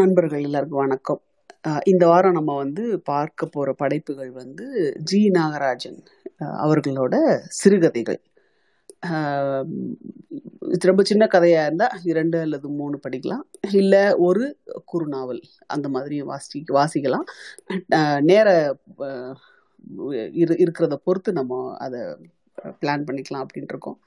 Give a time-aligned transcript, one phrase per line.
[0.00, 1.20] நண்பர்கள் எல்லாருக்கும் வணக்கம்.
[1.84, 4.66] இந்த வாரம் நம்ம வந்து பார்க்க போகிற படைப்புகள் வந்து
[5.10, 5.98] ஜி நாகராஜன்
[6.64, 7.14] அவர்களோட
[7.58, 8.20] சிறுகதைகள்.
[10.88, 13.44] ரொம்ப சின்ன கதையாக இருந்தால் இரண்டு அல்லது மூணு படிக்கலாம்.
[13.80, 14.44] இல்லை ஒரு
[14.92, 15.42] குறுநாவல்
[15.74, 17.26] அந்த மாதிரி வாசி வாசிக்கலாம்.
[18.30, 18.48] நேர
[20.42, 22.00] இரு இருக்கிறத பொறுத்து நம்ம அதை
[22.64, 23.98] பிளான் பண்ணிக்கலாம் அப்படின்ட்டு இருக்கோம்.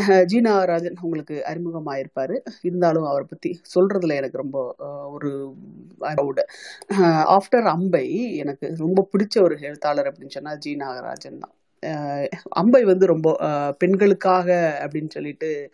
[0.00, 2.38] அஹ் ஜி நாகராஜன் உங்களுக்கு அறிமுகமாயிருப்பாரு.
[2.62, 4.74] இருந்தாலும் அவரை பத்தி சொல்றதுல எனக்கு ரொம்ப
[5.10, 5.54] ஒரு
[5.98, 6.46] ஒரு
[7.28, 11.54] ஆஃப்டர் அம்பை எனக்கு ரொம்ப பிடிச்ச ஒரு எழுத்தாளர் அப்படின்னு சொன்னா ஜி நாகராஜன் தான்.
[12.48, 13.28] அம்பை வந்து ரொம்ப
[13.78, 15.70] பெண்களுக்காக அப்படின்னு சொல்லிட்டு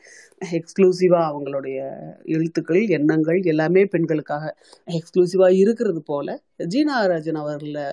[0.51, 1.79] எக்ஸ்க்ளூசிவா அவங்களுடைய
[2.25, 4.57] எழுத்துக்கள் எண்ணங்கள் எல்லாமே பெண்களுக்காக
[4.91, 7.85] எக்ஸ்க்ளூசிவா இருக்கிறது போல ஜீனாராஜன் நாகராஜன் அவர்களை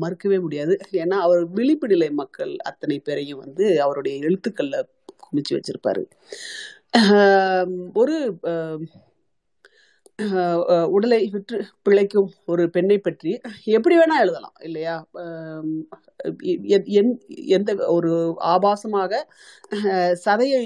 [0.00, 0.76] மறுக்கவே முடியாது.
[0.92, 4.82] ஏன்னா அவர் விழிப்பு நிலை மக்கள் அத்தனை பேரையும் வந்து அவருடைய எழுத்துக்கள்ல
[5.22, 6.02] குமிச்சு வச்சிருப்பாரு.
[7.92, 8.16] ஒரு
[10.94, 13.32] உடலை விற்று பிழைக்கும் ஒரு பெண்ணை பற்றி
[13.76, 14.96] எப்படி வேணா எழுதலாம் இல்லையா?
[17.56, 18.12] எந்த ஒரு
[18.54, 19.12] ஆபாசமாக
[20.26, 20.64] சதையை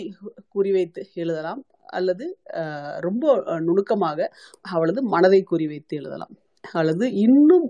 [0.55, 2.27] குறிவைத்து எழுதலாம் அல்லது
[3.01, 4.29] ரொம்ப நுணுக்கமாக
[4.75, 6.35] அவளது மனதை குறிவைத்து எழுதலாம்.
[6.73, 7.67] அல்லது இன்னும்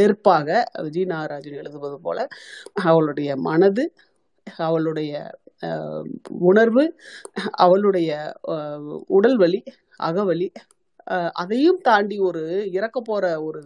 [0.00, 0.48] ஏற்பாக
[0.82, 2.26] விஜய் நாகராஜன் எழுதுவது போல
[2.82, 3.84] அவளுடைய மனது
[4.46, 5.12] அவளுடைய
[6.50, 6.84] உணர்வு
[7.50, 8.10] அவளுடைய
[9.06, 9.60] உடல் வலி
[10.04, 10.48] அகவலி.
[11.32, 13.60] அதையும் தாண்டி ஒரு இறக்க போற ஒரு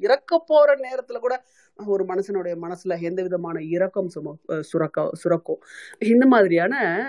[0.00, 1.34] இறக்க போற நேரத்துல கூட
[1.84, 5.58] ஒரு மனுஷனுடைய மனசுல எந்த விதமான இரக்கம் சும சுரக்க சுரக்கும்
[5.98, 7.04] இந்த மாதிரியான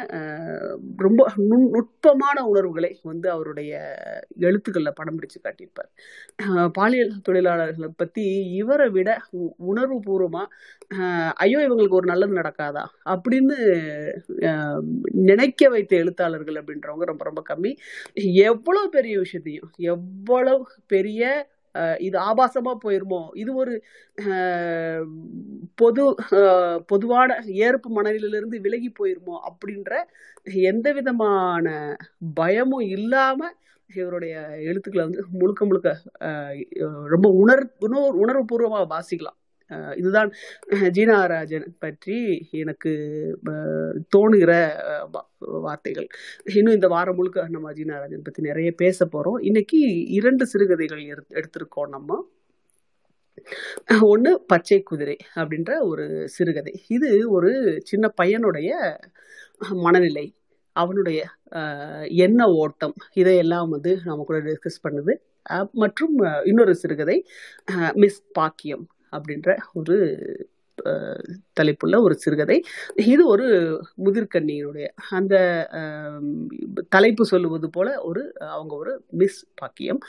[0.97, 3.95] ரொம்ப நுண்- நுட்பமான உணர்வுகளை வந்து அவருடைய
[4.39, 6.69] எழுத்துக்களில் படம் பிடிச்சு காட்டியிருப்பார்.
[6.73, 10.45] பாலியல் தொழிலாளர்களை பத்தி இவரை விட உ- உணர்வு பூர்வமா
[11.31, 12.85] ஐயோ இவங்களுக்கு ஒரு நல்லது நடக்காதா?
[13.05, 14.17] அப்படின்னு
[15.11, 17.75] நினைக்க வைத்த எழுத்தாளர்கள் அப்படின்றவங்க ரொம்ப ரொம்ப கம்மி.
[18.13, 21.47] எவ்வளவு பெரிய விஷயத்தையும் எவ்வளவு பெரிய
[22.07, 23.21] இது ஆபாசமா போயிருமோ?
[23.41, 23.73] இது ஒரு
[25.81, 26.03] பொது
[26.91, 29.35] பொதுவான ஏற்பு மனநிலையிலிருந்து விலகி போயிருமோ?
[29.49, 29.91] அப்படின்ற
[30.71, 31.67] எந்த விதமான
[32.41, 33.49] பயமும் இல்லாம
[33.89, 34.35] இவருடைய
[34.69, 35.89] எழுத்துக்களை வந்து முழுக்க முழுக்க
[37.13, 39.37] ரொம்ப உணர் உணர்வு உணர்வுபூர்வமாக வாசிக்கலாம்.
[39.69, 40.31] இதுதான்
[40.69, 42.89] ஜீனாராஜன் பற்றி எனக்கு
[44.17, 44.69] தோணுகிற
[45.39, 46.07] வார்த்தைகள்.
[46.53, 49.77] இன்னும் இந்த வாரம் முழுக்க நம்ம ஜீனாராஜன் பற்றி நிறைய பேச போகிறோம் இன்னைக்கு
[50.07, 52.27] இரண்டு சிறுகதைகள் எடுத்து- எடுத்திருக்கோம் நம்ம.
[54.01, 56.81] ஒன்று பச்சை குதிரை அப்படின்ற ஒரு சிறுகதை.
[56.87, 58.97] இது ஒரு சின்ன பையனுடைய
[59.69, 60.35] மனநிலை
[60.71, 61.23] அவனுடைய
[62.03, 65.17] எண்ண ஓட்டம் இதையெல்லாம் வந்து நம்ம கூட டிஸ்கஸ் பண்ணுது.
[65.71, 67.25] மற்றும் இன்னொரு சிறுகதை
[67.93, 69.97] மிஸ் பாக்கியம் அப்படின்ற ஒரு
[71.59, 72.57] தலைப்புள்ள ஒரு சிறுகதை.
[73.13, 73.47] இது ஒரு
[74.05, 75.35] முதிர்கண்ணியினுடைய அந்த
[76.89, 80.01] தலைப்பு சொல்லுவது போல ஒரு அவங்க ஒரு மிஸ் பாக்கியம்.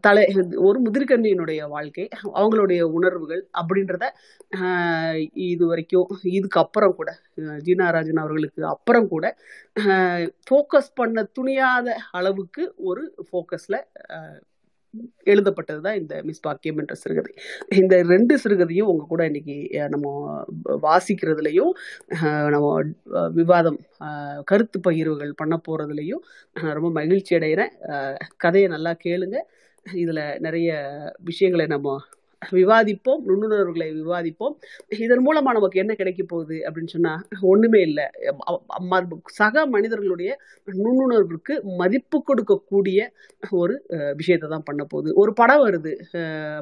[0.00, 0.22] தலை
[0.66, 2.04] ஒரு முதிர்கண்ணியினுடைய வாழ்க்கை
[2.40, 4.04] அவங்களுடைய உணர்வுகள் அப்படின்றத
[5.48, 7.10] இது வரைக்கும் இதுக்கு அப்புறம் கூட
[7.66, 9.26] ஜீனா ராஜன் அவர்களுக்கு அப்புறம் கூட
[10.46, 13.80] ஃபோக்கஸ் பண்ண துணியாத அளவுக்கு ஒரு ஃபோக்கஸில்
[15.32, 17.32] எழுதப்பட்டது தான் இந்த மிஸ் பாக்கியம் என்ற சிறுகதை.
[17.80, 19.56] இந்த ரெண்டு சிறுகதையும் உங்க கூட இன்னைக்கு
[19.94, 20.06] நம்ம
[20.86, 21.72] வாசிக்கிறதுலையும்
[22.54, 22.68] நம்ம
[23.40, 23.78] விவாதம்
[24.50, 26.22] கருத்து பகிர்வுகள் பண்ண போறதுலையும்
[26.56, 27.72] நான் ரொம்ப மகிழ்ச்சி அடைகிறேன்
[28.44, 29.38] கதையை நல்லா கேளுங்க.
[29.86, 30.68] இதுல நிறைய
[31.30, 31.96] விஷயங்களை நம்ம
[32.58, 34.54] விவாதிப்போம் நுண்ணுணர்வுகளை விவாதிப்போம்.
[35.04, 37.12] இதன் மூலமா நமக்கு என்ன கிடைக்க போகுது அப்படின்னு சொன்னா
[37.52, 38.06] ஒண்ணுமே இல்லை.
[39.40, 40.30] சக மனிதர்களுடைய
[40.68, 43.00] நுண்ணுணர்வுக்கு மதிப்பு கொடுக்கக்கூடிய
[43.62, 43.74] ஒரு
[44.20, 45.10] விஷயத்தை தான் பண்ண போகுது.
[45.22, 45.92] ஒரு படம் வருது.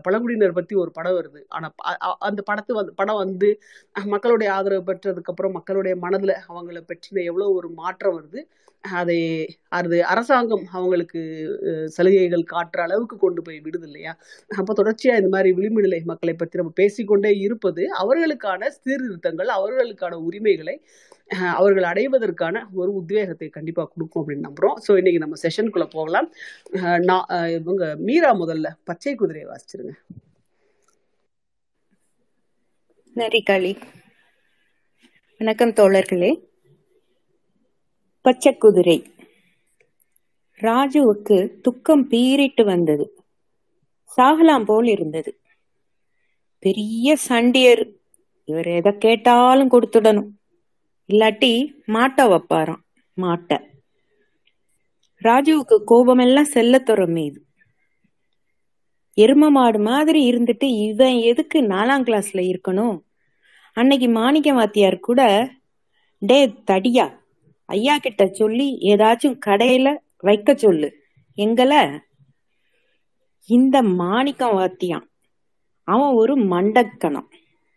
[0.07, 1.43] பழங்குடியினர் பத்தி ஒரு படம் வருது.
[1.57, 1.69] ஆனா
[2.31, 3.51] அந்த படத்து வந்து படம் வந்து
[4.15, 8.41] மக்களுடைய ஆதரவு பெற்றதுக்கு அப்புறம் மக்களுடைய மனதுல அவங்கள பற்றின எவ்வளவு ஒரு மாற்றம் வருது
[8.99, 9.19] அதை
[9.79, 11.21] அது அரசாங்கம் அவங்களுக்கு
[11.97, 14.13] சலுகைகள் காட்டுற அளவுக்கு கொண்டு போய் விடுது இல்லையா?
[14.51, 20.75] அப்போ தொடர்ச்சியா இந்த மாதிரி விளிம்பு நிலை மக்களை பற்றி நம்ம பேசிக்கொண்டே இருப்பது அவர்களுக்கான சீர்திருத்தங்கள் அவர்களுக்கான உரிமைகளை
[21.59, 24.77] அவர்கள் அடைவதற்கான ஒரு உத்வேகத்தை கண்டிப்பாக கொடுக்கும் அப்படின்னு நம்புறோம்.
[24.87, 26.29] ஸோ இன்னைக்கு நம்ம செஷனுக்குள்ளே போகலாம்.
[27.09, 27.27] நான்
[27.59, 29.95] இவங்க மீரா முதல்ல பச்சை குதிரையை வாசிச்சிருங்க.
[33.17, 33.73] நரிகளி
[35.41, 36.33] வணக்கம் தோழர்களே.
[38.25, 38.99] பச்சை குதிரை.
[40.61, 41.37] ராஜுவுக்கு
[41.67, 43.07] துக்கம் பீறிட்டு வந்தது.
[44.11, 45.31] சாகலாம் போல் இருந்தது.
[46.65, 47.83] பெரிய சண்டியர்.
[48.45, 50.29] இவர் எதை கேட்டாலும் கொடுத்துடணும்.
[51.09, 51.53] இல்லாட்டி
[51.87, 52.83] மாட்ட வைப்பாராம்
[53.17, 53.51] மாட்ட.
[55.23, 57.41] ராஜுவுக்கு கோபமெல்லாம் செல்லத்துறம் மீது
[59.17, 62.97] எரும மாடு மாதிரி இருந்துட்டு இவன் எதுக்கு நாலாம் கிளாஸ்ல இருக்கணும்?
[63.77, 65.21] அன்னைக்கு மாணிக்க வாத்தியார் கூட
[66.31, 66.39] டே
[66.71, 67.07] தடியா
[67.69, 70.89] ஐயா கிட்ட சொல்லி ஏதாச்சும் கடையில வைக்க சொல்லு.
[71.37, 71.73] எங்கள
[73.49, 75.07] இந்த மாணிக்கம் வாத்தியான்
[75.85, 77.29] அவன் ஒரு மண்டக்கணம்.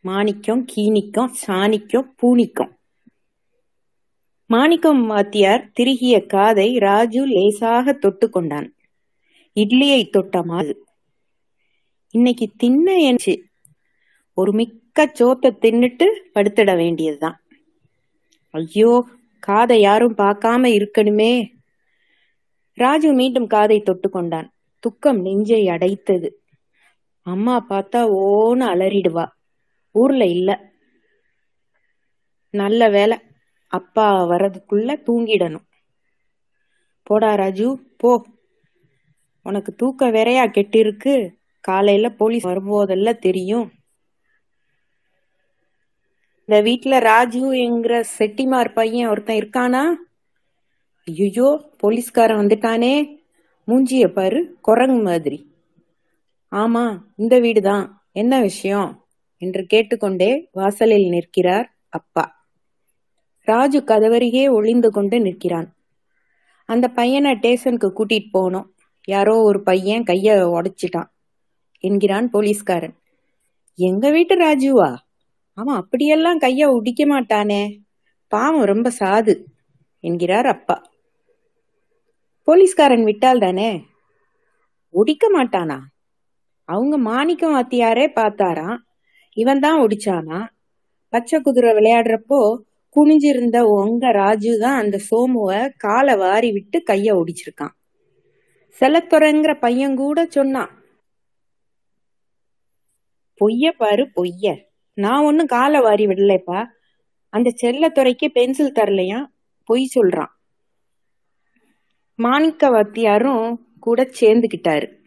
[0.02, 2.74] மாணிக்கம் கீனிக்கம் சாணிக்கம் பூனிக்கம்
[4.50, 8.76] மாணிக்கம் வாத்தியார் திருகிய காதை ராஜு லேசாக தொட்டு கொண்டான்.
[9.56, 10.42] இட்லியை தொட்ட
[12.10, 13.44] இன்னைக்கு தின்ன என்று
[14.34, 17.42] ஒரு மிக்க சோத்தை தின்னுட்டு படுத்திட வேண்டியதுதான்.
[18.50, 19.08] ஐயோ
[19.40, 21.50] காதை யாரும் பார்க்காம இருக்கணுமே.
[22.74, 24.54] ராஜு மீண்டும் காதை தொட்டு கொண்டான்.
[24.80, 26.45] துக்கம் நெஞ்சை அடைத்தது.
[27.26, 29.26] அம்மா பார்த்தா ஓன்னு அலறிடுவா.
[29.96, 30.50] ஊர்ல இல்ல.
[32.54, 33.18] நல்ல வேலை.
[33.68, 35.66] அப்பா வர்றதுக்குள்ள தூங்கிடணும்.
[37.04, 37.68] போடா ராஜு
[37.98, 38.12] போ.
[39.46, 41.16] உனக்கு தூக்க வேறையா கெட்டிருக்கு.
[41.62, 43.68] காலையில போலீஸ் வரும்போதெல்லாம் தெரியும்.
[46.50, 49.84] இந்த வீட்டுல ராஜு என்கிற செட்டிமார் பையன் ஒருத்தன் இருக்கானா?
[51.08, 52.94] ஐயோ போலீஸ்காரன் வந்துட்டானே.
[53.68, 55.55] மூஞ்சிய பாரு குரங்கு மாதிரி.
[56.56, 57.90] ஆமா இந்த வீடுதான்.
[58.12, 59.06] என்ன விஷயம்?
[59.38, 62.48] என்று கேட்டுக்கொண்டே வாசலில் நிற்கிறார் அப்பா.
[63.42, 65.76] ராஜு கதவருகே ஒளிந்து கொண்டு நிற்கிறான்.
[66.66, 68.66] அந்த பையனை டேஷனுக்கு கூட்டிட்டு போனோம்
[69.04, 71.10] யாரோ ஒரு பையன் கைய உடைச்சிட்டான்
[71.80, 72.96] என்கிறான் போலீஸ்காரன்.
[73.76, 74.96] எங்க வீட்டு ராஜுவா?
[75.54, 77.78] அவன் அப்படியெல்லாம் கைய உடிக்க மாட்டானே.
[78.28, 79.44] பாவம் ரொம்ப சாது
[80.00, 80.82] என்கிறார் அப்பா.
[82.42, 83.86] போலீஸ்காரன் விட்டால் தானே?
[84.94, 85.80] ஒடிக்க மாட்டானா?
[86.66, 88.78] அவங்க மாணிக்கம் வாத்தியாரே பார்த்தாராம்
[89.34, 90.48] இவன் தான் ஒடிச்சானா?
[91.10, 92.58] பச்சை குதிரை விளையாடுறப்போ
[92.96, 97.74] குனிஞ்சிருந்த உங்க ராஜு தான் அந்த சோமுவை காலை வாரி விட்டு கைய ஒடிச்சிருக்கான்.
[98.82, 100.84] செலத்துறைங்கிற பையன் கூட சொன்னான்.
[103.42, 104.64] பொய்ய பாரு பொய்ய.
[104.94, 106.66] நான் ஒன்னும் காலை வாரி விடலைப்பா.
[107.30, 109.26] அந்த செல்லத்துறைக்கு பென்சில் தரலையா?
[109.64, 110.32] பொய் சொல்றான்.
[112.16, 115.05] மாணிக்க வாத்தியாரும் கூட சேர்ந்துகிட்டாரு.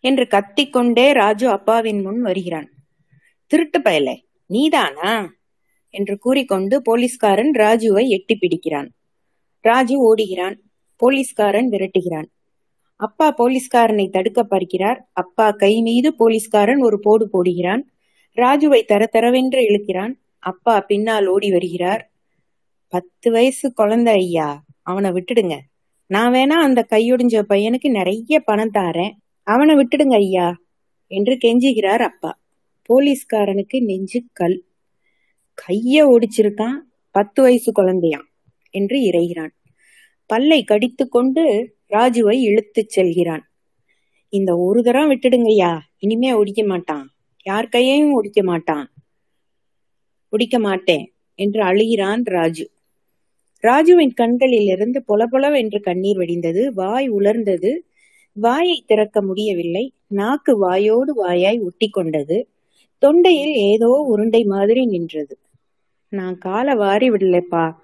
[0.00, 2.70] என்று கத்திக்கொண்டே ராஜு அப்பாவின் முன் வருகிறான்.
[3.46, 4.16] திருட்டு பயலே
[4.46, 5.32] நீதானா?
[5.90, 8.88] என்று கூறிக்கொண்டு போலீஸ்காரன் ராஜுவை எட்டி பிடிக்கிறான்.
[9.60, 10.58] ராஜு ஓடுகிறான்
[10.96, 12.26] போலீஸ்காரன் விரட்டுகிறான்.
[12.96, 15.10] அப்பா போலீஸ்காரனை தடுக்க பார்க்கிறார்.
[15.12, 17.82] அப்பா கை மீது போலீஸ்காரன் ஒரு போடு போடுகிறான்.
[18.36, 20.12] ராஜுவை தர தரவென்று இழுக்கிறான்.
[20.38, 22.10] அப்பா பின்னால் ஓடி வருகிறார்.
[22.88, 25.58] பத்து வயசு குழந்தை ஐயா அவனை விட்டுடுங்க.
[26.06, 29.12] நான் வேணா அந்த கையொடிஞ்ச பையனுக்கு நிறைய பணம் தாரேன்.
[29.52, 30.48] அவனை விட்டுடுங்க ஐயா
[31.10, 32.30] என்று கெஞ்சுகிறார் அப்பா.
[32.88, 34.58] போலீஸ்காரனுக்கு நெஞ்சு கல்
[35.62, 36.78] கைய ஒடிச்சிருக்கான்
[37.10, 38.28] பத்து வயசு குழந்தையான்
[38.70, 39.54] என்று இறைகிறான்.
[40.26, 41.44] பல்லை கடித்து கொண்டு
[41.90, 43.44] ராஜுவை இழுத்துச் செல்கிறான்.
[44.28, 47.06] இந்த ஒரு தரம் விட்டுடுங்கய்யா இனிமே ஒடிக்க மாட்டான்.
[47.42, 48.88] யார் கையையும் ஒடிக்க மாட்டான்.
[50.32, 52.66] ஒடிக்க மாட்டேன் என்று அழுகிறான் ராஜு.
[53.62, 57.70] ராஜுவின் கண்களிலிருந்து பொலபொலவென்று கண்ணீர் வடிந்தது வாய் உலர்ந்தது
[58.40, 59.92] வாயை திறக்க முடியவில்லை.
[60.06, 62.48] நாக்கு வாயோடு வாயாய் ஒட்டி கொண்டது
[63.02, 65.38] தொண்டையில் ஏதோ உருண்டை மாதிரி நின்றது.
[66.08, 67.74] நான் காலை வாரி விடலப்பா.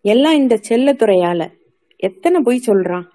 [0.00, 1.50] எல்லாம் இந்த செல்லத்துறையால
[1.96, 3.06] எத்தனை பொய் சொல்றான்?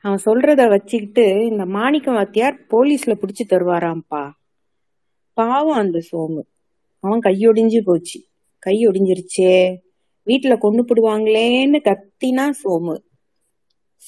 [0.00, 4.30] அவன் சொல்றத வச்சுக்கிட்டு இந்த மாணிக்கம் வாத்தியார் போலீஸ்ல பிடிச்சி தருவாராம்ப்பா.
[5.32, 6.42] பாவம் அந்த சோமு
[6.98, 8.20] அவன் கையொடிஞ்சு போச்சு.
[8.58, 9.76] கை ஒடிஞ்சிருச்சே.
[10.26, 12.96] வீட்டுல கொண்டு போடுவாங்களேன்னு கத்தினா சோமு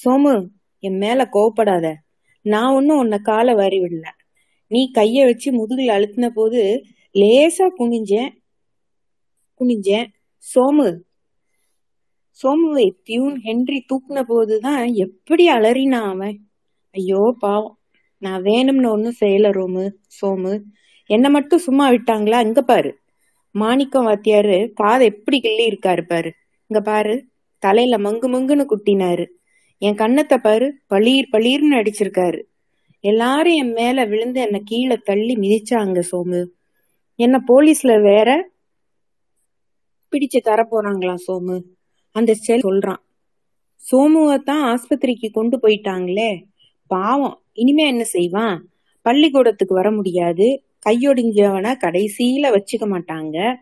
[0.05, 0.47] சோமு
[0.79, 1.93] என் மேல கோவப்படாத.
[2.47, 4.07] நான் ஒன்னும் உன்னை காலை வாரி விடல.
[4.67, 8.29] நீ கைய வச்சு முதுகில் அழுத்தின போது லேசா குனிஞ்சேன்.
[9.59, 10.05] குனிஞ்சேன்.
[10.55, 10.99] சோமு.
[12.43, 16.39] சோமுவை பியூன் ஹென்றி தூக்குன போதுதான் எப்படி அலறினா அவன்?
[16.91, 17.79] ஐயோ பாவம்.
[18.17, 19.91] நான் வேணும்னு ஒன்றும் செய்யல ரோமு.
[20.21, 20.61] சோமு.
[21.05, 22.45] என்னை மட்டும் சும்மா விட்டாங்களா?
[22.45, 22.97] இங்க பாரு.
[23.51, 26.33] மாணிக்கம் வாத்தியாரு காதை எப்படி கிள்ளி இருக்காரு பாரு.
[26.67, 27.25] இங்க பாரு.
[27.59, 29.25] தலையில மங்கு மங்குன்னு குட்டினாரு.
[29.77, 32.43] என் கண்ணத்தை பாரு பளீர் பளீர்னு அடிச்சிருக்காரு.
[32.99, 36.47] எல்லாரும் என் மேல விழுந்து என்ன கீழே தள்ளி மிதிச்சாங்க சோமு.
[37.15, 38.49] என்ன போலீஸ்ல வேற
[40.11, 41.61] பிடிச்சு தர போறாங்களாம் சோமு?
[42.11, 42.97] அந்த செல் சொல்றான்.
[43.91, 46.43] சோமுவை தான் ஆஸ்பத்திரிக்கு கொண்டு போயிட்டாங்களே.
[46.87, 47.43] பாவம்.
[47.53, 48.69] இனிமே என்ன செய்வான்?
[49.01, 50.63] பள்ளிக்கூடத்துக்கு வர முடியாது.
[50.89, 53.55] கையொடிஞ்சவன கடைசியில வச்சுக்க மாட்டாங்க.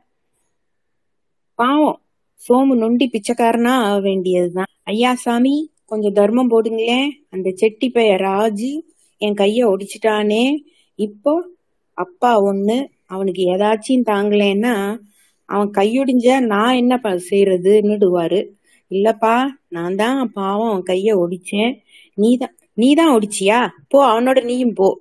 [1.56, 2.02] பாவம்.
[2.50, 4.66] சோமு நொண்டி பிச்சைக்காரனா ஆக வேண்டியதுதான்.
[4.84, 5.74] ஐயா சாமி.
[5.86, 7.08] கொஞ்சம் தர்மம் போடுங்களேன்.
[7.30, 8.84] அந்த செட்டி பைய ராஜு
[9.18, 10.56] என் கைய ஒடிச்சிட்டானே.
[10.96, 11.48] இப்போ
[11.94, 15.00] அப்பா ஒண்ணு அவனுக்கு ஏதாச்சும் தாங்கலேன்னா
[15.46, 18.50] அவன் கையொடிஞ்ச நான் என்ன ப- செய்யறதுன்னுடுவாரு
[18.90, 21.78] இல்லப்பா நான் தான் பாவம் அவன் கைய ஒடிச்சேன்.
[22.14, 23.68] நீதான் நீதான் ஒடிச்சியா?
[23.88, 25.00] போ அவனோட நீயும் போ.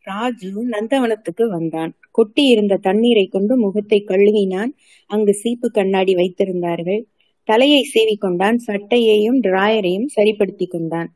[0.00, 1.94] ராஜு நந்தவனத்துக்கு வந்தான்.
[2.10, 4.74] கொட்டி இருந்த தண்ணீரை கொண்டு முகத்தை கழுவினான்.
[5.06, 7.04] அங்கு சீப்பு கண்ணாடி வைத்திருந்தார்கள்.
[7.46, 11.12] தலையை சீவிக்கொண்டான் சட்டையையும் டிராயரையும் சரிப்படுத்தி கொண்டான்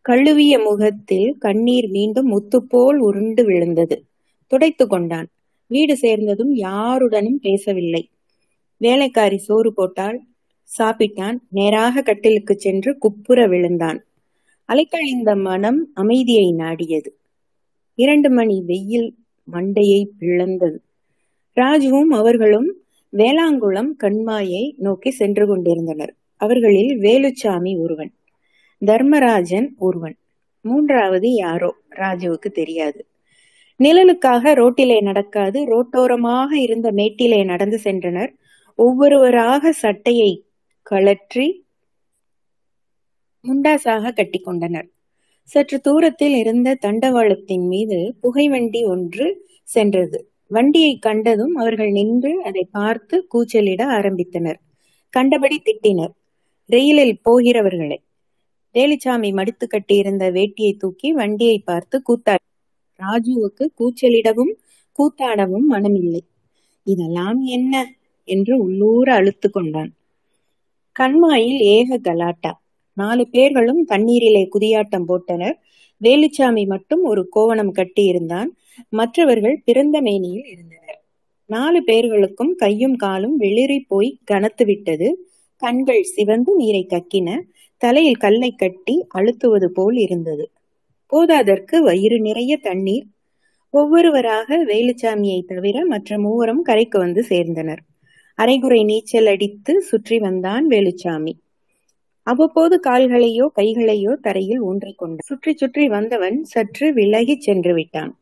[0.00, 4.04] கழுவிய முகத்தில் கண்ணீர் மீண்டும் முத்துப்போல் உருண்டு விழுந்தது.
[4.46, 5.28] துடைத்து கொண்டான்.
[5.66, 8.10] வீடு சேர்ந்ததும் யாருடனும் பேசவில்லை.
[8.76, 10.18] வேலைக்காரி சோறு போட்டால்
[10.78, 11.36] சாப்பிட்டான்.
[11.50, 14.04] நேராக கட்டிலுக்கு சென்று குப்புற விழுந்தான்.
[14.68, 17.10] அலைக்கழிந்த மனம் அமைதியை நாடியது.
[17.94, 19.14] இரண்டு மணி வெயில்
[19.52, 20.78] மண்டையை பிளந்தது.
[21.56, 22.83] ராஜுவும் அவர்களும்
[23.16, 26.12] வேளாங்குளம் கண்மாயை நோக்கி சென்று கொண்டிருந்தனர்.
[26.36, 28.12] அவர்களில் வேலுச்சாமி ஒருவன்
[28.82, 30.16] தர்மராஜன் ஒருவன்
[30.60, 33.06] மூன்றாவது யாரோ ராஜுவுக்கு தெரியாது.
[33.80, 38.32] நிழலுக்காக ரோட்டிலே நடக்காது ரோட்டோரமாக இருந்த மேட்டிலே நடந்து சென்றனர்.
[38.78, 40.32] ஒவ்வொருவராக சட்டையை
[40.82, 41.46] கழற்றி
[43.44, 44.88] முண்டாசாக கட்டிக்கொண்டனர்
[45.42, 49.26] சற்று தூரத்தில் இருந்த தண்டவாளத்தின் மீது புகைவண்டி ஒன்று
[49.62, 50.18] சென்றது.
[50.48, 54.56] வண்டியை கண்டதும் அவர்கள் நின்று அதை பார்த்து கூச்சலிட ஆரம்பித்தனர்.
[55.08, 56.10] கண்டபடி திட்டினர்.
[56.70, 58.02] ரெயிலில் போகிறவர்களை.
[58.74, 62.34] வேலுச்சாமி மடித்து கட்டியிருந்த வேட்டியை தூக்கி வண்டியை பார்த்து கூத்தா
[62.98, 64.54] ராஜுவுக்கு கூச்சலிடவும்
[64.92, 66.20] கூத்தாடவும் மனமில்லை.
[66.82, 67.94] இதெல்லாம் என்ன?
[68.24, 69.96] என்று உள்ளூர அழுத்து கொண்டான்.
[70.92, 72.62] கண்மாயில் ஏக கலாட்டா.
[72.92, 75.54] நாலு பேர்களும் தண்ணீரிலே குதியாட்டம் போட்டனர்.
[76.00, 78.46] வேலுச்சாமி மட்டும் ஒரு கோவணம் கட்டியிருந்தான்.
[78.88, 81.04] மற்றவர்கள் பிறந்த மேனியில் இருந்தனர்.
[81.46, 85.28] நாலு பேர்களுக்கும் கையும் காலும் வெளிரி போய் கனத்து விட்டது.
[85.56, 87.40] கண்கள் சிவந்து நீரை கக்கின.
[87.76, 90.50] தலையில் கல்லை கட்டி அழுத்துவது போல் இருந்தது.
[91.12, 93.06] போதாதற்கு வயிறு நிறைய தண்ணீர்.
[93.70, 97.78] ஒவ்வொருவராக வேலுச்சாமியை தவிர மற்ற மூவரும் கரைக்கு வந்து சேர்ந்தனர்.
[98.34, 101.32] அரைகுறை நீச்சல் அடித்து சுற்றி வந்தான் வேலுச்சாமி.
[102.22, 108.18] அவ்வப்போது கால்களையோ கைகளையோ தரையில் ஊன்றிக் கொண்டான் சுற்றி சுற்றி வந்தவன் சற்று விலகிச் சென்று விட்டான்.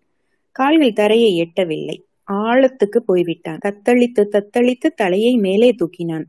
[0.52, 1.97] கால்கள் தரையை எட்டவில்லை.
[2.32, 3.61] ஆழத்துக்கு போய்விட்டான்.
[3.64, 6.25] தத்தளித்து தத்தளித்து தலையை மேலே தூக்கினான்.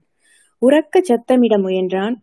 [0.62, 2.16] உறக்க சத்தமிட முயன்றான்.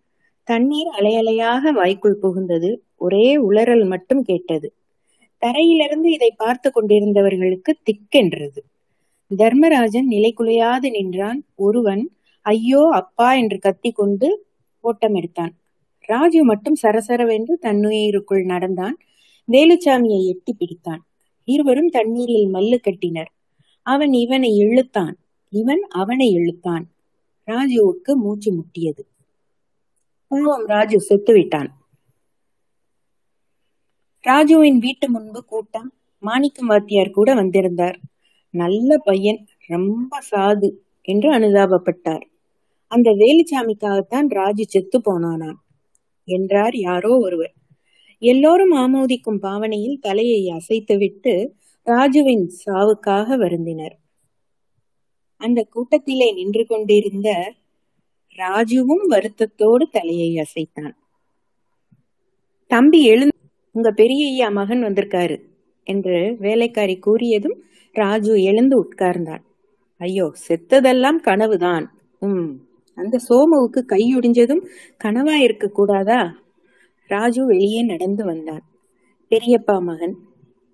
[0.49, 2.71] தண்ணீர் அலையலையாக வாய்க்குள் புகுந்தது.
[2.97, 4.69] ஒரே உளறல் மட்டும் கேட்டது.
[5.42, 8.61] தரையிலிருந்து இதை பார்த்து கொண்டிருந்தவர்களுக்கு திக்கென்றது.
[9.37, 11.40] தர்மராஜன் நிலைகுலையாது நின்றான்.
[11.57, 12.02] ஒருவன்
[12.47, 14.47] ஐயோ அப்பா என்று கத்தி கொண்டு
[14.85, 15.52] ஓட்டம் எடுத்தான்
[16.09, 18.97] ராஜு மட்டும் சரசரவென்று தன்னுயிருக்குள் நடந்தான்.
[19.49, 21.02] வேலுச்சாமியை எட்டி பிடித்தான்.
[21.50, 23.30] இருவரும் தண்ணீரில் மல்லு கட்டினர்.
[23.83, 25.14] அவன் இவனை இழுத்தான்.
[25.49, 26.85] இவன் அவனை இழுத்தான்.
[27.47, 29.02] ராஜுவுக்கு மூச்சு முட்டியது.
[30.28, 31.71] பாவம் ராஜு செத்து விட்டான்.
[34.25, 35.90] ராஜுவின் வீட்டு முன்பு கூட்டம்.
[36.19, 37.99] மாணிக்கம் வாத்தியார் கூட வந்திருந்தார்.
[38.50, 40.69] நல்ல பையன் ரொம்ப சாது
[41.02, 42.25] என்று அனுதாபப்பட்டார்.
[42.87, 45.59] அந்த வேலுச்சாமிக்காகத்தான் ராஜு செத்து போனானான்
[46.25, 47.54] என்றார் யாரோ ஒருவர்.
[48.23, 51.33] எல்லோரும் ஆமோதிக்கும் பாவனையில் தலையை அசைத்துவிட்டு
[51.87, 53.95] ராஜுவின் சாவுக்காக வருந்தினர்.
[55.37, 57.29] அந்த கூட்டத்திலே நின்று கொண்டிருந்த
[58.39, 60.95] ராஜுவும் வருத்தத்தோடு தலையை அசைத்தான்.
[62.67, 63.37] தம்பி எழுந்து
[63.75, 65.37] உங்க பெரிய ஐயா மகன் வந்திருக்காரு
[65.87, 67.57] என்று வேலைக்காரி கூறியதும்
[67.93, 69.43] ராஜு எழுந்து உட்கார்ந்தான்.
[70.00, 71.87] ஐயோ செத்ததெல்லாம் கனவுதான்.
[72.19, 74.62] உம் அந்த சோமுவுக்கு கையொடிஞ்சதும்
[75.05, 76.21] கனவா இருக்க கூடாதா?
[77.11, 78.64] ராஜு வெளியே நடந்து வந்தான்.
[79.31, 80.14] பெரியப்பா மகன்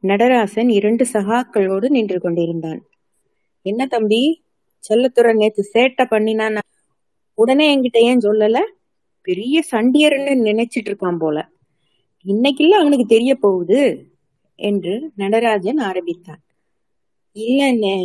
[0.02, 2.80] நடராசன் இரண்டு சகாக்களோடு நின்று கொண்டிருந்தான்.
[3.66, 4.22] என்ன தம்பி
[4.88, 6.58] செல்லத்துறை நேத்து சேட்டை பண்ணினான்
[7.38, 8.58] உடனே என்கிட்ட ஏன் சொல்லல?
[9.22, 11.38] பெரிய சண்டியர்னு நினைச்சிட்டு இருக்கான் போல.
[12.24, 13.82] இன்னைக்குல்ல அவனுக்கு தெரிய போகுது
[14.58, 16.42] என்று நடராஜன் ஆரம்பித்தான்.
[17.36, 17.96] இல்லண்ணே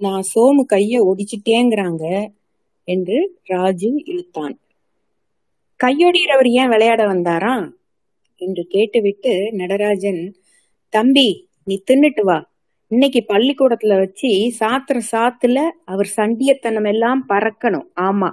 [0.00, 2.04] நான் சோமு கைய ஒடிச்சிட்டேங்கிறாங்க
[2.88, 4.56] என்று ராஜு இழுத்தான்.
[5.84, 7.70] கையொடிகிறவர் ஏன் விளையாட வந்தாரா?
[8.36, 10.34] என்று கேட்டுவிட்டு நடராஜன்
[10.88, 12.52] தம்பி நீ தின்னுட்டு வா.
[12.88, 14.28] இன்னைக்கு பள்ளிக்கூடத்துல வச்சு
[14.60, 17.86] சாத்திர சாத்துல அவர் சண்டியத்தனம் எல்லாம் பறக்கணும்.
[17.96, 18.30] ஆமா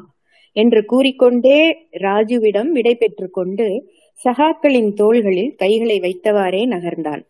[0.51, 3.91] என்று கூறிக்கொண்டே ராஜுவிடம் விடை பெற்று கொண்டு
[4.23, 7.23] சகாக்களின் தோள்களில் கைகளை வைத்தவாறே நகர்ந்தான்.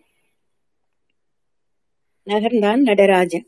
[2.26, 3.46] நகர்ந்தான் நடராஜன்.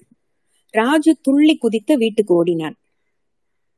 [0.69, 2.75] ராஜு துள்ளி குதித்து வீட்டுக்கு ஓடினான்.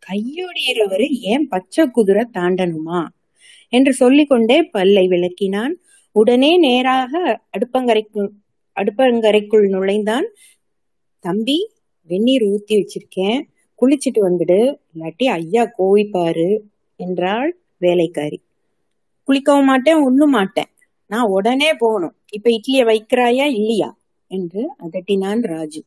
[0.08, 3.08] கையோடியவரு ஏன் பச்சை குதிரை தாண்டனுமா
[3.70, 5.74] என்று சொல்லிக்கொண்டே பல்லை விளக்கினான்.
[6.12, 8.30] உடனே நேராக அடுப்பங்கரைக்குள்
[8.76, 10.26] அடுப்பங்கரைக்குள் நுழைந்தான்.
[11.20, 11.70] தம்பி
[12.08, 13.42] வெந்நீர் ஊத்தி வச்சிருக்கேன்.
[13.82, 14.78] குளிச்சிட்டு வந்துடு.
[14.96, 16.58] இல்லாட்டி ஐயா கோவிப்பாரு
[16.96, 18.42] என்றாள் வேலைக்காரி.
[19.28, 20.70] குளிக்கவும் மாட்டேன் ஒண்ணும் மாட்டேன்.
[21.08, 22.16] நான் உடனே போகணும்.
[22.32, 23.98] இப்ப இட்லிய வைக்கிறாயா இல்லையா?
[24.28, 25.84] என்று அதட்டினான் ராஜு.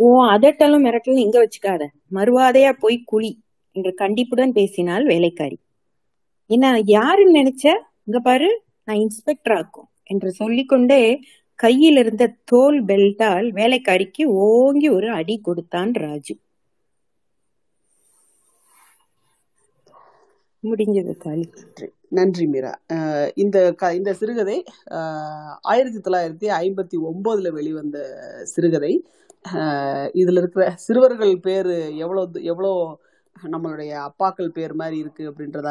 [0.00, 1.82] ஓ அதட்டலும் மிரட்டலும் இங்க வச்சுக்காத.
[2.14, 3.30] மறுவாதையா போய் குழி
[3.76, 5.58] என்று கண்டிப்புடன் பேசினாள் வேலைக்காரி.
[6.50, 7.66] என்ன யாருன்னு நினைச்ச?
[8.04, 8.50] இங்க பாரு
[8.84, 11.02] நான் இன்ஸ்பெக்டர் ஆக்கும் என்று சொல்லிக்கொண்டே
[11.58, 16.34] கையில் இருந்த தோல் பெல்ட்டால் வேலைக்காரிக்கு ஓங்கி ஒரு அடி கொடுத்தான் ராஜு.
[20.62, 21.44] முடிஞ்சது தாலி.
[22.18, 22.46] நன்றி.
[22.46, 22.72] மீரா.
[23.34, 24.56] இந்த க இந்த சிறுகதை
[25.72, 27.98] ஆயிரத்தி தொள்ளாயிரத்தி ஐம்பத்தி ஒன்பதுல வெளிவந்த
[28.54, 28.92] சிறுகதை.
[30.20, 31.72] இதுல இருக்கிற சிறுவர்கள் பேர்
[32.04, 32.72] எவ்வளோ எவ்வளோ
[33.36, 35.68] நம்மளுடைய அப்பாக்கள் பேர் மாதிரி இருக்கு அப்படின்றத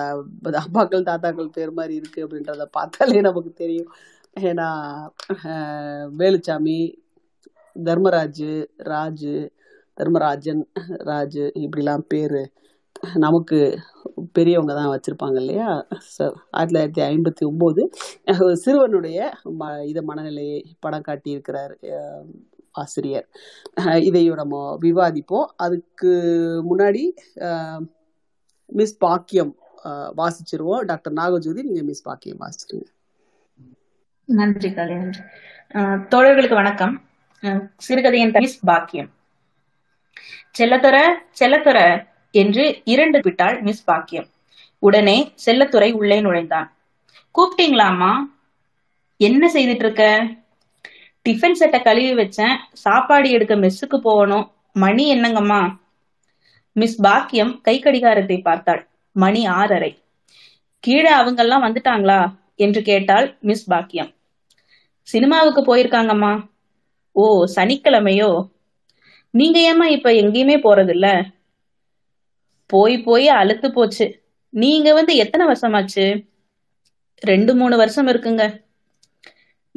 [0.63, 3.89] அப்பாக்கள் தாத்தாக்கள் பேர் மாதிரி இருக்கு அப்படின்றத பார்த்தாலே நமக்கு தெரியும்.
[4.49, 4.67] ஏன்னா
[6.21, 6.79] வேலுச்சாமி
[7.75, 8.51] தர்மராஜு
[8.93, 9.35] ராஜு
[9.97, 10.63] தர்மராஜன்
[11.11, 12.39] ராஜு இப்படிலாம் பேர்
[13.25, 13.59] நமக்கு
[14.35, 15.69] பெரியவங்க தான் வச்சுருப்பாங்க இல்லையா?
[16.15, 16.23] ஸோ
[16.57, 17.81] ஆயிரத்தி தொள்ளாயிரத்தி ஐம்பத்தி ஒம்போது
[18.63, 19.19] சிறுவனுடைய
[19.59, 21.75] ம இதை மனநிலையை படம் காட்டியிருக்கிறார்.
[22.77, 23.27] ஆசிரியர்.
[24.07, 25.45] இதையோட நம்ம விவாதிப்போம்.
[25.55, 26.11] அதுக்கு
[26.69, 27.03] முன்னாடி
[28.65, 29.55] மிஸ் பாக்கியம்
[30.17, 30.79] வாசிச்சிருவோம்.
[30.79, 32.87] டாக்டர் நாகஜோதி நீங்க மிஸ் பாக்கியம் வாசிச்சிருங்க.
[34.25, 35.21] நன்றி காளி நன்றி.
[36.11, 37.01] தோழர்களுக்கு வணக்கம்.
[37.41, 39.09] அஹ் சிறுகதையின் மிஸ் பாக்கியம்.
[40.59, 40.97] செல்லத்துற
[41.39, 44.27] செல்லத்துற என்று இரண்டு விட்டாள் மிஸ் பாக்கியம்.
[44.79, 46.71] உடனே செல்லத்துறை உள்ளே நுழைந்தான்.
[47.35, 48.11] கூப்பிட்டீங்களாமா
[49.19, 50.27] என்ன செய்துட்டு இருக்க?
[51.27, 52.55] டிஃபன் செட்டை கழுவி வச்சேன்.
[52.73, 54.51] சாப்பாடு எடுக்க மெஸ்ஸுக்கு போகணும்.
[54.73, 55.75] மணி என்னங்கம்மா?
[56.71, 58.87] மிஸ் பாக்கியம் கை கடிகாரத்தை பார்த்தாள்.
[59.11, 59.97] மணி ஆறரை.
[60.79, 62.35] கீழே அவங்கெல்லாம் வந்துட்டாங்களா?
[62.55, 64.13] என்று கேட்டாள் மிஸ் பாக்கியம்.
[65.01, 66.49] சினிமாவுக்கு போயிருக்காங்கம்மா.
[67.11, 68.49] ஓ சனிக்கிழமையோ?
[69.29, 71.31] நீங்க ஏம்மா இப்ப எங்கேயுமே போறதில்ல?
[72.65, 74.23] போய் போய் அழுத்து போச்சு.
[74.49, 76.27] நீங்க வந்து எத்தனை வருஷமாச்சு?
[77.15, 78.66] ரெண்டு மூணு வருஷம் இருக்குங்க.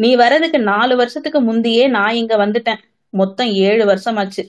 [0.01, 2.81] நீ வர்றதுக்கு நாலு வருஷத்துக்கு முந்தியே நான் இங்க வந்துட்டேன்.
[3.13, 4.43] மொத்தம் ஏழு வருஷமாச்சு.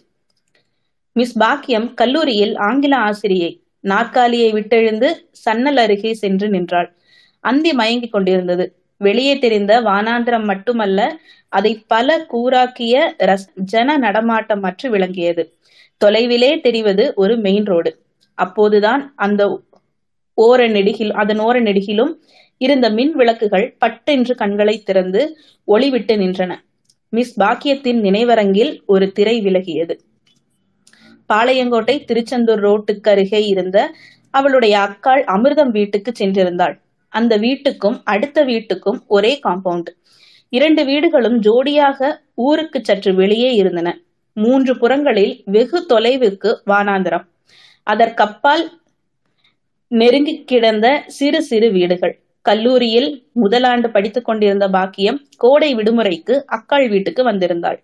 [1.15, 3.51] மிஸ் பாக்கியம் கல்லூரியில் ஆங்கில ஆசிரியை
[3.84, 5.08] நாற்காலியை விட்டெழுந்து
[5.46, 6.89] சன்னல் அருகே சென்று நின்றாள்.
[7.43, 8.65] அந்தி மயங்கிக் கொண்டிருந்தது.
[9.01, 11.00] வெளியே தெரிந்த வானாந்திரம் மட்டுமல்ல
[11.51, 15.43] அதை பல கூராக்கிய ரஸ் ஜன நடமாட்டமற்று விளங்கியது.
[16.01, 17.91] தொலைவிலே தெரிவது ஒரு மெயின் ரோடு
[18.38, 19.41] அப்போதுதான் அந்த
[20.38, 22.13] ஓர நெடுகில் அதன் ஓர நெடுகிலும்
[22.65, 25.22] இருந்த மின் விளக்குகள் பட்டென்று கண்களை திறந்து
[25.68, 26.51] ஒளிவிட்டு நின்றன.
[27.10, 29.95] மிஸ் பாக்கியத்தின் நினைவரங்கில் ஒரு திரை விலகியது.
[31.34, 33.78] பாளையங்கோட்டை திருச்செந்தூர் ரோட்டுக்கு அருகே இருந்த
[34.30, 36.76] அவளுடைய அக்காள் அமிர்தம் வீட்டுக்கு சென்றிருந்தாள்.
[37.13, 39.89] அந்த வீட்டுக்கும் அடுத்த வீட்டுக்கும் ஒரே காம்பவுண்ட்
[40.50, 42.10] இரண்டு வீடுகளும் ஜோடியாக
[42.47, 43.89] ஊருக்கு சற்று வெளியே இருந்தன.
[44.38, 47.26] மூன்று புறங்களில் வெகு தொலைவுக்கு வானாந்திரம்.
[47.84, 48.65] அதற்கப்பால்
[49.91, 52.15] நெருங்கி கிடந்த சிறு சிறு வீடுகள்.
[52.45, 57.80] கல்லூரியில் முதலாண்டு படித்துக் கொண்டிருந்த பாக்கியம் கோடை விடுமுறைக்கு அக்காள் வீட்டுக்கு வந்திருந்தாள்.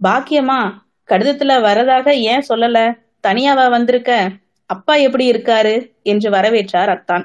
[0.00, 0.60] பாக்கியமா
[1.08, 2.78] கடிதத்துல வரதாக ஏன் சொல்லல?
[3.26, 4.12] தனியாவா வந்திருக்க?
[4.70, 5.74] அப்பா எப்படி இருக்காரு?
[6.02, 7.24] என்று வரவேற்றார் அத்தான்.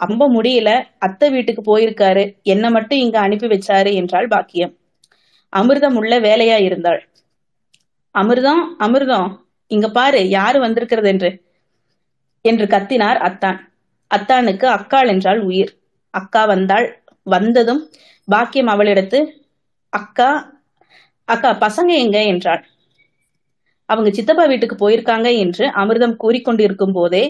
[0.00, 2.22] அம்ப முடியல அத்தை வீட்டுக்கு போயிருக்காரு.
[2.44, 4.72] என்ன மட்டும் இங்க அனுப்பி வச்சாரு என்றாள் பாக்கியம்.
[5.52, 7.00] அமிர்தம் உள்ள வேலையா இருந்தாள்.
[8.14, 9.28] அமிர்தம் அமிர்தம்
[9.70, 11.30] இங்க பாரு யாரு வந்திருக்கிறது என்று
[12.44, 13.58] என்று கத்தினார் அத்தான்.
[14.10, 15.72] அத்தானுக்கு அக்காள் என்றால் உயிர்.
[16.14, 16.86] அக்கா வந்தாள்
[17.26, 17.82] வந்ததும்
[18.28, 19.18] பாக்கியம் அவளிடத்து
[19.92, 20.30] அக்கா
[21.28, 22.18] அக்கா பசங்க எங்க?
[22.24, 22.62] என்றாள்.
[23.88, 27.22] அவங்க சித்தப்பா வீட்டுக்கு போயிருக்காங்க என்று அமிர்தம் கூறிக்கொண்டிருக்கும் போதே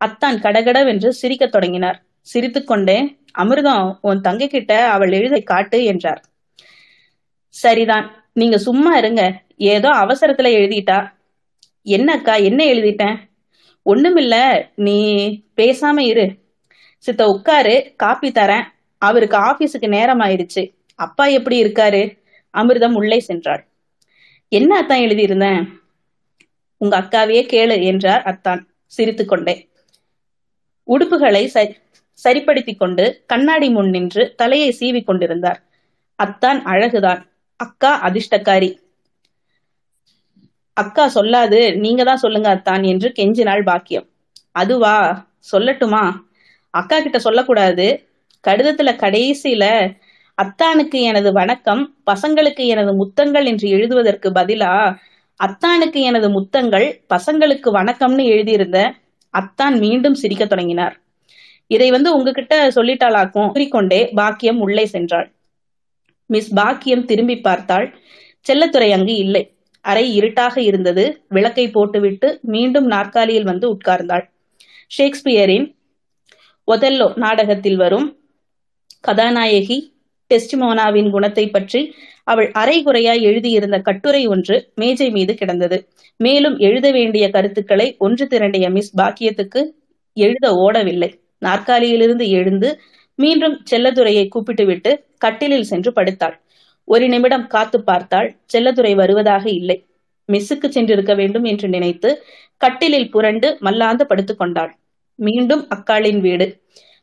[0.00, 1.98] அத்தான் கடகடவென்று சிரிக்கத் தொடங்கினார்.
[2.26, 2.98] சிரித்துக்கொண்டே
[3.38, 6.20] அமிர்தம் உன் தங்கை கிட்ட அவள் எழுதை காட்டு என்றார்.
[7.54, 9.22] சரிதான் நீங்க சும்மா இருங்க.
[9.68, 10.98] ஏதோ அவசரத்துல எழுதிட்டா.
[11.86, 13.16] என்னக்கா என்ன எழுதிட்டேன்?
[13.86, 14.36] ஒண்ணுமில்ல
[14.74, 14.98] நீ
[15.56, 16.26] பேசாம இரு.
[17.04, 18.64] சித்த உட்காரு காப்பி தரேன்.
[18.98, 20.62] அவருக்கு ஆபீஸுக்கு நேரம் ஆயிருச்சு
[20.94, 22.02] அப்பா எப்படி இருக்காரு?
[22.54, 23.62] அமிர்தம் உள்ளே சென்றாள்.
[24.48, 25.64] என்ன அத்தான் எழுதியிருந்தேன்?
[26.76, 29.54] உங்க அக்காவையே கேளு என்றார் அத்தான் சிரித்துக்கொண்டே
[30.88, 31.42] உடுப்புகளை
[32.12, 35.60] சரிப்படுத்தி கொண்டு கண்ணாடி முன் நின்று தலையை சீவிக் கொண்டிருந்தார்.
[36.18, 37.22] அத்தான் அழகுதான்.
[37.56, 38.70] அக்கா அதிர்ஷ்டக்காரி.
[40.76, 44.06] அக்கா சொல்லாது நீங்க தான் சொல்லுங்க அத்தான் என்று கெஞ்சினாள் பாக்கியம்.
[44.52, 44.96] அதுவா?
[45.52, 46.02] சொல்லட்டுமா?
[46.70, 47.86] அக்கா கிட்ட சொல்லக்கூடாது.
[48.44, 49.64] கடிதத்துல கடைசியில
[50.38, 54.72] அத்தானுக்கு எனது வணக்கம் பசங்களுக்கு எனது முத்தங்கள் என்று எழுதுவதற்கு பதிலா
[55.40, 58.78] அத்தானுக்கு எனது முத்தங்கள் பசங்களுக்கு வணக்கம்னு எழுதியிருந்த
[59.34, 60.94] அத்தான் மீண்டும் சிரிக்க தொடங்கினார்.
[61.66, 63.50] இதை வந்து உங்ககிட்ட சொல்லிட்டாளாக்கும்.
[63.52, 65.28] கூறிக்கொண்டே பாக்கியம் உள்ளே சென்றாள்.
[66.30, 67.86] மிஸ் பாக்கியம் திரும்பி பார்த்தாள்.
[68.46, 69.42] செல்லத்துறை அங்கு இல்லை.
[69.84, 71.04] அறை இருட்டாக இருந்தது.
[71.28, 74.24] விளக்கை போட்டுவிட்டு மீண்டும் நாற்காலியில் வந்து உட்கார்ந்தாள்.
[74.90, 75.66] ஷேக்ஸ்பியரின்
[76.68, 78.06] ஒதெல்லோ நாடகத்தில் வரும்
[79.00, 79.78] கதாநாயகி
[80.30, 81.80] டெஸ்டிமோனாவின் குணத்தை பற்றி
[82.24, 85.78] அவள் அரைகுறையாய் எழுதியிருந்த கட்டுரை ஒன்று மேஜை மீது கிடந்தது.
[86.20, 89.62] மேலும் எழுத வேண்டிய கருத்துக்களை ஒன்று திரண்டிய மிஸ் பாக்கியத்துக்கு
[90.16, 91.10] எழுத ஓடவில்லை.
[91.42, 92.68] நாற்காலியிலிருந்து எழுந்து
[93.18, 96.36] மீண்டும் செல்லதுரையை கூப்பிட்டுவிட்டு கட்டிலில் சென்று படுத்தாள்.
[96.84, 99.86] ஒரு நிமிடம் காத்து பார்த்தாள் செல்லதுரை வருவதாக இல்லை.
[100.32, 102.24] மிஸ்ஸுக்கு சென்றிருக்க வேண்டும் என்று நினைத்து
[102.56, 104.76] கட்டிலில் புரண்டு மல்லாந்து படுத்துக் கொண்டாள்.
[105.14, 106.46] மீண்டும் அக்காளின் வீடு.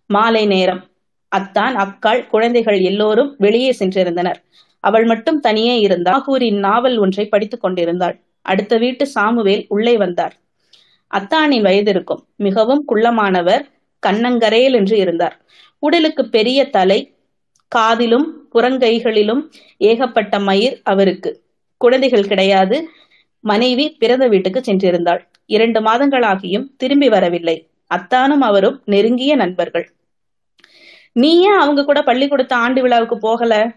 [0.06, 0.90] மாலை நேரம்.
[1.28, 4.40] அத்தான் அக்காள் குழந்தைகள் எல்லோரும் வெளியே சென்றிருந்தனர்.
[4.80, 6.14] அவள் மட்டும் தனியே இருந்தாள்.
[6.14, 8.20] நாகூரின் நாவல் ஒன்றை படித்துக் கொண்டிருந்தாள்.
[8.42, 10.36] அடுத்த வீட்டு சாமுவேல் உள்ளே வந்தார்.
[11.12, 13.64] அத்தானின் வயது இருக்கும் மிகவும் குள்ளமானவர்
[14.08, 15.36] கண்ணங்கரேல் என்று இருந்தார்.
[15.80, 17.00] உடலுக்கு பெரிய தலை
[17.76, 21.44] காதிலும் புறங்கைகளிலும் ஏகப்பட்ட மயிர் அவருக்கு.
[21.78, 22.90] குழந்தைகள் கிடையாது.
[23.40, 25.28] மனைவி பிறந்த வீட்டுக்கு சென்றிருந்தாள்.
[25.46, 27.68] இரண்டு மாதங்களாகியும் திரும்பி வரவில்லை.
[27.96, 29.94] அத்தானும் அவரும் நெருங்கிய நண்பர்கள்.
[31.12, 33.72] நீ ஏன் அவங்க கூட பள்ளிக்கூடத்து ஆண்டு விழாவுக்கு போகல?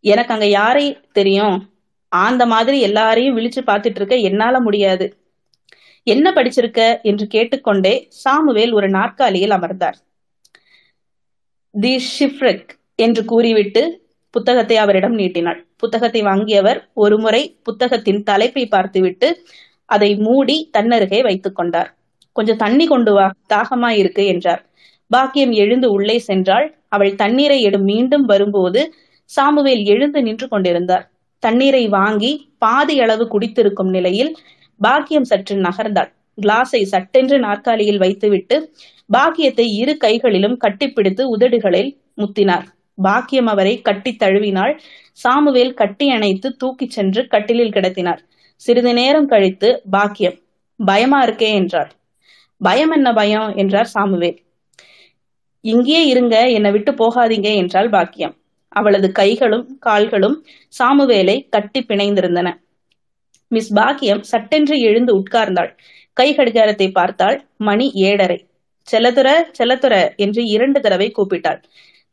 [0.00, 1.70] எனக்கு அங்க யாரை தெரியும்?
[2.08, 5.06] ஆந்த மாதிரி எல்லாரையும் விழிச்சு பார்த்துட்டு இருக்க என்னால முடியாது.
[6.02, 7.00] என்ன படிச்சிருக்க?
[7.02, 9.96] என்று கேட்டுக்கொண்டே சாமுவேல் ஒரு நாற்காலியில் அமர்ந்தார்.
[11.80, 12.68] தி ஷிஃப்ரிக்.
[12.98, 13.82] என்று கூறிவிட்டு
[14.34, 15.58] புத்தகத்தை அவரிடம் நீட்டினாள்.
[15.76, 19.28] புத்தகத்தை வாங்கியவர் ஒருமுறை புத்தகத்தின் தலைப்பை பார்த்துவிட்டு
[19.88, 21.90] அதை மூடி தன்னருகே வைத்துக் கொண்டார்.
[22.36, 24.62] கொஞ்சம் தண்ணி கொண்டு வா தாகமா இருக்கு என்றார்.
[25.10, 26.66] பாக்கியம் எழுந்து உள்ளே சென்றாள்.
[26.88, 28.80] அவள் தண்ணீரை எடும் மீண்டும் வரும்போது
[29.30, 31.04] சாமுவேல் எழுந்து நின்று கொண்டிருந்தார்.
[31.42, 34.32] தண்ணீரை வாங்கி பாதி அளவு குடித்திருக்கும் நிலையில்
[34.80, 36.10] பாக்கியம் சற்று நகர்ந்தாள்.
[36.38, 38.56] கிளாஸை சட்டென்று நாற்காலியில் வைத்துவிட்டு
[39.10, 42.66] பாக்கியத்தை இரு கைகளிலும் கட்டிப்பிடித்து உதடுகளில் முத்தினார்.
[43.02, 44.78] பாக்கியம் அவரை கட்டி தழுவினாள்.
[45.12, 48.18] சாமுவேல் கட்டி அணைத்து தூக்கிச் சென்று கட்டிலில் கிடத்தினார்.
[48.56, 50.38] சிறிது நேரம் கழித்து பாக்கியம்
[50.80, 51.92] பயமா இருக்கே என்றார்.
[52.60, 53.54] பயம் என்ன பயம்?
[53.56, 54.38] என்றார் சாமுவேல்.
[55.64, 58.34] இங்கேயே இருங்க என்னை விட்டு போகாதீங்க என்றாள் பாக்கியம்.
[58.68, 60.36] அவளது கைகளும் கால்களும்
[60.78, 62.48] சாமுவேலை கட்டி பிணைந்திருந்தன.
[63.48, 65.70] மிஸ் பாக்கியம் சட்டென்று எழுந்து உட்கார்ந்தாள்.
[66.12, 67.44] கை கடிகாரத்தை பார்த்தாள்.
[67.56, 68.38] மணி ஏழரை.
[68.88, 71.62] செலதுர செலதுர என்று இரண்டு தடவை கூப்பிட்டாள்.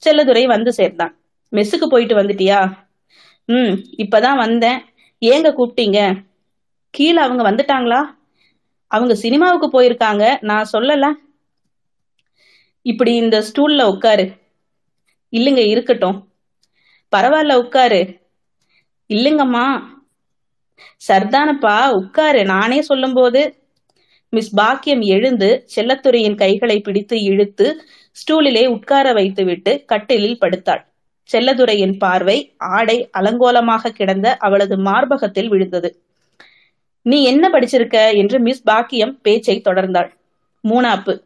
[0.06, 1.14] செல்லதுரை வந்து சேர்ந்தான்.
[1.52, 2.60] மெஸ்ஸுக்கு போயிட்டு வந்துட்டியா?
[3.46, 4.80] ம் இப்பதான் வந்தேன்.
[5.22, 6.00] ஏங்க கூப்பிட்டீங்க?
[6.90, 8.02] கீழே அவங்க வந்துட்டாங்களா?
[8.88, 10.38] அவங்க சினிமாவுக்கு போயிருக்காங்க.
[10.42, 11.06] நான் சொல்லல.
[12.86, 14.26] இப்படி இந்த ஸ்டூல்ல உட்காரு.
[15.34, 16.18] இல்லைங்க இருக்கட்டும்.
[17.16, 18.02] பரவாயில்ல உட்காரு.
[19.10, 19.66] இல்லைங்கம்மா.
[21.08, 22.46] சர்தானப்பா உட்காரு.
[22.46, 23.42] நானே சொல்லும்போது
[24.30, 27.68] மிஸ் பாக்கியம் எழுந்து செல்லத்துறையின் கைகளை பிடித்து இழுத்து
[28.12, 30.86] ஸ்டூலிலே உட்கார வைத்துவிட்டு கட்டிலில் படுத்தாள்.
[31.34, 36.04] செல்லதுரையின் பார்வை ஆடை அலங்கோலமாக கிடந்த அவளது மார்பகத்தில் விழுந்தது.
[37.02, 38.18] நீ என்ன படிச்சிருக்க?
[38.18, 40.10] என்று மிஸ் பாக்கியம் பேச்சை தொடர்ந்தாள்.
[40.68, 41.24] மூணாப்பு.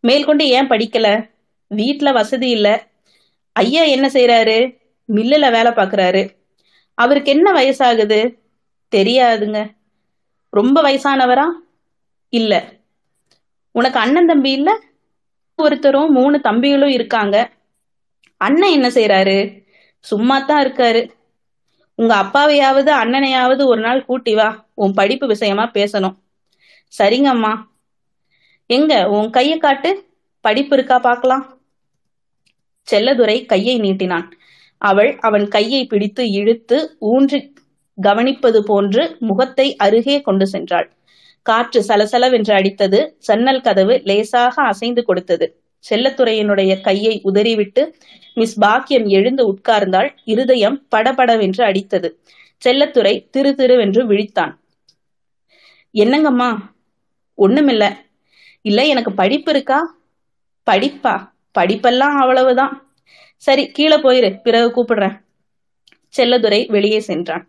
[0.00, 1.30] மேற்கொண்டு ஏன் படிக்கல?
[1.74, 2.86] வீட்டுல வசதி இல்ல.
[3.52, 4.76] ஐயா என்ன செய்யறாரு
[5.08, 6.36] மில்லுல வேலை பாக்குறாரு.
[6.94, 8.38] அவருக்கு என்ன வயசாகுது?
[8.96, 9.72] தெரியாதுங்க.
[10.50, 11.44] ரொம்ப வயசானவரா?
[12.28, 12.72] இல்ல.
[13.72, 14.74] உனக்கு அண்ணன் தம்பி இல்லை?
[15.58, 17.36] ஒருத்தரும் மூணு தம்பிகளும் இருக்காங்க.
[18.36, 19.66] அண்ணன் என்ன செய்யறாரு
[20.04, 21.10] சும்மா தான் இருக்காரு.
[21.94, 24.48] உங்க அப்பாவையாவது அண்ணனையாவது ஒரு நாள் கூட்டி வா.
[24.74, 26.16] உன் படிப்பு விஷயமா பேசணும்.
[26.98, 27.52] சரிங்கம்மா.
[28.66, 29.90] எங்க உன் கைய காட்டு.
[30.40, 31.44] படிப்பு இருக்கா பார்க்கலாம்.
[32.88, 34.30] செல்லதுரை கையை நீட்டினான்.
[34.82, 37.54] அவள் அவன் கையை பிடித்து இழுத்து ஊன்றி
[38.02, 40.88] கவனிப்பது போன்று முகத்தை அருகே கொண்டு சென்றாள்.
[41.48, 43.14] காற்று சலசலவென்று அடித்தது.
[43.26, 45.46] சன்னல் கதவு லேசாக அசைந்து கொடுத்தது.
[45.90, 47.82] செல்லத்துறையினுடைய கையை உதறிவிட்டு
[48.34, 52.08] மிஸ் பாக்கியம் எழுந்து உட்கார்ந்தால் இருதயம் படபடவென்று அடித்தது.
[52.64, 54.52] செல்லத்துறை திரு திருவென்று விழித்தான்.
[55.94, 56.50] என்னங்கம்மா?
[57.38, 57.84] ஒண்ணுமில்ல.
[58.62, 59.80] இல்ல எனக்கு படிப்பு இருக்கா?
[60.70, 61.14] படிப்பா.
[61.58, 62.74] படிப்பெல்லாம் அவ்வளவுதான்.
[63.36, 64.40] சரி கீழே போயிரு.
[64.42, 65.16] பிறகு கூப்பிடுறேன்.
[66.16, 67.44] செல்லதுரை வெளியே சென்றான்.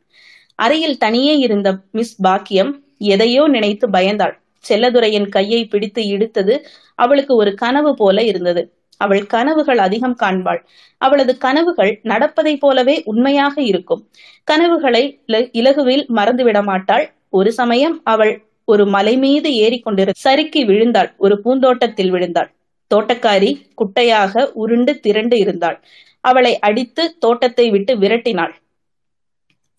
[0.55, 4.35] அறையில் தனியே இருந்த மிஸ் பாக்கியம் எதையோ நினைத்து பயந்தாள்.
[4.65, 6.55] செல்லதுரையின் கையை பிடித்து இழுத்தது
[6.95, 8.61] அவளுக்கு ஒரு கனவு போல இருந்தது.
[9.01, 10.61] அவள் கனவுகள் அதிகம் காண்பாள்.
[11.01, 14.01] அவளது கனவுகள் நடப்பதை போலவே உண்மையாக இருக்கும்.
[14.43, 15.03] கனவுகளை
[15.51, 18.33] இலகுவில் மறந்துவிட மாட்டாள் ஒரு சமயம் அவள்
[18.67, 21.09] ஒரு மலை மீது ஏறிக்கொண்டிரு சறுக்கி விழுந்தாள்.
[21.17, 22.49] ஒரு பூந்தோட்டத்தில் விழுந்தாள்.
[22.91, 25.77] தோட்டக்காரி குட்டையாக உருண்டு திரண்டு இருந்தாள்.
[26.23, 28.53] அவளை அடித்து தோட்டத்தை விட்டு விரட்டினாள்.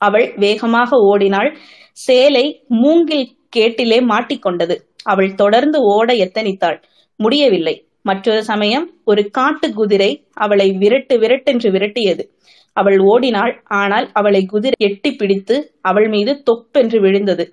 [0.01, 1.51] அவள் வேகமாக ஓடினாள்.
[2.07, 2.45] சேலை
[2.83, 4.77] மூங்கில் கேட்டிலே மாட்டிக்கொண்டது.
[5.03, 6.79] அவள் தொடர்ந்து ஓட எத்தனித்தாள்.
[7.21, 7.75] முடியவில்லை.
[8.03, 12.25] மற்றொரு சமயம் ஒரு காட்டு குதிரை அவளை விரட்டு விரட்டென்று விரட்டியது.
[12.77, 13.55] அவள் ஓடினாள்.
[13.81, 17.45] ஆனால் அவளை குதிரை எட்டி பிடித்து அவள் மீது தொப்பென்று விழுந்தது.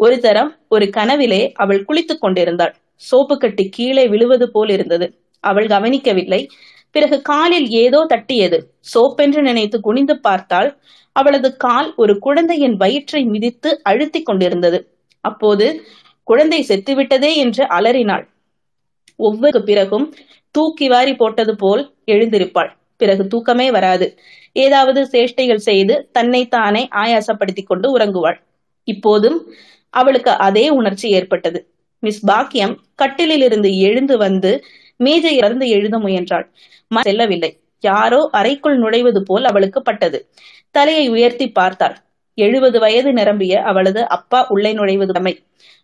[0.00, 2.74] ஒரு தரம் ஒரு கனவிலே அவள் குளித்துக் கொண்டிருந்தாள்.
[3.02, 5.06] சோப்பு கட்டி கீழே விழுவது போல் இருந்தது.
[5.44, 6.40] அவள் கவனிக்கவில்லை.
[6.94, 8.58] பிறகு காலில் ஏதோ தட்டியது.
[8.92, 10.70] சோப்பென்று நினைத்து குனிந்து பார்த்தால்
[11.16, 14.78] அவளது கால் ஒரு குழந்தையின் வயிற்றை மிதித்து அழுத்திக் கொண்டிருந்தது.
[15.24, 15.66] அப்போது
[16.24, 18.24] குழந்தை செத்துவிட்டதே என்று அலறினாள்.
[19.16, 20.06] ஒவ்வொரு பிறகும்
[20.54, 22.70] தூக்கி வாரி போட்டது போல் எழுந்திருப்பாள்.
[22.96, 24.06] பிறகு தூக்கமே வராது.
[24.56, 28.38] ஏதாவது சேஷ்டைகள் செய்து தன்னை தானே ஆயாசப்படுத்திக் கொண்டு உறங்குவாள்.
[28.88, 29.38] இப்போதும்
[29.94, 31.60] அவளுக்கு அதே உணர்ச்சி ஏற்பட்டது.
[32.02, 34.52] மிஸ் பாக்கியம் கட்டிலில் இருந்து எழுந்து வந்து
[34.96, 36.46] மேஜை இறந்து எழுத முயன்றாள்.
[37.00, 37.50] செல்லவில்லை.
[37.84, 40.18] யாரோ அறைக்குள் நுழைவது போல் அவளுக்கு பட்டது.
[40.74, 41.96] தலையை உயர்த்தி பார்த்தாள்.
[42.34, 45.34] எழுபது வயது நிரம்பிய அவளது அப்பா உள்ளே நுழைவது கடமை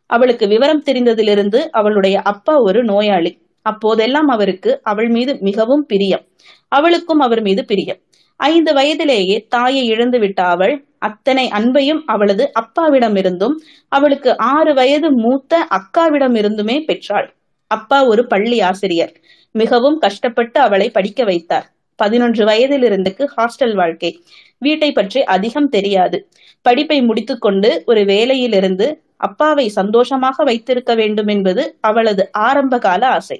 [0.07, 3.33] அவளுக்கு விவரம் தெரிந்ததிலிருந்து அவளுடைய அப்பா ஒரு நோயாளி.
[3.62, 6.24] அப்போதெல்லாம் அவருக்கு அவள் மீது மிகவும் பிரியம்.
[6.68, 8.01] அவளுக்கும் அவர் மீது பிரியம்.
[8.37, 13.57] ஐந்து வயதிலேயே தாயை இழந்துவிட்ட அவள் அத்தனை அன்பையும் அவளது அப்பாவிடமிருந்தும்
[13.88, 17.29] அவளுக்கு ஆறு வயது மூத்த அக்காவிடமிருந்துமே பெற்றாள்.
[17.66, 19.12] அப்பா ஒரு பள்ளி ஆசிரியர்.
[19.53, 21.66] மிகவும் கஷ்டப்பட்டு அவளை படிக்க வைத்தார்.
[21.96, 24.11] பதினொன்று வயதில் இருந்துக்கு ஹாஸ்டல் வாழ்க்கை.
[24.62, 26.18] வீட்டை பற்றி அதிகம் தெரியாது.
[26.62, 33.38] படிப்பை முடித்துக்கொண்டு ஒரு வேலையிலிருந்து அப்பாவை சந்தோஷமாக வைத்திருக்க வேண்டும் என்பது அவளது ஆரம்ப கால ஆசை.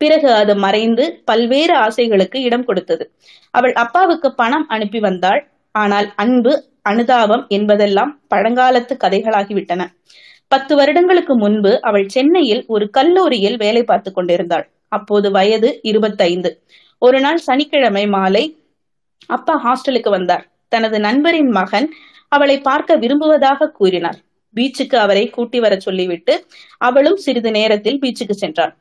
[0.00, 3.04] பிறகு அது மறைந்து பல்வேறு ஆசைகளுக்கு இடம் கொடுத்தது.
[3.50, 5.42] அவள் அப்பாவுக்கு பணம் அனுப்பி வந்தாள்.
[5.74, 9.82] ஆனால் அன்பு அனுதாபம் என்பதெல்லாம் பழங்காலத்து கதைகளாகிவிட்டன.
[10.48, 14.66] பத்து வருடங்களுக்கு முன்பு அவள் சென்னையில் ஒரு கல்லூரியில் வேலை பார்த்து கொண்டிருந்தாள்.
[14.88, 16.50] அப்போது வயது இருபத்தைந்து.
[17.02, 18.44] ஒரு நாள் சனிக்கிழமை மாலை
[19.26, 20.50] அப்பா ஹாஸ்டலுக்கு வந்தார்.
[20.68, 21.94] தனது நண்பரின் மகன்
[22.28, 24.18] அவளை பார்க்க விரும்புவதாக கூறினார்.
[24.56, 26.46] பீச்சுக்கு அவரை கூட்டி வர சொல்லிவிட்டு
[26.78, 28.74] அவளும் சிறிது நேரத்தில் பீச்சுக்கு சென்றாள்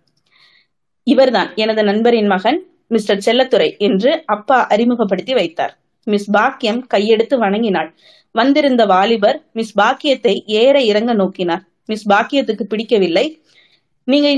[1.03, 5.77] இவர்தான் எனது நண்பரின் மகன் மிஸ்டர் செல்லத்துறை என்று அப்பா அறிமுகப்படுத்தி வைத்தார்.
[6.03, 7.93] மிஸ் பாக்கியம் கையெடுத்து வணங்கினாள்.
[8.31, 11.63] வந்திருந்த வாலிபர் மிஸ் பாக்கியத்தை ஏற இறங்க நோக்கினார்.
[11.85, 13.43] மிஸ் பாக்கியத்துக்கு பிடிக்கவில்லை.
[14.03, 14.29] நீங்க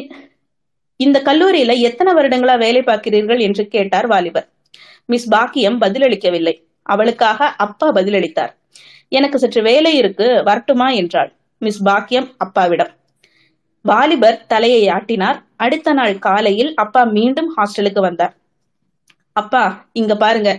[0.95, 3.39] இந்த கல்லூரியில எத்தனை வருடங்களா வேலை பார்க்கிறீர்கள்?
[3.39, 4.52] என்று கேட்டார் வாலிபர்.
[5.09, 6.55] மிஸ் பாக்கியம் பதிலளிக்கவில்லை.
[6.85, 8.51] அவளுக்காக அப்பா பதிலளித்தார்.
[9.07, 11.31] எனக்கு சற்று வேலை இருக்கு வரட்டுமா என்றாள்.
[11.61, 12.91] மிஸ் பாக்கியம் அப்பாவிடம்.
[13.85, 15.39] வாலிபர் தலையை ஆட்டினார்.
[15.55, 18.33] அடுத்த நாள் காலையில் அப்பா மீண்டும் ஹாஸ்டலுக்கு வந்தார்.
[19.35, 20.51] அப்பா இங்க பாருங்க.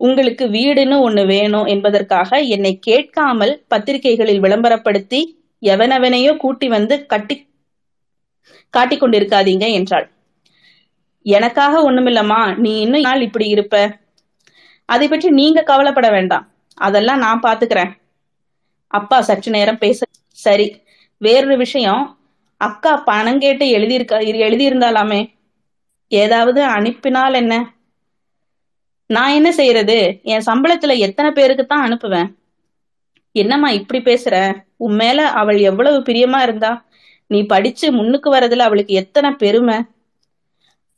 [0.00, 5.20] உங்களுக்கு வீடுன்னு ஒண்ணு வேணும் என்பதற்காக என்னை கேட்காமல் பத்திரிகைகளில் விளம்பரப்படுத்தி
[5.62, 7.36] எவனவனையோ கூட்டி வந்து கட்டி
[8.74, 10.06] காட்டிக் கொண்டிருக்காதீங்க என்றாள்.
[11.26, 13.74] எனக்காக ஒண்ணுமில்லம்மா நீ இன்னும் நாள் இப்படி இருப்ப.
[14.88, 16.44] அதை பற்றி நீங்க கவலைப்பட வேண்டாம்.
[16.78, 17.92] அதெல்லாம் நான் பாத்துக்கிறேன்.
[18.86, 20.06] அப்பா சற்று நேரம் பேச
[20.38, 20.66] சரி
[21.20, 22.18] வேறொரு விஷயம்.
[22.60, 25.20] அக்கா பணம் கேட்டு எழுதியிருக்க எழுதியிருந்தாலாமே?
[26.08, 27.54] ஏதாவது அனுப்பினால் என்ன?
[29.10, 30.20] நான் என்ன செய்யறது?
[30.22, 32.28] என் சம்பளத்துல எத்தனை பேருக்கு தான் அனுப்புவேன்?
[33.32, 34.34] என்னம்மா இப்படி பேசுற?
[34.76, 36.72] உன் மேல அவள் எவ்வளவு பிரியமா இருந்தா?
[37.26, 39.78] நீ படிச்சு முன்னுக்கு வரதுல அவளுக்கு எத்தனை பெருமை?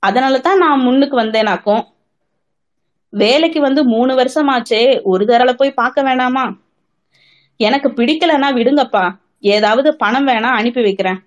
[0.02, 1.82] அதனால தான் நான் முன்னுக்கு வந்தேனாக்கும்.
[3.12, 6.44] வேலைக்கு வந்து மூணு வருஷம் ஆச்சே ஒரு தரல போய் பார்க்க வேணாமா?
[7.60, 9.04] எனக்கு பிடிக்கலன்னா விடுங்கப்பா.
[9.38, 11.20] ஏதாவது பணம் வேணா அனுப்பி வைக்கிறேன்.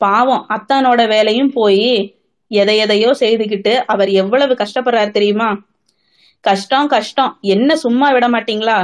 [0.00, 2.14] பாவம் அத்தானோட வேலையும் போய்
[2.50, 5.48] எதை எதையோ செய்துகிட்டு அவர் எவ்வளவு கஷ்டப்படுறாரு தெரியுமா?
[6.40, 7.38] கஷ்டம் கஷ்டம்.
[7.40, 8.78] என்ன சும்மா விட மாட்டீங்களா?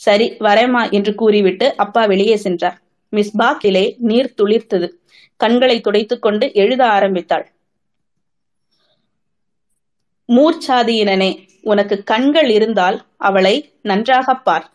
[0.00, 2.78] சரி வரேம்மா என்று கூறிவிட்டு அப்பா வெளியே சென்றார்.
[3.12, 4.88] மிஸ் பாக்கிலே நீர் துளிர்த்தது.
[5.40, 7.52] கண்களை துடைத்துக் கொண்டு எழுத ஆரம்பித்தாள்.
[10.28, 14.72] மூர்ச்சாதியினனே உனக்கு கண்கள் இருந்தால் அவளை நன்றாகப் பார்.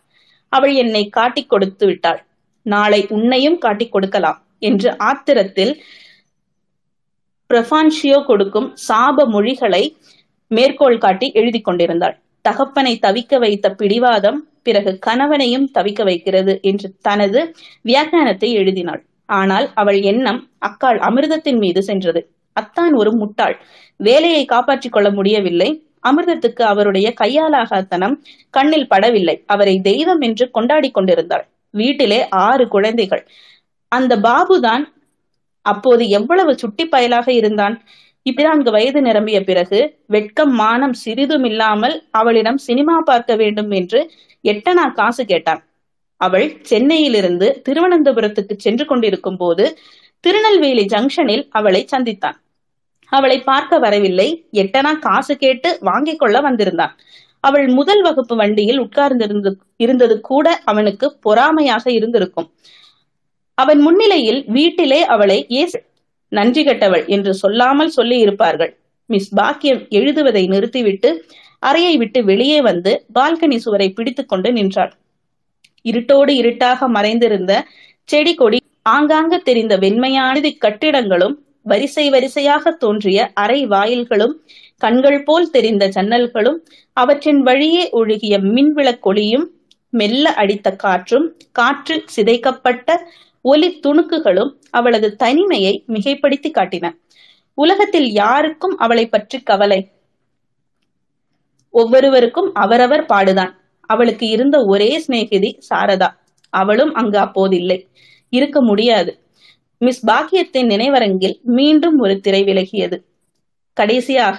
[0.48, 2.26] அவள் என்னை காட்டிக் கொடுத்து விட்டாள்.
[2.62, 5.78] நாளை உன்னையும் காட்டிக் கொடுக்கலாம் என்று ஆத்திரத்தில்
[7.54, 9.96] பிரபான்ஷியோ கொடுக்கும் சாப மொழிகளை
[10.48, 12.22] மேற்கோள் காட்டி எழுதி கொண்டிருந்தாள்.
[12.42, 19.04] தகப்பனை தவிக்க வைத்த பிடிவாதம் பிறகு கணவனையும் தவிக்க வைக்கிறது என்று தனது வியாக்கியானத்தை எழுதினாள்.
[19.28, 22.20] ஆனால் அவள் எண்ணம் அக்காள் அமிர்தத்தின் மீது சென்றது.
[22.52, 23.56] அத்தான் ஒரு முட்டாள்.
[24.00, 25.68] வேலையை காப்பாற்றிக் கொள்ள முடியவில்லை.
[26.08, 28.14] அமிர்தத்துக்கு அவருடைய கையாலாகத்தனம்
[28.50, 29.36] கண்ணில் படவில்லை.
[29.46, 31.44] அவரை தெய்வம் என்று கொண்டாடி கொண்டிருந்தாள்.
[31.70, 33.22] வீட்டிலே ஆறு குழந்தைகள்.
[33.92, 34.84] அந்த பாபுதான்
[35.62, 37.76] அப்போது எவ்வளவு சுட்டி பயலாக இருந்தான்?
[38.26, 44.00] இப்படிநான்கு வயது நிரம்பிய பிறகு வெட்கம் மானம் சிறிதும் இல்லாமல் அவளிடம் சினிமா பார்க்க வேண்டும் என்று
[44.44, 45.60] எட்டனா காசு கேட்டான்.
[46.20, 49.78] அவள் சென்னையிலிருந்து திருவனந்தபுரத்துக்கு சென்று கொண்டிருக்கும் போது
[50.20, 52.36] திருநெல்வேலி ஜங்ஷனில் அவளை சந்தித்தான்.
[53.12, 54.28] அவளை பார்க்க வரவில்லை.
[54.52, 56.94] எட்டனா காசு கேட்டு வாங்கி கொள்ள வந்திருந்தான்.
[57.40, 62.48] அவள் முதல் வகுப்பு வண்டியில் உட்கார்ந்திருந்து இருந்தது கூட அவனுக்கு பொறாமையாக இருந்திருக்கும்.
[63.54, 65.78] அவன் முன்னிலையில் வீட்டிலே அவளை ஏசு
[66.32, 68.72] நன்றி கெட்டவள் என்று சொல்லாமல் சொல்லி இருப்பார்கள்
[69.10, 71.10] மிஸ் பாக்கியம் எழுதுவதை நிறுத்திவிட்டு
[71.58, 74.92] அறையை விட்டு வெளியே வந்து பால்கனி சுவரை பிடித்துக் கொண்டு நின்றாள்.
[75.86, 77.52] இருட்டோடு இருட்டாக மறைந்திருந்த
[78.08, 78.58] செடி கொடி
[78.90, 84.34] ஆங்காங்க தெரிந்த வெண்மையானது கட்டிடங்களும் வரிசை வரிசையாக தோன்றிய அறை வாயில்களும்
[84.78, 86.58] கண்கள் போல் தெரிந்த ஜன்னல்களும்
[86.92, 89.46] அவற்றின் வழியே ஒழுகிய மின்விளக்கொளியும்
[89.92, 92.88] மெல்ல அடித்த காற்றும் காற்றில் சிதைக்கப்பட்ட
[93.44, 96.86] ஒலி துணுக்குகளும் அவளது தனிமையை மிகைப்படுத்தி காட்டின.
[97.58, 99.78] உலகத்தில் யாருக்கும் அவளை பற்றி கவலை.
[101.74, 103.52] ஒவ்வொருவருக்கும் அவரவர் பாடுதான்.
[103.90, 106.08] அவளுக்கு இருந்த ஒரே சிநேகிதி சாரதா.
[106.52, 107.78] அவளும் அங்கு அப்போது இல்லை
[108.32, 109.12] இருக்க முடியாது.
[109.80, 112.96] மிஸ் பாக்கியத்தின் நினைவரங்கில் மீண்டும் ஒரு திரை விலகியது.
[113.76, 114.38] கடைசியாக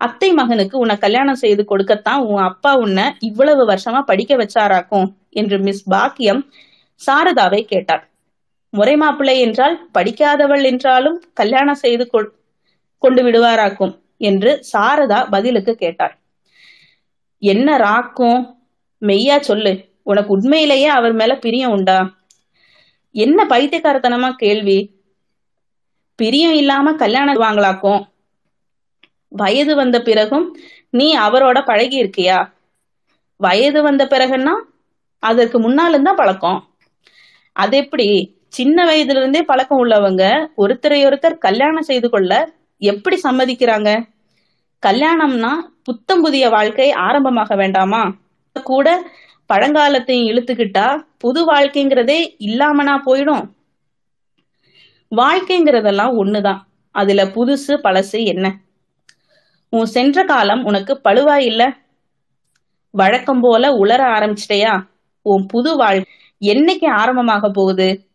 [0.00, 5.08] அத்தை மகனுக்கு உன்னை கல்யாணம் செய்து கொடுக்கத்தான் உன் அப்பா உன்னை இவ்வளவு வருஷமா படிக்க வச்சாராக்கும்?
[5.40, 6.42] என்று மிஸ் பாக்கியம்
[7.00, 8.04] சாரதாவை கேட்டார்
[8.72, 12.04] முறை மாப்பிள்ளை என்றால் படிக்காதவள் என்றாலும் கல்யாணம் செய்து
[13.02, 13.94] கொண்டு விடுவாராக்கும்?
[14.28, 16.14] என்று சாரதா பதிலுக்கு கேட்டார்
[17.42, 18.40] என்ன ராக்கும்?
[19.00, 19.84] மெய்யா சொல்லு.
[20.02, 22.14] உனக்கு உண்மையிலேயே அவர் மேல பிரியம் உண்டா?
[23.12, 24.90] என்ன பைத்தியக்காரத்தனமா கேள்வி?
[26.14, 28.04] பிரியம் இல்லாம கல்யாணம் வாங்கலாக்கும்.
[29.28, 30.56] வயது வந்த பிறகும்
[30.90, 32.52] நீ அவரோட பழகி இருக்கியா
[33.36, 34.52] வயது வந்த பிறகுன்னா
[35.18, 36.68] அதற்கு முன்னாலுந்தான் பழக்கம்.
[37.52, 38.36] அது எப்படி?
[38.48, 44.06] சின்ன வயதுல இருந்தே பழக்கம் உள்ளவங்க ஒருத்தரை ஒருத்தர் கல்யாணம் செய்து கொள்ள எப்படி சம்மதிக்கிறாங்க?
[44.86, 45.50] கல்யாணம்னா
[45.82, 48.14] புத்தம் புதிய வாழ்க்கை ஆரம்பமாக வேண்டாமா?
[48.52, 49.10] கூட
[49.52, 53.50] பழங்காலத்தையும் இழுத்துக்கிட்டா புது வாழ்க்கைங்கிறதே இல்லாமனா போயிடும்.
[55.10, 56.60] வாழ்க்கைங்கிறதெல்லாம் ஒண்ணுதான்.
[56.90, 58.60] அதுல புதுசு பழசு என்ன?
[59.70, 61.76] உன் சென்ற காலம் உனக்கு பழுவா இல்ல?
[62.90, 64.86] வழக்கம் போல உளர ஆரம்பிச்சிட்டயா?
[65.22, 66.04] உன் புது வாழ்
[66.40, 68.08] என்னைக்கு ஆரம்பமாக போகுது?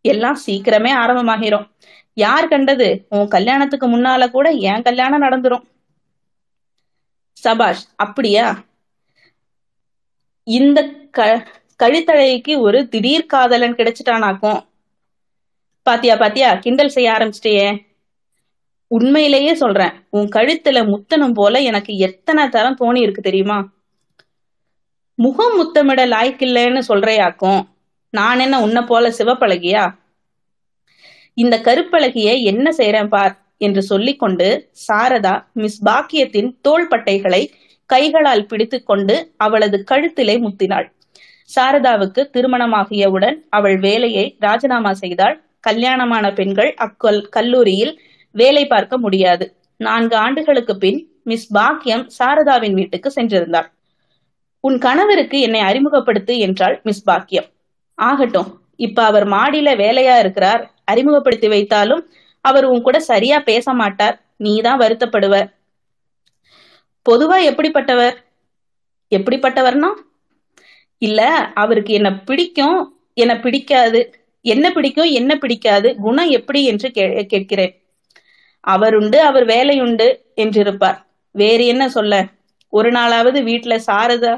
[0.00, 1.70] எல்லாம் சீக்கிரமே ஆரம்பமாகிரும்.
[2.14, 3.06] யார் கண்டது?
[3.08, 5.62] உன் கல்யாணத்துக்கு முன்னால கூட என் கல்யாணம் நடந்துரும்.
[7.32, 8.58] சபாஷ் அப்படியா?
[10.58, 10.78] இந்த
[11.10, 11.26] க
[11.82, 14.60] கழித்தழைக்கு ஒரு திடீர் காதலன் கிடைச்சிட்டானாக்கும்.
[15.86, 17.68] பாத்தியா பாத்தியா கிண்டல் செய்ய ஆரம்பிச்சிட்டியே.
[18.90, 23.58] உண்மையிலேயே சொல்றேன் உன் கழுத்துல முத்தனும் போல எனக்கு எத்தனை தரம் தோணி இருக்கு தெரியுமா?
[25.18, 27.62] முகம் முத்தமிட லாய்க்கில்லைன்னு சொல்றையாக்கும்.
[28.14, 29.84] நான் என்ன உன்னை போல சிவப்பழகியா?
[31.34, 33.34] இந்த கருப்பழகிய என்ன செய்யறேன் பார்?
[33.56, 34.46] என்று சொல்லிக்கொண்டு
[34.86, 37.42] சாரதா மிஸ் பாக்கியத்தின் தோள்பட்டைகளை
[37.92, 40.88] கைகளால் பிடித்துக்கொண்டு அவளது கழுத்திலே முத்தினாள்.
[41.50, 45.36] சாரதாவுக்கு திருமணமாகியவுடன் அவள் வேலையை ராஜினாமா செய்தாள்.
[45.60, 47.92] கல்யாணமான பெண்கள் அக்கல் கல்லூரியில்
[48.34, 49.44] வேலை பார்க்க முடியாது.
[49.80, 53.68] நான்கு ஆண்டுகளுக்கு பின் மிஸ் பாக்கியம் சாரதாவின் வீட்டுக்கு சென்றிருந்தார்.
[54.64, 57.48] உன் கணவருக்கு என்னை அறிமுகப்படுத்து என்றாள் மிஸ் பாக்கியம்.
[57.98, 60.62] ஆகட்டும் இப்ப அவர் மாடியில வேலையா இருக்கிறார்.
[60.84, 62.02] அறிமுகப்படுத்தி வைத்தாலும்
[62.44, 64.16] அவர் உன் கூட சரியா பேச மாட்டார்.
[64.36, 65.34] நீதான் வருத்தப்படுவ.
[67.06, 68.16] பொதுவா எப்படிப்பட்டவர்?
[69.12, 69.90] எப்படிப்பட்டவர்னா
[71.02, 71.20] இல்ல
[71.54, 72.78] அவருக்கு என்ன பிடிக்கும்
[73.16, 74.00] என்ன பிடிக்காது
[74.44, 76.88] என்ன பிடிக்கும் என்ன பிடிக்காது குணம் எப்படி என்று
[77.30, 77.72] கேட்கிறேன்.
[78.64, 80.98] அவருண்டு அவர் வேலையுண்டு என்றிருப்பார்.
[81.34, 82.14] வேறு என்ன சொல்ல?
[82.72, 84.34] ஒரு நாளாவது வீட்டுல சாரதா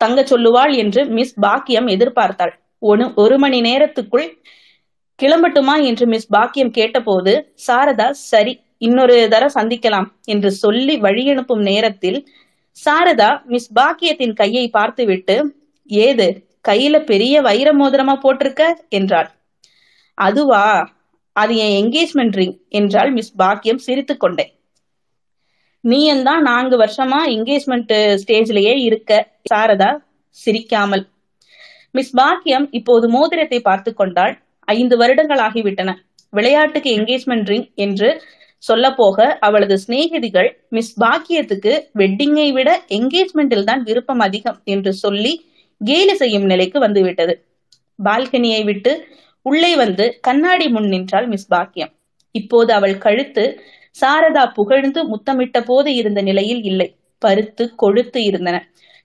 [0.00, 2.54] தங்க சொல்லுவாள் என்று மிஸ் பாக்கியம் எதிர்பார்த்தாள்.
[2.82, 4.26] ஒன்று ஒரு மணி நேரத்துக்குள்
[5.18, 7.32] கிளம்பட்டுமா என்று மிஸ் பாக்கியம் கேட்டபோது
[7.66, 12.18] சாரதா சரி இன்னொரு தர சந்திக்கலாம் என்று சொல்லி வழியனுப்பும் நேரத்தில்
[12.76, 15.36] சாரதா மிஸ் பாக்கியத்தின் கையை பார்த்துவிட்டு
[15.90, 16.26] ஏது
[16.68, 18.62] கையில பெரிய வைர மோதிரமா போட்டிருக்க?
[18.88, 19.28] என்றாள்.
[20.18, 20.64] அதுவா?
[21.36, 24.52] அது என் என்கேஜ்மெண்ட் ரிங் என்றாள் மிஸ் பாக்கியம் சிரித்து கொண்டேன்
[25.84, 29.10] நீயும் தான் நான்கு வருஷமா என்கேஜ்மெண்ட் ஸ்டேஜ்லயே இருக்க
[29.54, 29.90] சாரதா?
[30.36, 31.04] சிரிக்காமல்.
[31.90, 34.34] மிஸ் பாக்கியம் இப்போது மோதிரத்தை பார்த்து கொண்டாள்.
[34.68, 35.90] ஐந்து வருடங்கள் ஆகிவிட்டன.
[36.32, 38.08] விளையாட்டுக்கு என்கேஜ்மெண்ட் ரிங் என்று
[38.66, 45.32] சொல்ல போக அவளது சிநேகிதிகள் மிஸ் பாக்கியத்துக்கு வெட்டிங்கை விட என்கேஜ்மெண்டில் தான் விருப்பம் அதிகம் என்று சொல்லி
[45.80, 47.34] கேலி செய்யும் நிலைக்கு வந்துவிட்டது.
[47.98, 48.92] பால்கனியை விட்டு
[49.46, 51.92] உள்ளே வந்து கண்ணாடி முன் நின்றாள் மிஸ் பாக்கியம்.
[52.34, 53.44] இப்போது அவள் கழுத்து
[53.96, 56.88] சாரதா புகழ்ந்து முத்தமிட்ட போது இருந்த நிலையில் இல்லை.
[57.22, 58.56] பருத்து கொழுத்து இருந்தன.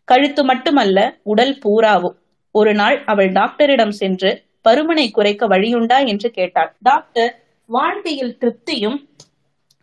[0.08, 0.97] கழுத்து மட்டுமல்ல
[1.32, 2.15] உடல் பூராவும்.
[2.56, 4.32] ஒரு நாள் அவள் டாக்டரிடம் சென்று
[4.65, 6.71] பருமனை குறைக்க வழியுண்டா என்று கேட்டாள்.
[6.80, 7.32] டாக்டர்
[7.69, 8.97] வாழ்க்கையில் திருப்தியும்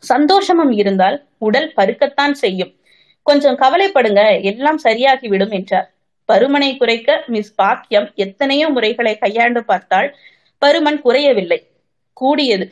[0.03, 2.73] சந்தோஷமும் இருந்தால் உடல் பருக்கத்தான் செய்யும்.
[3.23, 5.89] கொஞ்சம் கவலைப்படுங்க எல்லாம் சரியாகிவிடும் என்றார்.
[6.29, 10.09] பருமனை குறைக்க மிஸ் பாக்கியம் எத்தனையோ முறைகளை கையாண்டு பார்த்தால்
[10.63, 11.59] பருமன் குறையவில்லை.
[12.13, 12.67] கூடியது.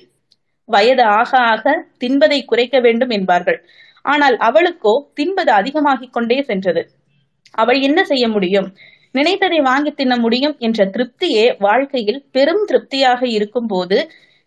[0.68, 1.64] வயது ஆக ஆக
[1.98, 3.58] தின்பதை குறைக்க வேண்டும் என்பார்கள்.
[4.04, 6.82] ஆனால் அவளுக்கோ தின்பது அதிகமாகிக் கொண்டே சென்றது.
[7.54, 8.68] அவள் என்ன செய்ய முடியும்?
[9.14, 13.98] நினைத்ததை வாங்கி தின்ன முடியும் என்ற திருப்தியே வாழ்க்கையில் பெரும் திருப்தியாக இருக்கும் போது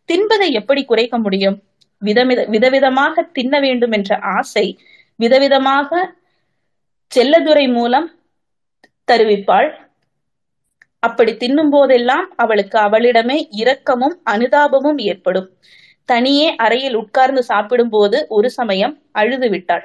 [0.10, 1.58] தின்பதை எப்படி குறைக்க முடியும்?
[2.02, 4.66] விதவித விதவிதமாக தின்ன வேண்டும் என்ற ஆசை
[5.20, 5.92] விதவிதமாக
[7.12, 8.08] செல்லதுரை மூலம்
[9.08, 9.70] தருவிப்பாள்.
[11.04, 15.48] அப்படி தின்னும் போதெல்லாம் அவளுக்கு அவளிடமே இரக்கமும் அனுதாபமும் ஏற்படும்.
[16.10, 19.84] தனியே அறையில் உட்கார்ந்து சாப்பிடும் போது ஒரு சமயம் அழுது விட்டாள்.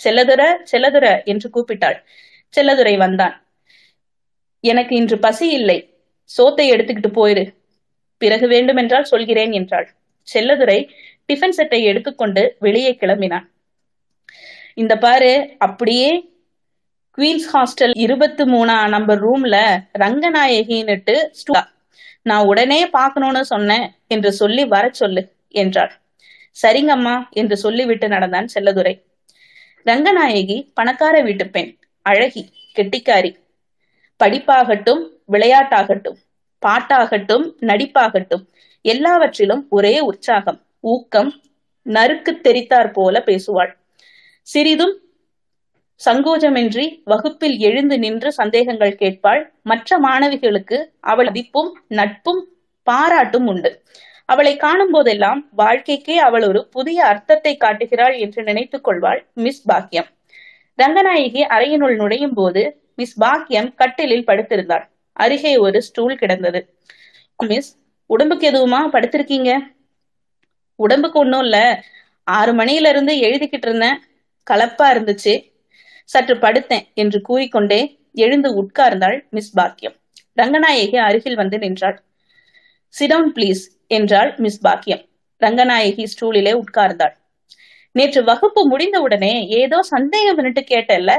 [0.00, 0.42] செல்லதுர
[0.72, 1.98] செல்லதுர என்று கூப்பிட்டாள்.
[2.54, 3.34] செல்லதுரை வந்தான்.
[4.64, 5.78] எனக்கு இன்று பசி இல்லை.
[6.30, 7.44] சோத்தை எடுத்துக்கிட்டு போயிரு.
[8.20, 9.88] பிறகு வேண்டுமென்றால் சொல்கிறேன் என்றாள்.
[10.28, 10.78] செல்லதுரை
[11.28, 13.46] டிஃபன் செட்டை எடுத்துக்கொண்டு வெளியே கிளம்பினான்.
[14.74, 16.34] இந்த பாரு அப்படியே
[17.18, 19.56] குவீன்ஸ் ஹாஸ்டல் இருபத்தி மூணா நம்பர் ரூம்ல
[19.98, 21.16] ரங்கநாயகின்னுட்டு
[22.22, 25.92] நான் உடனே பார்க்கணும்னு சொன்னேன் என்று சொல்லி வர சொல்லு என்றாள்.
[26.62, 29.02] சரிங்கம்மா என்று சொல்லிவிட்டு நடந்தான் செல்லதுரை.
[29.86, 33.36] ரங்கநாயகி பணக்கார வீட்டு பெண் அழகி கெட்டிக்காரி.
[34.24, 35.02] படிப்பாகட்டும்
[35.32, 36.18] விளையாட்டாகட்டும்
[36.62, 38.44] பாட்டாகட்டும் நடிப்பாகட்டும்
[38.82, 40.65] எல்லாவற்றிலும் ஒரே உற்சாகம்.
[40.92, 41.30] ஊக்கம்
[41.86, 43.72] நறுக்கு தெரித்தாற் போல பேசுவாள்.
[44.46, 44.94] சிறிதும்
[46.00, 49.42] சங்கோஜமின்றி வகுப்பில் எழுந்து நின்று சந்தேகங்கள் கேட்பாள்.
[49.62, 50.78] மற்ற மாணவிகளுக்கு
[51.12, 52.42] அவள் மதிப்பும் நட்பும்
[52.86, 53.70] பாராட்டும் உண்டு.
[54.28, 60.08] அவளை காணும் போதெல்லாம் வாழ்க்கைக்கே அவள் ஒரு புதிய அர்த்தத்தை காட்டுகிறாள் என்று நினைத்துக் கொள்வாள் மிஸ் பாக்கியம்
[60.78, 62.62] ரங்கநாயகி அறையினுள் நுழையும் போது
[62.98, 64.84] மிஸ் பாக்கியம் கட்டிலில் படுத்திருந்தாள்.
[65.16, 66.60] அருகே ஒரு ஸ்டூல் கிடந்தது.
[67.40, 67.70] மிஸ்
[68.10, 68.80] உடம்புக்கு எதுவுமா?
[68.94, 69.50] படுத்திருக்கீங்க?
[70.78, 71.58] உடம்புக்கு ஒண்ணும் இல்ல.
[72.26, 73.98] ஆறு மணியில இருந்து எழுதிக்கிட்டு இருந்தேன்.
[74.46, 75.34] கலப்பா இருந்துச்சு.
[76.08, 77.80] சற்று படுத்தேன் என்று கூறிக்கொண்டே
[78.16, 79.96] எழுந்து உட்கார்ந்தாள் மிஸ் பாக்கியம்.
[80.36, 81.96] ரங்கநாயகி அருகில் வந்து நின்றாள்.
[82.94, 85.02] சிடவுன் ப்ளீஸ் என்றாள் மிஸ் பாக்கியம்.
[85.42, 87.14] ரங்கநாயகி ஸ்டூலிலே உட்கார்ந்தாள்.
[87.94, 91.12] நேற்று வகுப்பு முடிந்தவுடனே ஏதோ சந்தேகம் பண்ணிட்டு கேட்டல்ல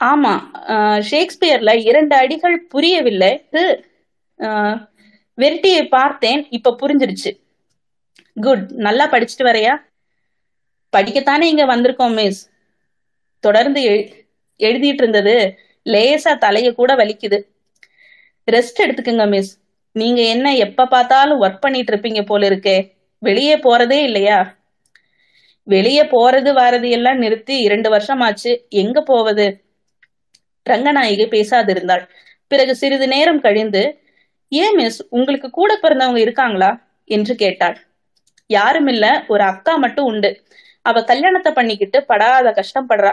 [0.00, 0.32] ஆமா
[0.74, 3.30] ஆஹ், ஷேக்ஸ்பியர்ல இரண்டு அடிகள் புரியவில்லை.
[5.38, 6.46] வெரிட்டியை ஆஹ், பார்த்தேன்.
[6.50, 7.30] இப்ப புரிஞ்சிருச்சு.
[8.36, 9.74] குட் நல்லா படிச்சுட்டு வரையா?
[10.96, 12.50] படிக்கத்தானே இங்க வந்திருக்கோம் மிஸ்
[13.40, 13.80] தொடர்ந்து
[14.58, 15.58] எழுதிட்டு இருந்தது.
[15.84, 17.42] லேசா தலைய கூட வலிக்குது.
[18.50, 19.58] ரெஸ்ட் எடுத்துக்கங்க மிஸ்
[19.92, 22.92] நீங்க என்ன எப்ப பார்த்தாலும் ஒர்க் பண்ணிட்டு இருப்பீங்க போல இருக்கே.
[23.18, 24.56] வெளியே போறதே இல்லையா?
[25.62, 29.64] வெளியே போறது வாரது எல்லாம் நிறுத்தி இரண்டு வருஷம் ஆச்சு எங்க போவது?
[30.70, 32.08] ரங்கநாயகி பேசாதிருந்தாள்.
[32.46, 34.00] பிறகு சிறிது நேரம் கழிந்து
[34.48, 36.88] ஏன் மிஸ் உங்களுக்கு கூட பிறந்தவங்க இருக்காங்களா?
[37.04, 37.89] என்று கேட்டாள்.
[38.50, 40.30] யாரும் இல்ல ஒரு அக்கா மட்டும் உண்டு.
[40.84, 43.12] அவ கல்யாணத்தை பண்ணிக்கிட்டு படாத கஷ்டம் படுறா.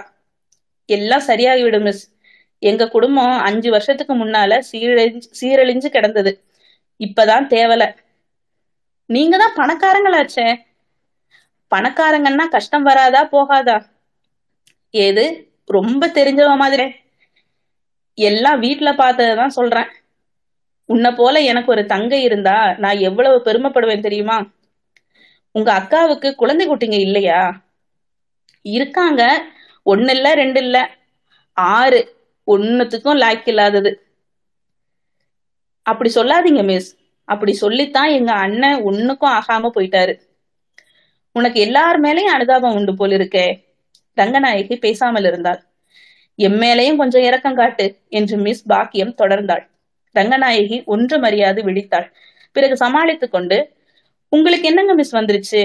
[0.90, 2.04] எல்லாம் சரியாகிவிடும் மிஸ்.
[2.64, 6.32] எங்க குடும்பம் அஞ்சு வருஷத்துக்கு முன்னால சீரழிஞ்சு சீரழிஞ்சு கிடந்தது.
[7.00, 7.84] இப்பதான் தேவல.
[9.10, 10.48] நீங்க தான் பணக்காரங்களாச்சே.
[11.72, 13.78] பணக்காரங்கன்னா கஷ்டம் வராதா போகாதா?
[14.94, 15.26] ஏது?
[15.70, 16.86] ரொம்ப தெரிஞ்சவ மாதிரி
[18.18, 19.90] எல்லாம் வீட்டுல பார்த்ததுதான் சொல்றேன்.
[20.90, 24.38] உன்னை போல எனக்கு ஒரு தங்கை இருந்தா நான் எவ்வளவு பெருமைப்படுவேன் தெரியுமா?
[25.58, 27.42] உங்க அக்காவுக்கு குழந்தை குட்டிங்க இல்லையா?
[28.66, 29.22] இருக்காங்க.
[29.86, 30.78] ஒன்னு இல்ல ரெண்டு இல்ல.
[31.58, 32.02] ஆறு.
[32.48, 33.92] ஒன்னுத்துக்கும் லாய்க்கு இல்லாதது.
[35.86, 36.90] அப்படி சொல்லாதீங்க மிஸ்.
[37.28, 40.14] அப்படி சொல்லித்தான் எங்க அண்ணன் ஒண்ணுக்கும் ஆகாம போயிட்டாரு.
[41.36, 43.46] உனக்கு எல்லார் மேலையும் அனுதாபம் உண்டு போல இருக்கே.
[44.18, 45.60] ரங்கநாயகி பேசாமல் இருந்தாள்.
[46.40, 49.64] எம்மேலையும் கொஞ்சம் இரக்கம் காட்டு என்று மிஸ் பாக்கியம் தொடர்ந்தாள்.
[50.16, 52.08] ரங்கநாயகி ஒன்று மரியாது விழித்தாள்.
[52.52, 53.58] பிறகு சமாளித்துக் கொண்டு
[54.30, 55.62] உங்களுக்கு என்னங்க மிஸ் வந்துருச்சு?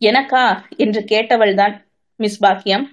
[0.00, 0.44] எனக்கா?
[0.76, 1.74] என்று கேட்டவள்தான்
[2.16, 2.86] மிஸ் பாக்கியம்.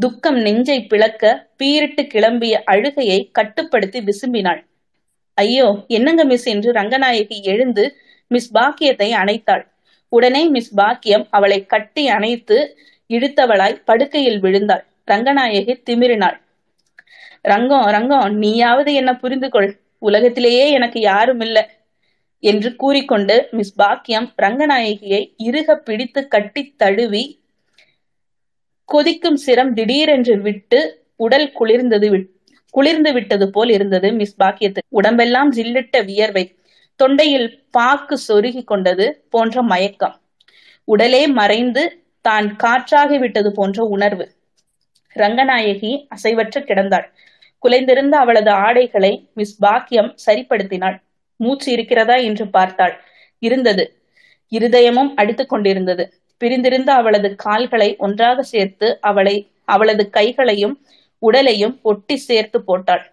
[0.00, 4.64] துக்கம் நெஞ்சை பிளக்க பீரிட்டு கிளம்பிய அழுகையை கட்டுப்படுத்தி விசும்பினாள்.
[5.34, 7.84] ஐயோ என்னங்க மிஸ் என்று ரங்கநாயகி எழுந்து
[8.30, 9.64] மிஸ் பாக்கியத்தை அணைத்தாள்.
[10.08, 12.58] உடனே மிஸ் பாக்கியம் அவளை கட்டி அணைத்து
[13.10, 14.84] இழுத்தவளாய் படுக்கையில் விழுந்தாள்.
[15.06, 16.38] ரங்கநாயகி திமிரினாள்.
[17.44, 21.64] ரங்கம் ரங்கம் நீயாவது என்ன புரிந்து கொள் உலகத்திலேயே எனக்கு யாரும் இல்லை.
[22.50, 27.24] என்று கூறிக்கொண்டு மிஸ் பாக்கியம் ரங்கநாயகியை இறுக பிடித்து கட்டி தழுவி
[28.88, 30.80] கொதிக்கும் சிரம் திடீரென்று விட்டு
[31.16, 32.08] உடல் குளிர்ந்தது
[32.74, 34.90] குளிர்ந்து விட்டது போல் இருந்தது மிஸ் பாக்கியத்துக்கு.
[35.00, 36.44] உடம்பெல்லாம் ஜில்லிட்ட வியர்வை.
[37.00, 40.16] தொண்டையில் பாக்கு சொருகி கொண்டது போன்ற மயக்கம்.
[40.88, 41.82] உடலே மறைந்து
[42.24, 44.26] தான் காற்றாகி விட்டது போன்ற உணர்வு.
[45.16, 47.06] ரங்கநாயகி அசைவற்று கிடந்தாள்.
[47.62, 50.96] குலைந்திருந்த அவளது ஆடைகளை மிஸ் பாக்கியம் சரிப்படுத்தினாள்.
[51.36, 52.94] மூச்சு இருக்கிறதா என்று பார்த்தாள்.
[53.38, 53.84] இருந்தது.
[54.52, 56.04] இருதயமும் அடித்துக் கொண்டிருந்தது.
[56.38, 60.74] பிரிந்திருந்த அவளது கால்களை ஒன்றாக சேர்த்து அவளை அவளது கைகளையும்
[61.18, 63.04] உடலையும் ஒட்டி சேர்த்து போட்டாள்.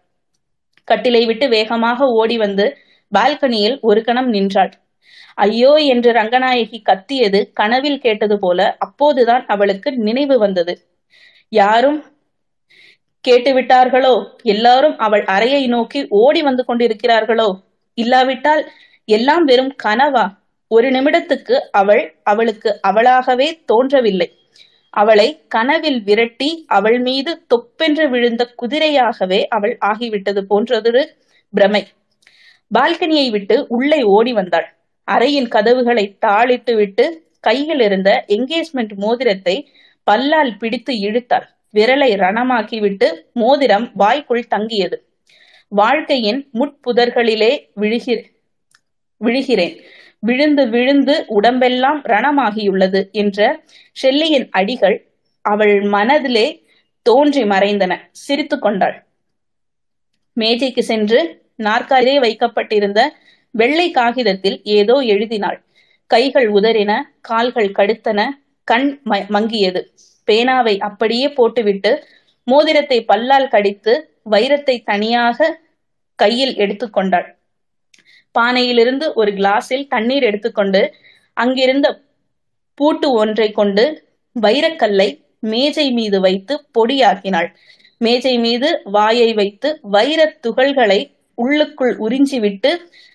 [0.87, 2.65] கட்டிலை விட்டு வேகமாக ஓடி வந்து
[3.11, 4.71] பால்கனியில் ஒரு கணம் நின்றாள்.
[5.35, 10.73] ஐயோ என்று ரங்கநாயகி கத்தியது கனவில் கேட்டது போல அப்போதுதான் அவளுக்கு நினைவு வந்தது.
[11.51, 11.99] யாரும்
[13.25, 14.13] கேட்டுவிட்டார்களோ?
[14.43, 17.49] எல்லாரும் அவள் அறையை நோக்கி ஓடி வந்து கொண்டிருக்கிறார்களோ?
[17.93, 18.71] இல்லாவிட்டால்
[19.05, 20.25] எல்லாம் வெறும் கனவா?
[20.67, 24.29] ஒரு நிமிடத்துக்கு அவள் அவளுக்கு அவளாகவே தோன்றவில்லை.
[24.89, 31.03] அவளை கனவில் விரட்டி அவள் மீது தொப்பென்று விழுந்த குதிரையாகவே அவள் ஆகிவிட்டது போன்றதொரு
[31.49, 31.83] பிரமை.
[32.79, 34.67] பால்கனியை விட்டு உள்ளே ஓடி வந்தாள்.
[35.07, 37.05] அறையின் கதவுகளை தாளிட்டு விட்டு
[37.39, 39.55] கையில் இருந்த என்கேஜ்மெண்ட் மோதிரத்தை
[40.03, 41.47] பல்லால் பிடித்து இழுத்தாள்.
[41.73, 44.97] விரலை ரணமாக்கிவிட்டு மோதிரம் வாய்க்குள் தங்கியது.
[45.73, 48.31] வாழ்க்கையின் முட்புதர்களிலே விழுகி
[49.23, 49.81] விழுகிறேன்.
[50.19, 53.63] விழுந்து விழுந்து உடம்பெல்லாம் ரணமாகியுள்ளது என்ற
[54.01, 55.07] ஷெல்லியின் அடிகள்
[55.41, 56.63] அவள் மனதிலே
[57.01, 57.97] தோன்றி மறைந்தன.
[58.11, 59.05] சிரித்துக் கொண்டாள்.
[60.33, 63.15] மேஜைக்கு சென்று நாற்காலிலே வைக்கப்பட்டிருந்த
[63.51, 65.63] வெள்ளை காகிதத்தில் ஏதோ எழுதினாள்.
[66.07, 68.25] கைகள் உதறின கால்கள் கடுத்தன
[68.63, 69.85] கண் ம- மங்கியது.
[70.31, 72.05] பேனாவை அப்படியே போட்டுவிட்டு
[72.43, 75.59] மோதிரத்தை பல்லால் கடித்து வைரத்தை தனியாக
[76.15, 77.39] கையில் எடுத்துக்கொண்டாள்
[78.31, 80.93] பானையிலிருந்து ஒரு கிளாஸில் தண்ணீர் எடுத்துக்கொண்டு
[81.33, 81.87] அங்கிருந்த
[82.73, 84.03] பூட்டு ஒன்றை கொண்டு
[84.41, 85.09] வைரக்கல்லை
[85.39, 87.49] மேஜை மீது வைத்து பொடியாக்கினாள்.
[87.97, 90.99] மேஜை மீது வாயை வைத்து வைரத் துகள்களை
[91.35, 92.71] உள்ளுக்குள் உறிஞ்சிவிட்டு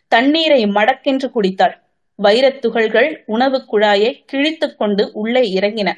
[0.08, 1.74] தண்ணீரை மடக்கென்று குடித்தாள்.
[2.14, 5.88] வைரத் துகள்கள் உணவு குழாயை கிழித்து கொண்டு உள்ளே இறங்கின.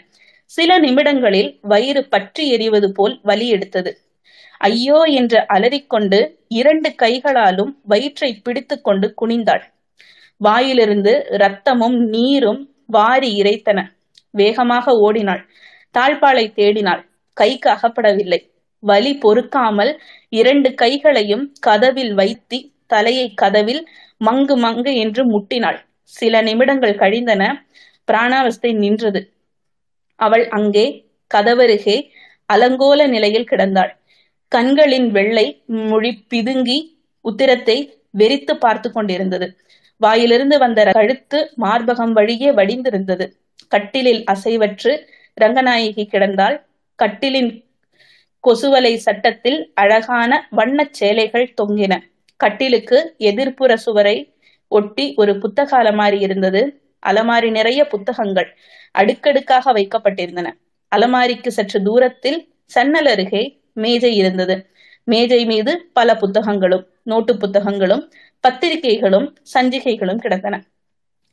[0.45, 3.91] சில நிமிடங்களில் வயிறு பற்றி எரிவது போல் வலி எடுத்தது.
[4.61, 9.65] ஐயோ என்று அலறிக்கொண்டு இரண்டு கைகளாலும் வயிற்றை பிடித்துக் கொண்டு குனிந்தாள்.
[10.37, 13.79] வாயிலிருந்து இரத்தமும் நீரும் வாரி இறைத்தன.
[14.31, 15.43] வேகமாக ஓடினாள்.
[15.95, 17.03] தாழ்பாலை தேடினாள்.
[17.33, 18.41] கைக்கு அகப்படவில்லை.
[18.79, 19.93] வலி பொறுக்காமல்
[20.29, 23.83] இரண்டு கைகளையும் கதவில் வைத்தி தலையை கதவில்
[24.25, 25.79] மங்கு மங்கு என்று முட்டினாள்.
[26.03, 27.43] சில நிமிடங்கள் கழிந்தன.
[28.09, 29.21] பிராணாவஸ்தை நின்றது.
[30.21, 30.87] அவள் அங்கே
[31.35, 31.97] கதவருகே
[32.53, 33.91] அலங்கோல நிலையில் கிடந்தாள்.
[34.53, 36.79] கண்களின் வெள்ளை மொழி பிதுங்கி
[37.25, 37.77] உத்திரத்தை
[38.19, 39.47] வெறித்து பார்த்து கொண்டிருந்தது.
[40.01, 43.27] வாயிலிருந்து வந்த கழுத்து மார்பகம் வழியே வடிந்திருந்தது.
[43.69, 44.93] கட்டிலில் அசைவற்று
[45.41, 46.57] ரங்கநாயகி கிடந்தால்
[46.99, 47.51] கட்டிலின்
[48.45, 51.95] கொசுவலை சட்டத்தில் அழகான வண்ணச் சேலைகள் தொங்கின.
[52.41, 54.17] கட்டிலுக்கு எதிர்ப்புற சுவரை
[54.73, 56.63] ஒட்டி ஒரு புத்தக அலமாரி இருந்தது.
[57.07, 58.49] அலமாரி நிறைய புத்தகங்கள்
[58.91, 60.49] அடுக்கடுக்காக வைக்கப்பட்டிருந்தன.
[60.93, 62.39] அலமாரிக்கு சற்று தூரத்தில்
[62.75, 63.43] சன்னல் அருகே
[63.79, 64.57] மேஜை இருந்தது.
[65.05, 68.03] மேஜை மீது பல புத்தகங்களும் நோட்டு புத்தகங்களும்
[68.41, 70.57] பத்திரிகைகளும் சஞ்சிகைகளும் கிடந்தன.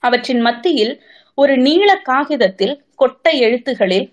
[0.04, 0.94] அவற்றின் மத்தியில்
[1.36, 4.08] ஒரு நீள காகிதத்தில் கொட்டை எழுத்துகளில்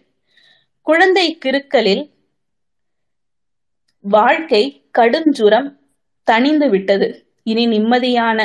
[0.86, 2.04] குழந்தை கிருக்கலில்
[4.00, 4.62] வாழ்க்கை
[4.98, 5.68] கடுஞ்சுரம்
[6.30, 7.08] தணிந்து விட்டது.
[7.42, 8.38] இனி நிம்மதியான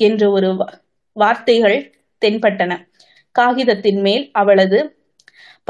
[0.00, 0.48] என்ற ஒரு
[1.12, 1.78] வார்த்தைகள்
[2.24, 2.72] தென்பட்டன.
[3.32, 4.78] காகிதத்தின் மேல் அவளது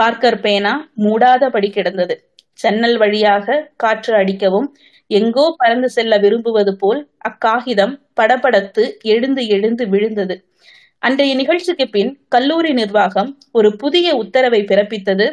[0.00, 2.33] பார்க்கர் பேனா மூடாதபடி கிடந்தது.
[2.58, 3.46] ஜன்னல் வழியாக
[3.76, 4.68] காற்று அடிக்கவும்
[5.10, 10.36] எங்கோ பறந்து செல்ல விரும்புவது போல் அக்காகிதம் படபடத்து எழுந்து எழுந்து விழுந்தது.
[11.02, 15.26] அன்றைய நிகழ்ச்சிக்கு பின் கல்லூரி நிர்வாகம் ஒரு புதிய உத்தரவை பிறப்பித்தது.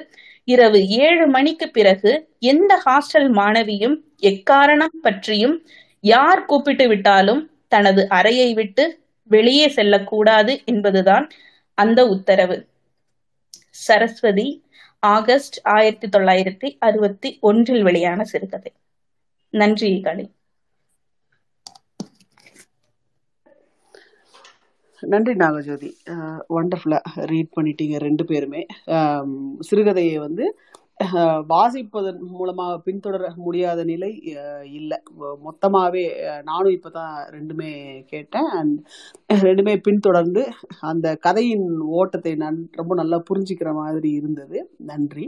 [0.48, 2.12] இரவு ஏழு மணிக்கு பிறகு
[2.46, 3.96] எந்த ஹாஸ்டல் மாணவியும்
[4.30, 5.56] எக்காரணம் பற்றியும்
[6.04, 8.86] யார் கூப்பிட்டு விட்டாலும் தனது அறையை விட்டு
[9.32, 11.26] வெளியே செல்லக்கூடாது என்பதுதான்
[11.78, 12.58] அந்த உத்தரவு.
[13.80, 14.48] சரஸ்வதி
[15.04, 18.72] ஆகஸ்ட் ஆயிரத்தி தொள்ளாயிரத்தி அறுபத்தி ஒன்றில் வெளியான சிறுகதை.
[19.54, 20.26] நன்றி களி.
[25.02, 25.90] நன்றி நாகஜோதி.
[26.50, 28.66] வண்டர்ஃபுல்லா ரீட் பண்ணிட்டீங்க ரெண்டு பேருமே.
[29.70, 30.46] சிறுகதையை வந்து
[31.52, 34.12] வாசிப்பதன் மூலமாக பின்தொடர முடியாத நிலை
[34.80, 34.98] இல்லை.
[35.48, 36.04] மொத்தமாகவே
[36.50, 37.72] நானும் இப்போ தான் ரெண்டுமே
[38.14, 38.50] கேட்டேன்.
[38.60, 38.76] அண்ட்
[39.48, 40.44] ரெண்டுமே பின்தொடர்ந்து
[40.92, 41.68] அந்த கதையின்
[42.00, 44.60] ஓட்டத்தை நான் ரொம்ப நல்லா புரிஞ்சுக்கிற மாதிரி இருந்தது.
[44.92, 45.28] நன்றி.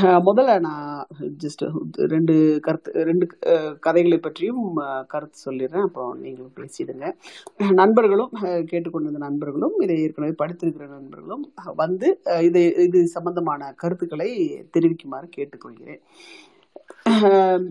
[0.00, 3.26] முதல்ல நான் ஜஸ்ட் ரெண்டு கருத்து ரெண்டு
[3.80, 5.80] கதைகளை பற்றியும் கருத்து சொல்லிடுறேன்.
[5.80, 7.12] அப்புறம் நீங்களும் பேசிடுங்க.
[7.72, 8.30] நண்பர்களும்
[8.66, 16.00] கேட்டுக்கொண்டிருந்த நண்பர்களும் இதை ஏற்கனவே படித்திருக்கிற நண்பர்களும் வந்து இது இது சம்பந்தமான கருத்துக்களை தெரிவிக்குமாறு கேட்டுக்கொள்கிறேன்.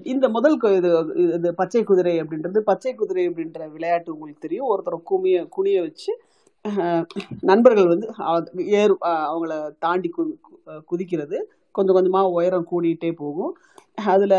[0.03, 4.65] இந்த முதல் இது இது பச்சை குதிரை அப்படின்றது பச்சை குதிரை அப்படின்ற விளையாட்டு உங்களுக்கு தெரியும்.
[4.65, 6.19] ஒருத்தரை குமிய குனிய வச்சு
[7.41, 10.25] நண்பர்கள் வந்து ஏர் ஏறு அவங்கள தாண்டி கு
[10.65, 11.51] கு- குதிக்கிறது.
[11.75, 13.53] கொஞ்சம் கொஞ்சமாக உயரம் கூடிகிட்டே போகும்.
[14.13, 14.37] அதில்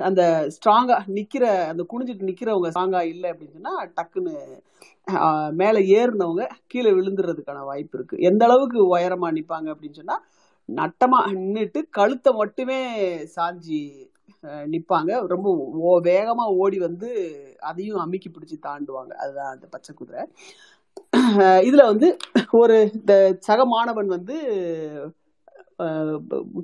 [0.00, 0.22] அந்த
[0.54, 4.34] ஸ்ட்ராங்காக நிற்கிற அந்த குனிஞ்சிட்டு நிற்கிறவங்க ஸ்ட்ராங்காக இல்லை அப்படின்னு சொன்னால் டக்குன்னு
[5.52, 10.24] மேலே ஏறினவங்க கீழே விழுந்துடுறதுக்கான வாய்ப்பு இருக்குது எந்த அளவுக்கு உயரமாக நிற்பாங்க அப்படின்னு சொன்னால்
[10.68, 12.78] நட்டமாக நின்றுட்டு கழுத்தை மட்டுமே
[13.36, 13.80] சாஞ்சி
[14.66, 15.48] நிற்பாங்க ரொம்ப
[15.82, 17.08] ஓ- வேகமாக ஓடி வந்து
[17.60, 19.12] அதையும் அமுக்கி பிடிச்சி தாண்டுவாங்க.
[19.14, 20.22] அதுதான் அந்த பச்சை குதிரை.
[21.62, 22.08] இதில் வந்து
[22.52, 24.36] ஒரு இந்த சக மாணவன் வந்து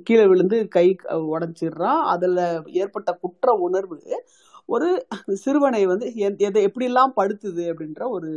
[0.07, 0.87] கீழே விழுந்து கை
[1.33, 2.41] உடஞ்சிடுறான் அதில்
[2.81, 3.97] ஏற்பட்ட குற்ற உணர்வு
[4.73, 4.87] ஒரு
[5.43, 6.07] சிறுவனை வந்து
[6.47, 8.31] எதை எப்படிலாம் படுத்துது அப்படின்ற ஒரு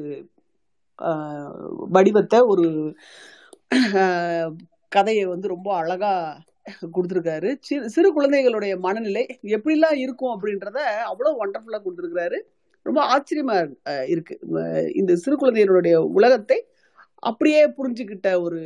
[1.96, 2.66] வடிவத்தை ஒரு
[4.96, 6.12] கதையை வந்து ரொம்ப அழகா
[6.94, 7.48] கொடுத்துருக்காரு.
[7.66, 9.24] சிறு சிறு குழந்தைகளுடைய மனநிலை
[9.56, 10.78] எப்படிலாம் இருக்கும் அப்படின்றத
[11.10, 12.38] அவ்வளோ ஒண்டர்ஃபுல்லாக கொடுத்துருக்கிறாரு.
[12.86, 13.56] ரொம்ப ஆச்சரியமா
[14.12, 14.34] இருக்கு.
[15.00, 16.58] இந்த சிறு குழந்தைகளுடைய உலகத்தை
[17.22, 18.60] அப்படியே புரிஞ்சுக்கிட்ட ஒரு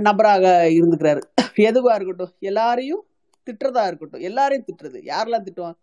[0.00, 1.20] நபராக இருந்துக்கிறாரு.
[1.54, 3.06] எதுவாக இருக்கட்டும் எல்லாரையும்
[3.44, 4.96] திட்டுறதா இருக்கட்டும் எல்லாரையும் திட்டுறது.
[4.96, 5.74] யாரெல்லாம்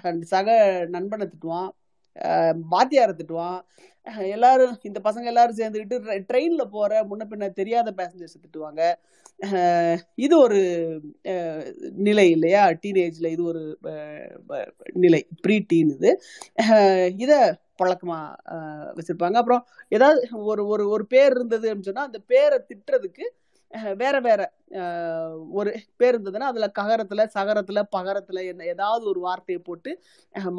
[0.00, 0.22] திட்டுவான்?
[0.22, 1.68] சக நண்பனை திட்டுவான்
[2.70, 3.60] வாத்தியாரை திட்டுவான்.
[4.30, 8.94] எல்லாரும் இந்த பசங்க எல்லாரும் சேர்ந்துக்கிட்டு ட்ரெயினில் போகிற முன்ன பின்ன தெரியாத பேசஞ்சர்ஸை திட்டுவாங்க.
[10.14, 10.60] இது ஒரு
[11.94, 12.68] நிலை இல்லையா?
[12.68, 13.78] டீனேஜில் இது ஒரு
[14.46, 16.20] ப- நிலை ப்ரீ டீன் இது
[17.16, 18.34] இதை பழக்கமாக
[18.94, 19.32] வச்சுருப்பாங்க.
[19.32, 23.28] அப்புறம் ஏதாவது ஒரு ஒரு ஒரு பேர் இருந்தது அப்படின்னு சொன்னால் அந்த பேரை திட்டுறதுக்கு
[23.96, 24.40] வேற வேற
[25.50, 29.90] ஒரு பேர் இருந்ததுன்னா அதுல ககரத்துல சகரத்துல பகரத்துல என்ன ஏதாவது ஒரு வார்த்தையை போட்டு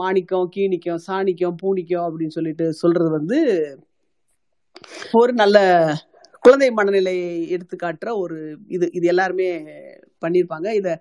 [0.01, 3.39] மாணிக்கம் கீணிக்கம் சாணிக்கம் பூணிக்கம் அப்படின்னு சொல்லிட்டு சொல்றது வந்து
[5.11, 5.57] ஒரு நல்ல
[6.43, 8.37] குழந்தை மனநிலையை எடுத்து காட்டுற ஒரு
[8.67, 8.85] இது.
[8.93, 9.47] இது எல்லாருமே
[10.21, 10.93] பண்ணியிருப்பாங்க இதை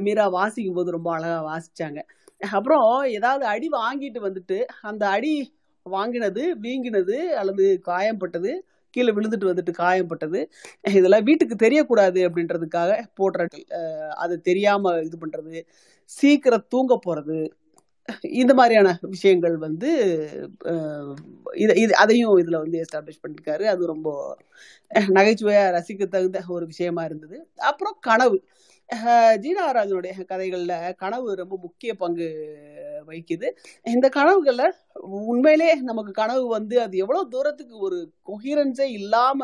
[0.00, 2.00] மீரா வாசிக்கும் போது ரொம்ப அழகா வாசிச்சாங்க.
[2.40, 5.34] அப்புறம் ஏதாவது அடி வாங்கிட்டு வந்துட்டு அந்த அடி
[5.86, 8.52] வாங்கினது வீங்கினது அல்லது காயம்பட்டது
[8.96, 10.40] கீழே விழுந்துட்டு வந்துட்டு காயம்பட்டது
[10.94, 12.90] இதெல்லாம் வீட்டுக்கு தெரியக்கூடாது அப்படின்றதுக்காக
[13.20, 13.46] போடுற
[14.24, 15.56] அது தெரியாம இது பண்றது
[16.10, 17.38] சீக்கிரம் தூங்க போறது.
[18.40, 19.90] இந்த மாதிரியான விஷயங்கள் வந்து
[21.62, 24.08] இது இது அதையும் இதில் வந்து எஸ்டாப்ளிஷ் பண்ணியிருக்காரு அது ரொம்ப
[25.16, 27.38] நகைச்சுவையாக ரசிக்க தகுந்த ஒரு விஷயமா இருந்தது.
[27.70, 28.38] அப்புறம் கனவு.
[29.42, 32.28] ஜீனாராஜனுடைய கதைகள்ல கனவு ரொம்ப முக்கிய பங்கு
[33.06, 33.48] வகிக்குது.
[33.82, 34.64] இந்த கனவுகள்ல
[35.26, 39.40] உண்மையிலே நமக்கு கனவு வந்து அது எவ்வளவு தூரத்துக்கு ஒரு கொஹிரன்ஸே இல்லாம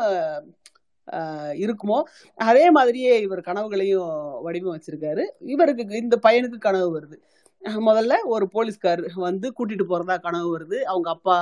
[1.11, 2.03] ஆஹ் இருக்குமோ
[2.35, 4.11] அதே மாதிரியே இவர் கனவுகளையும்
[4.45, 5.23] வடிவமைச்சிருக்காரு.
[5.45, 7.17] இவருக்கு இந்த பையனுக்கு கனவு வருது.
[7.63, 10.77] முதல்ல ஒரு போலீஸ்கார் வந்து கூட்டிட்டு போறதா கனவு வருது.
[10.91, 11.35] அவங்க அப்பா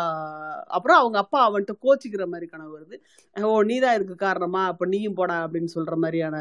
[0.78, 2.96] அப்புறம் அவங்க அப்பா அவன்கிட்ட கோச்சிக்கிற மாதிரி கனவு வருது.
[3.36, 4.62] ஓ நீதான் இதுக்கு காரணமா?
[4.66, 6.38] அப்ப நீயும் போடா அப்படின்னு சொல்ற மாதிரியான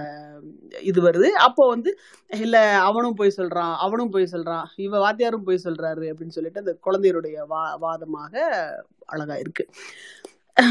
[0.90, 1.30] இது வருது.
[1.46, 1.92] அப்போ வந்து
[2.28, 2.56] இல்ல
[2.88, 7.62] அவனும் போய் சொல்றான் அவனும் போய் சொல்றான் இவ வாத்தியாரும் போய் சொல்றாரு அப்படின்னு சொல்லிட்டு அந்த குழந்தையருடைய வா
[7.86, 8.34] வாதமாக
[9.06, 9.66] அழகா இருக்கு.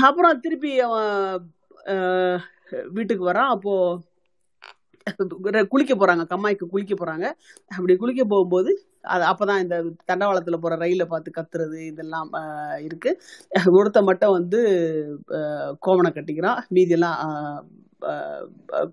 [0.08, 1.50] அப்புறம் திருப்பி அவன்
[2.98, 3.54] வீட்டுக்கு வரான்.
[3.56, 3.74] அப்போ
[5.72, 6.24] குளிக்க போறாங்க.
[6.32, 7.26] கம்மாய்க்கு குளிக்க போறாங்க.
[7.72, 8.72] அப்படி குளிக்க போகும்போது
[9.14, 9.78] அது அப்பதான் இந்த
[10.10, 12.30] தண்டவாளத்துல போற ரயில பார்த்து கத்துறது இதெல்லாம்
[12.88, 13.12] இருக்கு.
[13.80, 14.62] ஒருத்த மட்டும் வந்து
[15.80, 16.62] கோவணம் கட்டிக்கிறான்.
[16.70, 17.20] மீதியெல்லாம்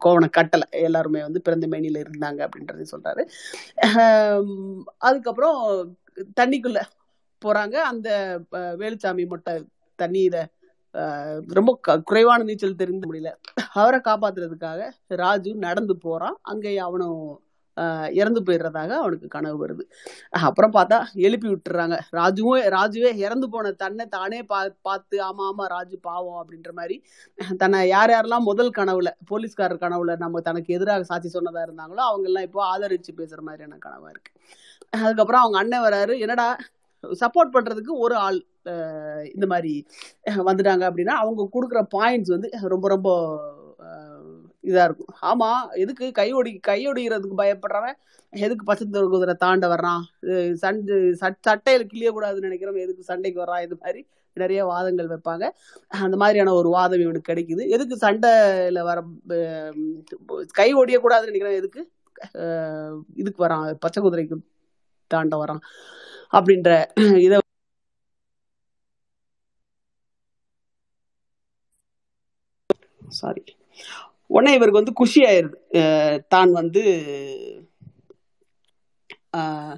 [0.05, 0.67] கோவணம் கட்டலை.
[0.87, 3.23] எல்லாருமே வந்து பிறந்த மேனியில இருந்தாங்க அப்படின்றத சொல்றாரு.
[5.09, 5.59] அதுக்கப்புறம்
[6.41, 6.81] தண்ணிக்குள்ள
[7.43, 7.77] போறாங்க.
[7.93, 8.09] அந்த
[8.81, 9.67] வேலுச்சாமி மட்டும்
[9.99, 10.43] தண்ணீரை
[11.47, 13.31] ரொம்ப க- குறைவான நீச்சல் தெரிந்த முடியல.
[13.73, 16.39] அவரை காப்பாத்துறதுக்காக ராஜு நடந்து போறான்.
[16.43, 17.41] அங்கே அவனும்
[18.11, 19.81] இறந்து போயிடுறதாக அவனுக்கு கனவு வருது.
[20.31, 21.99] அப்புறம் பார்த்தா எழுப்பி விட்டுறாங்க.
[22.13, 27.03] ராஜுவும் ராஜுவே இறந்து போன தன்னை தானே பா பார்த்து ஆமா ஆமா ராஜு பாவம் அப்படின்ற மாதிரி
[27.57, 32.43] தன்னை யார் யாரெல்லாம் முதல் கனவுல போலீஸ்காரர் கனவுல நம்ம தனக்கு எதிராக சாட்சி சொன்னதா இருந்தாங்களோ அவங்க எல்லாம்
[32.43, 34.33] இப்போ ஆதரிச்சு பேசுற மாதிரியான கனவா இருக்கு.
[34.91, 36.19] அதுக்கப்புறம் அவங்க அண்ணன் வராரு.
[36.19, 36.57] என்னடா
[37.07, 38.47] சப்போர்ட் பண்றதுக்கு ஒரு ஆள்.
[39.35, 39.87] இந்த மாதிரி
[40.27, 43.41] வந்துட்டாங்க அப்படின்னா அவங்க கொடுக்குற பாயிண்ட்ஸ் வந்து ரொம்ப ரொம்ப
[44.63, 45.17] இதாக இருக்கும்.
[45.21, 47.93] ஆமாம் எதுக்கு கையொடி கையொடிக்கிறதுக்கு பயப்படுறவன்
[48.31, 50.53] எதுக்கு பச்சை குதிரை தாண்ட வர்றான்?
[50.53, 53.63] சண்டை சட்- சட்டையில் கிளியக்கூடாதுன்னு நினைக்கிறவன் எதுக்கு சண்டைக்கு வர்றான்?
[53.63, 55.51] இது மாதிரி நிறைய வாதங்கள் வைப்பாங்க.
[55.89, 57.69] அந்த மாதிரியான ஒரு வாதம் இவனுக்கு கிடைக்குது.
[57.69, 59.03] எதுக்கு சண்டையில் வர
[60.47, 61.91] கை ஒடியக்கூடாதுன்னு நினைக்கிறவன் எதுக்கு
[63.15, 64.37] இதுக்கு வரான் பச்சை குதிரைக்கு
[65.07, 65.61] தாண்ட வரான்
[66.33, 66.85] அப்படின்ற
[67.17, 67.39] இதை
[73.09, 73.45] சாரி
[74.27, 76.83] உடனே இவருக்கு வந்து குஷி ஆயிருது அஹ் தான் வந்து
[79.37, 79.77] ஆஹ்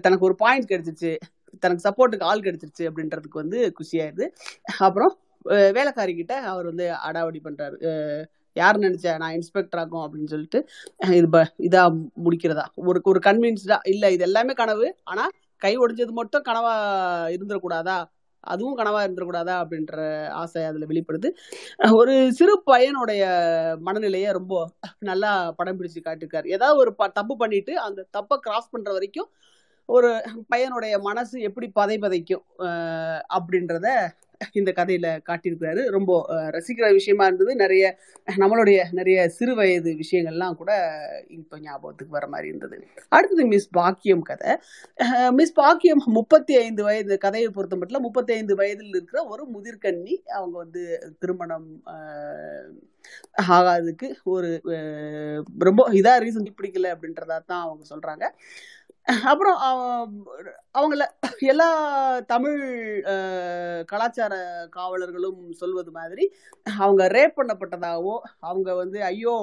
[0.00, 1.18] தனக்கு ஒரு பாயிண்ட் கிடைச்சிருச்சு.
[1.60, 4.28] தனக்கு சப்போர்ட்டுக்கு ஆள் கிடைச்சிருச்சு அப்படின்றதுக்கு வந்து குஷி ஆயிருது
[4.78, 7.76] அப்புறம் வேலைக்காரிக்கிட்ட கிட்ட அவர் வந்து அடாவடி பண்றாரு.
[7.80, 10.68] அஹ் யார் நினைச்சா நான் இன்ஸ்பெக்டர் ஆகும் அப்படின்னு சொல்லிட்டு
[11.10, 12.64] இது ப- இதா முடிக்கிறதா?
[12.74, 14.96] ஒரு ஒரு கன்வின்ஸ்டா இல்ல இது எல்லாமே கனவு.
[15.04, 16.74] ஆனா கை ஒடிஞ்சது மட்டும் கனவா
[17.34, 18.04] இருந்துடக்கூடாதா?
[18.44, 21.28] அதுவும் கனவா இருந்துடக்கூடாதா அப்படின்ற ஆசை அதுல வெளிப்படுது.
[21.92, 23.24] ஒரு சிறு பையனுடைய
[23.78, 24.66] மனநிலையை ரொம்ப
[24.98, 26.46] நல்லா படம் பிடிச்சு காட்டிருக்காரு.
[26.46, 29.28] ஏதாவது ஒரு ப- தப்பு பண்ணிட்டு அந்த தப்பை கிராஸ் பண்ற வரைக்கும்
[29.86, 30.22] ஒரு
[30.56, 32.44] பையனுடைய மனசு எப்படி பதை பதைக்கும்
[33.34, 34.08] அப்படின்றத
[34.60, 35.82] இந்த கதையில காட்டியிருக்கிறாரு.
[35.96, 36.10] ரொம்ப
[36.56, 37.52] ரசிக்கிற விஷயமா இருந்தது.
[37.62, 37.84] நிறைய
[38.42, 40.72] நம்மளுடைய நிறைய சிறு வயது விஷயங்கள்லாம் கூட
[41.38, 42.76] இப்போ ஞாபகத்துக்கு வர மாதிரி இருந்தது.
[43.16, 44.52] அடுத்தது மிஸ் பாக்கியம் கதை.
[45.38, 50.56] மிஸ் பாக்கியம் முப்பத்தி ஐந்து வயது கதையை பொறுத்த மட்டும் முப்பத்தி ஐந்து வயதில் இருக்கிற ஒரு முதிர்கன்னி அவங்க
[50.64, 50.84] வந்து
[51.18, 51.68] திருமணம்
[53.54, 54.50] ஆகாததுக்கு ஒரு
[55.68, 58.24] ரொம்ப இதாக ரீசன் பிடிக்கல அப்படின்றதா தான் அவங்க சொல்றாங்க.
[59.06, 59.58] அப்புறம்
[60.78, 61.02] அவங்கள
[61.46, 61.66] எல்லா
[62.26, 62.60] தமிழ்
[63.86, 64.34] கலாச்சார
[64.76, 66.24] காவலர்களும் சொல்வது மாதிரி
[66.78, 69.34] அவங்க ரேப் பண்ணப்பட்டதாகவோ அவங்க வந்து ஐயோ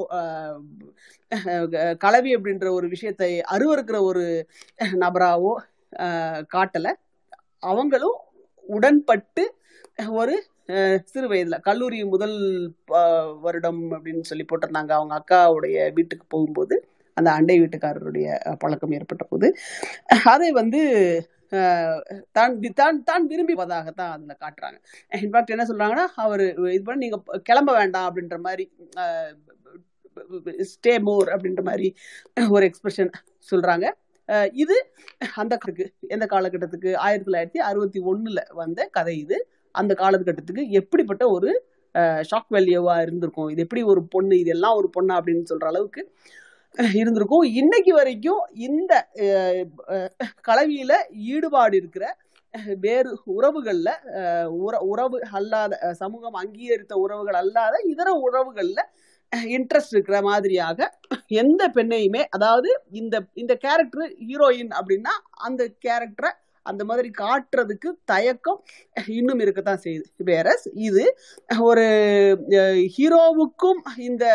[2.05, 4.23] கலவி அப்படின்ற ஒரு விஷயத்தை அருவருக்கிற ஒரு
[5.03, 5.53] நபராகவோ
[6.55, 6.93] காட்டலை.
[7.63, 8.19] அவங்களும்
[8.65, 9.43] உடன்பட்டு
[10.21, 10.35] ஒரு
[11.11, 12.37] சிறு வயதுல கல்லூரி முதல்
[13.41, 14.91] வருடம் அப்படின்னு சொல்லி போட்டிருந்தாங்க.
[14.99, 16.75] அவங்க அக்காவுடைய வீட்டுக்கு போகும்போது
[17.17, 18.27] அந்த அண்டை வீட்டுக்காரருடைய
[18.63, 19.47] பழக்கம் ஏற்பட்ட போது
[20.33, 20.81] அதை வந்து
[22.37, 24.77] தான் தான் தான் விரும்பிவதாகத்தான் அதில் காட்டுறாங்க.
[25.23, 26.43] இன்ஃபேக்ட் என்ன சொல்கிறாங்கன்னா அவர்
[26.75, 28.65] இது பண்ணி நீங்கள் கிளம்ப வேண்டாம் அப்படின்ற மாதிரி
[30.71, 31.87] ஸ்டே மோர் அப்படின்ற மாதிரி
[32.55, 33.11] ஒரு எக்ஸ்பிரஷன்
[33.51, 33.85] சொல்கிறாங்க
[34.63, 34.75] இது
[35.41, 35.53] அந்த
[36.15, 36.89] எந்த காலகட்டத்துக்கு?
[37.05, 39.37] ஆயிரத்தி தொள்ளாயிரத்தி அறுபத்தி ஒன்றில் வந்த கதை இது.
[39.75, 41.49] அந்த காலகட்டத்துக்கு எப்படிப்பட்ட ஒரு
[42.29, 43.49] ஷாக் வேல்யூவாக இருந்திருக்கும்?
[43.53, 44.35] இது எப்படி ஒரு பொண்ணு?
[44.43, 45.15] இதெல்லாம் ஒரு பொண்ணா?
[45.19, 46.03] அப்படின்னு சொல்கிற அளவுக்கு
[46.75, 47.41] இருந்திருக்கும்.
[47.53, 48.93] இன்னைக்கு வரைக்கும் இந்த
[50.47, 50.93] கலவியில
[51.27, 52.05] ஈடுபாடு இருக்கிற
[52.79, 53.89] வேறு உறவுகள்ல
[54.57, 58.79] உற- உறவு அல்லாத சமூகம் அங்கீகரித்த உறவுகள் அல்லாத இதர உறவுகள்ல
[59.49, 60.89] இன்ட்ரெஸ்ட் இருக்கிற மாதிரியாக
[61.27, 66.31] எந்த பெண்ணையுமே அதாவது இந்த இந்த கேரக்டர் ஹீரோயின் அப்படின்னா அந்த கேரக்டரை
[66.65, 68.59] அந்த மாதிரி காட்டுறதுக்கு தயக்கம்
[69.07, 70.03] இன்னும் இருக்கத்தான் செய்யுது.
[70.23, 70.47] வேற
[70.81, 71.03] இது
[71.59, 71.85] ஒரு
[72.97, 74.25] ஹீரோவுக்கும் இந்த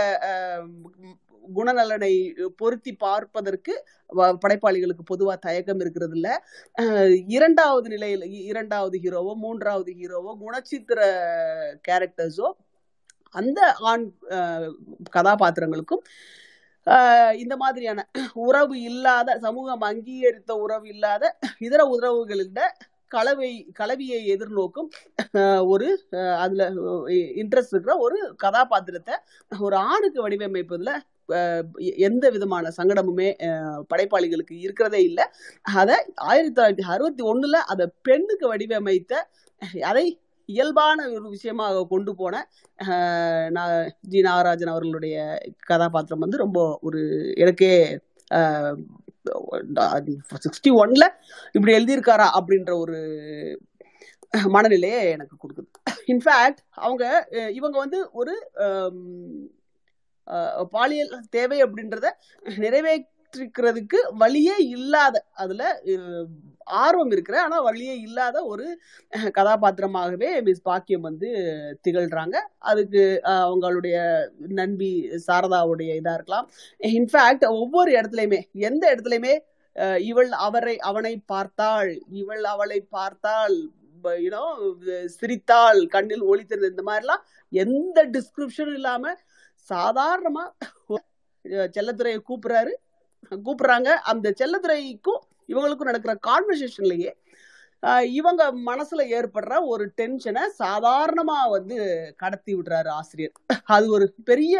[1.54, 2.12] குணநலனை
[2.56, 3.72] பொருத்தி பார்ப்பதற்கு
[4.10, 6.28] வ- படைப்பாளிகளுக்கு பொதுவா தயக்கம் இருக்கிறது இல்ல
[7.30, 11.00] இரண்டாவது நிலையில இரண்டாவது ஹீரோவோ மூன்றாவது ஹீரோவோ குணச்சித்திர
[11.88, 12.48] கேரக்டர்ஸோ
[13.34, 14.70] அந்த ஆண் அஹ்,
[15.16, 16.02] கதாபாத்திரங்களுக்கும்
[16.86, 18.00] ஆஹ் இந்த மாதிரியான
[18.42, 21.24] உறவு இல்லாத சமூகம் அங்கீகரித்த உறவு இல்லாத
[21.60, 22.60] இதர உறவுகளிட
[23.08, 24.88] கலவை கலவியை எதிர்நோக்கும்
[25.34, 25.88] ஆஹ் ஒரு
[26.36, 26.62] அதுல
[27.36, 29.14] இன்ட்ரெஸ்ட் இருக்கிற ஒரு கதாபாத்திரத்தை
[29.60, 30.92] ஒரு ஆணுக்கு வடிவமைப்பதுல
[31.80, 33.28] எ- எந்த விதமான சங்கடமுமே
[33.90, 35.24] படைப்பாளிகளுக்கு இருக்கிறதே இல்லை.
[35.76, 39.14] அதை ஆயிரத்தி தொள்ளாயிரத்தி அறுபத்தி ஒண்ணுல அதை பெண்ணுக்கு வடிவமைத்த
[39.82, 40.06] அதை
[40.48, 42.34] இயல்பான ஒரு விஷயமாக கொண்டு போன
[44.08, 45.16] ஜி நாகராஜன் அவர்களுடைய
[45.66, 47.00] கதாபாத்திரம் வந்து ரொம்ப ஒரு
[47.36, 47.72] எனக்கே
[50.44, 51.04] சிக்ஸ்டி ஒன்ல
[51.52, 52.98] இப்படி எழுதியிருக்காரா அப்படின்ற ஒரு
[54.46, 55.68] மனநிலையை எனக்கு கொடுக்குது.
[56.06, 57.04] இன்ஃபேக்ட் அவங்க
[57.54, 58.34] இவங்க வந்து ஒரு
[60.70, 62.06] பாலியல் தேவை அப்படின்றத
[62.56, 62.94] நிறைவே
[63.34, 65.62] இருக்கிறதுக்கு வழியே இல்லாத அதுல
[66.82, 68.64] ஆர்வம் இருக்கிற ஆனா வழியே இல்லாத ஒரு
[69.38, 71.28] கதாபாத்திரமாகவே மிஸ் பாக்கியம் வந்து
[71.84, 72.36] திகழ்றாங்க.
[72.60, 73.02] அதுக்கு
[73.46, 73.96] அவங்களுடைய
[74.60, 74.90] நண்பி
[75.26, 76.48] சாரதாவுடைய இதா இருக்கலாம்.
[76.80, 79.34] இன்ஃபேக்ட் ஒவ்வொரு இடத்துலயுமே எந்த இடத்துலயுமே
[80.10, 83.56] இவள் அவரை அவனை பார்த்தாள் இவள் அவளை பார்த்தாள்
[84.04, 84.44] யூனோ
[85.16, 87.22] சிரித்தாள் கண்ணில் ஒளித்தது இந்த மாதிரிலாம்
[87.52, 89.14] எந்த டிஸ்கிரிப்ஷனும் இல்லாம
[89.68, 90.44] சாதாரணமா
[91.74, 92.72] செல்லத்துறையை கூப்பிடுறாரு
[93.30, 93.86] கூப்பிடுறாங்க.
[93.86, 97.12] அந்த செல்லத்துறைக்கும் இவங்களுக்கும் நடக்கிற கான்வர்சேஷன்லயே
[98.04, 101.76] இவங்க மனசுல ஏற்படுற ஒரு டென்ஷனை சாதாரணமா வந்து
[102.16, 103.32] கடத்தி விடுறாரு ஆசிரியர்.
[103.64, 104.56] அது ஒரு பெரிய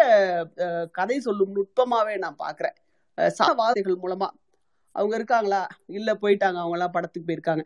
[0.93, 2.77] கதை சொல்லும் நுட்பமாவே நான் பாக்குறேன்.
[3.21, 4.27] அஹ், வார்த்தைகள் மூலமா.
[4.93, 5.67] அவங்க இருக்காங்களா?
[5.87, 6.59] இல்ல போயிட்டாங்க.
[6.59, 7.65] அவங்க எல்லாம் படத்துக்கு போயிருக்காங்க.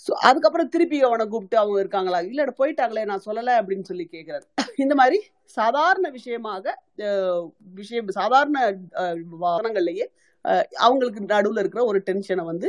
[0.00, 2.18] ஸோ அதுக்கப்புறம் திருப்பி அவனை கூப்பிட்டு அவங்க இருக்காங்களா?
[2.30, 4.46] இல்லை போயிட்டாங்களே நான் சொல்லலை அப்படின்னு சொல்லி கேட்குறாரு
[4.84, 5.18] இந்த மாதிரி
[5.56, 6.64] சாதாரண விஷயமாக
[7.74, 8.58] விஷயம் சாதாரண
[9.44, 10.06] வாகனங்கள்லேயே
[10.84, 12.68] அவங்களுக்கு நடுவில் இருக்கிற ஒரு டென்ஷனை வந்து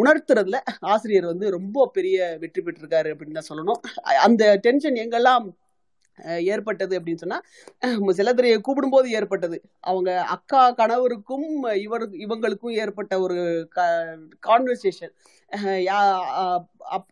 [0.00, 0.58] உணர்த்துறதுல
[0.94, 3.80] ஆசிரியர் வந்து ரொம்ப பெரிய வெற்றி பெற்றிருக்காரு அப்படின்னு தான் சொல்லணும்.
[4.26, 5.46] அந்த டென்ஷன் எங்கெல்லாம்
[6.46, 7.38] ஏற்பட்டது அப்படின்னு சொன்னா
[7.82, 9.58] அஹ், சிலதுரையை கூப்பிடும்போது ஏற்பட்டது.
[9.82, 11.46] அவங்க அக்கா கணவருக்கும்
[11.78, 13.38] இவர் இவங்களுக்கும் ஏற்பட்ட ஒரு
[14.48, 15.14] கான்வர்சேஷன்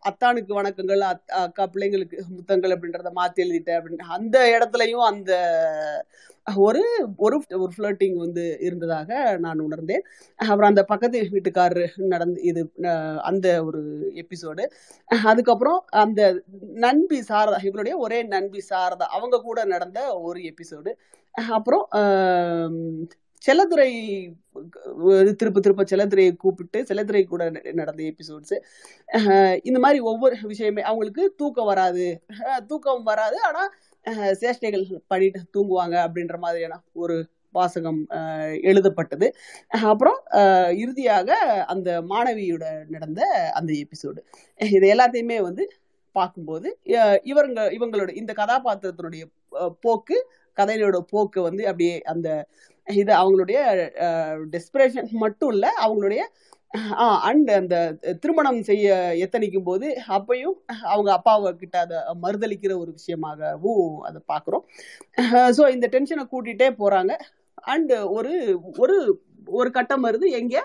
[0.09, 1.01] அத்தானுக்கு வணக்கங்கள்
[1.41, 4.07] அக்கா பிள்ளைங்களுக்கு முத்தங்கள் அப்படின்றத மாத்தி எழுதிட்டேன் அப்படின்னு.
[4.17, 5.31] அந்த இடத்துலயும் அந்த
[6.53, 6.81] ஒரு
[7.17, 10.03] ஒரு ஒரு ஃப்ளோட்டிங் வந்து இருந்ததாக நான் உணர்ந்தேன்.
[10.35, 12.71] அப்புறம் அந்த பக்கத்து வீட்டுக்காரர் நடந்து இது
[13.21, 13.81] அந்த ஒரு
[14.13, 14.63] எபிசோடு
[15.23, 16.21] அதுக்கப்புறம் அந்த
[16.85, 20.93] நண்பி சாரதா இவருடைய ஒரே நண்பி சாரதா அவங்க கூட நடந்த ஒரு எபிசோடு
[21.31, 21.87] அப்புறம்
[23.41, 23.89] செல்லதுரை
[25.35, 31.65] திருப்ப திருப்ப செல்லதுரையை கூப்பிட்டு செல்லதுரை கூட ந- நடந்த எபிசோட்ஸ் இந்த மாதிரி ஒவ்வொரு விஷயமே அவங்களுக்கு தூக்கம்
[31.65, 32.05] வராது.
[32.67, 33.41] தூக்கம் வராது.
[33.41, 33.69] ஆனால்
[34.39, 37.15] சேஷ்டைகள் பண்ணிட்டு தூங்குவாங்க அப்படின்ற மாதிரியான ஒரு
[37.55, 39.27] வாசகம் அஹ், எழுதப்பட்டது.
[39.87, 41.29] அப்புறம் அஹ், இறுதியாக
[41.73, 43.21] அந்த மாணவியோட நடந்த
[43.55, 44.19] அந்த எபிசோடு
[44.59, 45.65] இது எல்லாத்தையுமே வந்து
[46.15, 46.67] பார்க்கும்போது
[47.25, 49.23] இவருங்க இவங்களோட இந்த கதாபாத்திரத்தினுடைய
[49.81, 50.17] போக்கு
[50.57, 52.27] கதையோட போக்கு வந்து அப்படியே அந்த
[52.87, 53.59] இது அவங்களுடைய
[54.53, 56.21] டெஸ்பிரேஷன் மட்டும் இல்ல அவங்களுடைய
[57.21, 57.75] அண்ட் அந்த
[58.19, 64.65] திருமணம் செய்ய எத்தனைக்கும் போது அப்பையும் அவங்க அப்பாவை கிட்ட அதை மறுதளிக்கிற ஒரு விஷயமாகவும் அதை பார்க்குறோம்
[65.57, 67.13] ஸோ இந்த டென்ஷனை கூட்டிகிட்டே போகிறாங்க
[67.67, 68.33] அண்டு ஒரு
[68.77, 68.97] ஒரு
[69.47, 70.27] ஒரு கட்டம் வருது.
[70.31, 70.61] எங்கே?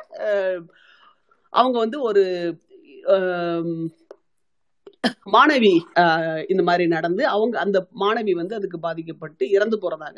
[1.53, 2.23] அவங்க வந்து ஒரு
[5.35, 5.73] மாணவி
[6.49, 10.17] இந்த மாதிரி நடந்து அவங்க அந்த மாணவி வந்து அதுக்கு பாதிக்கப்பட்டு இறந்து போறதாக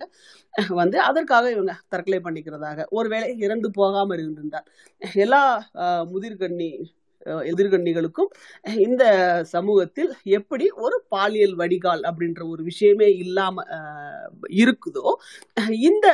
[0.74, 2.84] வந்து அதற்காக இவங்க தற்கொலை பண்ணிக்கிறதாக.
[2.90, 4.66] ஒருவேளை இறந்து போகாம இருந்திருந்தார்
[5.22, 5.42] எல்லா
[6.12, 6.70] முதிர்கண்ணி
[7.50, 8.30] எதிர்கண்ணிகளுக்கும்
[8.80, 9.04] இந்த
[9.50, 13.64] சமூகத்தில் எப்படி ஒரு பாலியல் வடிகால் அப்படின்ற ஒரு விஷயமே இல்லாம
[14.56, 15.06] இருக்குதோ
[15.82, 16.06] இந்த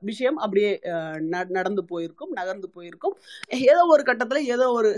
[0.00, 0.70] விஷயம் அப்படியே
[1.28, 3.14] ந- நடந்து போயிருக்கும் நகர்ந்து போயிருக்கும்.
[3.64, 4.90] ஏதோ ஒரு கட்டத்துல ஏதோ ஒரு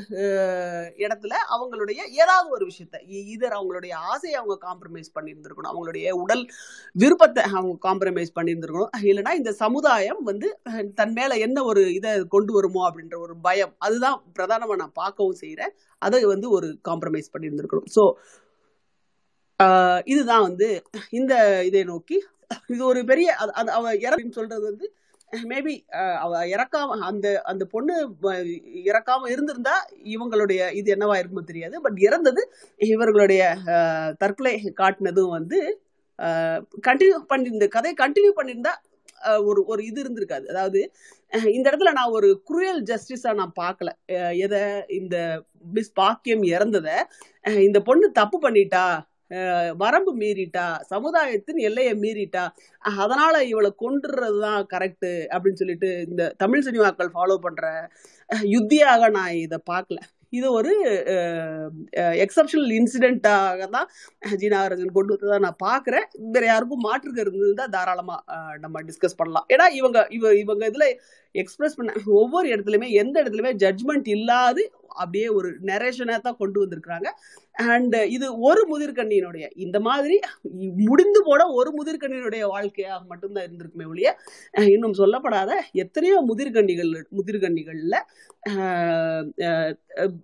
[0.99, 2.97] இடத்துல அவங்களுடைய ஏதாவது ஒரு விஷயத்த
[3.35, 6.45] இதர் அவங்களுடைய ஆசையை அவங்க காம்ப்ரமைஸ் பண்ணியிருந்திருக்கணும் அவங்களுடைய உடல்
[6.97, 10.49] விருப்பத்தை அவங்க காம்ப்ரமைஸ் பண்ணியிருந்திருக்கணும் இல்லைன்னா இந்த சமுதாயம் வந்து
[10.95, 15.73] தன் மேல என்ன ஒரு இதை கொண்டு வருமோ அப்படின்ற ஒரு பயம் அதுதான் பிரதானமா நான் பார்க்கவும் செய்யறேன்
[16.03, 18.05] அதை வந்து ஒரு காம்ப்ரமைஸ் பண்ணியிருந்துருக்கணும் ஸோ
[20.07, 20.69] இதுதான் வந்து
[21.13, 22.17] இந்த இதை நோக்கி
[22.69, 24.87] இது ஒரு பெரிய அது- அவ இறப்பின்னு சொல்றது வந்து
[25.49, 25.75] மேபி
[26.21, 27.95] அவ இறக்காம அந்த அந்த பொண்ணு
[28.85, 29.77] இறக்காம இருந்திருந்தா
[30.13, 32.43] இவங்களுடைய இது என்னவா இருக்குமோ தெரியாது பட் இறந்தது
[32.81, 33.43] இவர்களுடைய
[34.21, 35.61] தற்கொலை காட்டினதும் வந்து
[36.85, 38.75] கண்டினியூ பண்ணி இந்த கதையை கண்டினியூ பண்ணியிருந்தா
[39.49, 40.47] ஒரு ஒரு இது இருந்திருக்காது.
[40.53, 40.81] அதாவது
[41.57, 43.91] இந்த இடத்துல நான் ஒரு குரியல் ஜஸ்டிஸா நான் பார்க்கல.
[44.45, 44.61] எதை
[45.01, 45.17] இந்த
[45.77, 46.89] மிஸ் பாக்கியம் இறந்தத
[47.67, 48.85] இந்த பொண்ணு தப்பு பண்ணிட்டா
[49.77, 52.43] வரம்பு மீறிட்டா சமுதாயத்தின் எல்லையை மீறிட்டா
[53.01, 57.65] அதனால இவளை கொன்றுறதுதான் கரெக்டு அப்படின்னு சொல்லிட்டு இந்த தமிழ் சினிமாக்கள் ஃபாலோ பண்ற
[58.55, 60.01] யுத்தியாக நான் இதை பார்க்கல.
[60.39, 60.73] இது ஒரு
[62.25, 63.89] எக்ஸப்ஷனல் இன்சிடென்ட்டாக தான்
[64.43, 66.07] ஜி நாகராஜன் கொண்டு வந்ததா நான் பார்க்குறேன்.
[66.35, 69.47] வேறு யாருக்கும் மாற்று கருத்து இருந்தால் தாராளமாக நம்ம டிஸ்கஸ் பண்ணலாம்.
[69.55, 70.89] ஏன்னா இவங்க இவ இவங்க இதில்
[71.43, 74.65] எக்ஸ்பிரஸ் பண்ண ஒவ்வொரு இடத்துலையுமே எந்த இடத்துலையுமே ஜட்ஜ்மெண்ட் இல்லாது
[75.03, 77.09] அப்படியே ஒரு நெரேஷனாக தான் கொண்டு வந்திருக்கிறாங்க.
[77.53, 80.19] அண்ட் இது ஒரு முதிர்கண்ணியினுடைய இந்த மாதிரி
[80.77, 84.17] முடிந்து போன ஒரு முதிர்கண்ணியினுடைய வாழ்க்கையாக மட்டும்தான் இருந்திருக்குமே ஒழிய
[84.59, 87.97] இன்னும் சொல்லப்படாத எத்தனையோ முதிர்கண்ணிகள் முதிர்கண்ணிகள்ல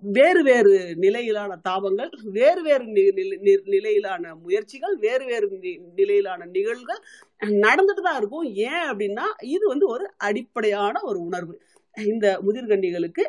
[0.00, 7.02] வேறு வேறு நிலையிலான தாபங்கள் வேறு வேறு நி- நிலையிலான முயற்சிகள் வேறு வேறு நி- நிலையிலான நிகழ்வுகள்
[7.40, 8.42] நடந்துட்டு தான் இருக்கும்.
[8.42, 11.60] ஏன் அப்படின்னா இது வந்து ஒரு அடிப்படையான ஒரு உணர்வு.
[11.96, 13.22] இந்த முதிர்கண்ணிகளுக்கு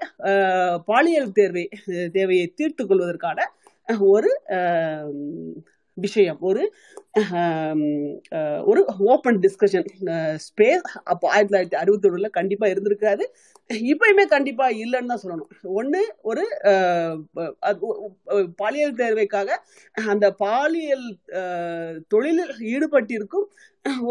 [0.86, 1.70] பாலியல் தேர்வை
[2.12, 3.52] தேவையை தீர்த்து கொள்வதற்கான
[4.14, 4.32] ஒரு
[5.98, 6.64] விஷயம் ஒரு
[8.70, 8.82] ஒரு
[9.14, 9.88] ஓப்பன் டிஸ்கஷன்
[10.46, 13.24] ஸ்பேஸ் அப்போ ஆயிரத்தி தொள்ளாயிரத்தி அறுபத்தி ஒண்ணுல கண்டிப்பாக இருந்திருக்காது.
[13.92, 15.50] இப்பயுமே கண்டிப்பாக இல்லைன்னு தான் சொல்லணும்.
[15.80, 16.44] ஒன்று ஒரு
[18.62, 19.50] பாலியல் தேர்வைக்காக
[19.96, 21.08] அந்த பாலியல்
[22.08, 23.48] தொழிலில் ஈடுபட்டிருக்கும்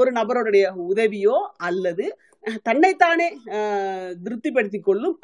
[0.00, 2.06] ஒரு நபருடைய உதவியோ அல்லது
[2.62, 3.28] தன்னைத்தானே
[4.24, 5.18] திருப்திப்படுத்தி கொள்ளும்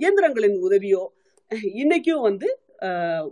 [0.00, 1.04] இயந்திரங்களின் உதவியோ
[1.82, 2.48] இன்னைக்கும் வந்து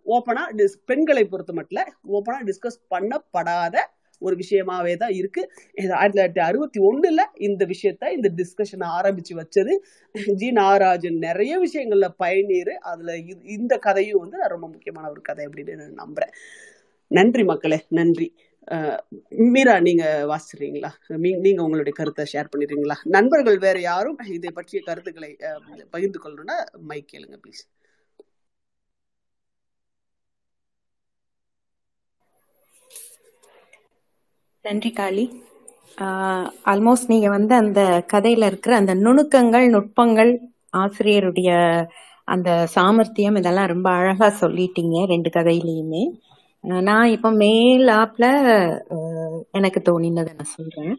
[0.06, 3.78] ஓப்பனாக டிஸ் பெண்களை பொறுத்த மட்டும் ஓப்பனாக டிஸ்கஸ் பண்ணப்படாத
[4.18, 9.78] ஒரு விஷயமாவே தான் இருக்குது ஆயிரத்தி தொள்ளாயிரத்தி அறுபத்தி ஒண்ணுல இந்த விஷயத்த இந்த டிஸ்கஷனை ஆரம்பிச்சு வச்சது.
[10.32, 12.70] ஜி நாகராஜன் நிறைய விஷயங்கள்ல பயனீர்.
[12.70, 16.30] அதுல இது- இந்த கதையும் வந்து நான் ரொம்ப முக்கியமான ஒரு கதை அப்படின்னு நான் நம்புறேன்.
[17.06, 18.34] நன்றி மக்களே நன்றி.
[19.28, 22.92] மீரா நீங்க வாசிடுறீங்களா நீங்க உங்களுடைய கருத்தை ஷேர் பண்ணிடுறீங்களா?
[23.02, 25.36] நண்பர்கள் வேற யாரும் இதை பற்றிய கருத்துக்களை
[25.90, 27.75] பகிர்ந்து கொள்ளணும்னா மைக் கேளுங்க ப்ளீஸ்
[34.66, 35.24] நன்றி காளி.
[36.72, 37.80] ஆல்மோஸ்ட் நீங்க வந்து அந்த
[38.12, 40.32] கதையில இருக்கிற அந்த நுணுக்கங்கள் நுட்பங்கள்
[40.74, 41.50] ஆசிரியருடைய
[42.28, 46.02] அந்த சாமர்த்தியம் இதெல்லாம் ரொம்ப அழகா சொல்லிட்டீங்க ரெண்டு கதையிலயுமே.
[46.82, 48.26] நான் இப்ப மேல் ஆப்ல
[49.58, 50.94] எனக்கு தோணினதை நான் சொல்றேன்.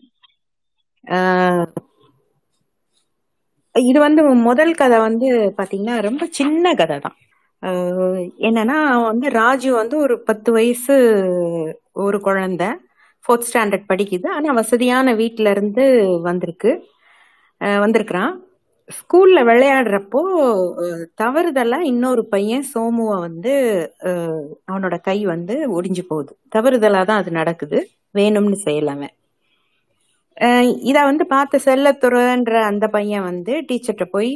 [3.75, 7.17] இது வந்து முதல் கதை வந்து பாத்தீங்கன்னா ரொம்ப சின்ன கதை தான்
[8.47, 8.77] என்னன்னா
[9.09, 10.95] வந்து ராஜு வந்து ஒரு பத்து வயசு
[12.05, 12.69] ஒரு குழந்தை.
[13.27, 14.27] ஃபோர்த் ஸ்டாண்டர்ட் படிக்குது.
[14.35, 15.85] ஆனால் வசதியான வீட்ல இருந்து
[16.27, 16.71] வந்திருக்கு.
[17.83, 18.33] வந்திருக்கிறான்.
[18.89, 20.19] ஸ்கூல்ல விளையாடுறப்போ
[21.21, 23.53] தவறுதலாக தவறுதலா இன்னொரு பையன் சோமுவை வந்து
[24.69, 26.31] அவனோட கை வந்து ஒடிஞ்சு போகுது.
[26.55, 27.79] தவறுதலா தான் அது நடக்குது.
[28.19, 29.13] வேணும்னு செய்யலவன்
[30.37, 34.31] இதை இத வந்து பார்த்த செல்லத்துறன்ற அந்த பையன் வந்து டீச்சர்கிட்ட போய்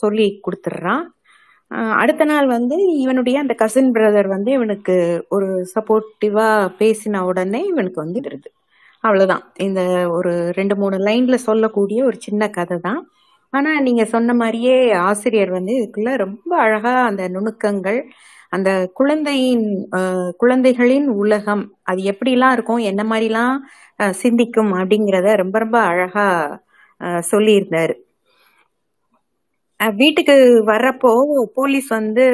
[0.00, 1.04] சொல்லி கொடுத்துட்றான்.
[1.70, 4.94] அடுத்த நாள் வந்து இவனுடைய அந்த கசின் பிரதர் வந்து இவனுக்கு
[5.28, 6.46] ஒரு சப்போர்ட்டிவா
[6.80, 8.48] பேசின உடனே இவனுக்கு வந்துடுது.
[9.04, 9.44] அவ்வளவுதான்.
[9.66, 13.00] இந்த ஒரு ரெண்டு மூணு லைன்ல சொல்லக்கூடிய ஒரு சின்ன கதை தான்.
[13.52, 14.76] ஆனா நீங்க சொன்ன மாதிரியே
[15.08, 18.00] ஆசிரியர் வந்து இதுக்குள்ள ரொம்ப அழகா அந்த நுணுக்கங்கள்
[18.52, 19.66] அந்த குழந்தையின்
[20.38, 23.56] குழந்தைகளின் உலகம் அது எப்படிலாம் இருக்கும் என்ன மாதிரிலாம்
[24.22, 26.26] சிந்திக்கும் அப்படிங்கிறத ரொம்ப ரொம்ப அழகா
[27.32, 27.94] சொல்லியிருந்தாரு.
[30.00, 30.34] வீட்டுக்கு
[30.70, 31.10] வர்றப்போ
[31.54, 32.24] போலீஸ் வந்து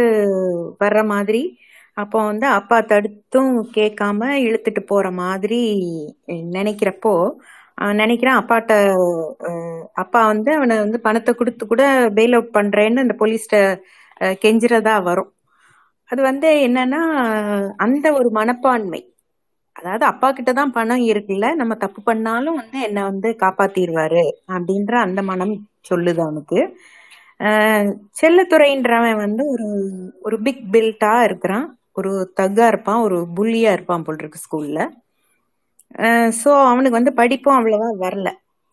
[0.82, 1.42] வர்ற மாதிரி
[1.97, 5.61] அப்போ வந்து அப்பா தடுத்தும் கேட்காம இழுத்துட்டு போற மாதிரி
[6.57, 7.12] நினைக்கிறப்போ
[7.78, 8.72] அவன் நினைக்கிறான் அப்பாட்ட
[10.03, 11.82] அப்பா வந்து அவனை வந்து பணத்தை கொடுத்து கூட
[12.16, 13.57] பெயில் அவுட் பண்றேன்னு அந்த போலீஸ்ட
[14.44, 15.30] கெஞ்சுறதா வரும்.
[16.11, 17.01] அது வந்து என்னன்னா
[17.84, 19.01] அந்த ஒரு மனப்பான்மை.
[19.76, 24.24] அதாவது அப்பா கிட்ட தான் பணம் இருக்குல்ல நம்ம தப்பு பண்ணாலும் வந்து என்ன வந்து காப்பாத்திடுவாரு
[24.55, 25.55] அப்படின்ற அந்த மனம்
[25.90, 26.61] சொல்லுது அவனுக்கு.
[28.20, 29.66] செல்லத்துறைன்றவன் வந்து ஒரு
[30.22, 31.66] ஒரு பிக் பில்ட்டா இருக்கிறான்.
[31.99, 32.11] ஒரு
[32.41, 34.80] தக்கா இருப்பான் ஒரு புள்ளியா இருப்பான் போல் இருக்கு ஸ்கூல்ல
[36.41, 38.28] ஸோ அவனுக்கு வந்து படிப்பும் அவ்வளவா வரல.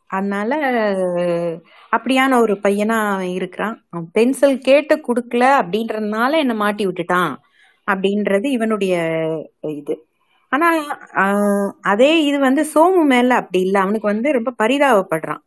[0.09, 0.51] அதனால
[1.93, 3.76] அப்படியான ஒரு பையனா அவன் இருக்கிறான்.
[3.91, 7.34] அவன் பென்சில் கேட்டு கொடுக்கல அப்படின்றதுனால என்னை மாட்டி விட்டுட்டான்
[7.88, 8.93] அப்படின்றது இவனுடைய
[9.74, 9.95] இது.
[10.51, 10.68] ஆனா
[11.91, 13.80] அதே இது வந்து சோமு மேல அப்படி இல்லை.
[13.84, 15.41] அவனுக்கு வந்து ரொம்ப பரிதாபப்படுறான்.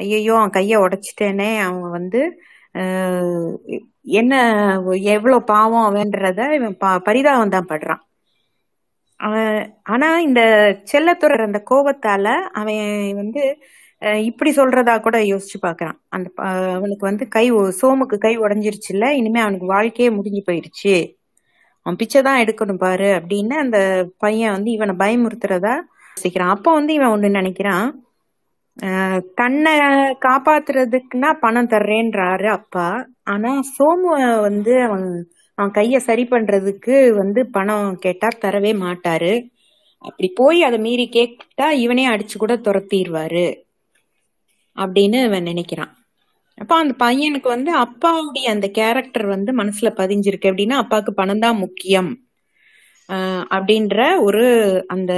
[0.00, 2.20] ஐயோ அவன் கையை உடைச்சிட்டேனே அவன் வந்து
[4.02, 4.34] என்ன
[4.90, 8.06] எவ்வளவு பாவம் அவன்றத இவன் ப- பரிதாபம் தான் படுறான்.
[9.16, 10.40] அவன் ஆனா இந்த
[10.92, 13.58] செல்லத்துறர் அந்த கோபத்தால அவன் வந்து
[14.00, 15.98] இப்படி சொல்றதா கூட யோசிச்சு பாக்குறான்.
[16.08, 21.16] அந்த ப- அவனுக்கு வந்து கை சோமுக்கு கை உடைஞ்சிருச்சுல்ல இனிமே அவனுக்கு வாழ்க்கையே முடிஞ்சு போயிடுச்சு.
[21.82, 25.80] அவன் பிச்சை தான் எடுக்கணும் பாரு அப்படின்னு அந்த பையன் வந்து இவனை பயமுறுத்துறதா
[26.22, 26.48] யோசிக்கிறான்.
[26.48, 27.90] அப்போ வந்து இவன் ஒண்ணு நினைக்கிறான்.
[29.38, 29.72] தன்னை
[30.26, 32.88] காப்பாத்துறதுக்குன்னா பணம் தர்றேன்றாரு அப்பா.
[33.24, 34.10] ஆனா சோமு
[34.40, 35.06] வந்து அவன்
[35.58, 39.32] அவன் கைய சரி பண்றதுக்கு வந்து பணம் கேட்டா தரவே மாட்டாரு.
[40.04, 43.46] அப்படி போய் அதை மீறி கேட்டா இவனே அடிச்சு கூட துரத்திடுவாரு
[44.76, 45.92] அப்படின்னு இவன் நினைக்கிறான்.
[46.58, 50.50] அப்ப அந்த பையனுக்கு வந்து அப்பாவுடைய அந்த கேரக்டர் வந்து மனசுல பதிஞ்சிருக்கு.
[50.52, 52.10] அப்படின்னா அப்பாவுக்கு பணம் தான் முக்கியம்.
[53.50, 54.44] அப்படின்ற ஒரு
[54.86, 55.12] அந்த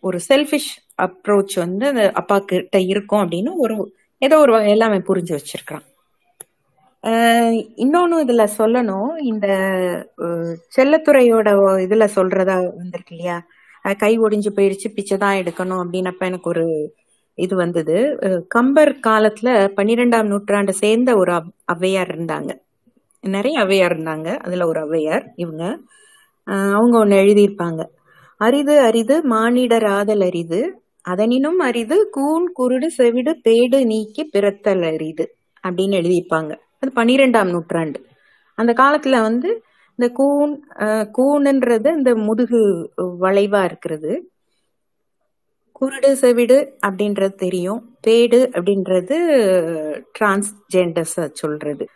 [0.00, 0.70] ஒரு செல்ஃபிஷ்
[1.02, 3.76] அப்ரோச் வந்து அந்த அப்பா கிட்ட இருக்கும் அப்படின்னு ஒரு
[4.22, 5.84] ஏதோ ஒரு வகையில அவன் புரிஞ்சு வச்சிருக்கான்
[7.04, 9.12] ஆஹ் இன்னொன்னு இதுல சொல்லணும்.
[9.30, 9.46] இந்த
[10.76, 11.48] செல்லத்துறையோட
[11.86, 13.36] இதுல சொல்றதா வந்திருக்கு இல்லையா?
[14.00, 16.64] கை ஒடிஞ்சு போயிடுச்சு பிச்சை தான் எடுக்கணும் அப்படின்னப்ப எனக்கு ஒரு
[17.38, 17.96] இது வந்தது.
[18.48, 21.32] கம்பர் காலத்துல பன்னிரெண்டாம் நூற்றாண்டை சேர்ந்த ஒரு
[21.74, 22.50] அவ்வையார் இருந்தாங்க.
[23.24, 24.28] நிறைய அவ்வையார் இருந்தாங்க.
[24.46, 25.64] அதுல ஒரு அவ்வையார் இவங்க.
[26.44, 27.82] அவங்க ஒன்று எழுதியிருப்பாங்க.
[28.36, 30.60] அரிது அரிது மானிடராதல் அரிது.
[31.02, 35.24] அதனினும் அரிது கூன் குருடு செவிடு பேடு நீக்கி பிறத்தல் அரிது
[35.68, 36.52] அப்படின்னு எழுதியிருப்பாங்க.
[36.80, 38.00] அது பன்னிரெண்டாம் நூற்றாண்டு.
[38.54, 39.50] அந்த காலத்துல வந்து
[39.98, 40.52] இந்த கூன்
[41.18, 42.60] கூனுன்றது இந்த முதுகு
[43.20, 44.12] வளைவா இருக்கிறது.
[45.80, 47.80] குருடு செவிடு அப்படின்றது தெரியும்.
[48.06, 49.16] பேடு அப்படின்றது
[50.18, 51.86] டிரான்ஸ்ஜெண்டர்ஸ் சொல்றது.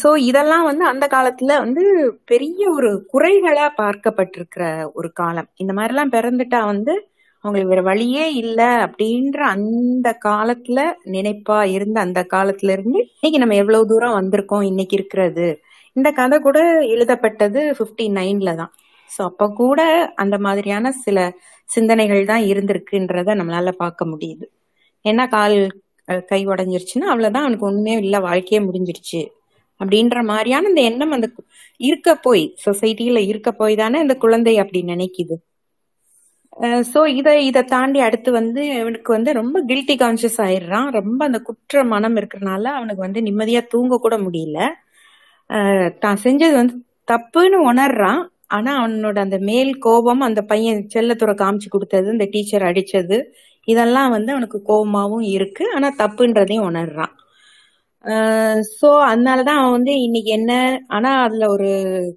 [0.00, 1.82] ஸோ இதெல்லாம் வந்து அந்த காலத்துல வந்து
[2.30, 4.64] பெரிய ஒரு குறைகளா பார்க்கப்பட்டிருக்கிற
[4.98, 5.48] ஒரு காலம்.
[5.62, 6.94] இந்த மாதிரிலாம் பிறந்துட்டா வந்து
[7.44, 10.80] அவங்களுக்கு வேற வழியே இல்லை அப்படின்ற அந்த காலத்துல
[11.14, 15.46] நினைப்பா இருந்த அந்த காலத்துல இருந்து இன்னைக்கு நம்ம எவ்வளவு தூரம் வந்திருக்கோம் இன்னைக்கு இருக்கிறது.
[15.96, 16.58] இந்த கதை கூட
[16.94, 18.72] எழுதப்பட்டது பிப்டி நைன்ல தான்.
[19.10, 19.80] ஸோ அப்ப கூட
[20.22, 21.18] அந்த மாதிரியான சில
[21.68, 24.44] சிந்தனைகள் தான் இருந்திருக்குன்றத நம்மளால பார்க்க முடியுது.
[25.04, 25.56] ஏன்னா கால்
[26.30, 29.20] கை உடைஞ்சிருச்சுன்னா அவ்வளவுதான் அவனுக்கு ஒண்ணுமே இல்லை வாழ்க்கையே முடிஞ்சிருச்சு.
[29.82, 31.28] அப்படின்ற மாதிரியான இந்த எண்ணம் அந்த
[31.80, 35.36] இருக்க போய் சொசைட்டியில இருக்க போய் தானே அந்த குழந்தை அப்படி நினைக்குது.
[36.92, 40.88] சோ இதை இதை தாண்டி அடுத்து வந்து இவனுக்கு வந்து ரொம்ப கில்ட்டி கான்சியஸ் ஆயிடுறான்.
[40.98, 44.58] ரொம்ப அந்த குற்ற மனம் இருக்கிறனால அவனுக்கு வந்து நிம்மதியா தூங்க கூட முடியல.
[46.04, 46.74] தான் செஞ்சது வந்து
[47.12, 48.22] தப்புன்னு உணர்றான்.
[48.56, 53.18] ஆனா அவனோட அந்த மேல் கோபம் அந்த பையன் செல்லத்துறை காமிச்சு கொடுத்தது இந்த டீச்சர் அடிச்சது
[53.68, 55.64] இதெல்லாம் வந்து அவனுக்கு கோபமாவும் இருக்கு.
[55.76, 57.12] ஆனா தப்புன்றதையும் உணர்றான்.
[58.70, 60.52] சோ அதனாலதான் அவன் வந்து இன்னைக்கு என்ன
[60.88, 61.68] ஆனா அதுல ஒரு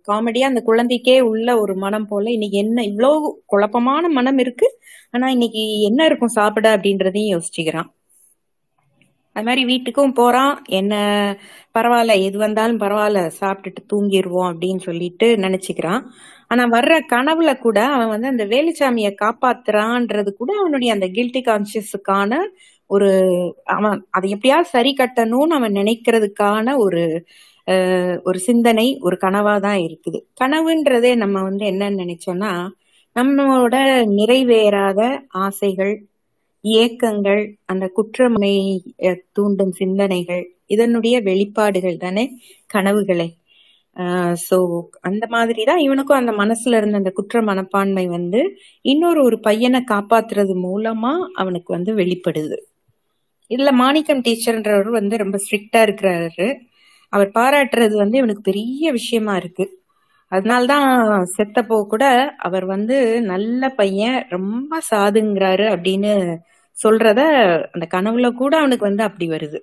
[0.09, 3.11] காமெடியா அந்த குழந்தைக்கே உள்ள ஒரு மனம் போல இன்னைக்கு என்ன இவ்வளோ
[3.45, 4.69] குழப்பமான மனம் இருக்கு.
[5.13, 7.89] ஆனா இன்னைக்கு என்ன இருக்கும் சாப்பிட அப்படின்றதையும் யோசிச்சுக்கிறான்.
[9.35, 10.53] அது மாதிரி வீட்டுக்கும் போறான்.
[10.79, 10.93] என்ன
[11.75, 16.01] பரவாயில்ல எது வந்தாலும் பரவாயில்ல சாப்பிட்டுட்டு தூங்கிடுவோம் அப்படின்னு சொல்லிட்டு நினைச்சுக்கிறான்.
[16.47, 22.31] ஆனா வர்ற கனவுல கூட அவன் வந்து அந்த வேலுச்சாமியை காப்பாத்துறான்றது கூட அவனுடைய அந்த கில்ட்டி கான்சியஸுக்கான
[22.89, 23.09] ஒரு
[23.75, 27.03] அவன் அதை எப்படியாவது சரி கட்டணும்னு அவன் நினைக்கிறதுக்கான ஒரு
[28.27, 30.19] ஒரு சிந்தனை ஒரு கனவா தான் இருக்குது.
[30.41, 32.51] கனவுன்றதே நம்ம வந்து என்னன்னு நினைச்சோம்னா
[33.15, 33.75] நம்மளோட
[34.19, 35.01] நிறைவேறாத
[35.45, 35.93] ஆசைகள்
[36.63, 38.53] ஏக்கங்கள் அந்த குற்றமை
[39.37, 42.23] தூண்டும் சிந்தனைகள் இதனுடைய வெளிப்பாடுகள் தானே
[42.69, 43.27] கனவுகளை.
[44.47, 44.57] சோ
[45.09, 48.41] அந்த மாதிரி தான் இவனுக்கும் அந்த மனசுல இருந்த அந்த குற்ற மனப்பான்மை வந்து
[48.85, 52.57] இன்னொரு ஒரு பையனை காப்பாத்துறது மூலமா அவனுக்கு வந்து வெளிப்படுது.
[53.51, 56.47] இதுல மாணிக்கம் டீச்சர்ன்றவர் வந்து ரொம்ப ஸ்ட்ரிக்டா இருக்கிறாரு.
[57.13, 59.65] அவர் பாராட்டுறது வந்து இவனுக்கு பெரிய விஷயமா இருக்கு.
[60.31, 60.87] அதனால்தான்
[61.37, 62.05] செத்தப்போ கூட
[62.39, 66.13] அவர் வந்து நல்ல பையன் ரொம்ப சாதுங்கிறாரு அப்படின்னு
[66.77, 67.21] சொல்றத
[67.71, 69.59] அந்த கனவுல கூட அவனுக்கு வந்து அப்படி வருது.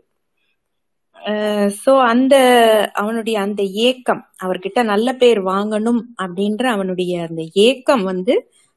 [1.83, 2.35] சோ அந்த
[2.95, 8.35] அவனுடைய அந்த ஏக்கம் அவர்கிட்ட நல்ல பேர் வாங்கணும் அப்படின்ற அவனுடைய அந்த ஏக்கம் வந்து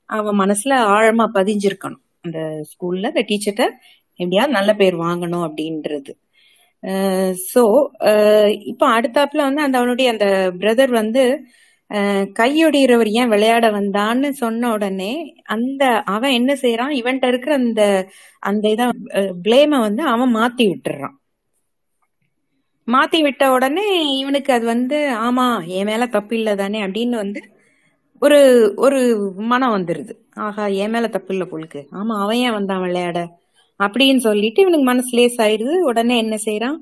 [0.09, 2.03] அவன் மனசுல ஆழமா பதிஞ்சிருக்கணும்.
[2.21, 2.39] அந்த
[2.71, 3.65] ஸ்கூல்ல அந்த டீச்சர்கிட்ட
[4.19, 6.11] எப்படியாவது நல்ல பேர் வாங்கணும் அப்படின்றது.
[7.51, 7.61] சோ
[8.71, 10.27] இப்போ அடுத்தாப்புல வந்து அந்த அவனுடைய அந்த
[10.61, 11.23] பிரதர் வந்து
[12.39, 15.11] கையொடிகிறவர் ஏன் விளையாட வந்தான்னு சொன்ன உடனே
[15.55, 15.83] அந்த
[16.15, 17.83] அவன் என்ன செய்யறான் இவன்ட்ட இருக்கிற அந்த
[18.43, 18.87] அந்த இதை
[19.45, 21.15] பிளேம வந்து அவன் மாத்தி விட்டுறான்.
[22.87, 23.85] மாத்தி விட்ட உடனே
[24.19, 25.45] இவனுக்கு அது வந்து ஆமா
[25.77, 27.41] என் மேல தப்பு இல்லை தானே அப்படின்னு வந்து
[28.21, 28.39] ஒரு
[28.85, 28.99] ஒரு
[29.51, 30.13] மனம் வந்துருது.
[30.45, 33.19] ஆஹா என் மேல தப்பு இல்ல பொழுக்கு ஆமா அவன் ஏன் வந்தான் விளையாட?
[33.79, 35.75] அப்படின்னு சொல்லிட்டு இவனுக்கு மனசு லேஸ் ஆயிடுது.
[35.89, 36.77] உடனே என்ன செய்யறான்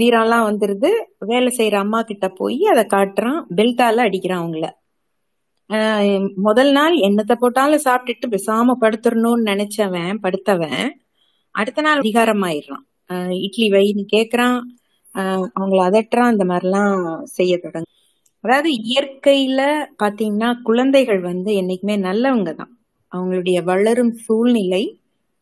[0.00, 0.90] வீராலாம் வந்துருது.
[1.30, 3.40] வேலை செய்யற அம்மா கிட்ட போய் அதை காட்டுறான்.
[3.58, 4.66] பெல்டால அடிக்கிறான் அவங்கள.
[6.46, 10.82] முதல் நாள் என்னத்தை போட்டாலும் சாப்பிட்டுட்டு பெசாம படுத்துடணும்னு நினைச்சவன் படுத்தவன்.
[11.54, 12.84] அடுத்த நாள் அதிகாரம் ஆயிடுறான்
[13.46, 14.58] இட்லி வைன்னு கேக்குறான்.
[15.56, 16.32] அவங்கள அதட்டுறான்.
[16.34, 16.96] இந்த மாதிரிலாம்
[17.38, 17.88] செய்ய தொடங்க.
[18.44, 19.60] அதாவது இயற்கையில
[20.02, 22.72] பாத்தீங்கன்னா குழந்தைகள் வந்து என்னைக்குமே நல்லவங்க தான்.
[23.12, 24.82] அவங்களுடைய வளரும் சூழ்நிலை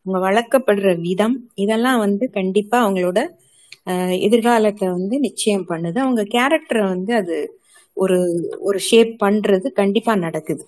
[0.05, 3.19] அவங்க வளர்க்கப்படுற விதம் இதெல்லாம் வந்து கண்டிப்பா அவங்களோட
[4.25, 5.97] எதிர்காலத்தை வந்து நிச்சயம் பண்ணுது.
[6.05, 7.35] அவங்க கேரக்டரை வந்து அது
[7.97, 8.17] ஒரு
[8.67, 10.63] ஒரு ஷேப் பண்றது கண்டிப்பா நடக்குது.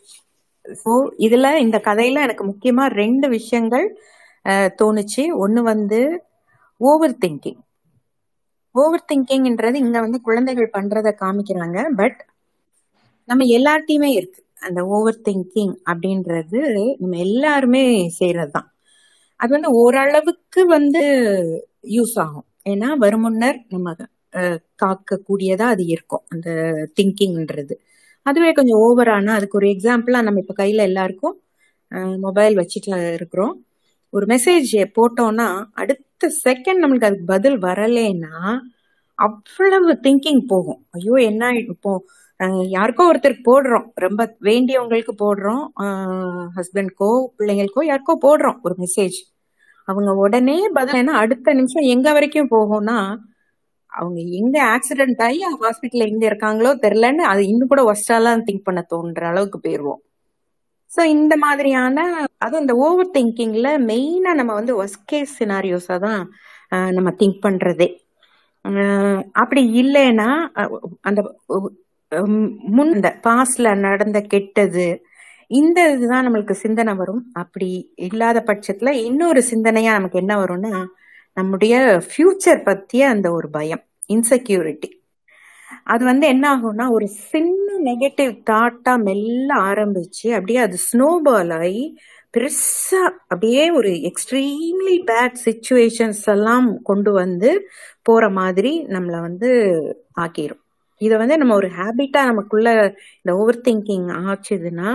[0.66, 0.92] ஸோ
[1.26, 3.86] இதுல இந்த கதையில எனக்கு முக்கியமா ரெண்டு விஷயங்கள்
[4.82, 5.24] தோணுச்சு.
[5.44, 6.00] ஒண்ணு வந்து
[6.82, 7.60] ஓவர் திங்கிங்
[8.76, 11.80] ஓவர் திங்கிங்ன்றது இங்க வந்து குழந்தைகள் பண்றத காமிக்கிறாங்க.
[11.96, 12.20] பட்
[13.28, 14.42] நம்ம எல்லார்ட்டையுமே இருக்கு.
[14.62, 16.60] அந்த ஓவர் திங்கிங் அப்படின்றது
[17.02, 17.84] நம்ம எல்லாருமே
[18.20, 18.68] செய்யறதுதான்
[19.44, 21.02] அது வந்து ஓரளவுக்கு வந்து
[21.96, 22.46] யூஸ் ஆகும்.
[22.72, 23.96] ஏன்னா வருமுன்னர் நம்ம
[24.82, 26.24] காக்கக்கூடியதா அது இருக்கும்.
[26.34, 26.50] அந்த
[26.98, 27.76] திங்கிங்ன்றது
[28.26, 31.36] அதுவே கொஞ்சம் ஓவரானா அதுக்கு ஒரு எக்ஸாம்பிளா நம்ம இப்ப கையில எல்லாருக்கும்
[32.26, 33.54] மொபைல் வச்சுட்டு இருக்கிறோம்.
[34.14, 35.48] ஒரு மெசேஜ் போட்டோம்னா
[35.82, 38.34] அடுத்த செகண்ட் நம்மளுக்கு அதுக்கு பதில் வரலேன்னா
[39.20, 40.82] அவ்வளவு திங்கிங் போகும்.
[40.98, 41.92] ஐயோ என்ன இப்போ
[42.76, 43.86] யாருக்கோ ஒருத்தருக்கு போடுறோம்.
[44.06, 45.64] ரொம்ப வேண்டியவங்களுக்கு போடுறோம்.
[46.58, 49.20] ஹஸ்பண்ட்க்கோ பிள்ளைங்களுக்கோ யாருக்கோ போடுறோம் ஒரு மெசேஜ்
[49.88, 52.98] அவங்க உடனே பதில் ஏன்னா அடுத்த நிமிஷம் எங்க வரைக்கும் போகும்னா
[53.92, 59.24] அவங்க எங்க ஆக்சிடென்ட் ஆகி ஹாஸ்பிட்டல்ல எங்க இருக்காங்களோ தெரிலன்னு அது இன்னும் கூட ஒஸ்டாலாம் திங்க் பண்ண தோன்ற
[59.32, 60.02] அளவுக்கு போயிடுவோம்
[60.92, 62.00] ஸோ இந்த மாதிரியான
[62.38, 66.22] அதுவும் இந்த ஓவர் திங்கிங்ல மெயினா நம்ம வந்து ஒஸ்கேஸ் சினாரியோஸா தான்
[66.92, 67.88] நம்ம திங்க் பண்றதே.
[69.36, 70.28] அப்படி இல்லைன்னா
[71.02, 71.20] அந்த
[72.76, 74.88] முன் இந்த பாஸ்ட்ல நடந்த கெட்டது
[75.54, 77.24] இந்த இதுதான் நம்மளுக்கு சிந்தனை வரும்.
[77.34, 80.74] அப்படி இல்லாத பட்சத்துல இன்னொரு சிந்தனையா நமக்கு என்ன வரும்னா
[81.38, 81.76] நம்முடைய
[82.08, 84.90] ஃபியூச்சர் பத்திய அந்த ஒரு பயம் இன்செக்யூரிட்டி
[85.84, 91.86] அது வந்து என்ன ஆகும்னா ஒரு சின்ன நெகட்டிவ் தாட்டா மெல்ல ஆரம்பிச்சு அப்படியே அது ஸ்னோபால் ஆகி
[92.34, 97.50] பெருசா அப்படியே ஒரு எக்ஸ்ட்ரீம்லி பேட் சுச்சுவேஷன்ஸ் எல்லாம் கொண்டு வந்து
[98.02, 99.50] போற மாதிரி நம்மள வந்து
[100.22, 100.62] ஆக்கிரும்.
[101.02, 102.70] இதை வந்து நம்ம ஒரு ஹேபிட்டா நமக்குள்ள
[103.22, 104.92] இந்த ஓவர் திங்கிங் ஆச்சுதுன்னா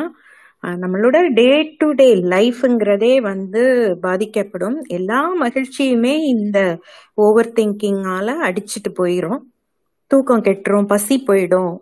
[0.65, 1.49] நம்மளோட டே
[1.81, 3.63] டு டே லைஃப்ங்கிறதே வந்து
[4.03, 4.79] பாதிக்கப்படும்.
[4.99, 6.59] எல்லா மகிழ்ச்சியுமே இந்த
[7.19, 9.41] ஓவர் திங்கிங்கால அடிச்சுட்டு போயிடும்
[10.11, 11.73] தூக்கம் கெட்டுரும் பசி போயிடும்.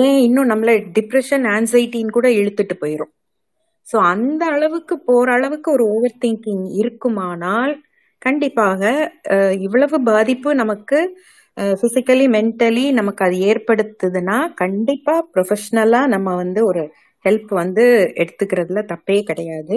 [0.00, 3.12] ஏன் இன்னும் நம்மள டிப்ரெஷன் ஆன்சைட்டின்னு கூட இழுத்துட்டு போயிடும்
[3.86, 7.72] ஸோ அந்த அளவுக்கு போற அளவுக்கு ஒரு ஓவர் திங்கிங் இருக்குமானால்
[8.22, 8.82] கண்டிப்பாக
[9.66, 10.98] இவ்வளவு பாதிப்பு நமக்கு
[11.56, 16.82] ஃபிசிக்கலி மென்டலி நமக்கு அது ஏற்படுத்துதுன்னா கண்டிப்பாக ப்ரொஃபஷ்னலாக நம்ம வந்து ஒரு
[17.24, 17.84] ஹெல்ப் வந்து
[18.22, 19.76] எடுத்துக்கிறதுல தப்பே கிடையாது.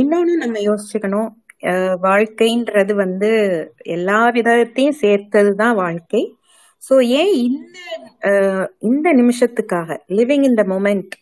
[0.00, 1.30] இன்னொன்று நம்ம யோசிச்சுக்கணும்.
[2.06, 3.30] வாழ்க்கைன்றது வந்து
[3.96, 6.22] எல்லா விதத்தையும் சேர்த்தது தான் வாழ்க்கை.
[6.82, 7.78] ஸோ ஏன் இந்த
[8.90, 9.88] இந்த நிமிஷத்துக்காக
[10.18, 11.14] living in the moment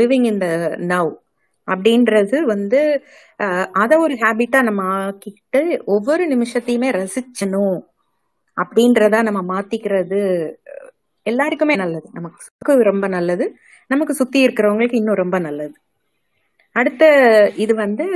[0.00, 0.48] living in the
[0.92, 1.12] now
[1.68, 2.80] அப்படின்றது வந்து
[3.82, 5.60] அதை ஒரு ஹேபிட்டா நம்ம ஆக்கிட்டு
[5.96, 7.76] ஒவ்வொரு நிமிஷத்தையுமே ரசிச்சணும்
[8.56, 10.20] அப்படின்றத நம்ம மாத்திக்கிறது
[11.26, 12.06] எல்லாருக்குமே நல்லது.
[12.12, 13.44] நமக்கு ரொம்ப நல்லது.
[13.90, 15.76] நமக்கு சுத்தி இருக்கிறவங்களுக்கு இன்னும் ரொம்ப நல்லது.
[16.76, 17.04] அடுத்த
[17.56, 18.06] இது வந்து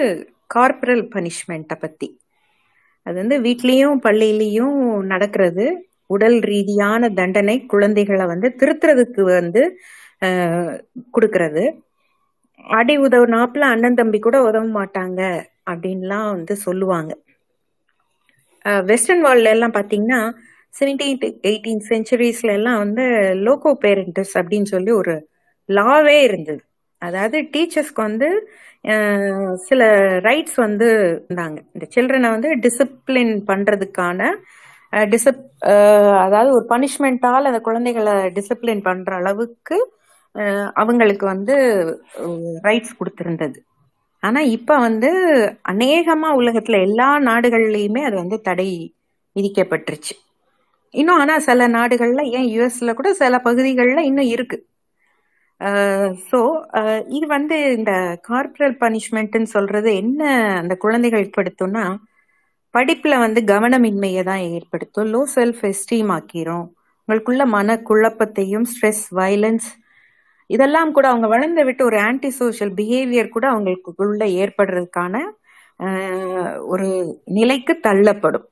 [0.46, 2.08] கார்பரல் பனிஷ்மெண்ட்டை பத்தி.
[3.06, 4.78] அது வந்து வீட்லேயும் பள்ளியிலையும்
[5.12, 5.66] நடக்கிறது.
[6.06, 9.62] உடல் ரீதியான தண்டனை குழந்தைகளை வந்து திருத்துறதுக்கு வந்து
[11.14, 11.64] கொடுக்கறது.
[12.64, 15.20] அடி உதவு நாப்பில் அண்ணன் தம்பி கூட உதவ மாட்டாங்க
[15.70, 17.12] அப்படின்லாம் வந்து சொல்லுவாங்க.
[18.90, 20.20] வெஸ்டர்ன் வேர்ல்ட்ல எல்லாம் பார்த்தீங்கன்னா
[20.74, 21.20] செவன்டீன்
[21.50, 23.04] எயிட்டீன் சென்ச்சுரிஸ்ல எல்லாம் வந்து
[23.46, 25.14] லோகோ பேரண்டஸ் அப்படின்னு சொல்லி ஒரு
[25.68, 26.62] லாவே இருந்தது.
[27.02, 28.28] அதாவது டீச்சர்ஸ்க்கு வந்து
[29.68, 29.82] சில
[30.26, 30.88] ரைட்ஸ் வந்து
[31.26, 31.58] இருந்தாங்க.
[31.74, 34.20] இந்த சில்ட்ரனை வந்து டிசிப்ளின் பண்றதுக்கான
[35.12, 35.42] டிசிப்
[36.24, 39.78] அதாவது ஒரு பனிஷ்மெண்டால் அந்த குழந்தைகளை டிசிப்ளின் பண்ற அளவுக்கு
[40.82, 41.54] அவங்களுக்கு வந்து
[42.66, 43.58] ரைட்ஸ் கொடுத்துருந்தது.
[44.22, 45.10] ஆனா இப்ப வந்து
[45.72, 48.68] அநேகமா உலகத்துல எல்லா நாடுகள்லயுமே அது வந்து தடை
[49.36, 50.14] விதிக்கப்பட்டுருச்சு.
[50.94, 54.58] இன்னும் ஆனா சில நாடுகள்ல ஏன் யுஎஸ்ல கூட சில பகுதிகளில் இன்னும் இருக்கு.
[56.28, 56.38] ஸோ
[57.16, 57.92] இது வந்து இந்த
[58.28, 60.22] கார்பரல் பனிஷ்மெண்ட்னு சொல்றது என்ன
[60.60, 61.84] அந்த குழந்தைகள் ஏற்படுத்தும்னா
[62.74, 65.08] படிப்புல வந்து கவனமின்மையை தான் ஏற்படுத்தும்.
[65.14, 66.66] லோ செல்ஃப் எஸ்டீம் ஆக்கிரும்.
[67.08, 69.68] உங்களுக்குள்ள மன குழப்பத்தையும் ஸ்ட்ரெஸ் வயலன்ஸ்
[70.50, 75.16] இதெல்லாம் கூட அவங்க வளர்ந்த விட்டு ஒரு ஆன்டி சோஷியல் பிஹேவியர் கூட அவங்களுக்குள்ள ஏற்படுறதுக்கான
[76.72, 76.88] ஒரு
[77.38, 78.46] நிலைக்கு தள்ளப்படும்.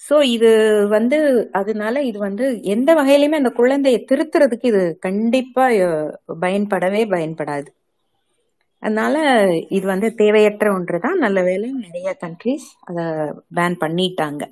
[0.00, 0.50] ஸோ இது
[0.96, 1.18] வந்து
[1.60, 2.44] அதனால இது வந்து
[2.74, 5.64] எந்த வகையிலுமே அந்த குழந்தையை திருத்துறதுக்கு இது கண்டிப்பா
[6.44, 7.68] பயன்படவே பயன்படாது.
[8.82, 9.16] அதனால
[9.76, 13.04] இது வந்து தேவையற்ற ஒன்று தான் நல்ல வேலை நிறைய கண்ட்ரிஸ் அதை
[13.58, 14.42] பேன் பண்ணிட்டாங்க.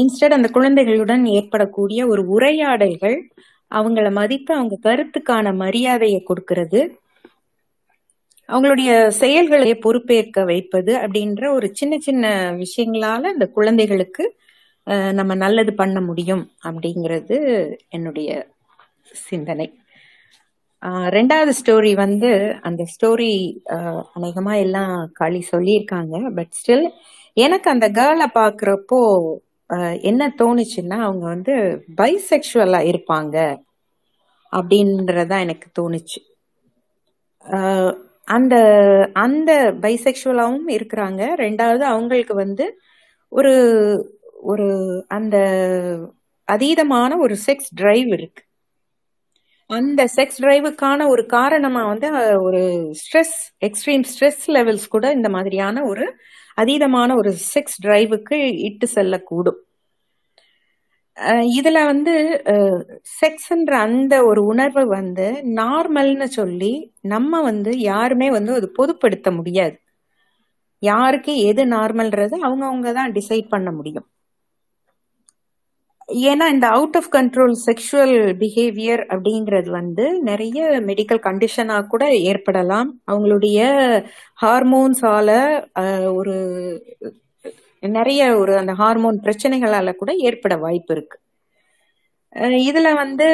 [0.00, 3.16] இன்ஸ்டட் அந்த குழந்தைகளுடன் ஏற்படக்கூடிய ஒரு உரையாடல்கள்
[3.70, 6.80] அவங்கள மதித்து அவங்க கருத்துக்கான மரியாதையை கொடுக்கறது.
[8.48, 8.90] அவங்களுடைய
[9.20, 12.26] செயல்களை பொறுப்பேற்க வைப்பது அப்படின்ற ஒரு சின்ன சின்ன
[12.56, 14.24] விஷயங்களால இந்த குழந்தைகளுக்கு
[15.12, 17.38] நம்ம நல்லது பண்ண முடியும் அப்படிங்கிறது
[17.88, 18.30] என்னுடைய
[19.28, 19.66] சிந்தனை.
[21.16, 22.30] ரெண்டாவது ஸ்டோரி வந்து
[22.62, 23.32] அந்த ஸ்டோரி
[24.16, 26.86] அநேகமா எல்லாம் களி சொல்லியிருக்காங்க பட் ஸ்டில்
[27.36, 29.00] எனக்கு அந்த கேர்ளை பாக்குறப்போ
[30.00, 33.58] என்ன தோணுச்சுன்னா அவங்க வந்து பைசெக்சுவலா இருப்பாங்க
[34.56, 36.20] அப்படின்றதா எனக்கு தோணுச்சு.
[37.44, 38.56] ஆஹ் அந்த
[39.12, 41.22] அந்த பைசெக்ஷுவலாகவும் இருக்கிறாங்க.
[41.36, 42.78] ரெண்டாவது அவங்களுக்கு வந்து
[43.28, 45.38] ஒரு ஒரு அந்த
[46.52, 48.44] அதீதமான ஒரு செக்ஸ் டிரைவ் இருக்கு.
[49.66, 52.58] அந்த செக்ஸ் டிரைவுக்கான ஒரு காரணமா வந்து ஒரு
[52.92, 56.16] ஸ்ட்ரெஸ் எக்ஸ்ட்ரீம் ஸ்ட்ரெஸ் லெவல்ஸ் கூட இந்த மாதிரியான ஒரு
[56.58, 58.36] அதீதமான ஒரு செக்ஸ் டிரைவுக்கு
[58.68, 59.58] இட்டு செல்லக்கூடும்.
[61.58, 62.14] இதுல வந்து
[63.18, 65.26] செக்ஸ்ன்ற அந்த ஒரு உணர்வு வந்து
[65.60, 66.72] நார்மல்னு சொல்லி
[67.14, 69.76] நம்ம வந்து யாருமே வந்து அது பொதுப்படுத்த முடியாது.
[70.82, 74.06] யாருக்கு எது நார்மல்ன்றது அவங்கவுங்க தான் டிசைட் பண்ண முடியும்.
[76.08, 82.90] ஏன்னா இந்த out of control sexual behaviour அப்படிங்கிறது வந்து நிறைய மெடிக்கல் கண்டிஷனாக கூட ஏற்படலாம்.
[83.10, 83.58] அவங்களுடைய
[84.42, 85.30] ஹார்மோன்ஸால
[86.14, 86.36] ஒரு
[87.80, 91.18] நிறைய ஒரு அந்த ஹார்மோன் பிரச்சனைகளால கூட ஏற்பட வாய்ப்பு இருக்கு.
[92.68, 93.26] இதுல வந்து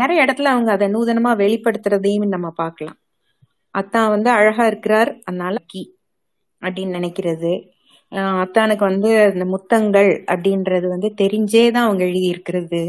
[0.00, 2.98] நிறைய இடத்துல அவங்க அதை நூதனமா வெளிப்படுத்துறதையும் நம்ம பார்க்கலாம்.
[3.74, 5.82] அத்தான் வந்து அழகா இருக்கிறார் அதனால கி
[6.62, 7.52] அப்படின்னு நினைக்கிறது.
[8.42, 12.82] அத்தானுக்கு வந்து அந்த முத்தங்கள் அப்படின்றது வந்து தெரிஞ்சே தான் அவங்க எழுதி இருக்கிறது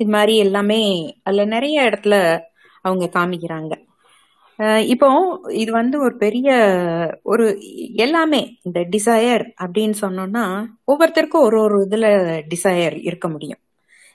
[0.00, 0.80] இது மாதிரி எல்லாமே
[1.26, 2.16] அதுல நிறைய இடத்துல
[2.84, 3.72] அவங்க காமிக்கிறாங்க.
[4.92, 5.08] இப்போ
[5.62, 6.48] இது வந்து ஒரு பெரிய
[7.32, 7.44] ஒரு
[8.04, 10.44] எல்லாமே இந்த டிசையர் அப்படின்னு சொன்னோம்னா
[10.92, 12.06] ஒவ்வொருத்தருக்கும் ஒரு ஒரு இதுல
[12.54, 13.60] டிசையர் இருக்க முடியும்.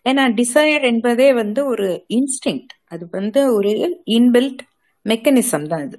[0.05, 1.87] ஏன்னா டிசையர் என்பதே வந்து ஒரு
[2.17, 2.63] இன்ஸ்டிங்
[2.93, 3.71] அது வந்து ஒரு
[4.17, 4.61] இன்பில்ட்
[5.05, 5.97] மெக்கனிசம் தான் இது.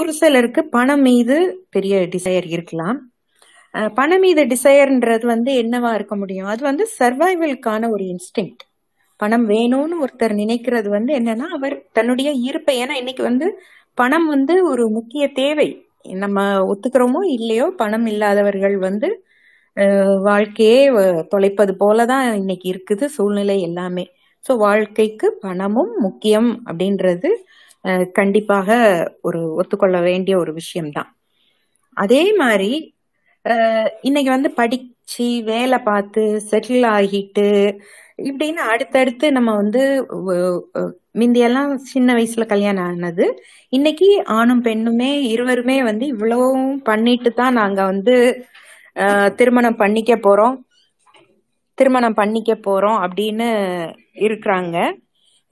[0.00, 1.36] ஒரு சிலருக்கு பணம் மீது
[1.70, 2.98] பெரிய டிசையர் இருக்கலாம்.
[3.96, 6.48] பணம் மீது டிசையர்ன்றது வந்து என்னவா இருக்க முடியும்?
[6.52, 8.52] அது வந்து சர்வைவலுக்கான ஒரு இன்ஸ்டிங்
[9.20, 13.46] பணம் வேணும்னு ஒருத்தர் நினைக்கிறது வந்து என்னன்னா அவர் தன்னுடைய இருப்பை ஏன்னா இன்னைக்கு வந்து
[13.98, 15.68] பணம் வந்து ஒரு முக்கிய தேவை.
[16.14, 16.38] நம்ம
[16.72, 19.08] ஒத்துக்கிறோமோ இல்லையோ பணம் இல்லாதவர்கள் வந்து
[20.26, 20.76] வாழ்க்கையே
[21.32, 24.04] தொலைப்பது போலதான் இன்னைக்கு இருக்குது சூழ்நிலை எல்லாமே.
[24.44, 27.30] ஸோ வாழ்க்கைக்கு பணமும் முக்கியம் அப்படின்றது
[28.18, 28.68] கண்டிப்பாக
[29.28, 31.10] ஒரு ஒத்துக்கொள்ள வேண்டிய ஒரு விஷயம்தான்.
[31.96, 32.70] அதே மாதிரி
[34.08, 37.48] இன்னைக்கு வந்து படிச்சு வேலை பார்த்து செட்டில் ஆகிட்டு
[38.28, 39.82] இப்படின்னு அடுத்தடுத்து நம்ம வந்து
[41.20, 43.26] முந்தியெல்லாம் சின்ன வயசுல கல்யாணம் ஆனது
[43.72, 44.08] இன்னைக்கு
[44.38, 48.14] ஆணும் பெண்ணுமே இருவருமே வந்து இவ்வளவும் பண்ணிட்டு தான் நாங்க வந்து
[49.38, 50.56] திருமணம் பண்ணிக்க போறோம்.
[51.78, 53.48] திருமணம் பண்ணிக்க போறோம் அப்படின்னு
[54.26, 54.76] இருக்கிறாங்க.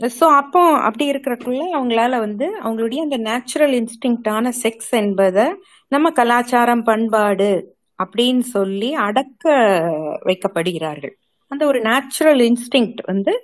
[0.00, 5.44] ஸோ அப்போ அப்படி இருக்கிறக்குள்ள அவங்களால வந்து அவங்களுடைய அந்த நேச்சுரல் இன்ஸ்டிங்டான செக்ஸ் என்பதை
[5.92, 7.50] நம்ம கலாச்சாரம் பண்பாடு
[7.98, 9.44] அப்படின்னு சொல்லி அடக்க
[10.24, 11.14] வைக்கப்படுகிறார்கள்.
[11.50, 13.34] அந்த ஒரு நேச்சுரல் இன்ஸ்டிங் வந்து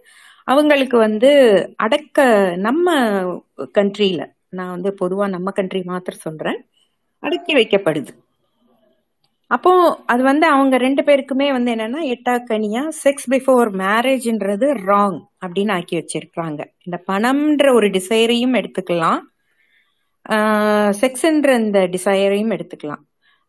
[0.49, 1.31] அவங்களுக்கு வந்து
[1.77, 2.19] அடக்க
[2.59, 2.87] நம்ம
[3.75, 6.61] கண்ட்ரியில நான் வந்து பொதுவாக நம்ம கண்ட்ரி மாத்திரம் சொல்றேன்
[7.23, 8.13] அடக்கி வைக்கப்படுது.
[9.51, 15.97] அப்போ அது வந்து அவங்க ரெண்டு பேருக்குமே வந்து என்னன்னா எட்டாக்கனியா செக்ஸ் பிஃபோர் மேரேஜ்ன்றது ராங் அப்படின்னு ஆக்கி
[15.97, 19.19] வச்சிருக்காங்க இந்த பணம்ன்ற ஒரு டிசைரையும் எடுத்துக்கலாம்.
[21.01, 23.03] செக்ஸ்ன்ற இந்த டிசைரையும் எடுத்துக்கலாம்.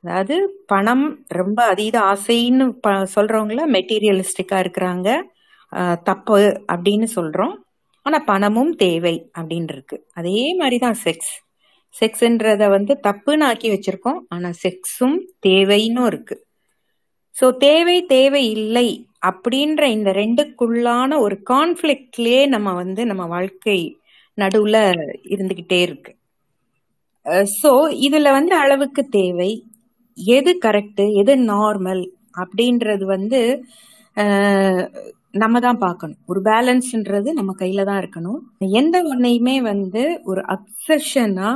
[0.03, 5.21] அதாவது பணம் ரொம்ப அதீத ஆசைன்னு ப- சொல்றவங்கள மெட்டீரியலிஸ்டிக்காக இருக்கிறாங்க.
[6.03, 7.55] தப்பு அப்படின்னு சொல்றோம்.
[8.01, 11.50] ஆனால் பணமும் தேவை அப்படின்னு இருக்கு அதே மாதிரிதான் செக்ஸ்
[11.93, 14.19] செக்ஸ்ன்றத வந்து தப்புன்னு ஆக்கி வச்சிருக்கோம்.
[14.35, 16.35] ஆனா செக்ஸும் தேவைன்னு இருக்கு.
[17.35, 18.87] ஸோ தேவை தேவை இல்லை
[19.29, 23.79] அப்படின்ற இந்த ரெண்டுக்குள்ளான ஒரு கான்ஃபிளிக்ட்லயே நம்ம வந்து நம்ம வாழ்க்கை
[24.37, 24.77] நடுவுல
[25.33, 26.11] இருந்துகிட்டே இருக்கு.
[27.59, 27.71] ஸோ
[28.07, 29.51] இதுல வந்து அளவுக்கு தேவை.
[30.17, 32.03] எது கரெக்டு எது நார்மல்
[32.41, 33.39] அப்படின்றது வந்து
[35.41, 36.19] நம்ம தான் பார்க்கணும்.
[36.31, 38.39] ஒரு பேலன்ஸ்ன்றது நம்ம கையில தான் இருக்கணும்.
[38.79, 41.51] எந்த ஒன்னையுமே வந்து ஒரு அப்சஷனா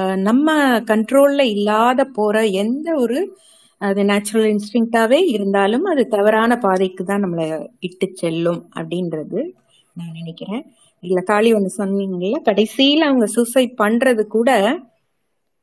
[0.00, 3.38] நம்ம கண்ட்ரோல்ல இல்லாத போற எந்த ஒரு
[3.78, 9.50] அது நேச்சுரல் இன்ஸ்டிங்டாவே இருந்தாலும் அது தவறான பாதைக்கு தான் நம்மளை இட்டு செல்லும் அப்படின்றது
[9.94, 10.64] நான் நினைக்கிறேன்.
[11.00, 14.78] இல்ல காளி வந்து சொன்னீங்கல்ல கடைசியில அவங்க சூசைட் பண்றது கூட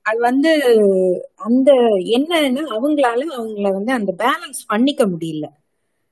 [0.01, 0.61] அது வந்து
[1.35, 5.45] அந்த என்னன்னா அவங்களால அவங்கள வந்து அந்த பேலன்ஸ் பண்ணிக்க முடியல.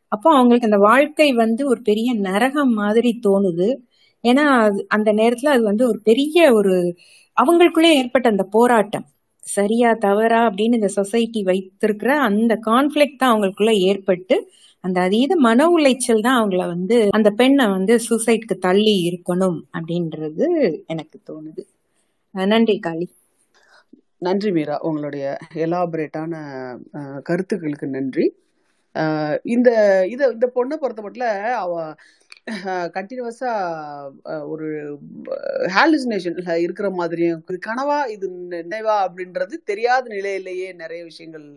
[0.08, 3.76] அப்போ அவங்களுக்கு அந்த வாழ்க்கை வந்து ஒரு பெரிய நரகம் மாதிரி தோணுது.
[4.24, 6.98] ஏன்னா அது- அந்த நேரத்துல அது வந்து ஒரு பெரிய ஒரு
[7.38, 9.06] அவங்களுக்குள்ளே ஏற்பட்ட அந்த போராட்டம்.
[9.44, 14.36] சரியா தவறா அப்படின்னு இந்த சொசைட்டி வைத்திருக்கிற அந்த கான்ஃபிளிக் தான் அவங்களுக்குள்ள ஏற்பட்டு
[14.84, 20.46] அந்த அதீத மன உளைச்சல் தான் அவங்கள வந்து அந்த பெண்ணை வந்து சூசைட்க்கு தள்ளி இருக்கணும் அப்படின்றது
[20.94, 21.64] எனக்கு தோணுது.
[22.36, 23.08] நன்றி காளி.
[24.18, 24.76] நன்றி மீரா.
[24.88, 25.26] உங்களுடைய
[25.66, 26.34] எலாபரேட்டான
[27.24, 28.26] கருத்துக்களுக்கு நன்றி.
[29.56, 29.70] இந்த
[30.14, 31.28] இதை இந்த பொண்ணை பொறுத்த மட்டும்
[31.64, 31.74] அவ
[32.96, 33.52] கண்டினியூஸா
[34.50, 34.68] ஒரு
[35.76, 41.48] ஹாலுசினேஷன்ல இருக்கிற மாதிரியும் இது கனவா இது நினைவா அப்படின்றது தெரியாத நிலையிலேயே நிறைய விஷயங்கள்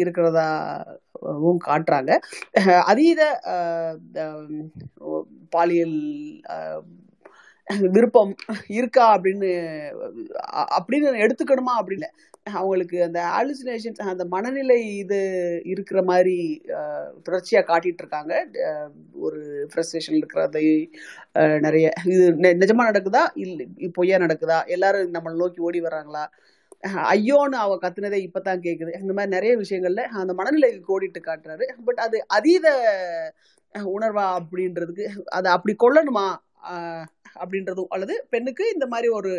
[0.00, 2.12] இருக்கிறதாவும் காட்டுறாங்க.
[2.90, 3.22] அதீத
[5.50, 5.98] பாலியல்
[7.68, 8.34] விருப்பம்
[8.78, 9.50] இருக்கா அப்படின்னு
[10.78, 11.74] அப்படின்னு எடுத்துக்கணுமா?
[11.80, 12.08] அப்படின்னு
[12.44, 16.62] அவங்களுக்கு அந்த ஆலுசினேஷன்ஸ் அந்த மனநிலை இது இருக்கிற மாதிரி
[17.22, 18.48] தொடர்ச்சியாக காட்டிட்டு இருக்காங்க
[19.12, 20.90] ஒரு ஃப்ரஸ்ட்ரேஷன் இருக்கிறதை
[21.32, 23.26] நிறைய இது நெ- நடக்குதா?
[23.34, 24.66] இல்லை பொய்யா நடக்குதா?
[24.66, 26.26] எல்லாரும் நம்மளை நோக்கி ஓடி வர்றாங்களா?
[26.86, 29.00] ஐயோன்னு அவ கத்துனதே இப்பதான் கேக்குது.
[29.00, 31.72] இந்த மாதிரி நிறைய விஷயங்கள்ல அந்த மனநிலைக்கு கோடிட்டு காட்டுறாரு.
[31.84, 32.68] பட் அது அதீத
[33.78, 36.36] உணர்வா அப்படின்றதுக்கு அதை அப்படி கொள்ளணுமா?
[37.40, 39.32] அப்படின்றதும் அல்லது பெண்ணுக்கு இந்த மாதிரி ஒரு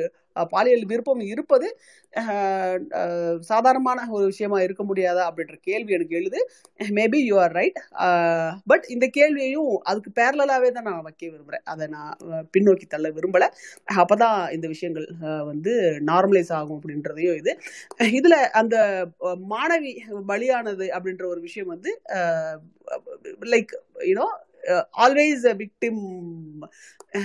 [0.51, 1.67] பாலியல் விருப்பம் இருப்பது
[3.49, 6.39] சாதாரணமான ஒரு விஷயமா இருக்க முடியாதா அப்படின்ற கேள்வி எனக்கு எழுது.
[6.97, 7.77] Maybe you are right
[8.71, 11.65] but இந்த கேள்வியையும் அதுக்கு பேரலாவே தான் நான் வைக்க விரும்புறேன்.
[11.73, 12.13] அதை நான்
[12.55, 13.47] பின்னோக்கி தள்ள விரும்பல.
[14.01, 15.07] அப்பதான் இந்த விஷயங்கள்
[15.51, 15.73] வந்து
[16.11, 17.53] நார்மலைஸ் ஆகும் அப்படின்றதையும் இது.
[18.19, 18.77] இதில் அந்த
[19.53, 19.93] மாணவி
[20.31, 21.93] பலியானது அப்படின்ற ஒரு விஷயம் வந்து
[23.53, 23.73] லைக்
[24.09, 24.27] யூனோ
[24.97, 25.99] ஆல்வேஸ் விக்டிம்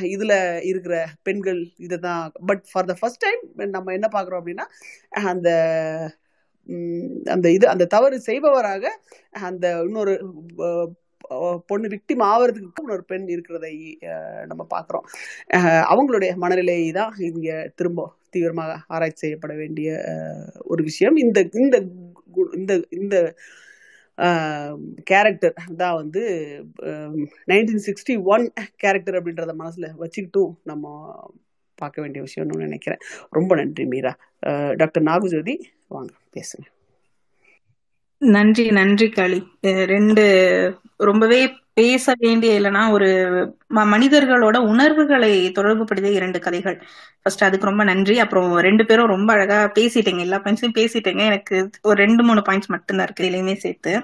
[0.02, 4.64] இதில் இருக்கிற பெண்கள் இதை தான் but for the first time நம்ம என்ன பார்க்குறோம் அப்படின்னா
[5.10, 5.50] அந்த
[7.24, 8.88] அந்த இது அந்த தவறு செய்பவராக
[9.30, 10.40] அந்த இன்னொரு
[11.66, 13.98] பொண்ணு விக்டிம் ஆவறதுக்கு இன்னொரு பெண் இருக்கிறதை
[14.46, 15.06] நம்ம பார்க்குறோம்.
[15.56, 20.04] அவங்களுடைய மனநிலை தான் இங்கே திரும்ப தீவிரமாக ஆராய்ச்சி செய்யப்பட வேண்டிய
[20.64, 21.16] ஒரு விஷயம்.
[21.16, 21.80] இந்த இந்த
[22.34, 23.34] கு- இந்த இந்த
[25.04, 26.22] கேரக்டர் தான் வந்து
[27.46, 28.46] நைன்டீன் சிக்ஸ்டி ஒன்
[28.76, 30.94] கேரக்டர் அப்படின்றத மனசில் வச்சுக்கிட்டும் நம்ம
[31.78, 33.02] பார்க்க வேண்டிய விஷயம்னு நினைக்கிறேன்.
[33.30, 34.12] ரொம்ப நன்றி மீரா.
[34.76, 35.54] டாக்டர் நாகுஜோதி
[35.88, 36.66] வாங்க பேசுங்க.
[38.22, 39.40] நன்றி நன்றி களி
[39.92, 40.24] ரெண்டு
[41.08, 41.40] ரொம்பவே
[41.78, 43.06] பேச வேண்டிய இல்லைன்னா ஒரு
[43.74, 46.82] ம- மனிதர்களோட உணர்வுகளை தொடர்புபடுத்திய இரண்டு கதைகள்.
[47.22, 48.18] ஃபர்ஸ்ட் அதுக்கு ரொம்ப நன்றி.
[48.18, 50.18] அப்புறம் ரெண்டு பேரும் ரொம்ப அழகா பேசிட்டீங்க.
[50.18, 51.24] எல்லா பாயிண்ட்ஸையும் பேசிட்டீங்க.
[51.24, 53.24] எனக்கு ஒரு ரெண்டு மூணு பாயிண்ட்ஸ் மட்டும்தான் இருக்கு.
[53.24, 54.02] இதுலயுமே சேர்த்து.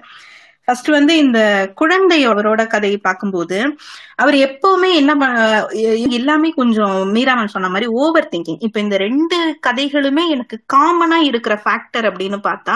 [0.65, 3.77] ஃபர்ஸ்ட் வந்து இந்த குழந்தை அவரோட கதையை பார்க்கும்போது
[4.15, 5.67] அவர் எப்பவுமே என்ன ப-
[6.09, 12.01] எல்லாமே கொஞ்சம் மீராமன் சொன்ன மாதிரி ஓவர் திங்கிங் இப்ப இந்த ரெண்டு கதைகளுமே எனக்கு காமனா இருக்கிற ஃபேக்டர்
[12.01, 12.75] அப்படின்னு பார்த்தா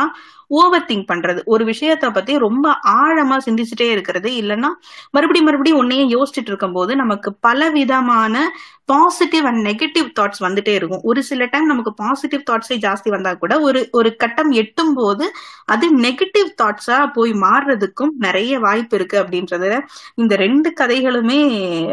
[0.48, 1.40] ஓவர் திங்க் பண்றது.
[1.44, 2.68] ஒரு விஷயத்த பத்தி ரொம்ப
[3.02, 4.30] ஆழமா சிந்திச்சுட்டே இருக்கிறது.
[4.30, 4.70] இல்லைன்னா
[5.10, 8.50] மறுபடியும் மறுபடியும் ஒன்னையே யோசிச்சுட்டு இருக்கும் போது நமக்கு பல விதமான
[8.84, 11.00] பாசிட்டிவ் அண்ட் நெகட்டிவ் தாட்ஸ் வந்துட்டே இருக்கும்.
[11.02, 15.32] ஒரு சில டைம் நமக்கு பாசிட்டிவ் தாட்ஸே ஜாஸ்தி வந்தா கூட ஒரு ஒரு கட்டம் எட்டும் போது
[15.64, 19.80] அது நெகட்டிவ் தாட்ஸா போய் மாறுறதுக்கும் நிறைய வாய்ப்பு இருக்கு அப்படின்றத
[20.14, 21.40] இந்த ரெண்டு கதைகளுமே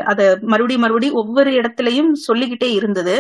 [0.03, 3.15] அதை மறுபடியும் மறுபடியும் ஒவ்வொரு இடத்துலயும் சொல்லிக்கிட்டே இருந்தது.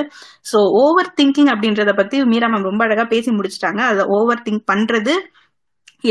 [0.51, 3.81] சோ ஓவர் திங்கிங் அப்படின்றத பத்தி மீரா மேம் ரொம்ப அழகா பேசி முடிச்சிட்டாங்க.
[3.91, 5.15] அதை ஓவர் திங்க் பண்றது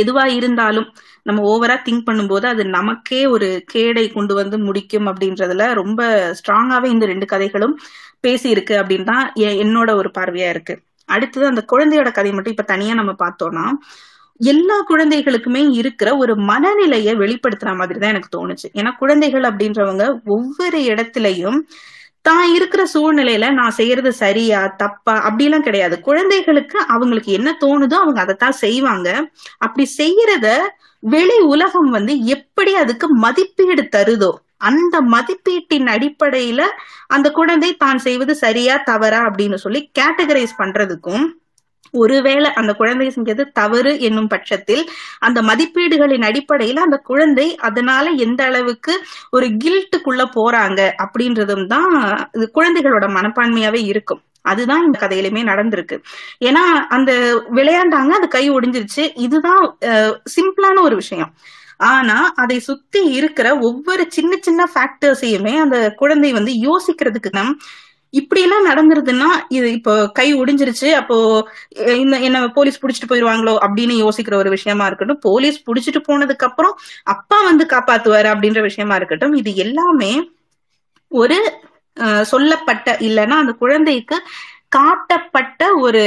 [0.00, 0.88] எதுவா இருந்தாலும்
[1.22, 6.00] நம்ம ஓவரா திங்க் பண்ணும்போது அது நமக்கே ஒரு கேடை கொண்டு வந்து முடிக்கும் அப்படின்றதுல ரொம்ப
[6.38, 7.76] ஸ்ட்ராங்காவே இந்த ரெண்டு கதைகளும்
[8.20, 9.24] பேசி இருக்கு அப்படின்னு தான்
[9.62, 10.74] என்னோட ஒரு பார்வையா இருக்கு.
[11.08, 13.64] அடுத்தது அந்த குழந்தையோட கதை மட்டும் இப்ப தனியா நம்ம பார்த்தோம்னா
[14.40, 18.68] எல்லா குழந்தைகளுக்குமே இருக்கிற ஒரு மனநிலையை வெளிப்படுத்துற மாதிரி தான் எனக்கு தோணுச்சு.
[18.74, 20.04] ஏன்னா குழந்தைகள் அப்படின்றவங்க
[20.36, 21.58] ஒவ்வொரு இடத்துலயும்
[22.24, 25.96] தான் இருக்கிற சூழ்நிலையில நான் செய்யறது சரியா தப்பா அப்படிலாம் கிடையாது.
[26.00, 29.08] குழந்தைகளுக்கு அவங்களுக்கு என்ன தோணுதோ அவங்க அதைத்தான் செய்வாங்க.
[29.58, 30.48] அப்படி செய்யறத
[31.02, 34.32] வெளி உலகம் வந்து எப்படி அதுக்கு மதிப்பீடு தருதோ
[34.68, 36.60] அந்த மதிப்பீட்டின் அடிப்படையில
[37.14, 41.24] அந்த குழந்தை தான் செய்வது சரியா தவறா அப்படின்னு சொல்லி கேட்டகரைஸ் பண்றதுக்கும்
[41.92, 44.82] ஒருவேளை அந்த குழந்தை செஞ்சது தவறு என்னும் பட்சத்தில்
[45.18, 48.94] அந்த மதிப்பீடுகளின் அடிப்படையில அந்த குழந்தை அதனால எந்த அளவுக்கு
[49.30, 51.90] ஒரு கில்ட்டுக்குள்ள போறாங்க அப்படின்றதும் தான்
[52.32, 54.22] இது குழந்தைகளோட மனப்பான்மையாவே இருக்கும்.
[54.42, 55.96] அதுதான் இந்த கதையிலுமே நடந்திருக்கு.
[56.40, 56.62] ஏன்னா
[56.96, 57.12] அந்த
[57.58, 59.04] விளையாண்டாங்க அது கை ஒடிஞ்சிருச்சு.
[59.16, 59.62] இதுதான்
[60.36, 61.32] சிம்பிளான ஒரு விஷயம்.
[61.92, 67.58] ஆனா அதை சுத்தி இருக்கிற ஒவ்வொரு சின்ன சின்ன ஃபேக்டர்ஸையுமே அந்த குழந்தை வந்து யோசிக்கிறதுக்கு நம்
[68.14, 71.16] இப்படி எல்லாம் நடந்துருதுன்னா இது இப்போ கை ஒடிஞ்சிருச்சு அப்போ
[71.96, 76.74] இந்த என்ன போலீஸ் புடிச்சிட்டு போயிருவாங்களோ அப்படின்னு யோசிக்கிற ஒரு விஷயமா இருக்கட்டும் போலீஸ் புடிச்சிட்டு போனதுக்கு அப்புறம்
[77.14, 80.12] அப்பா வந்து காப்பாத்துவாரு அப்படின்ற விஷயமா இருக்கட்டும் இது எல்லாமே
[81.12, 81.38] ஒரு
[81.96, 84.16] அஹ், சொல்லப்பட்ட இல்லைன்னா அந்த குழந்தைக்கு
[84.74, 86.02] காட்டப்பட்ட ஒரு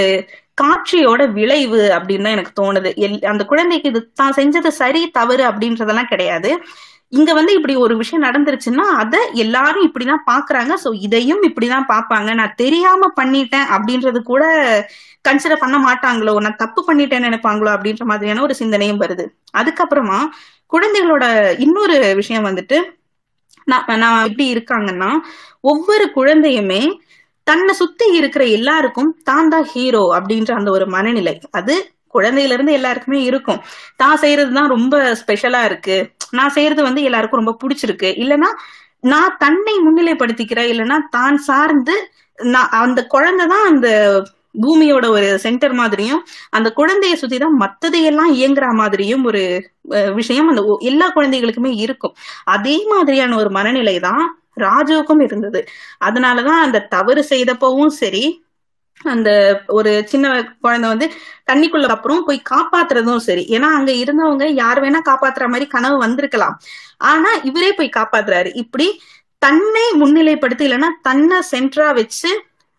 [0.58, 2.90] காட்சியோட விளைவு அப்படின்னு தான் எனக்கு தோணுது.
[3.06, 6.52] எல்- அந்த குழந்தைக்கு இது தான் செஞ்சது சரி தவறு அப்படின்றதெல்லாம் கிடையாது.
[7.14, 10.74] இங்க வந்து இப்படி ஒரு விஷயம் நடந்துருச்சுன்னா அதை எல்லாரும் இப்படிதான் பாக்குறாங்க.
[10.84, 12.30] சோ இதையும் இப்படிதான் பாப்பாங்க.
[12.34, 14.44] நான் தெரியாம பண்ணிட்டேன் அப்படின்றது கூட
[15.28, 16.34] கன்சிடர் பண்ண மாட்டாங்களோ?
[16.46, 17.72] நான் தப்பு பண்ணிட்டேன்னு நினைப்பாங்களோ?
[17.76, 19.26] அப்படின்ற மாதிரியான ஒரு சிந்தனையும் வருது.
[19.60, 20.20] அதுக்கப்புறமா
[20.74, 21.26] குழந்தைகளோட
[21.66, 22.78] இன்னொரு விஷயம் வந்துட்டு
[23.68, 25.12] நான் நான் எப்படி இருக்காங்கன்னா
[25.72, 26.82] ஒவ்வொரு குழந்தையுமே
[27.48, 31.36] தன்னை சுத்தி இருக்கிற எல்லாருக்கும் தான் தான் ஹீரோ அப்படின்ற அந்த ஒரு மனநிலை.
[31.52, 31.76] அது
[32.18, 33.60] குழந்தையில இருந்து எல்லாருக்குமே இருக்கும்.
[33.98, 35.98] தான் செய்யறதுதான் ரொம்ப ஸ்பெஷலா இருக்கு.
[36.34, 38.12] நான் செய்யறது வந்து எல்லாருக்கும் ரொம்ப பிடிச்சிருக்கு.
[38.24, 38.52] இல்லைன்னா
[39.08, 40.70] நான் தன்னை முன்னிலைப்படுத்திக்கிறேன்.
[40.72, 41.96] இல்லைன்னா தான் சார்ந்து
[42.40, 43.88] நான் அந்த குழந்தை தான் அந்த
[44.56, 46.22] பூமியோட ஒரு சென்டர் மாதிரியும்
[46.54, 49.42] அந்த குழந்தைய சுத்தி தான் மத்ததையெல்லாம் இயங்குற மாதிரியும் ஒரு
[49.98, 52.14] அஹ், விஷயம் அந்த எல்லா குழந்தைகளுக்குமே இருக்கும்.
[52.54, 54.24] அதே மாதிரியான ஒரு மனநிலை தான்
[54.64, 55.60] ராஜுவுக்கும் இருந்தது.
[56.08, 58.24] அதனாலதான் அந்த தவறு செய்தப்பவும் சரி
[59.06, 59.30] அந்த
[59.68, 60.26] ஒரு சின்ன
[60.62, 61.08] குழந்தை வந்து
[61.50, 63.44] தண்ணிக்குள்ள அப்புறம் போய் காப்பாத்துறதும் சரி.
[63.56, 66.56] ஏன்னா அங்க இருந்தவங்க யார் வேணா காப்பாத்துற மாதிரி கனவு வந்திருக்கலாம்.
[66.98, 68.56] ஆனா இவரே போய் காப்பாத்துறாரு.
[68.56, 68.88] இப்படி
[69.42, 72.30] தன்னை முன்னிலைப்படுத்தி இல்லைன்னா தன்னை சென்டரா வச்சு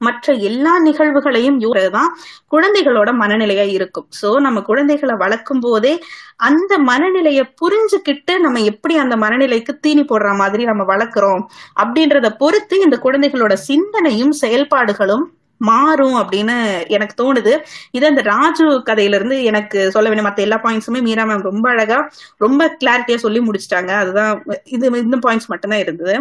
[0.01, 1.59] மற்ற எல்லா நிகழ்வுகளையும்
[1.93, 2.11] தான்
[2.51, 4.07] குழந்தைகளோட மனநிலையா இருக்கும்.
[4.20, 6.01] சோ நம்ம குழந்தைகளை வளர்க்கும் போதே
[6.36, 11.43] அந்த மனநிலைய புரிஞ்சுக்கிட்டு நம்ம எப்படி அந்த மனநிலைக்கு தீனி போடுற மாதிரி நம்ம வளர்க்குறோம்
[11.77, 15.27] அப்படின்றத பொறுத்து இந்த குழந்தைகளோட சிந்தனையும் செயல்பாடுகளும்
[15.59, 16.56] மாறும் அப்படின்னு
[16.89, 17.52] எனக்கு தோணுது.
[17.90, 21.98] இது அந்த ராஜு கதையில இருந்து எனக்கு சொல்ல வேண்டிய மத்த எல்லா பாயிண்ட்ஸுமே மீரா மேம் ரொம்ப அழகா
[22.36, 23.90] ரொம்ப கிளாரிட்டியா சொல்லி முடிச்சிட்டாங்க.
[23.90, 26.16] அதுதான் இது இந்த பாயிண்ட்ஸ் மட்டும்தான் இருந்தது.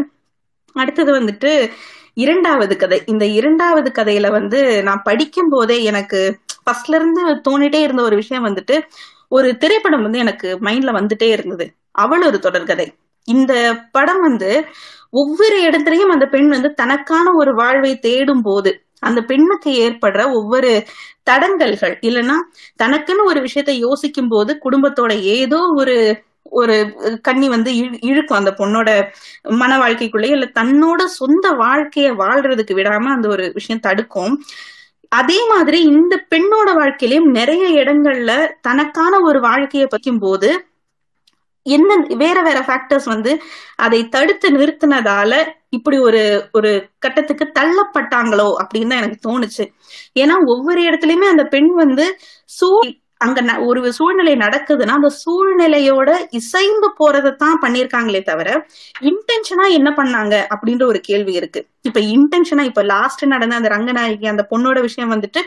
[0.75, 1.51] அடுத்தது வந்துட்டு
[2.13, 3.01] இரண்டாவது கதை.
[3.05, 8.75] இந்த இரண்டாவது கதையில வந்து நான் படிக்கும் போதே எனக்கு ஃபர்ஸ்ட்ல இருந்து தோணிட்டே இருந்த ஒரு விஷயம் வந்துட்டு
[9.27, 11.65] ஒரு திரைப்படம் வந்து எனக்கு மைண்ட்ல வந்துட்டே இருந்தது.
[11.91, 12.87] அவள் ஒரு தொடர்கதை
[13.27, 13.53] இந்த
[13.91, 14.65] படம் வந்து
[15.09, 20.83] ஒவ்வொரு இடத்துலயும் அந்த பெண் வந்து தனக்கான ஒரு வாழ்வை தேடும் போது அந்த பெண்ணுக்கு ஏற்படுற ஒவ்வொரு
[21.29, 21.97] தடங்கல்கள்.
[22.01, 22.33] இல்லைன்னா
[22.83, 28.37] தனக்குன்னு ஒரு விஷயத்த யோசிக்கும் போது குடும்பத்தோட ஏதோ ஒரு ஒரு கண்ணி வந்து இழு- இழுக்கும்.
[28.37, 29.05] அந்த பொண்ணோட
[29.41, 34.43] மன வாழ்க்கைக்குள்ளேயே இல்ல தன்னோட சொந்த வாழ்க்கைய வாழ்றதுக்கு விடாம அந்த ஒரு விஷயம் தடுக்கும்.
[35.09, 40.66] அதே மாதிரி இந்த பெண்ணோட வாழ்க்கையிலயும் நிறைய இடங்கள்ல தனக்கான ஒரு வாழ்க்கையை பற்றும் போது
[41.67, 43.31] என்ன வேற வேற ஃபேக்டர்ஸ் வந்து
[43.77, 45.31] அதை தடுத்து நிறுத்தினதால
[45.69, 46.21] இப்படி ஒரு
[46.53, 49.65] ஒரு கட்டத்துக்கு தள்ளப்பட்டாங்களோ அப்படின்னு தான் எனக்கு தோணுச்சு.
[50.19, 52.05] ஏன்னா ஒவ்வொரு இடத்துலயுமே அந்த பெண் வந்து
[52.49, 52.69] சூ
[53.17, 58.49] அங்க ந- ஒரு சூழ்நிலை நடக்குதுன்னா அந்த சூழ்நிலையோட இசைந்து போறதைத்தான் பண்ணிருக்காங்களே தவிர
[59.01, 61.61] இன்டென்ஷனா என்ன பண்ணாங்க அப்படின்ற ஒரு கேள்வி இருக்கு.
[61.81, 65.41] இப்ப இன்டென்ஷனா இப்ப லாஸ்ட் நடந்த அந்த ரங்கநாயகி அந்த பொண்ணோட விஷயம் வந்துட்டு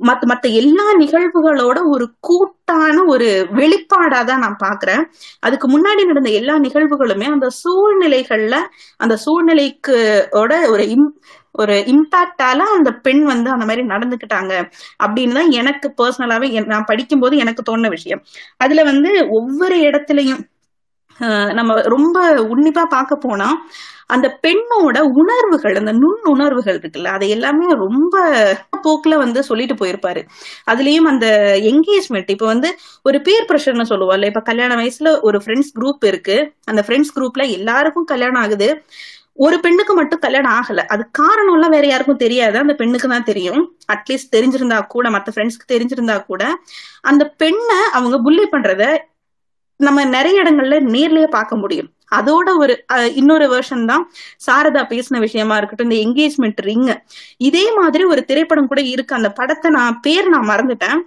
[0.00, 5.02] மத்த மத்த எல்லா நிகழ்வுகளோட ஒரு கூட்டான ஒரு வெளிப்பாடா தான் நான் பாக்குறேன்.
[5.40, 8.56] அதுக்கு முன்னாடி நடந்த எல்லா நிகழ்வுகளுமே அந்த சூழ்நிலைகள்ல
[8.98, 9.96] அந்த சூழ்நிலைக்கு
[10.32, 11.08] ஓட ஒரு இம்
[11.54, 14.52] ஒரு இம்பாக்டால அந்த பெண் வந்து அந்த மாதிரி நடந்துக்கிட்டாங்க
[15.04, 18.22] அப்படின்னு தான் எனக்கு பர்சனலாவே நான் படிக்கும்போது எனக்கு தோணுன விஷயம்.
[18.58, 20.42] அதுல வந்து ஒவ்வொரு இடத்துலயும்
[21.54, 22.18] நம்ம ரொம்ப
[22.52, 23.48] உன்னிப்பா பார்க்க போனா
[24.08, 28.14] அந்த பெண்ணோட உணர்வுகள் அந்த நுண் உணர்வுகள் இருக்குல்ல அதை எல்லாமே ரொம்ப
[28.84, 30.22] போக்குல வந்து சொல்லிட்டு போயிருப்பாரு.
[30.66, 31.26] அதுலயும் அந்த
[31.70, 32.70] என்கேஜ்மெண்ட் இப்ப வந்து
[33.04, 36.38] ஒரு பேர் ப்ரெஷர்னு சொல்லுவோம்ல இப்ப கல்யாண வயசுல ஒரு ஃப்ரெண்ட்ஸ் குரூப் இருக்கு.
[36.66, 38.70] அந்த ஃப்ரெண்ட்ஸ் குரூப்ல எல்லாருக்கும் கல்யாணம் ஆகுது.
[39.38, 40.80] ஒரு பெண்ணுக்கு மட்டும் கல்யாணம் ஆகல.
[40.94, 42.58] அது காரணம் எல்லாம் வேற யாருக்கும் தெரியாது.
[42.58, 43.62] அந்த பெண்ணுக்கு தான் தெரியும்.
[43.94, 46.42] அட்லீஸ்ட் தெரிஞ்சிருந்தா கூட மத்த ஃப்ரெண்ட்ஸ்க்கு தெரிஞ்சிருந்தா கூட
[47.04, 48.84] அந்த பெண்ணை அவங்க புள்ளி பண்றத
[49.86, 51.88] நம்ம நிறைய இடங்கள்ல நேர்லயே பார்க்க முடியும்.
[52.18, 52.74] அதோட ஒரு
[53.20, 54.04] இன்னொரு வெர்ஷன் தான்
[54.46, 56.88] சாரதா பேசின விஷயமா இருக்கட்டும் இந்த என்கேஜ்மெண்ட் ரிங்
[57.48, 59.18] இதே மாதிரி ஒரு திரைப்படம் கூட இருக்கு.
[59.18, 60.98] அந்த படத்தை நான் பேர் நான் மறந்துட்டேன்.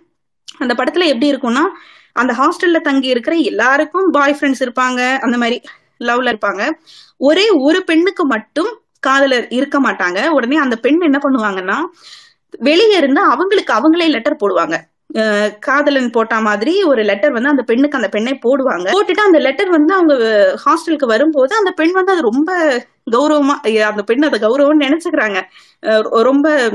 [0.63, 1.65] அந்த படத்துல எப்படி இருக்கும்னா
[2.21, 5.01] அந்த ஹாஸ்டல்ல தங்கி இருக்கிற எல்லாருக்கும் பாய் ஃப்ரெண்ட்ஸ் இருப்பாங்க.
[5.25, 5.57] அந்த மாதிரி
[6.07, 6.63] லவ்ல இருப்பாங்க.
[7.27, 8.71] ஒரே ஒரு பெண்ணுக்கு மட்டும்
[9.07, 10.19] காதலர் இருக்க மாட்டாங்க.
[10.37, 11.77] உடனே அந்த பெண் என்ன பண்ணுவாங்கன்னா
[12.67, 14.75] வெளியே இருந்து அவங்களுக்கு அவங்களே லெட்டர் போடுவாங்க.
[15.59, 18.87] காதலன் போட்ட மாதிரி ஒரு லெட்டர் வந்து அந்த பெண்ணுக்கு அந்த பெண்ணை போடுவாங்க.
[18.87, 20.15] போட்டுட்டு அந்த லெட்டர் வந்து அவங்க
[20.65, 22.51] ஹாஸ்டலுக்கு வரும்போது அந்த பெண் வந்து அது ரொம்ப
[23.11, 25.41] கௌரவமா அந்த பெண் அதை கௌரவம்னு நினைச்சுக்கிறாங்க.
[25.81, 26.71] அஹ் ரொம்ப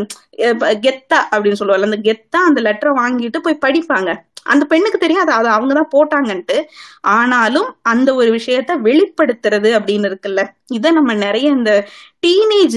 [0.87, 4.15] கெத்தா அப்படின்னு சொல்லுவாங்க அந்த கெத்தா அந்த லெட்டரை வாங்கிட்டு போய் படிப்பாங்க.
[4.43, 6.65] அந்த பெண்ணுக்கு தெரியும் அதை அதை அவங்க தான் போட்டாங்கன்ட்டு.
[7.01, 11.87] ஆனாலும் அந்த ஒரு விஷயத்த வெளிப்படுத்துறது அப்படின்னு இருக்குல்ல இதை நம்ம நிறைய இந்த
[12.29, 12.77] டீனேஜ்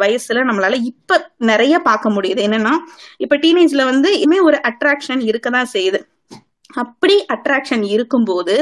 [0.00, 1.18] வயசுல நம்மளால இப்ப
[1.50, 2.40] நிறைய பார்க்க முடியுது.
[2.46, 2.72] என்னன்னா
[3.18, 6.00] இப்ப டீனேஜ்ல வந்து இனிமே ஒரு அட்ராக்ஷன் இருக்கதான் செய்யுது.
[6.76, 8.56] அப்படி அட்ராக்ஷன் இருக்கும்போது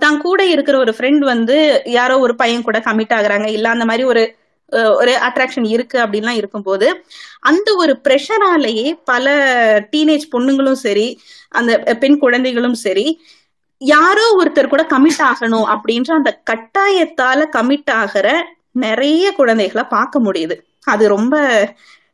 [0.00, 1.56] தான் கூட இருக்கிற ஒரு ஃப்ரெண்ட் வந்து
[1.92, 3.46] யாரோ ஒரு பையன் கூட கமிட் ஆகுறாங்க.
[3.48, 4.22] இல்ல அந்த மாதிரி ஒரு
[4.72, 6.88] அஹ், ஒரு அட்ராக்ஷன் இருக்கு அப்படின்லாம் இருக்கும்போது
[7.42, 9.24] அந்த ஒரு ப்ரெஷராலேயே பல
[9.92, 11.06] டீனேஜ் பொண்ணுங்களும் சரி
[11.52, 11.70] அந்த
[12.00, 13.06] பெண் குழந்தைகளும் சரி
[13.80, 18.26] யாரோ ஒருத்தர் கூட கமிட் ஆகணும் அப்படின்ற அந்த கட்டாயத்தால கமிட் ஆகிற
[18.72, 20.56] நிறைய குழந்தைகளை பார்க்க முடியுது.
[20.84, 21.34] அது ரொம்ப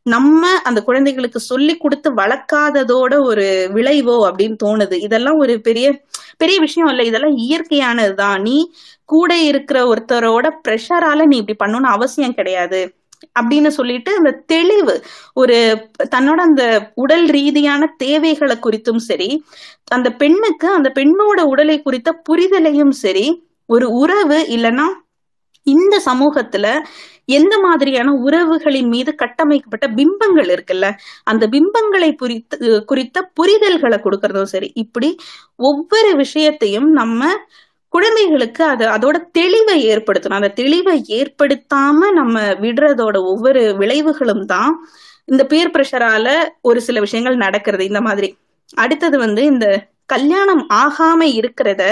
[0.02, 4.92] நம்ம அந்த குழந்தைகளுக்கு சொல்லி கொடுத்து வளர்க்காததோட ஒரு விளைவோ அப்படின்னு தோணுது.
[4.92, 6.04] இதெல்லாம் ஒரு பெரிய
[6.36, 7.02] பெரிய விஷயம் இல்ல.
[7.02, 8.40] இதெல்லாம் இயற்கையானதுதான்.
[8.40, 8.70] நீ
[9.04, 12.94] கூட இருக்கிற ஒருத்தரோட ப்ரெஷரால நீ இப்படி பண்ணணும்னு அவசியம் கிடையாது.
[13.40, 15.04] அப்படின்னு சொல்லிட்டு அந்த தெளிவு
[15.34, 19.44] ஒரு தன்னோட அந்த உடல் ரீதியான தேவைகளை குறித்தும் சரி
[19.84, 24.86] அந்த பெண்ணுக்கு அந்த பெண்ணோட உடலை குறித்த புரிதலையும் சரி ஒரு உறவு இல்லைன்னா
[25.66, 26.66] இந்த சமூகத்துல
[27.28, 30.86] எந்த மாதிரியான உறவுகளின் மீது கட்டமைக்கப்பட்ட பிம்பங்கள் இருக்குல்ல
[31.24, 35.08] அந்த பிம்பங்களை குறித்து குறித்த புரிதல்களை கொடுக்கறதும் சரி இப்படி
[35.68, 37.20] ஒவ்வொரு விஷயத்தையும் நம்ம
[37.92, 40.38] குழந்தைகளுக்கு அது அதோட தெளிவை ஏற்படுத்தணும்.
[40.38, 44.72] அந்த தெளிவை ஏற்படுத்தாம நம்ம விடுறதோட ஒவ்வொரு விளைவுகளும் தான்
[45.24, 46.26] இந்த பேர் பிரஷரால
[46.62, 47.84] ஒரு சில விஷயங்கள் நடக்கிறது.
[47.84, 48.28] இந்த மாதிரி.
[48.74, 49.66] அடுத்தது வந்து இந்த
[50.06, 51.82] கல்யாணம் ஆகாம இருக்கிறத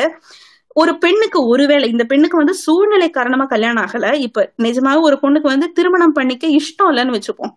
[0.77, 4.07] ஒரு பெண்ணுக்கு ஒருவேளை இந்த பெண்ணுக்கு வந்து சூழ்நிலை காரணமா கல்யாணம் ஆகல.
[4.27, 7.53] இப்ப நிஜமாக ஒரு பொண்ணுக்கு வந்து திருமணம் பண்ணிக்க இஷ்டம் இல்லைன்னு வச்சுப்போம்.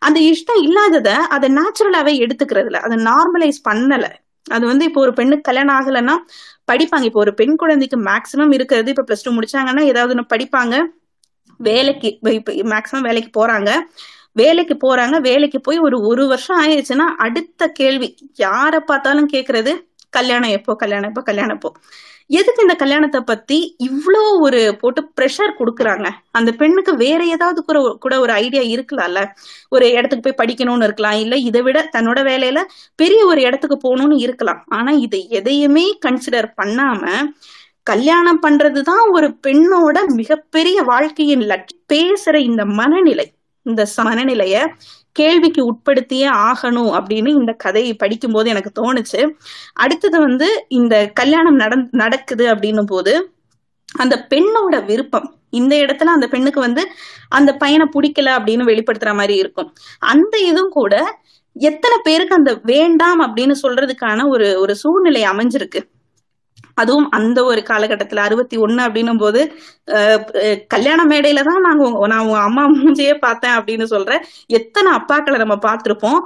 [0.00, 4.04] அந்த இஷ்டம் இல்லாதத அதை நேச்சுரலாவே எடுத்துக்கிறதுல அதை நார்மலைஸ் பண்ணல.
[4.46, 6.14] அது வந்து இப்போ ஒரு பெண்ணுக்கு கல்யாணம் ஆகலைன்னா
[6.72, 7.06] படிப்பாங்க.
[7.10, 10.74] இப்போ ஒரு பெண் குழந்தைக்கு மேக்சிமம் இருக்கிறது இப்ப பிளஸ் டூ முடிச்சாங்கன்னா ஏதாவது ஒன்று படிப்பாங்க.
[11.60, 12.08] வேலைக்கு
[12.38, 13.70] இப்ப மேக்சிமம் வேலைக்கு போறாங்க.
[14.32, 15.16] வேலைக்கு போறாங்க.
[15.20, 18.08] வேலைக்கு போய் ஒரு ஒரு வருஷம் ஆயிடுச்சுன்னா அடுத்த கேள்வி
[18.38, 19.72] யாரை பார்த்தாலும் கேக்குறது
[20.12, 21.70] கல்யாணம் எப்போ கல்யாணம் எப்போ கல்யாணம் எப்போ?
[22.30, 26.06] எதுக்கு இந்த கல்யாணத்தை பத்தி இவ்வளோ ஒரு போட்டு ப்ரெஷர் கொடுக்குறாங்க?
[26.30, 29.20] அந்த பெண்ணுக்கு வேற ஏதாவது கூட கூட ஒரு ஐடியா இருக்கலாம்ல?
[29.68, 31.18] ஒரு இடத்துக்கு போய் படிக்கணும்னு இருக்கலாம்.
[31.18, 32.62] இல்ல இதை விட தன்னோட வேலையில
[32.94, 34.60] பெரிய ஒரு இடத்துக்கு போகணும்னு இருக்கலாம்.
[34.68, 37.04] ஆனா இதை எதையுமே கன்சிடர் பண்ணாம
[37.82, 43.26] கல்யாணம் பண்றதுதான் ஒரு பெண்ணோட மிகப்பெரிய வாழ்க்கையின் லட்சம் பேசுற இந்த மனநிலை.
[43.66, 44.56] இந்த மனநிலைய
[45.12, 49.28] கேள்விக்கு உட்படுத்தியே ஆகணும் அப்படின்னு இந்த கதையை படிக்கும் போது எனக்கு தோணுச்சு.
[49.72, 53.32] அடுத்தது வந்து இந்த கல்யாணம் நட நடக்குது அப்படின்னும் போது
[53.98, 56.88] அந்த பெண்ணோட விருப்பம் இந்த இடத்துல அந்த பெண்ணுக்கு வந்து
[57.28, 59.74] அந்த பையனை பிடிக்கல அப்படின்னு வெளிப்படுத்துற மாதிரி இருக்கும்.
[59.98, 61.20] அந்த இதுவும் கூட
[61.52, 65.80] எத்தனை பேருக்கு அந்த வேண்டாம் அப்படின்னு சொல்றதுக்கான ஒரு ஒரு சூழ்நிலை அமைஞ்சிருக்கு.
[66.82, 69.40] அதுவும் அந்த ஒரு காலகட்டத்துல அறுபத்தி ஒண்ணு அப்படின்னும் போது
[70.74, 74.24] கல்யாண மேடையில தான் நாங்க நான் உங்க அம்மா மூஞ்சியே பார்த்தேன் அப்படின்னு சொல்றேன்
[74.58, 76.20] எத்தனை அப்பாக்களை நம்ம பார்த்திருப்போம்.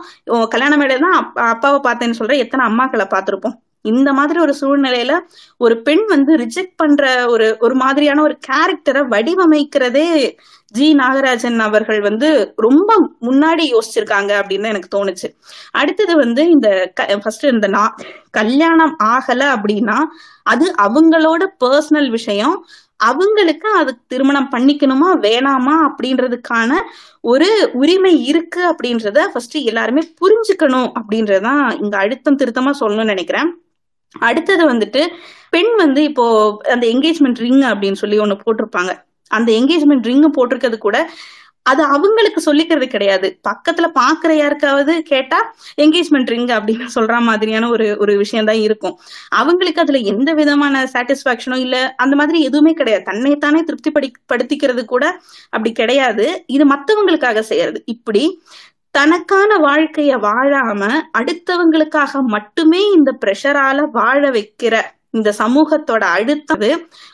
[0.55, 1.19] கல்யாண மேடையில தான்
[1.55, 3.57] அப்பாவை பார்த்தேன்னு சொல்றேன் எத்தனை அம்மாக்களை பார்த்திருப்போம்.
[3.83, 5.19] இந்த மாதிரி ஒரு சூழ்நிலையில
[5.57, 10.31] ஒரு பெண் வந்து ரிஜெக்ட் பண்ற ஒரு ஒரு மாதிரியான ஒரு கேரக்டரை வடிவமைக்கிறதே
[10.67, 15.29] ஜி நாகராஜன் அவர்கள் வந்து ரொம்ப முன்னாடி யோசிச்சிருக்காங்க அப்படின்னு எனக்கு தோணுச்சு.
[15.71, 16.93] அடுத்தது வந்து இந்த
[17.23, 17.95] ஃபர்ஸ்ட் இந்த நா
[18.31, 19.99] கல்யாணம் ஆகல அப்படின்னா
[20.43, 22.67] அது அவங்களோட பர்சனல் விஷயம்.
[22.97, 26.73] அவங்களுக்கு அது திருமணம் பண்ணிக்கணுமா வேணாமா அப்படின்றதுக்கான
[27.21, 33.62] ஒரு உரிமை இருக்கு அப்படின்றத ஃபர்ஸ்ட் எல்லாருமே புரிஞ்சுக்கணும் அப்படின்றதான் இங்க அழுத்தம் திருத்தமா சொல்லணும்னு நினைக்கிறேன்.
[34.15, 35.03] அடுத்தது வந்துட்டு
[35.51, 36.25] பெண் வந்து இப்போ
[36.73, 38.93] அந்த என்கேஜ்மெண்ட் ரிங் அப்படின்னு சொல்லி ஒண்ணு போட்டிருப்பாங்க.
[39.27, 41.09] அந்த என்கேஜ்மெண்ட் ரிங் போட்டிருக்கிறது கூட
[41.67, 43.41] அது அவங்களுக்கு சொல்லிக்கிறது கிடையாது.
[43.49, 48.99] பக்கத்துல பாக்குற யாருக்காவது கேட்டா என்கேஜ்மெண்ட் ரிங் அப்படின்னு சொல்ற மாதிரியான ஒரு ஒரு விஷயம் தான் இருக்கும்.
[49.29, 53.05] அவங்களுக்கு அதுல எந்த விதமான சாட்டிஸ்பாக்சனோ இல்ல அந்த மாதிரி எதுவுமே கிடையாது.
[53.05, 55.21] தன்னைத்தானே திருப்தி படி படுத்திக்கிறது கூட
[55.51, 56.45] அப்படி கிடையாது.
[56.47, 57.83] இது மத்தவங்களுக்காக செய்யறது.
[57.87, 58.43] இப்படி
[58.95, 60.81] தனக்கான வாழ்க்கைய வாழாம
[61.19, 64.75] அடுத்தவங்களுக்காக மட்டுமே இந்த பிரஷரால வாழ வைக்கிற
[65.11, 66.69] இந்த சமூகத்தோட அழுத்தது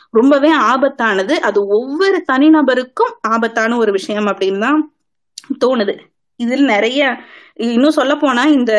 [0.09, 1.33] ரொம்பவே ஆபத்தானது.
[1.39, 4.79] அது ஒவ்வொரு தனிநபருக்கும் ஆபத்தான ஒரு விஷயம் அப்படின்னு தான்
[5.65, 5.93] தோணுது.
[6.39, 6.99] இதில் நிறைய
[7.67, 8.73] இன்னும் சொல்ல போனா இந்த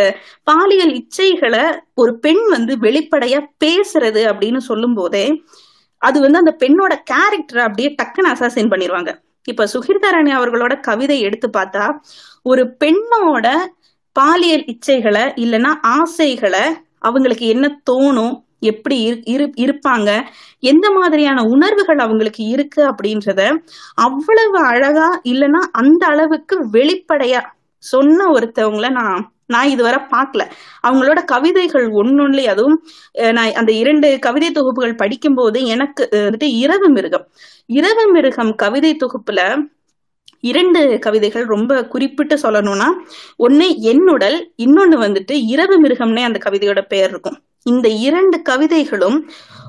[0.44, 1.64] பாலியல் இச்சைகளை
[1.94, 5.24] ஒரு பெண் வந்து வெளிப்படையா பேசுறது அப்படின்னு சொல்லும் போதே
[6.02, 9.10] அது வந்து அந்த பெண்ணோட கேரக்டரை அப்படியே டக்குன்னு அசாசின் பண்ணிடுவாங்க
[9.48, 11.84] இப்ப சுகிர்தாராணி அவர்களோட கவிதை எடுத்து பார்த்தா
[12.46, 13.46] ஒரு பெண்ணோட
[14.16, 16.64] பாலியல் இச்சைகளை இல்லைன்னா ஆசைகளை
[16.98, 20.10] அவங்களுக்கு என்ன தோணும் எப்படி இரு இருப்பாங்க
[20.62, 23.42] எந்த மாதிரியான உணர்வுகள் அவங்களுக்கு இருக்கு அப்படின்றத
[24.06, 27.40] அவ்வளவு அழகா இல்லைன்னா அந்த அளவுக்கு வெளிப்படையா
[27.82, 30.42] சொன்ன ஒருத்தவங்கள நான் நான் இதுவரை பார்க்கல.
[30.82, 32.76] அவங்களோட கவிதைகள் ஒன்னொன்னு அதுவும்
[33.32, 37.24] நான் அந்த இரண்டு கவிதை தொகுப்புகள் படிக்கும்போது எனக்கு வந்துட்டு இரவு மிருகம்.
[37.70, 39.40] இரவு மிருகம் கவிதை தொகுப்புல
[40.40, 42.88] இரண்டு கவிதைகள் ரொம்ப குறிப்பிட்டு சொல்லணும்னா
[43.36, 47.38] ஒன்னு என்னுடல் இன்னொன்னு வந்துட்டு இரவு மிருகம்னே அந்த கவிதையோட பெயர் இருக்கும்.
[47.62, 49.18] இந்த இரண்டு கவிதைகளும்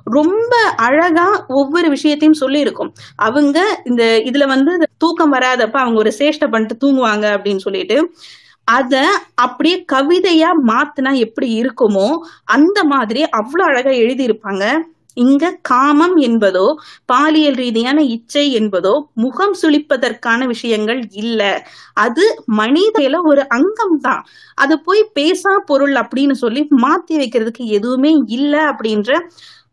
[0.03, 6.47] ரொம்ப அழகா ஒவ்வொரு விஷயத்தையும் சொல்லி இருக்கும் அவங்க இந்த இதுல வந்து தூக்கம் வராதப்ப அவங்க ஒரு சேஷ்டை
[6.51, 7.97] பண்ணிட்டு தூங்குவாங்க அப்படின்னு சொல்லிட்டு
[8.63, 8.95] அத
[9.35, 12.07] அப்படியே கவிதையா மாத்தினா எப்படி இருக்குமோ
[12.43, 14.65] அந்த மாதிரி அவ்வளவு அழகா எழுதியிருப்பாங்க.
[15.17, 16.65] இங்க காமம் என்பதோ
[17.05, 21.41] பாலியல் ரீதியான இச்சை என்பதோ முகம் சுளிப்பதற்கான விஷயங்கள் இல்ல.
[21.93, 22.25] அது
[22.57, 24.21] மனிதையில ஒரு அங்கம் தான்.
[24.55, 29.11] அது போய் பேசா பொருள் அப்படின்னு சொல்லி மாத்தி வைக்கிறதுக்கு எதுவுமே இல்ல அப்படின்ற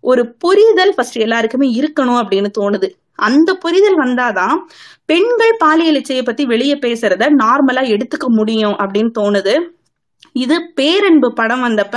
[0.04, 2.88] ஒரு புரிதல் ஃபர்ஸ்ட் எல்லாருக்குமே இருக்கணும் அப்படின்னு தோணுது.
[3.14, 4.56] அந்த புரிதல் வந்தாதான்
[5.06, 9.54] பெண்கள் பாலியல் இச்சையை பத்தி வெளியே பேசுறத நார்மலா எடுத்துக்க முடியும் அப்படின்னு தோணுது.
[10.44, 11.96] இது பேரன்பு படம் வந்தப்ப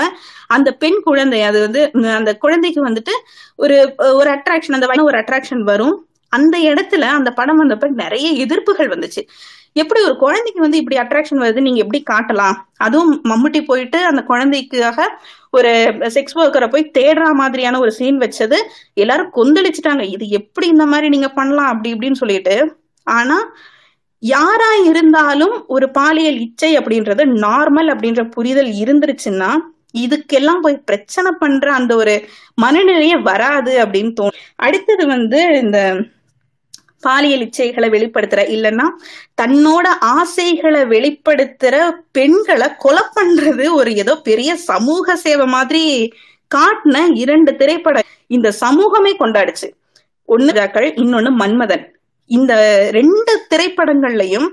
[0.56, 1.82] அந்த பெண் குழந்தை அது வந்து
[2.20, 3.14] அந்த குழந்தைக்கு வந்துட்டு
[3.64, 3.78] ஒரு
[4.20, 5.96] ஒரு அட்ராக்ஷன் அந்த வயசுல ஒரு அட்ராக்ஷன் வரும்.
[6.34, 9.22] அந்த இடத்துல அந்த படம் வந்தப்ப நிறைய எதிர்ப்புகள் வந்துச்சு.
[9.82, 12.58] எப்படி ஒரு குழந்தைக்கு வந்து இப்படி அட்ராக்ஷன் வருது நீங்க எப்படி காட்டலாம்?
[12.86, 15.08] அதுவும் மம்முட்டி போயிட்டு அந்த குழந்தைக்காக
[15.58, 15.72] ஒரு
[16.16, 18.58] செக்ஸ் ஒர்க்கரை போய் தேடுற மாதிரியான ஒரு சீன் வச்சது.
[19.04, 20.06] எல்லாரும் கொந்தளிச்சுட்டாங்க.
[20.16, 22.56] இது எப்படி இந்த மாதிரி நீங்க பண்ணலாம் அப்படி இப்படின்னு சொல்லிட்டு.
[23.08, 23.38] ஆனா
[24.22, 29.52] யாரா இருந்தாலும் ஒரு பாலியல் இச்சை அப்படின்றது நார்மல் அப்படின்ற புரிதல் இருந்துருச்சுன்னா
[29.98, 32.14] இதுக்கெல்லாம் போய் பிரச்சனை பண்ற அந்த ஒரு
[32.62, 34.40] மனநிலையே வராது அப்படின்னு தோணும்.
[34.56, 35.80] அடுத்தது வந்து இந்த
[37.00, 38.86] பாலியல் இச்சைகளை வெளிப்படுத்துற இல்லைன்னா
[39.42, 41.76] தன்னோட ஆசைகளை வெளிப்படுத்துற
[42.12, 46.12] பெண்களை கொலை பண்றது ஒரு ஏதோ பெரிய சமூக சேவை மாதிரி
[46.56, 49.70] காட்டின இரண்டு திரைப்படம் இந்த சமூகமே கொண்டாடுச்சு.
[50.26, 51.84] ஒன்னு ராக்கள் இன்னொன்னு மன்மதன்.
[52.32, 52.54] இந்த
[52.92, 54.48] ரெண்டு திரைப்படங்கள்லயும்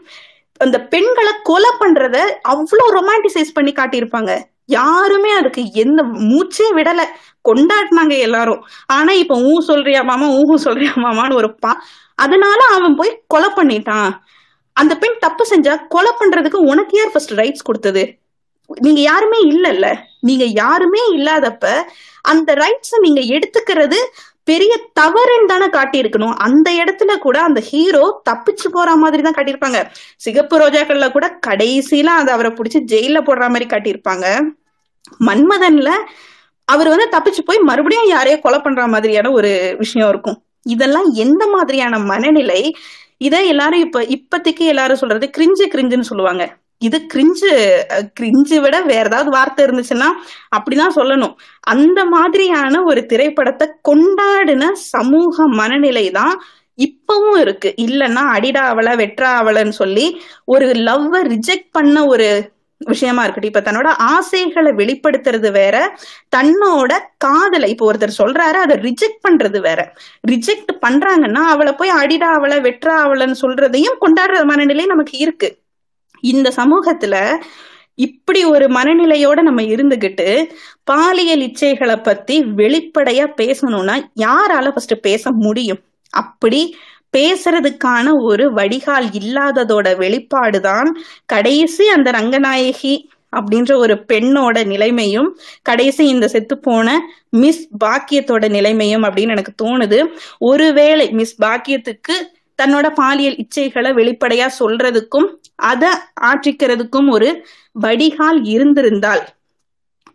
[0.60, 2.16] அந்த பெண்களை கொலை பண்றத
[2.52, 4.30] அவ்வளவு ரொமான்டிசைஸ் பண்ணி காட்டியிருப்பாங்க.
[4.68, 6.00] யாருமே அதுக்கு எந்த
[6.30, 7.02] மூச்சே விடல.
[7.44, 8.62] கொண்டாடினாங்க எல்லாரும்.
[8.86, 11.72] ஆனா இப்ப ஊ சொல்றியா மாமா ஊஹு சொல்றியா மாமான்னு ஒரு பா
[12.18, 14.10] அதனால அவன் போய் கொலை பண்ணிட்டான்.
[14.76, 18.02] அந்த பெண் தப்பு செஞ்சா கொலை பண்றதுக்கு உனக்கு யார் ஃபர்ஸ்ட் ரைட்ஸ் கொடுத்தது?
[18.70, 19.86] நீங்க யாருமே இல்லல்ல.
[20.20, 21.66] நீங்க யாருமே இல்லாதப்ப
[22.24, 23.98] அந்த ரைட்ஸ் நீங்க எடுத்துக்கிறது
[24.50, 26.34] பெரிய தவறுன்னு தானே காட்டியிருக்கணும்.
[26.46, 29.80] அந்த இடத்துல கூட அந்த ஹீரோ தப்பிச்சு போற மாதிரி தான் காட்டியிருப்பாங்க.
[30.26, 34.26] சிகப்பு ரோஜாக்கள்ல கூட கடைசியில அதை அவரை பிடிச்சி ஜெயில போடுற மாதிரி காட்டியிருப்பாங்க.
[35.26, 35.90] மன்மதன்ல
[36.68, 40.38] அவர் வந்து தப்பிச்சு போய் மறுபடியும் யாரையோ கொலை பண்ற மாதிரியான ஒரு விஷயம் இருக்கும்.
[40.74, 42.60] இதெல்லாம் எந்த மாதிரியான மனநிலை?
[43.26, 46.44] இதை எல்லாரும் இப்ப இப்பத்திக்கு எல்லாரும் சொல்றது கிரிஞ்சு கிரிஞ்சுன்னு சொல்லுவாங்க.
[46.82, 47.50] இது கிரிஞ்சு
[48.18, 50.08] கிரிஞ்சு விட வேற ஏதாவது வார்த்தை இருந்துச்சுன்னா
[50.56, 51.34] அப்படிதான் சொல்லணும்.
[51.74, 56.34] அந்த மாதிரியான ஒரு திரைப்படத்தை கொண்டாடின சமூக மனநிலை தான்
[56.78, 57.70] இப்பவும் இருக்கு.
[57.86, 60.06] இல்லைன்னா அடிடா அவள வெற்றா அவளன்னு சொல்லி
[60.44, 62.28] ஒரு லவ்வ ரிஜெக்ட் பண்ண ஒரு
[62.80, 63.52] விஷயமா இருக்கட்டும்.
[63.52, 65.76] இப்ப தன்னோட ஆசைகளை வெளிப்படுத்துறது வேற
[66.36, 69.80] தன்னோட காதலை இப்ப ஒருத்தர் சொல்றாரு அதை ரிஜெக்ட் பண்றது வேற.
[70.30, 75.50] ரிஜெக்ட் பண்றாங்கன்னா அவளை போய் அடிடா அவளை வெற்றா அவளன்னு சொல்றதையும் கொண்டாடுற மனநிலை நமக்கு இருக்கு.
[76.20, 77.42] இந்த சமூகத்துல
[77.94, 80.50] இப்படி ஒரு மனநிலையோட நம்ம இருந்துகிட்டு
[80.84, 85.78] பாலியல் இச்சைகளை பத்தி வெளிப்படையா பேசணும்னா யாரால ஃபர்ஸ்ட் பேச முடியும்?
[86.10, 86.76] அப்படி
[87.16, 90.90] பேசுறதுக்கான ஒரு வடிகால் இல்லாததோட வெளிப்பாடுதான்
[91.26, 96.98] கடைசி அந்த ரங்கநாயகி அப்படின்ற ஒரு பெண்ணோட நிலைமையும் கடைசி இந்த செத்து போன
[97.30, 100.06] மிஸ் பாக்கியத்தோட நிலைமையும் அப்படின்னு எனக்கு தோணுது.
[100.38, 105.88] ஒருவேளை மிஸ் பாக்கியத்துக்கு தன்னோட பாலியல் இச்சைகளை வெளிப்படையா சொல்றதுக்கும் அதை
[106.20, 107.28] ஆற்றிக்கிறதுக்கும் ஒரு
[107.72, 109.24] வடிகால் இருந்திருந்தால்.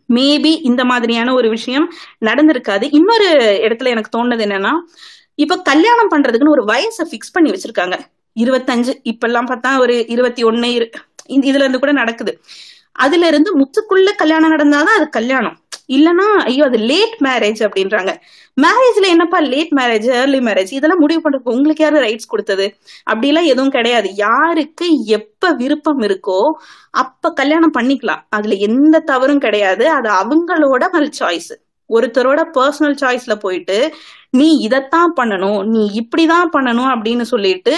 [0.09, 1.87] மேபி இந்த மாதிரியான ஒரு விஷயம்
[2.21, 2.87] நடந்திருக்காது.
[2.91, 3.29] இன்னொரு
[3.67, 4.71] இடத்துல எனக்கு தோணுது என்னன்னா
[5.35, 7.95] இப்ப கல்யாணம் பண்றதுக்குன்னு ஒரு வயசை பிக்ஸ் பண்ணி வச்சிருக்காங்க.
[8.35, 12.33] இருபத்தஞ்சு இப்ப எல்லாம் பார்த்தா ஒரு இருபத்தி ஒன்னு இதுல இருந்து கூட நடக்குது.
[12.95, 15.57] அதுல இருந்து முத்துக்குள்ள கல்யாணம் நடந்தாதான் அது கல்யாணம்.
[15.87, 18.11] இல்லனா ஐயோ அது லேட் மேரேஜ் அப்படின்றாங்க.
[18.61, 22.65] மேரேஜ்ல என்னப்பா லேட் மேரேஜ் ஏர்லி மேரேஜ் இதெல்லாம் முடிவு பண்றதுக்கு உங்களுக்கு யாரு ரைட்ஸ் கொடுத்தது?
[23.11, 24.15] அப்படிலாம் எதுவும் கிடையாது.
[24.15, 26.39] யாருக்கு எப்ப விருப்பம் இருக்கோ
[26.91, 28.23] அப்ப கல்யாணம் பண்ணிக்கலாம்.
[28.29, 29.89] அதுல எந்த தவறும் கிடையாது.
[29.89, 30.83] அது அவங்களோட
[31.21, 31.51] சாய்ஸ்
[31.89, 33.93] ஒருத்தரோட பர்சனல் சாய்ஸ்ல போயிட்டு
[34.29, 37.73] நீ இதத்தான் பண்ணணும் நீ இப்படிதான் பண்ணணும் அப்படின்னு சொல்லிட்டு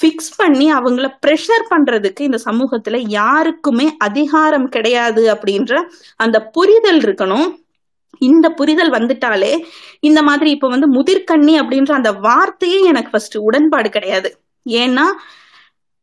[0.00, 5.82] ஃபிக்ஸ் பண்ணி அவங்கள ப்ரெஷர் பண்றதுக்கு இந்த சமூகத்துல யாருக்குமே அதிகாரம் கிடையாது அப்படின்ற
[6.16, 7.48] அந்த புரிதல் இருக்கணும்.
[8.18, 9.52] இந்த புரிதல் வந்துட்டாலே
[10.00, 14.38] இந்த மாதிரி இப்ப வந்து முதிர்கண்ணி அப்படின்ற அந்த வார்த்தையே எனக்கு ஃபர்ஸ்ட் உடன்பாடு கிடையாது.
[14.68, 15.06] ஏன்னா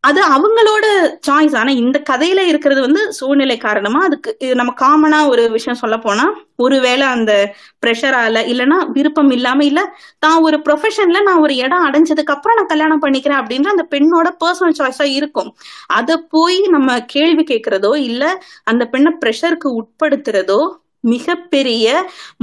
[0.08, 0.86] அது அவங்களோட
[1.28, 6.26] சாய்ஸ் ஆனா இந்த கதையில இருக்கிறது வந்து சூழ்நிலை காரணமா அதுக்கு நம்ம காமனா ஒரு விஷயம் சொல்ல போனா
[6.58, 7.32] ஒருவேளை அந்த
[7.84, 9.82] ப்ரெஷரால இல்லைன்னா விருப்பம் இல்லாம இல்ல
[10.20, 14.78] தான் ஒரு ப்ரொஃபஷன்ல நான் ஒரு இடம் அடைஞ்சதுக்கு அப்புறம் நான் கல்யாணம் பண்ணிக்கிறேன் அப்படின்ற அந்த பெண்ணோட பர்சனல்
[14.80, 15.50] சாய்ஸா இருக்கும்.
[15.98, 18.24] அதை போய் நம்ம கேள்வி கேட்கறதோ இல்ல
[18.72, 20.62] அந்த பெண்ணை ப்ரெஷருக்கு உட்படுத்துறதோ
[21.04, 21.88] மிகப்பெரிய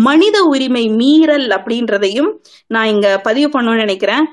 [0.08, 2.30] மனித உரிமை மீறல் அப்படின்றதையும்
[2.70, 4.24] நான் இங்க பதிவு பண்ணணும்னு நினைக்கிறேன்.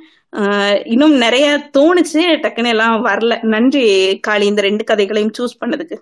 [0.85, 1.47] இன்னும் நிறைய
[1.77, 3.43] தோணுச்சு டக்குன்னு எல்லாம் வரல.
[3.43, 3.83] நன்றி
[4.19, 5.97] காளி இந்த ரெண்டு கதைகளையும் சூஸ் பண்ணதுக்கு.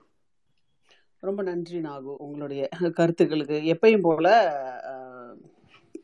[1.24, 3.58] ரொம்ப நன்றி நாகு உங்களுடைய கருத்துக்களுக்கு.
[3.74, 4.28] எப்பயும் போல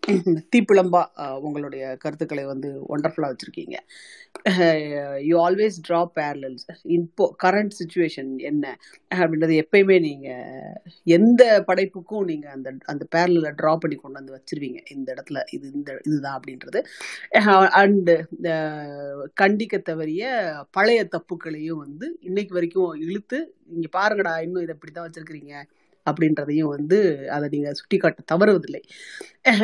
[0.53, 0.99] தீப்பிளம்பா
[1.45, 3.77] உங்களுடைய கருத்துக்களை வந்து ஒண்டர்ஃபுல்லாக வச்சுருக்கீங்க.
[5.27, 6.65] யூ ஆல்வேஸ் ட்ரா பேரலல்ஸ்
[6.98, 8.65] இப்போ கரண்ட் சுச்சுவேஷன் என்ன?
[9.19, 10.76] அப்படின்றது எப்பயுமே நீங்கள்
[11.18, 14.80] எந்த படைப்புக்கும் நீங்கள் அந்த அந்த பேரலில் ட்ரா பண்ணி கொண்டு வந்து வச்சிருவீங்க.
[14.95, 16.82] இந்த இடத்துல இது இந்த இதுதான் அப்படின்றது.
[17.82, 18.15] அண்டு
[19.44, 20.23] கண்டிக்க தவறிய
[20.77, 23.40] பழைய தப்புக்களையும் வந்து இன்னைக்கு வரைக்கும் இழுத்து
[23.73, 25.56] நீங்கள் பாருங்கடா இன்னும் இதை இப்படி தான் வச்சுருக்கிறீங்க.
[26.10, 26.99] அப்படின்றதையும் வந்து
[27.36, 28.82] அதை நீங்க சுட்டி காட்ட தவறுவதில்லை.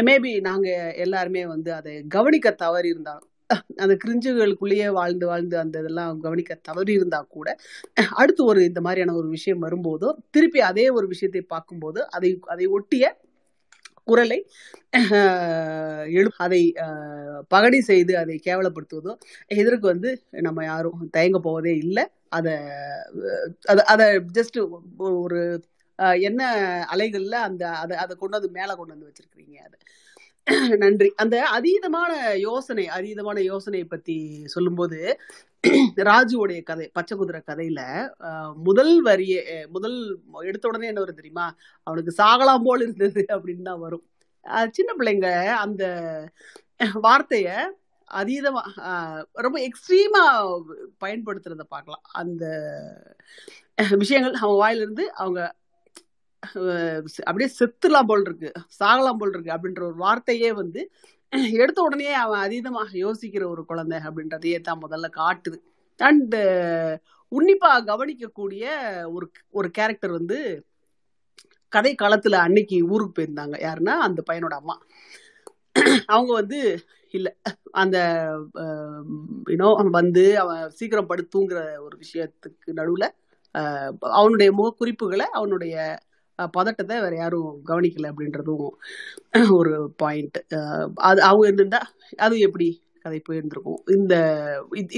[0.09, 0.67] மேபி நாங்க
[1.05, 3.27] எல்லாருமே வந்து அதை கவனிக்க தவறி இருந்தாலும்
[3.83, 7.49] அந்த கிரிஞ்சுகளுக்குள்ளேயே வாழ்ந்து வாழ்ந்து அந்த இதெல்லாம் கவனிக்க தவறி இருந்தா கூட
[8.21, 13.05] அடுத்து ஒரு இந்த மாதிரியான ஒரு விஷயம் வரும்போதோ திருப்பி அதே ஒரு விஷயத்தை பார்க்கும்போது அதை அதை ஒட்டிய
[14.09, 14.37] குரலை
[16.19, 16.61] எழு அதை
[17.47, 19.13] பகடி செய்து அதை கேவலப்படுத்துவதோ
[19.61, 20.09] இதற்கு வந்து
[20.47, 22.05] நம்ம யாரும் தயங்க போவதே இல்லை.
[22.29, 22.53] அதை
[23.71, 24.07] அதை அதை
[24.37, 24.57] ஜஸ்ட்
[25.21, 25.41] ஒரு
[26.29, 26.41] என்ன
[26.93, 29.77] அலைகளில் அந்த அதை அதை கொண்டு வந்து மேலே கொண்டு வந்து வச்சிருக்கிறீங்க அதை.
[30.83, 31.09] நன்றி.
[31.23, 32.11] அந்த அதீதமான
[32.47, 34.15] யோசனை அதீதமான யோசனை பத்தி
[34.53, 34.99] சொல்லும்போது
[36.09, 37.81] ராஜுவோடைய கதை பச்சை குதிரை கதையில
[38.67, 39.35] முதல் வரிய
[39.75, 39.97] முதல்
[40.49, 41.45] எடுத்த உடனே என்ன வரும் தெரியுமா?
[41.87, 44.05] அவனுக்கு சாகலாம் போல் இருந்தது அப்படின்னு தான் வரும்.
[44.77, 45.29] சின்ன பிள்ளைங்க
[45.65, 45.83] அந்த
[47.05, 47.49] வார்த்தைய
[48.09, 48.61] அதீதமா
[49.45, 50.23] ரொம்ப எக்ஸ்ட்ரீமா
[51.03, 52.05] பயன்படுத்துறத பார்க்கலாம்.
[52.21, 52.45] அந்த
[54.03, 55.41] விஷயங்கள் அவன் வாயிலிருந்து அவங்க
[57.27, 58.49] அப்படியே செத்துலாம் போல் இருக்கு
[58.79, 60.81] சாகலாம் போல் இருக்கு அப்படின்ற ஒரு வார்த்தையே வந்து
[61.59, 65.57] எடுத்த உடனே அவன் அதீதமாக யோசிக்கிற ஒரு குழந்தை அப்படின்றதையே தான் முதல்ல காட்டுது.
[65.99, 66.35] அண்ட்
[67.31, 68.63] உன்னிப்பா கவனிக்கக்கூடிய
[69.07, 70.37] ஒரு ஒரு கேரக்டர் வந்து
[71.73, 73.55] கதை காலத்துல அன்னைக்கு ஊருக்கு போயிருந்தாங்க.
[73.61, 74.75] யாருன்னா அந்த பையனோட அம்மா.
[76.07, 76.59] அவங்க வந்து
[77.13, 77.29] இல்ல
[77.73, 77.97] அந்த
[79.51, 83.05] யூனோ வந்து அவன் சீக்கிரம் படுத்து தூங்குற ஒரு விஷயத்துக்கு நடுவுல
[84.15, 85.75] அவனுடைய முகக்குறிப்புகளை அவனுடைய
[86.57, 88.67] பதட்டத்தை வேற யாரும் கவனிக்கல அப்படின்றதும்
[89.59, 89.73] ஒரு
[90.03, 90.39] பாயிண்ட்
[91.09, 91.81] அது அவங்க இருந்திருந்தா
[92.25, 92.69] அது எப்படி
[93.05, 93.79] கதை போயிருந்திருக்கும்?
[93.97, 94.15] இந்த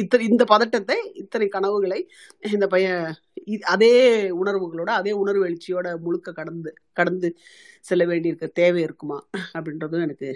[0.01, 1.99] இத்தனை இந்த பதட்டத்தை இத்தனை கனவுகளை
[2.55, 3.05] இந்த பையன்
[3.73, 3.93] அதே
[4.41, 7.29] உணர்வுகளோட அதே உணர்வு எழுச்சியோட முழுக்க கடந்து கடந்து
[7.89, 9.19] செல்ல வேண்டியிருக்க தேவை இருக்குமா?
[9.57, 10.29] அப்படின்றதும் எனக்கு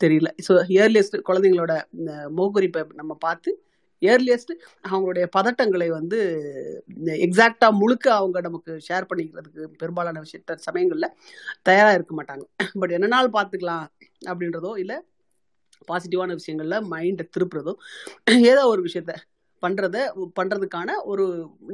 [0.00, 0.28] தெரியல.
[0.46, 3.50] ஸோ இயர்லியஸ்ட் குழந்தைங்களோட இந்த முகக்குறிப்பை நம்ம பார்த்து
[4.02, 4.52] ஏர்லியஸ்ட்
[4.90, 6.18] அவங்களுடைய பதட்டங்களை வந்து
[7.26, 11.08] எக்ஸாக்டா முழுக்க அவங்க நமக்கு ஷேர் பண்ணிக்கிறதுக்கு பெரும்பாலான விஷயத்த சமயங்கள்ல
[11.62, 12.44] தயாரா இருக்க மாட்டாங்க.
[12.80, 13.86] பட் என்ன நாள் பார்த்துக்கலாம்
[14.28, 14.94] அப்படின்றதோ இல்ல
[15.88, 17.74] பாசிட்டிவான விஷயங்கள்ல மைண்டை திருப்புறதோ
[18.52, 19.14] ஏதோ ஒரு விஷயத்த
[19.62, 19.98] பண்றத
[20.40, 21.24] பண்றதுக்கான ஒரு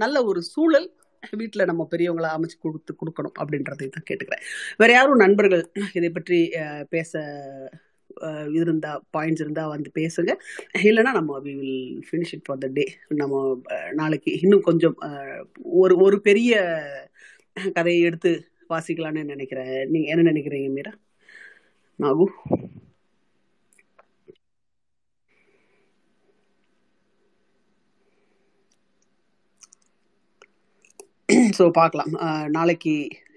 [0.02, 0.86] நல்ல ஒரு சூழல்
[1.32, 4.42] வீட்டில் நம்ம பெரியவங்களை அமைச்சு கொடுத்து கொடுக்கணும் அப்படின்றதை தான் கேட்டுக்கிறேன்.
[4.76, 6.38] வேற யாரும் நண்பர்கள் இதை பற்றி
[6.88, 7.12] பேச
[8.48, 10.32] இது இருந்தால் பாயிண்ட்ஸ் இருந்தால் வந்து பேசுங்க.
[10.90, 11.78] இல்லைன்னா நம்ம we will
[12.08, 12.84] finish it for the day
[13.22, 13.34] நம்ம
[14.00, 14.96] நாளைக்கு இன்னும் கொஞ்சம்
[15.82, 16.52] ஒரு ஒரு பெரிய
[17.76, 18.32] கதையை எடுத்து
[18.70, 20.92] வாசிக்கலாம்னு நினைக்கிறேன் நீங்கள் என்ன நினைக்கிறீங்க மீரா?
[21.98, 22.26] நாகு?
[31.58, 32.10] ஸோ பார்க்கலாம்.
[32.56, 32.94] நாளைக்கு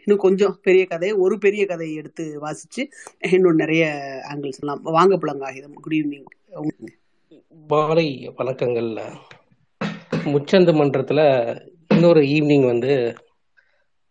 [0.08, 2.84] இன்னும் கொஞ்சம் பெரிய கதை ஒரு பெரிய கதையை எடுத்து வாசிச்சு
[3.32, 3.86] இன்னும் நிறைய
[4.34, 4.82] ஆங்கிள்ஸ் எல்லாம்.
[4.82, 6.24] வாங்க புலங்காகிதம் குட் ஈவினிங்
[7.68, 9.02] மாலை வணக்கங்கள்ல
[10.26, 11.22] முச்சந்து மன்றத்துல
[11.88, 13.14] இன்னொரு ஈவினிங் வந்து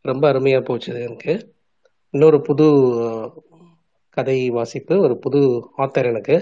[0.00, 1.54] ரொம்ப அருமையா போச்சு எனக்கு.
[2.10, 2.68] இன்னொரு புது
[4.10, 5.40] கதை வாசிப்பு ஒரு புது
[5.78, 6.36] ஆத்தர் எனக்கு.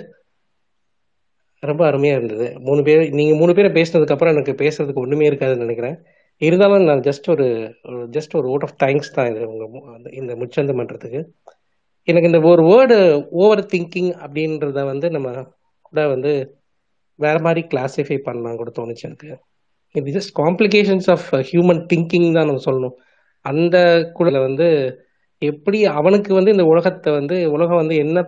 [1.61, 2.61] ரொம்ப அருமையா இருந்தது.
[2.61, 5.99] மூணு பேர் நீங்க மூணு பேரை பேசினதுக்கு அப்புறம் எனக்கு பேசுறதுக்கு ஒண்ணுமே இருக்காதுன்னு நினைக்கிறேன்.
[6.41, 7.47] இருந்தாலும் நான் ஜஸ்ட் ஒரு
[8.11, 11.21] ஜஸ்ட் ஒரு ஓட் ஆஃப் தேங்க்ஸ் தான் இது உங்கள் இந்த முச்சந்தம் பண்ணுறதுக்கு
[12.09, 12.97] எனக்கு இந்த ஒரு வேர்டு
[13.43, 15.29] ஓவர் திங்கிங் அப்படின்றத வந்து நம்ம
[15.83, 16.33] கூட வந்து
[17.19, 19.29] வேற மாதிரி கிளாஸிஃபை பண்ணலாம் கூட தோணுச்சு எனக்கு.
[19.95, 22.97] இது just complications of human thinking தான் நம்ம சொல்லணும்.
[23.45, 23.77] அந்த
[24.13, 24.67] கூட வந்து
[25.43, 28.27] எப்படி அவனுக்கு வந்து இந்த உலகத்தை வந்து உலகம் வந்து என்ன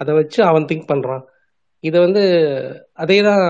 [0.00, 1.22] அதை வச்சு அவன் திங்க் பண்ணுறான்
[1.80, 2.22] இதை வந்து
[2.92, 3.42] அதே தான்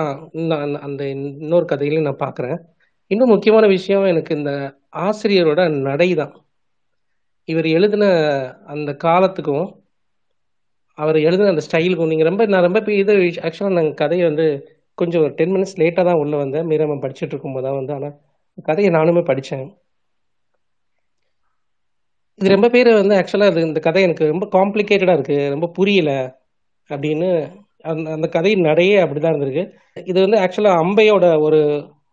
[0.87, 2.59] அந்த இன்னொரு கதையிலையும் நான் பார்க்குறேன்
[3.11, 4.53] இன்னும் முக்கியமான விஷயம் எனக்கு இந்த
[5.07, 6.35] ஆசிரியரோட நடை தான்.
[7.49, 8.05] இவர் எழுதின
[8.75, 9.67] அந்த காலத்துக்கும்
[10.99, 13.15] அவர் எழுதின அந்த ஸ்டைலுக்கும் நீங்கள் ரொம்ப நான் ரொம்ப இது
[13.47, 14.47] ஆக்சுவலாக நாங்கள் கதையை வந்து
[14.99, 16.67] கொஞ்சம் ஒரு டென் மினிட்ஸ் லேட்டாக தான் உள்ளே வந்தேன்.
[16.71, 18.15] மீராமன் படிச்சுட்டு இருக்கும்போது தான் வந்து ஆனால்
[18.69, 19.67] கதையை நானுமே படித்தேன்
[22.39, 26.11] இது ரொம்ப பேர் வந்து ஆக்சுவலாக அது இந்த கதை எனக்கு ரொம்ப காம்ப்ளிகேட்டடாக இருக்குது ரொம்ப புரியல
[26.91, 27.29] அப்படின்னு
[27.91, 29.65] அந்த அந்த கதை நடையே அப்படிதான் இருந்திருக்கு.
[30.11, 31.61] இது வந்து ஆக்சுவலாக அம்பையோட ஒரு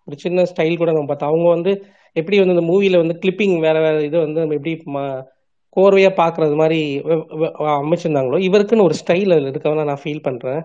[0.07, 1.71] ஒரு சின்ன ஸ்டைல் கூட நம்ம பார்த்தோம் அவங்க வந்து
[2.15, 4.73] எப்படி வந்து இந்த மூவியில் வந்து கிளிப்பிங் வேற வேற இது வந்து நம்ம எப்படி
[5.77, 6.79] கோர்வையாக கோர்வையா மாதிரி
[7.77, 10.61] அமைச்சிருந்தாங்களோ இவருக்குன்னு ஒரு ஸ்டைல் அதில் இருக்கவங்க நான் ஃபீல் பண்றேன்.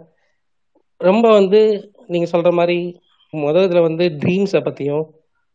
[1.00, 1.60] ரொம்ப வந்து
[2.06, 2.78] நீங்க சொல்ற மாதிரி
[3.32, 5.04] முதல் இதுல வந்து ட்ரீம்ஸை பத்தியும்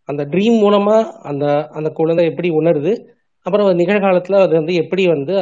[0.10, 2.94] அந்த ட்ரீம் மூலமா அந்த அந்த குழந்தை எப்படி உணருது
[3.46, 5.36] அப்புறம் நிகழ்காலத்துல அது வந்து எப்படி வந்து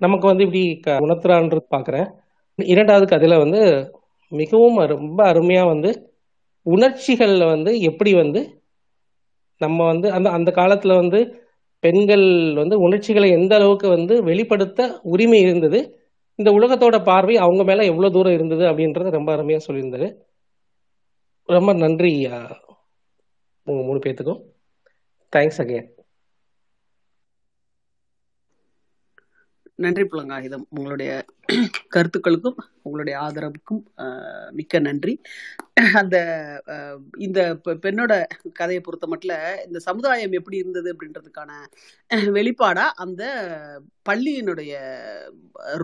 [0.00, 2.06] நமக்கு வந்து இப்படி க- உணர்த்துறான்றது பாக்குறேன்
[2.58, 3.60] இரண்டாவது கதையில வந்து
[4.32, 5.90] மிகவும் ரொம்ப அருமையா வந்து
[6.66, 8.40] உணர்ச்சிகள்ல வந்து எப்படி வந்து
[9.60, 11.20] நம்ம வந்து அந்த அந்த காலத்துல வந்து
[11.82, 15.80] பெண்கள் வந்து உணர்ச்சிகளை எந்த அளவுக்கு வந்து வெளிப்படுத்த உரிமை இருந்தது
[16.38, 20.08] இந்த உலகத்தோட பார்வை அவங்க மேல எவ்வளவு தூரம் இருந்தது அப்படின்றத ரொம்ப அருமையா சொல்லியிருந்தாரு.
[21.48, 22.60] ரொம்ப நன்றி உங்கள்
[23.66, 24.42] உங்க மூணு பேர்த்துக்கும்
[25.32, 25.86] தேங்க்ஸ் அகேன்
[29.78, 31.10] நன்றி புலங்காயுதம் உங்களுடைய
[31.88, 33.80] கருத்துக்களுக்கும் உங்களுடைய ஆதரவுக்கும்
[34.50, 35.14] மிக்க நன்றி.
[35.92, 36.16] அந்த
[37.26, 37.40] இந்த
[37.84, 38.12] பெண்ணோட
[38.52, 41.52] கதையை பொறுத்த மட்டும் இந்த சமுதாயம் எப்படி இருந்தது அப்படின்றதுக்கான
[42.38, 43.22] வெளிப்பாடா அந்த
[44.10, 44.74] பள்ளியினுடைய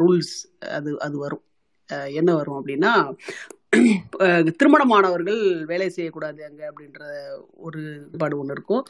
[0.00, 0.36] ரூல்ஸ்
[0.76, 1.44] அது அது வரும்.
[2.20, 2.92] என்ன வரும் அப்படின்னா
[4.58, 7.02] திருமணமானவர்கள் வேலை செய்யக்கூடாது அங்கே அப்படின்ற
[7.66, 7.80] ஒரு
[8.18, 8.82] பாடு ஒன்று இருக்கும்.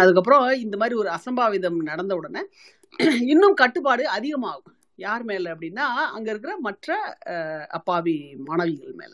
[0.00, 2.42] அதுக்கப்புறம் இந்த மாதிரி ஒரு அசம்பாவிதம் நடந்த உடனே
[3.32, 4.74] இன்னும் கட்டுப்பாடு அதிகமாகும்.
[4.98, 5.84] யார் மேல அப்படின்னா
[6.14, 6.88] அங்க இருக்கிற மற்ற
[7.70, 8.14] அப்பாவி
[8.44, 9.12] மாணவிகள் மேல.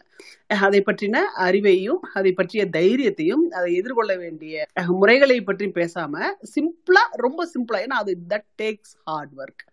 [0.61, 1.17] அதை பற்றின
[1.47, 4.65] அறிவையும் அதை பற்றிய தைரியத்தையும் அதை எதிர்கொள்ள வேண்டிய
[4.97, 6.15] முறைகளை பற்றி பேசாம
[6.55, 9.65] சிம்பிளா ரொம்ப சிம்பிளா ஏன்னா அது தட் டேக்ஸ் ஹார்ட் ஒர்க்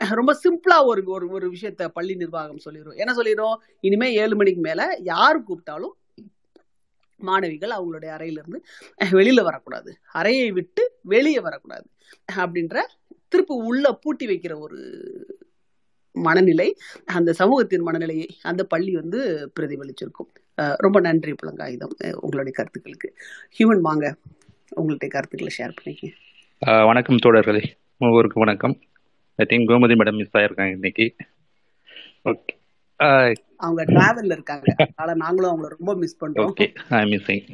[0.00, 4.82] ரொம்ப சிம்பிளா ஒரு ஒரு ஒரு விஷயத்த பள்ளி நிர்வாகம் சொல்லிடும் என்ன சொல்லிடும் இனிமே ஏழு மணிக்கு மேல
[5.12, 5.94] யார் கூப்பிட்டாலும்
[7.20, 8.58] மாணவிகள் அவங்களுடைய அறையிலிருந்து
[9.12, 9.90] வெளியில வரக்கூடாது.
[10.12, 11.86] அறையை விட்டு வெளியே வரக்கூடாது.
[12.36, 12.76] அப்படின்ற
[13.34, 14.78] திருப்பு உள்ள பூட்டி வைக்கிற ஒரு
[16.12, 20.30] மனநிலை அந்த சமூகத்தின் மனநிலையை அந்த பள்ளி வந்து பிரதிபலிச்சிருக்கும்.
[20.76, 23.14] ரொம்ப நன்றி புலங்காயுதம் உங்களுடைய கருத்துக்களுக்கு.
[23.58, 24.16] ஹியூமன் வாங்க
[24.68, 26.12] உங்களுடைய கருத்துக்களை ஷேர் பண்ணிக்கங்க.
[26.66, 27.64] ஆஹ் வணக்கம் தோழர்களே.
[27.98, 28.78] ஒவ்வொருக்கும் வணக்கம்.
[29.36, 31.14] I think Gomathi madam miss ஆயிருக்காங்க இன்னைக்கு.
[32.24, 34.74] ஓகே அவங்க டிராவல்ல இருக்காங்க.
[34.94, 36.52] அதனால நாங்களும் அவங்கள ரொம்ப மிஸ் பண்றோம்.
[36.54, 37.48] ஓகே ஐ மிஸ்ஸிங்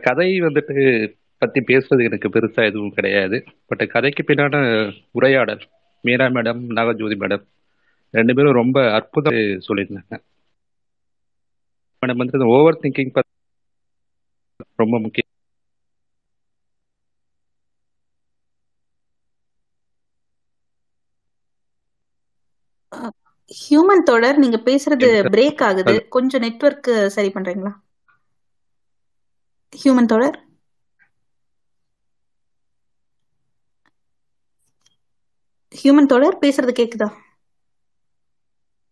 [0.00, 3.44] கதை வந்துட்டு பத்தி பேசுறது எனக்கு பெருசா எதுவும் கிடையாது.
[3.66, 4.56] பட் கதைக்கு பின்னான
[5.10, 5.62] உரையாடல்
[6.04, 7.44] மீரா மேடம் நாகஜோதி மேடம்
[8.10, 10.16] ரெண்டு பேரும் ரொம்ப அற்புதம் சொல்லியிருந்தாங்க.
[12.02, 13.12] மேடம் வந்து ஓவர் திங்கிங்
[14.74, 15.30] ரொம்ப முக்கியம்
[23.50, 26.08] ஹியூமன் தொடர் நீங்க பேசுறது பிரேக் ஆகுது.
[26.08, 27.72] கொஞ்சம் நெட்வொர்க் சரி பண்றீங்களா?
[29.72, 30.47] ஹியூமன் தொடர்?
[35.78, 37.08] ஹியூமன் தொடர் பேசுறது கேக்குதா?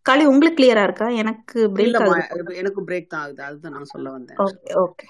[0.05, 1.07] காளி உங்களுக்கு கிளியரா இருக்கா?
[1.21, 2.23] எனக்கு பிரேக் ஆகுது.
[2.61, 3.41] எனக்கு பிரேக் தான் ஆகுது.
[3.47, 4.43] அதுதான் நான் சொல்ல வந்தேன்.
[4.43, 5.07] ஓகே ஓகே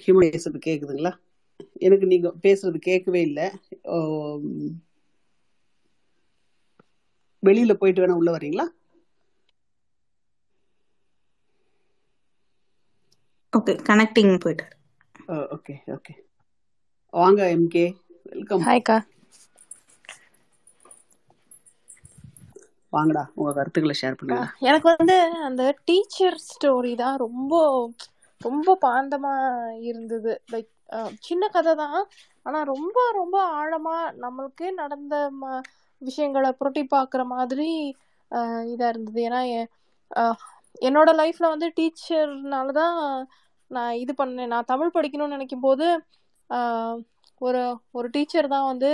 [0.00, 1.12] ஹியூமன் பேசுறது கேக்குதுங்களா?
[1.80, 3.46] எனக்கு நீங்க பேசுறது கேட்கவே இல்லை.
[7.42, 8.66] வெளியில போயிட்டு வேணா உள்ள வரீங்களா
[13.52, 14.66] ஓகே கனெக்டிங் போயிட்டு
[15.56, 16.14] ஓகே ஓகே
[17.14, 17.84] வாங்க எம்கே
[18.26, 18.96] வெல்கம் ஹாய்க்கா
[22.92, 25.16] வாங்கடா உங்க கருத்துக்களை ஷேர் பண்ணுங்க எனக்கு வந்து
[25.46, 27.54] அந்த டீச்சர் ஸ்டோரி தான் ரொம்ப
[28.40, 29.32] ரொம்ப பாந்தமா
[29.82, 30.32] இருந்தது.
[30.52, 30.70] லைக்
[31.26, 32.00] சின்ன கதை தான்.
[32.46, 35.14] ஆனா ரொம்ப ரொம்ப ஆழமா நம்மளுக்கே நடந்த
[36.02, 37.68] விஷயங்களை புரட்டி பார்க்குற மாதிரி
[38.32, 39.20] அஹ், இதா இருந்தது.
[39.28, 39.40] ஏன்னா
[40.82, 42.96] என்னோட லைஃப்ல வந்து டீச்சர்னால தான்
[43.70, 44.52] நான் இது பண்ணேன்.
[44.54, 45.86] நான் தமிழ் படிக்கணும்னு நினைக்கும் போது
[47.40, 47.62] ஒரு
[47.98, 48.90] ஒரு டீச்சர் தான் வந்து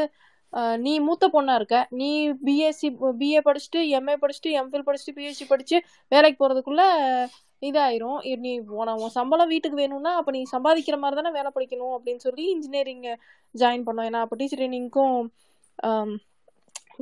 [0.85, 1.77] நீ மூத்த பொண்ணா இருக்க.
[2.01, 2.09] நீ
[2.47, 2.89] பிஎஸ்சி
[3.21, 5.77] பிஏ படிச்சுட்டு எம்ஏ படிச்சுட்டு எம்ஃபில் படிச்சுட்டு பிஹெச்டி படிச்சு
[6.13, 6.85] வேலைக்கு போறதுக்குள்ள
[7.69, 8.19] இதாயிரும்.
[8.45, 12.45] நீ உன உன் சம்பளம் வீட்டுக்கு வேணும்னா அப்ப நீ சம்பாதிக்கிற மாதிரி தானே வேலை படிக்கணும் அப்படின்னு சொல்லி
[12.55, 13.07] இன்ஜினியரிங்
[13.55, 14.09] ஜாயின் பண்ணோம்.
[14.11, 15.17] ஏன்னா அப்போ டீச்சர் ட்ரைனிங்க்கும்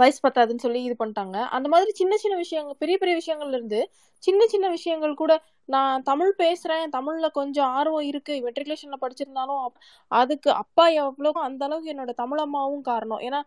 [0.01, 1.37] வயசு பத்தாதுன்னு சொல்லி இது பண்ணிட்டாங்க.
[1.57, 3.81] அந்த மாதிரி சின்ன சின்ன விஷயங்கள் பெரிய பெரிய விஷயங்கள்ல இருந்து
[4.23, 5.33] சின்ன சின்ன விஷயங்கள் கூட
[5.75, 9.63] நான் தமிழ் பேசுறேன் தமிழ்ல கொஞ்சம் ஆர்வம் இருக்கு மெட்ரிகுலேஷன்ல படிச்சிருந்தாலும்
[10.11, 13.23] அதுக்கு அப்பா எவ்வளவோ அந்த அளவுக்கு என்னோட தமிழ் அம்மாவும் காரணம்.
[13.29, 13.41] ஏன்னா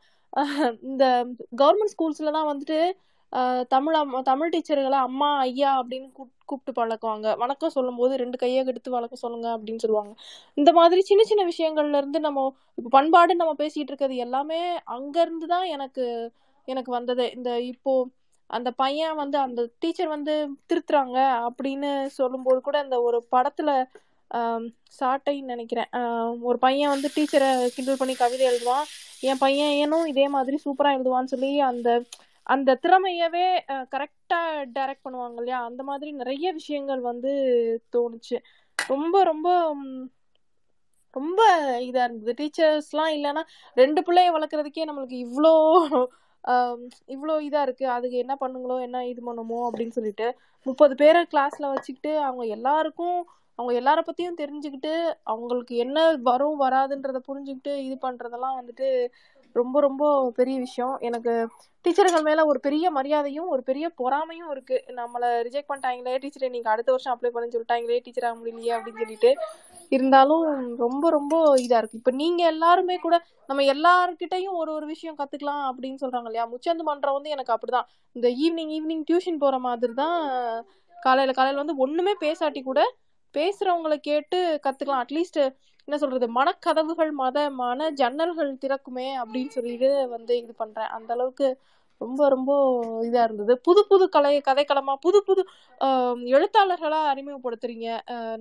[0.92, 1.06] இந்த
[1.62, 2.80] கவர்மெண்ட் ஸ்கூல்ஸ்ல தான் வந்துட்டு
[3.74, 6.08] தமிழ் அம்மா தமிழ் டீச்சர்களை அம்மா ஐயா அப்படின்னு
[6.50, 7.28] கூப்பிட்டு பழக்குவாங்க.
[7.44, 10.14] வணக்கம் சொல்லும்போது ரெண்டு கையை எடுத்து வணக்கம் சொல்லுங்க அப்படின்னு சொல்லுவாங்க.
[10.60, 12.42] இந்த மாதிரி சின்ன சின்ன விஷயங்கள்ல இருந்து நம்ம
[12.78, 14.60] இப்போ பண்பாடு நம்ம பேசிட்டு இருக்கிறது எல்லாமே
[14.96, 16.06] அங்கேருந்து தான் எனக்கு
[16.68, 17.26] எனக்கு வந்தது.
[17.38, 17.94] இந்த இப்போ
[18.58, 20.34] அந்த பையன் வந்து அந்த டீச்சர் வந்து
[20.70, 23.70] திருத்துறாங்க அப்படின்னு சொல்லும்போது கூட அந்த ஒரு படத்துல
[25.00, 25.90] சாட்டைன்னு நினைக்கிறேன்.
[26.50, 28.86] ஒரு பையன் வந்து டீச்சரை கிண்டல் பண்ணி கவிதை எழுதுவான்.
[29.30, 31.90] என் பையன் ஏனும் இதே மாதிரி சூப்பராக எழுதுவான்னு சொல்லி அந்த
[32.54, 33.46] அந்த திறமையவே
[33.94, 34.40] கரெக்டா
[34.76, 35.60] டைரக்ட் பண்ணுவாங்க இல்லையா?
[35.70, 37.32] அந்த மாதிரி நிறைய விஷயங்கள் வந்து
[37.96, 38.38] தோணுச்சு.
[38.80, 39.48] ரொம்ப ரொம்ப
[41.14, 41.42] ரொம்ப
[41.88, 42.34] இதா இருந்தது.
[42.40, 43.44] டீச்சர்ஸ்லாம் இல்லைன்னா
[43.78, 45.54] ரெண்டு பிள்ளைய வளர்க்குறதுக்கே நம்மளுக்கு இவ்வளோ
[47.16, 47.86] இவ்வளோ இதா இருக்கு.
[47.96, 50.28] அதுக்கு என்ன பண்ணுங்களோ என்ன இது பண்ணுமோ அப்படின்னு சொல்லிட்டு
[50.66, 53.20] முப்பது பேரை கிளாஸ்ல வச்சுக்கிட்டு அவங்க எல்லாருக்கும்
[53.60, 54.94] அவங்க எல்லார பத்தியும் தெரிஞ்சுக்கிட்டு
[55.32, 55.98] அவங்களுக்கு என்ன
[56.30, 58.88] வரும் வராதுன்றத புரிஞ்சுக்கிட்டு இது பண்றதெல்லாம் வந்துட்டு
[59.54, 60.98] ரொம்ப ரொம்ப பெரிய விஷயம்.
[61.00, 61.34] எனக்கு
[61.86, 64.84] டீச்சர்கள் மேல ஒரு பெரிய மரியாதையும் ஒரு பெரிய பொறாமையும் இருக்கு.
[64.88, 69.32] நம்மள ரிஜெக்ட் பண்ணிட்டாங்களே டீச்சரை நீங்க அடுத்த வருஷம் அப்ளை பண்ண சொல்லிட்டாங்களே டீச்சர் ஆக முடியலையே அப்படின்னு சொல்லிட்டு
[69.90, 71.98] இருந்தாலும் ரொம்ப ரொம்ப இதா இருக்கு.
[71.98, 73.16] இப்ப நீங்க எல்லாருமே கூட
[73.48, 76.46] நம்ம எல்லார்கிட்டையும் ஒரு ஒரு விஷயம் கத்துக்கலாம் அப்படின்னு சொல்றாங்க இல்லையா?
[76.48, 77.88] முச்சந்து மன்றம் வந்து எனக்கு அப்படிதான்.
[78.16, 80.20] இந்த ஈவினிங் ஈவினிங் டியூஷன் போற மாதிரி தான்
[80.98, 82.82] காலையில காலையில வந்து ஒண்ணுமே பேசாட்டி கூட
[83.34, 85.04] பேசுறவங்கள கேட்டு கத்துக்கலாம்.
[85.04, 85.42] அட்லீஸ்ட்
[85.92, 90.92] என்ன சொல்றது மனக்கதவுகள் மத மன ஜன்னல்கள் திறக்குமே அப்படின்னு சொல்லிட்டு வந்து இது பண்றேன்.
[90.98, 91.48] அந்த அளவுக்கு
[92.02, 92.52] ரொம்ப ரொம்ப
[93.08, 93.54] இதா இருந்தது.
[93.60, 95.42] புது புது கலை கதைக்களமா புது புது
[95.82, 97.88] ஆஹ் எழுத்தாளர்களா அறிமுகப்படுத்துறீங்க.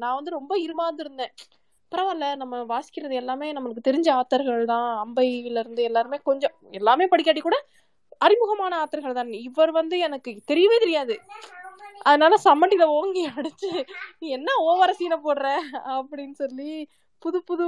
[0.03, 1.33] நான் வந்து ரொம்ப இருமாந்திருந்தேன்
[1.93, 4.89] பரவாயில்ல நம்ம வாசிக்கிறது எல்லாமே நம்மளுக்கு தெரிஞ்ச ஆத்தர்கள் தான்.
[5.05, 7.59] அம்பையில இருந்து எல்லாருமே கொஞ்சம் எல்லாமே படிக்காட்டி கூட
[8.21, 9.35] அறிமுகமான ஆத்தர்கள் தான்.
[9.49, 11.17] இவர் வந்து எனக்கு தெரியவே தெரியாது.
[12.09, 13.73] அதனால சம்மட்டில ஓங்கி அடிச்சு
[14.21, 15.47] நீ என்ன ஓவர சீனை போடுற?
[15.99, 16.73] அப்படின்னு சொல்லி
[17.23, 17.67] புது புது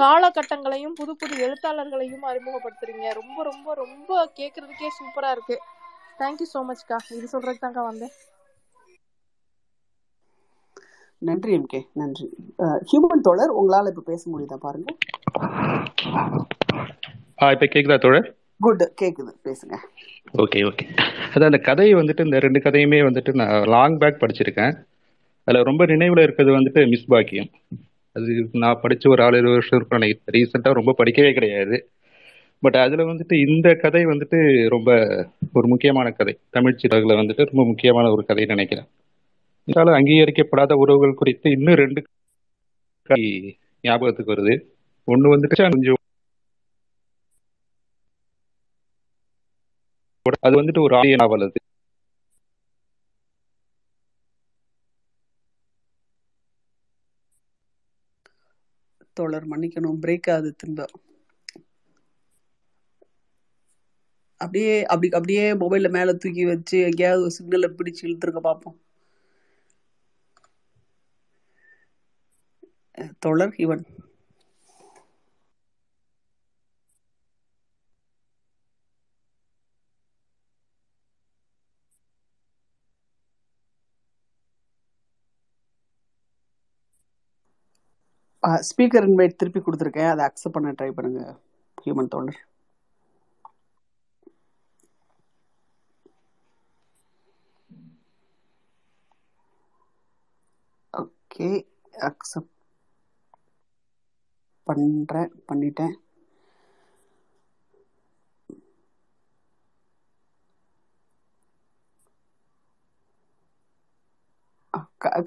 [0.00, 3.06] காலகட்டங்களையும் புது புது எழுத்தாளர்களையும் அறிமுகப்படுத்துறீங்க.
[3.20, 5.58] ரொம்ப ரொம்ப ரொம்ப கேக்குறதுக்கே சூப்பரா இருக்கு.
[6.20, 8.14] தேங்க்யூ ஸோ மச்க்கா இது சொல்றதுக்கு தான்க்கா வந்தேன்.
[11.22, 12.26] நன்றி எம்கே நன்றி.
[12.90, 14.88] ஹியூமன் தோழர் உங்களால இப்ப பேச முடியுதா பாருங்க.
[17.42, 18.28] ஆ இப்போ கேட்குதா தோழர்?
[18.60, 19.32] குட் கேக்குது.
[19.46, 19.76] பேசுங்க.
[20.42, 20.84] ஓகே ஓகே
[21.32, 24.74] அதான் அந்த கதையை வந்துட்டு இந்த ரெண்டு கதையுமே வந்துட்டு நான் லாங் பேக் படிச்சிருக்கேன்.
[25.44, 27.50] அதில் ரொம்ப நினைவில் இருக்கிறது வந்துட்டு மிஸ் பாக்கியம்.
[28.12, 31.90] அது நான் படித்த ஒரு ஆறு ஏழு வருஷம் இருக்கும் நினைக்கிறேன் ரீசெண்டாக ரொம்ப படிக்கவே கிடையாது.
[32.60, 34.90] பட் அதில் வந்துட்டு இந்த கதை வந்துட்டு ரொம்ப
[35.52, 36.38] ஒரு முக்கியமான கதை.
[36.50, 38.86] தமிழ் சிறகுல வந்துட்டு ரொம்ப முக்கியமான ஒரு கதை நினைக்கிறேன்.
[39.66, 42.02] இதனால அங்கீகரிக்கப்படாத உறவுகள் குறித்து இன்னும் ரெண்டு
[43.02, 44.54] கதை ஞாபகத்துக்கு வருது.
[45.04, 45.94] ஒன்று வந்துட்டு கொஞ்சம்
[50.40, 51.63] அது வந்துட்டு ஒரு ஆரிய நாவல் அது.
[59.14, 60.00] தோழர் மன்னிக்கணும்.
[60.02, 60.86] பிரேக் ஆகுது திரும்ப.
[64.40, 68.78] அப்படியே அப்படி அப்படியே மொபைல்ல மேல தூக்கி வச்சு எங்கேயாவது சிக்னலை பிடிச்சு இழுத்துருக்க பார்ப்போம்
[72.98, 73.82] அஹ் தோழர் இவன்
[88.70, 90.10] ஸ்பீக்கர் இன்வைட் திருப்பி கொடுத்துருக்கேன்.
[90.12, 91.22] அதை அக்செப்ட் பண்ண ட்ரை பண்ணுங்க
[91.84, 92.40] ஹியூமன் தோழர்.
[100.94, 101.48] ஓகே
[102.08, 102.52] அக்செப்ட்
[104.66, 105.94] பண்ணுறேன் பண்ணிட்டேன்.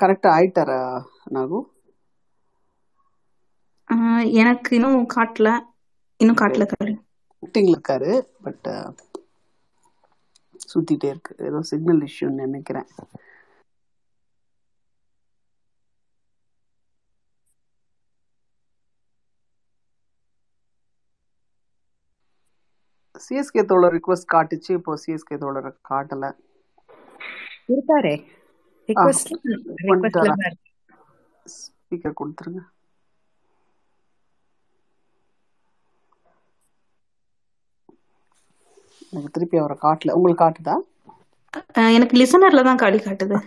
[0.01, 0.79] கரெக்டாக ஆயிட்டாரா
[1.35, 1.59] நாகு?
[4.43, 5.49] எனக்கு இன்னும் காட்டல.
[6.19, 6.93] இன்னும் காட்டல காலு
[7.43, 8.11] மீட்டிங்ல இருக்காரு
[8.45, 8.67] பட்
[10.69, 11.35] சுத்திட்டே இருக்கு.
[11.47, 12.87] ஏதோ சிக்னல் இஷ்யூன்னு நினைக்கிறேன்.
[23.25, 24.71] சிஎஸ்கே தோழர் ரிக்வஸ்ட் காட்டுச்சு.
[24.79, 26.25] இப்போ சிஎஸ்கே தோழரை காட்டல.
[27.73, 28.15] இருக்காரே.
[28.89, 29.31] ரிக்வெஸ்ட்
[31.55, 32.61] ஸ்பீக்கர் கொடுத்துருங்க.
[39.35, 40.15] திருப்பி அவரை காட்டல.
[40.17, 40.75] உங்களுக்கு காட்டுதா?
[41.97, 43.37] எனக்கு லிசனர்ல தான் காலி காட்டுது.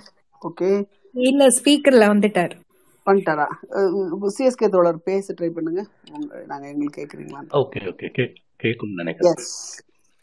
[0.43, 0.71] ஓகே.
[1.15, 2.55] இல்ல ஸ்பீக்கர்ல வந்துட்டார்.
[3.07, 3.47] பண்ணிட்டாரா
[4.37, 5.83] சிஎஸ்கே தோழர் பேச ட்ரை பண்ணுங்க.
[6.51, 8.09] நாங்க எங்களுக்கு கேக்குறீங்களான்னு ஓகே ஓகே.
[8.17, 8.25] கே
[8.63, 9.39] கேட்கும்னு நினைக்கிறேன்.
[9.39, 9.53] எஸ்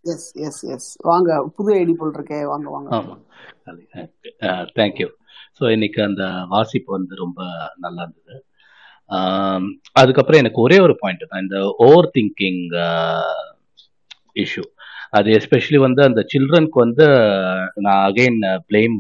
[0.06, 2.40] எஸ் எஸ் எஸ் வாங்க புது ஐடி போல் இருக்கே.
[2.52, 2.90] வாங்க வாங்க.
[2.98, 3.24] ஆமாம்
[4.80, 5.08] தேங்க்யூ
[5.60, 7.40] ஸோ இன்னைக்கு அந்த வாசிப்பு வந்து ரொம்ப
[7.86, 8.36] நல்லா இருந்தது.
[9.10, 9.68] ஆம்,
[10.02, 11.44] அதுக்கப்புறம் எனக்கு ஒரே ஒரு பாயிண்ட் தான்.
[11.46, 12.62] இந்த ஓவர் திங்கிங்
[14.44, 14.64] இஷ்யூ
[15.14, 17.06] அது எஸ்பெஷலி வந்து அந்த சில்ட்ரனுக்கு வந்து
[17.86, 18.40] நான் அகைன்
[18.70, 18.98] பிளேம்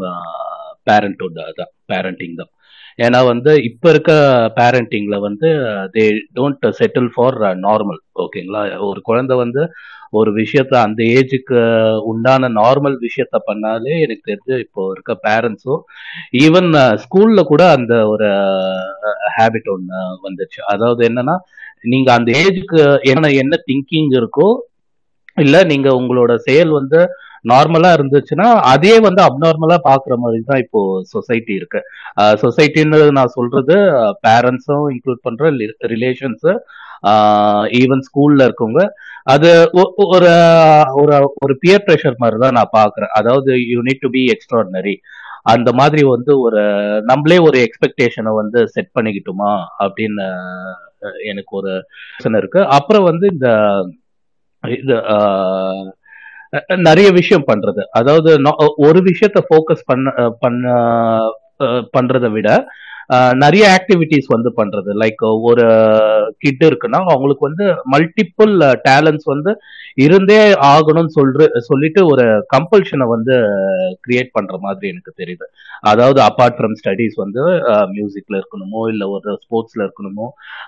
[0.87, 2.51] பேரண்ட்ஹுட் தான் பேரண்டிங் தான்.
[2.99, 4.11] ஏன்னா வந்து இப்போ இருக்க
[4.59, 5.49] பேரண்டிங்கில் வந்து
[5.95, 6.03] they
[6.37, 8.61] don't settle for normal ஓகேங்களா?
[8.89, 9.63] ஒரு குழந்தை வந்து
[10.11, 11.59] ஒரு விஷயத்த அந்த ஏஜுக்கு
[12.11, 15.81] உண்டான நார்மல் விஷயத்த பண்ணாலே எனக்கு தெரிஞ்சு இப்போ இருக்க பேரண்ட்ஸும்
[16.45, 16.69] ஈவன்
[17.03, 20.59] ஸ்கூல்ல கூட அந்த ஒரு uh, ஹேபிட் ஒன்று வந்துச்சு.
[20.73, 21.35] அதாவது என்னன்னா
[21.85, 22.79] நீங்க அந்த ஏஜுக்கு
[23.13, 24.49] என்ன என்ன திங்கிங் இருக்கோ
[25.37, 26.99] இல்ல நீங்க உங்களோட செயல் வந்து
[27.47, 31.81] நார்மலா இருந்துச்சுன்னா அதே வந்து அப்நார்மலா பாக்குற மாதிரி தான் இப்போ சொசைட்டி இருக்கு.
[32.15, 33.75] சொசைட்டின்னு நான் சொல்றது
[34.27, 35.51] பேரண்ட்ஸும் இன்க்ளூட் பண்ற
[35.87, 36.47] ரிலேஷன்ஸ்
[37.79, 38.81] ஈவன் ஸ்கூல்ல இருக்கவங்க.
[39.23, 40.31] அது ஒ- ஒரு
[40.93, 43.13] ஒரு ஒரு பியர் ப்ரெஷர் மாதிரி தான் நான் பாக்குறேன்.
[43.19, 44.95] அதாவது you need to be extraordinary
[45.47, 46.63] அந்த மாதிரி வந்து ஒரு
[47.03, 49.51] நம்மளே ஒரு எக்ஸ்பெக்டேஷனை வந்து செட் பண்ணிக்கிட்டோமா?
[49.79, 50.25] அப்படின்னு
[51.25, 51.71] எனக்கு ஒரு
[52.11, 52.61] யோசனை இருக்கு.
[52.77, 53.47] அப்புறம் வந்து இந்த
[54.63, 54.95] இது
[56.87, 57.81] நிறைய விஷயம் பண்றது.
[57.99, 58.29] அதாவது
[58.87, 60.65] ஒரு விஷயத்த ஃபோக்கஸ் பண்ண பண்ண
[61.95, 62.49] பண்றதை விட
[63.41, 64.89] நிறைய ஆக்டிவிட்டிஸ் வந்து பண்றது.
[65.01, 65.65] லைக் ஒரு
[66.43, 68.53] கிட் இருக்குன்னா அவங்களுக்கு வந்து மல்டிப்புள்
[68.87, 69.51] டேலண்ட்ஸ் வந்து
[70.05, 70.39] இருந்தே
[70.71, 72.25] ஆகணும்னு சொல்ற சொல்லிட்டு ஒரு
[72.55, 73.35] கம்பல்ஷனை வந்து
[74.05, 75.47] கிரியேட் பண்ற மாதிரி எனக்கு தெரியுது.
[75.91, 77.43] அதாவது அப்பார்ட் ஃப்ரம் ஸ்டடீஸ் வந்து
[77.95, 80.27] மியூசிக்ல இருக்கணுமோ இல்லை ஒரு ஸ்போர்ட்ஸ்ல இருக்கணுமோ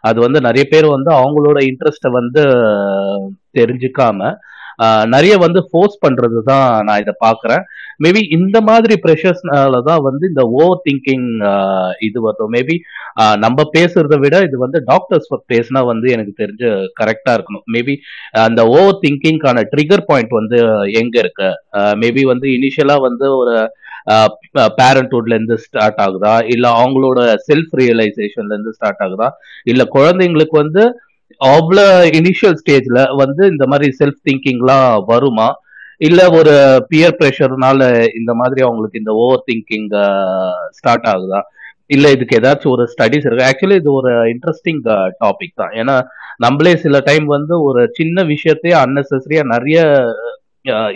[0.09, 2.43] அது வந்து நிறைய பேர் வந்து அவங்களோட இன்ட்ரெஸ்ட்டை வந்து
[3.57, 4.31] தெரிஞ்சுக்காம
[5.13, 7.63] நிறைய வந்து ஃபோர்ஸ் பண்றது தான் நான் இதை பாக்குறேன்
[8.03, 11.25] மேபி இந்த மாதிரி ப்ரெஷர்ஸ்னால தான் வந்து இந்த ஓவர் திங்கிங்
[12.07, 12.51] இது வரும்.
[12.55, 12.75] மேபி
[13.45, 16.69] நம்ம பேசுறத விட இது வந்து டாக்டர்ஸ் பேசினா வந்து எனக்கு தெரிஞ்சு
[16.99, 17.65] கரெக்டா இருக்கணும்.
[17.75, 17.95] மேபி
[18.45, 20.59] அந்த ஓவர் திங்கிங்கான ட்ரிகர் பாயிண்ட் வந்து
[21.01, 21.49] எங்க இருக்கு?
[22.03, 23.55] மேபி வந்து இனிஷியலா வந்து ஒரு
[24.79, 26.33] பேரண்ட்ஹுட்ல இருந்து ஸ்டார்ட் ஆகுதா?
[26.53, 27.19] இல்ல அவங்களோட
[27.49, 29.29] செல்ஃப் ரியலைசேஷன்ல இருந்து ஸ்டார்ட் ஆகுதா?
[29.71, 30.83] இல்ல குழந்தைங்களுக்கு வந்து
[31.41, 31.85] அவ்வளோ
[32.19, 35.49] இனிஷியல் ஸ்டேஜ்ல வந்து இந்த மாதிரி செல்ஃப் திங்கிங்லாம் வருமா?
[36.07, 36.53] இல்ல ஒரு
[36.89, 37.79] பியர் ப்ரெஷர்னால
[38.19, 39.87] இந்த மாதிரி அவங்களுக்கு இந்த ஓவர் திங்கிங்
[40.77, 41.41] ஸ்டார்ட் ஆகுதா?
[41.95, 43.47] இல்ல இதுக்கு ஏதாச்சும் ஒரு ஸ்டடிஸ் இருக்கு.
[43.49, 44.81] ஆக்சுவலி இது ஒரு இன்ட்ரெஸ்டிங்
[45.23, 45.73] டாபிக் தான்.
[45.81, 45.95] ஏன்னா
[46.45, 49.79] நம்மளே சில டைம் வந்து ஒரு சின்ன விஷயத்தையே அன்னெசரியா நிறைய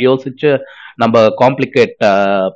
[0.08, 0.50] யோசிச்சு
[1.02, 1.96] நம்ம காம்ப்ளிகேட்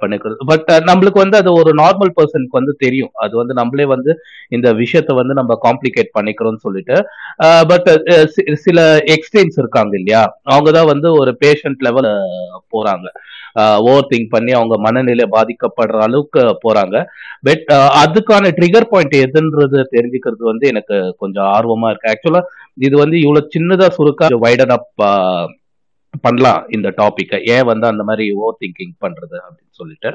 [0.01, 0.37] பண்ணிக்கிறது.
[0.51, 3.11] பட் நம்மளுக்கு வந்து அது ஒரு நார்மல் பர்சனுக்கு வந்து தெரியும்.
[3.23, 4.13] அது வந்து நம்மளே வந்து
[4.57, 6.97] இந்த விஷயத்த வந்து நம்ம காம்ப்ளிகேட் பண்ணிக்கிறோம்னு சொல்லிட்டு.
[7.71, 7.89] பட்
[8.65, 8.79] சில
[9.15, 10.23] எக்ஸ்ட்ரீம்ஸ் இருக்காங்க இல்லையா?
[10.53, 12.11] அவங்க தான் வந்து ஒரு பேஷண்ட் லெவல்
[12.75, 13.07] போறாங்க.
[13.89, 16.97] ஓவர் திங்க் பண்ணி அவங்க மனநிலை பாதிக்கப்படுற அளவுக்கு போறாங்க.
[17.47, 17.69] பட்
[18.03, 22.11] அதுக்கான ட்ரிகர் பாயிண்ட் எதுன்றது தெரிஞ்சுக்கிறது வந்து எனக்கு கொஞ்சம் ஆர்வமா இருக்கு.
[22.13, 22.41] ஆக்சுவலா
[22.87, 24.89] இது வந்து இவ்வளவு சின்னதா சுருக்கா வைடன் அப்
[26.25, 30.11] பண்ணலாம் இந்த டாப்பிக்கை ஏன் வந்து அந்த மாதிரி ஓவர் திங்கிங் பண்றது அப்படின்னு சொல்லிட்டு.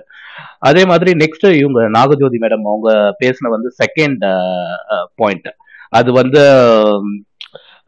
[0.68, 2.90] அதே மாதிரி நெக்ஸ்ட் இவங்க நாகஜோதி மேடம் அவங்க
[3.22, 4.24] பேசின வந்து செகண்ட்
[5.20, 5.50] பாயிண்ட்
[5.98, 6.42] அது வந்து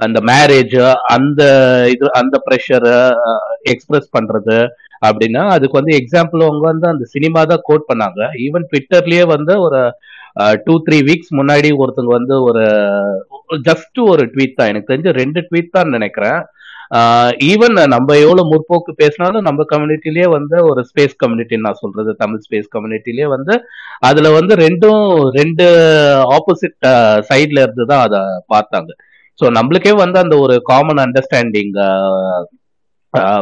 [0.00, 0.78] அந்த மேரேஜ்
[1.16, 1.42] அந்த
[1.94, 2.88] இது அந்த ப்ரெஷர்
[3.72, 4.56] எக்ஸ்பிரஸ் பண்றது
[5.06, 8.20] அப்படின்னா அதுக்கு வந்து எக்ஸாம்பிள் அவங்க வந்து அந்த சினிமா தான் கோட் பண்ணாங்க.
[8.46, 9.80] ஈவன் ட்விட்டர்லயே வந்து ஒரு
[10.66, 12.64] டூ த்ரீ வீக்ஸ் முன்னாடி ஒருத்தங்க வந்து ஒரு
[13.68, 14.70] ஜஸ்ட் ஒரு ட்வீட் தான்.
[14.72, 16.40] எனக்கு தெரிஞ்சு ரெண்டு ட்வீட் தான் நினைக்கிறேன்.
[17.48, 22.68] ஈவன் நம்ம எவ்வளவு முற்போக்கு பேசினாலும் நம்ம கம்யூனிட்டிலேயே வந்து ஒரு ஸ்பேஸ் கம்யூனிட்டின்னு நான் சொல்றது தமிழ் ஸ்பேஸ்
[22.74, 23.54] கம்யூனிட்டிலேயே வந்து
[24.08, 25.02] அதுல வந்து ரெண்டும்
[25.38, 25.66] ரெண்டு
[26.36, 26.78] ஆப்போசிட்
[27.30, 28.20] சைட்ல இருந்து தான் அதை
[28.54, 28.90] பார்த்தாங்க.
[29.38, 31.72] ஸோ நம்மளுக்கே வந்து அந்த ஒரு காமன் அண்டர்ஸ்டாண்டிங்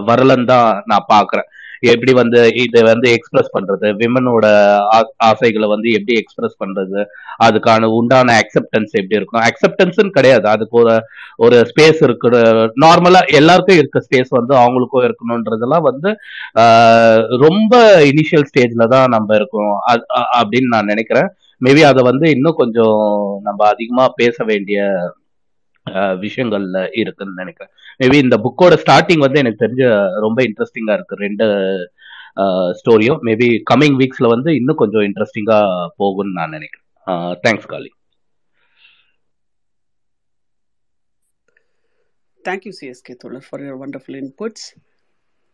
[0.09, 1.49] வரலன்னு தான் நான் பாக்குறேன்
[1.93, 3.87] எப்படி வந்து இதை வந்து எக்ஸ்பிரஸ் பண்றது?
[4.01, 4.47] விமனோட
[5.29, 7.01] ஆசைகளை வந்து எப்படி எக்ஸ்பிரஸ் பண்றது?
[7.47, 9.45] அதுக்கான உண்டான அக்செப்டன்ஸ் எப்படி இருக்கும்?
[9.49, 10.47] அக்செப்டன்ஸ்னு கிடையாது.
[10.55, 10.95] அதுக்கு ஒரு
[11.45, 12.35] ஒரு ஸ்பேஸ் இருக்கிற
[12.85, 16.11] நார்மலா எல்லாருக்கும் இருக்க ஸ்பேஸ் வந்து அவங்களுக்கும் இருக்கணும்ன்றதெல்லாம் வந்து
[17.47, 17.75] ரொம்ப
[18.13, 19.75] இனிஷியல் ஸ்டேஜ்ல தான் நம்ம இருக்கோம்.
[20.41, 21.31] அப்படின்னு நான் நினைக்கிறேன்.
[21.61, 23.01] மேபி அதை வந்து இன்னும் கொஞ்சம்
[23.49, 24.79] நம்ம அதிகமா பேச வேண்டிய
[26.25, 27.73] விஷயங்கள்ல இருக்குன்னு நினைக்கிறேன்.
[28.03, 29.83] மேபி இந்த புக்கோட ஸ்டார்டிங் வந்து எனக்கு தெரிஞ்ச
[30.27, 31.23] ரொம்ப இன்ட்ரெஸ்டிங்கா இருக்கு.
[31.25, 31.47] ரெண்டு
[32.81, 35.59] ஸ்டோரியும் மேபி கம்மிங் வீக்ஸ்ல வந்து இன்னும் கொஞ்சம் இன்ட்ரெஸ்டிங்கா
[35.99, 36.87] போகும்னு நான் நினைக்கிறேன்.
[37.47, 37.93] தேங்க்ஸ் காலி
[42.47, 44.63] Thank you, CSK Tholar, for your wonderful inputs.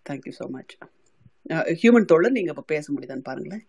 [0.07, 0.71] Thank you so much.
[1.81, 3.63] Human தோழர் நீங்க இப்ப பேச முடியுதான்னு பாருங்களேன்.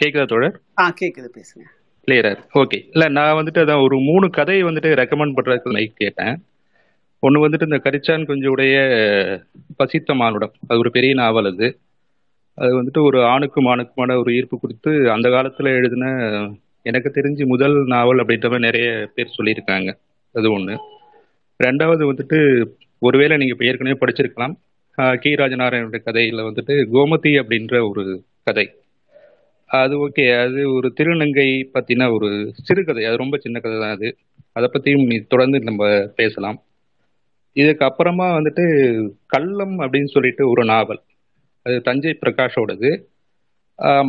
[0.00, 0.56] கேக்குதா தோழர்?
[0.80, 1.64] ஆ கேக்குது பேசுங்க.
[2.06, 2.32] கிளியரா
[2.62, 6.34] ஓகே இல்ல நான் வந்துட்டு அதான் ஒரு மூணு கதையை வந்துட்டு ரெக்கமெண்ட் பண்றதுக்கு லைக் கேட்டேன்.
[7.24, 9.42] ஒன்று வந்துட்டு இந்த கரிச்சான் குஞ்சுடைய
[9.76, 11.78] பசித்த மானுடம் அது ஒரு பெரிய நாவல் அது.
[12.54, 16.06] அது வந்துட்டு ஒரு ஆணுக்கும் ஆணுக்குமான ஒரு ஈர்ப்பு கொடுத்து அந்த காலத்தில் எழுதின
[16.82, 19.96] எனக்கு தெரிஞ்சு முதல் நாவல் அப்படின்ற மாதிரி நிறைய பேர் சொல்லியிருக்காங்க.
[20.32, 20.78] அது ஒன்று
[21.64, 22.64] ரெண்டாவது வந்துட்டு
[22.98, 24.54] ஒருவேளை நீங்கள் இப்போ ஏற்கனவே படிச்சிருக்கலாம்.
[24.96, 25.30] ஆஹ் கி.
[25.30, 28.70] ராஜநாராயணோட கதையில் வந்துட்டு கோமதி அப்படின்ற ஒரு கதை.
[29.66, 30.42] அது ஓகே.
[30.42, 33.04] அது ஒரு திருநங்கை பத்தின ஒரு சிறுகதை.
[33.04, 34.16] அது ரொம்ப சின்ன கதை தான் அது
[34.52, 36.62] அதை பற்றியும் தொடர்ந்து நம்ம பேசலாம்.
[37.56, 38.64] இதுக்கு அப்புறமா வந்துட்டு
[39.34, 41.00] கள்ளம் அப்படின்னு சொல்லிட்டு ஒரு நாவல்.
[41.66, 42.90] அது தஞ்சை பிரகாஷோடது.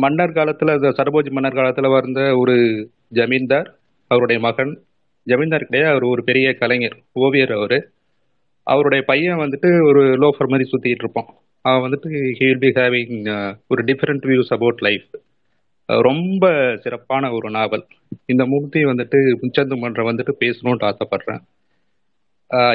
[0.02, 2.54] மன்னர் காலத்தில் அந்த சரபோஜி மன்னர் காலத்தில் வந்த ஒரு
[3.18, 3.68] ஜமீன்தார்
[4.10, 4.72] அவருடைய மகன்.
[5.26, 7.78] ஜமீன்தார் கிடையாது அவர் ஒரு பெரிய கலைஞர் ஓவியர் அவர்.
[8.66, 11.30] அவருடைய பையன் வந்துட்டு ஒரு லோஃபர் மாதிரி சுற்றிட்டு இருப்பான்.
[11.64, 12.08] அவன் வந்துட்டு
[12.38, 13.18] ஹி வில் பி ஹேவிங்
[13.70, 15.08] ஒரு டிஃப்ரெண்ட் வியூஸ் அபவுட் லைஃப்
[16.08, 16.44] ரொம்ப
[16.82, 17.84] சிறப்பான ஒரு நாவல்.
[18.32, 21.42] இந்த மூர்த்தி வந்துட்டு முச்சந்து மன்றம் வந்துட்டு பேசணும்னு ஆசைப்படுறேன்.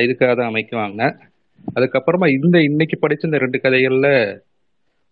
[0.04, 1.02] இதுக்காக தான் அமைக்குவாங்க
[1.78, 4.08] அதுக்கப்புறமா இந்த இன்னைக்கு படிச்ச இந்த ரெண்டு கதைகள்ல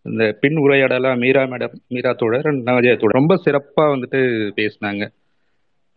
[0.06, 3.19] இந்த பின் உரையாடலாம் மீரா மேடம் மீரா தோழர் அண்ட் நாகஜய தோழர்.
[3.19, 4.19] ரொம்ப சிறப்பா வந்துட்டு
[4.60, 5.03] பேசினாங்க.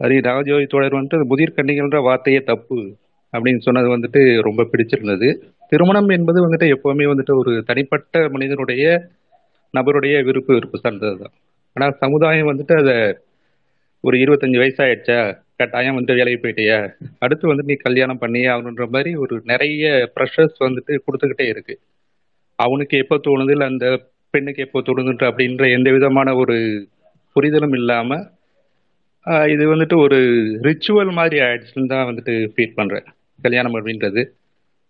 [0.01, 2.78] அது நாகஜோதி தோழர் வந்துட்டு முதிர் கன்னிகள்ன்ற வார்த்தையே தப்பு
[3.34, 5.28] அப்படின்னு சொன்னது வந்துட்டு ரொம்ப பிடிச்சிருந்தது.
[5.72, 8.84] திருமணம் என்பது வந்துட்டு எப்பவுமே வந்துட்டு ஒரு தனிப்பட்ட மனிதனுடைய
[9.74, 11.34] நபருடைய விருப்பு விருப்பு சார்ந்தது தான்
[11.76, 12.97] ஆனால் சமுதாயம் வந்துட்டு அதை
[14.05, 15.18] ஒரு இருபத்தஞ்சு வயசாயிடுச்சா
[15.60, 16.78] கட்டாயம் வந்து வேலைக்கு போயிட்டியா.
[17.24, 19.84] அடுத்து வந்து நீ கல்யாணம் பண்ணியே ஆகணுன்ற மாதிரி ஒரு நிறைய
[20.16, 21.74] ப்ரெஷர்ஸ் வந்துட்டு கொடுத்துக்கிட்டே இருக்கு.
[22.58, 23.86] அவனுக்கு எப்போ தோணுது இல்லை அந்த
[24.34, 26.56] பெண்ணுக்கு எப்போ தோணுதுன்ற அப்படின்ற எந்த விதமான ஒரு
[27.36, 28.18] புரிதலும் இல்லாம
[29.52, 30.18] இது வந்துட்டு ஒரு
[30.66, 33.06] ரிச்சுவல் மாதிரி ஆயிடுச்சுன்னு தான் வந்துட்டு ஃபீல் பண்ணுறேன்
[33.38, 34.22] கல்யாணம் அப்படின்றது.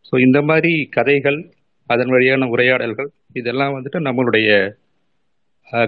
[0.09, 1.39] ஸோ இந்த மாதிரி கதைகள்
[1.91, 3.09] அதன் வழியான உரையாடல்கள்
[3.41, 4.49] இதெல்லாம் வந்துட்டு நம்மளுடைய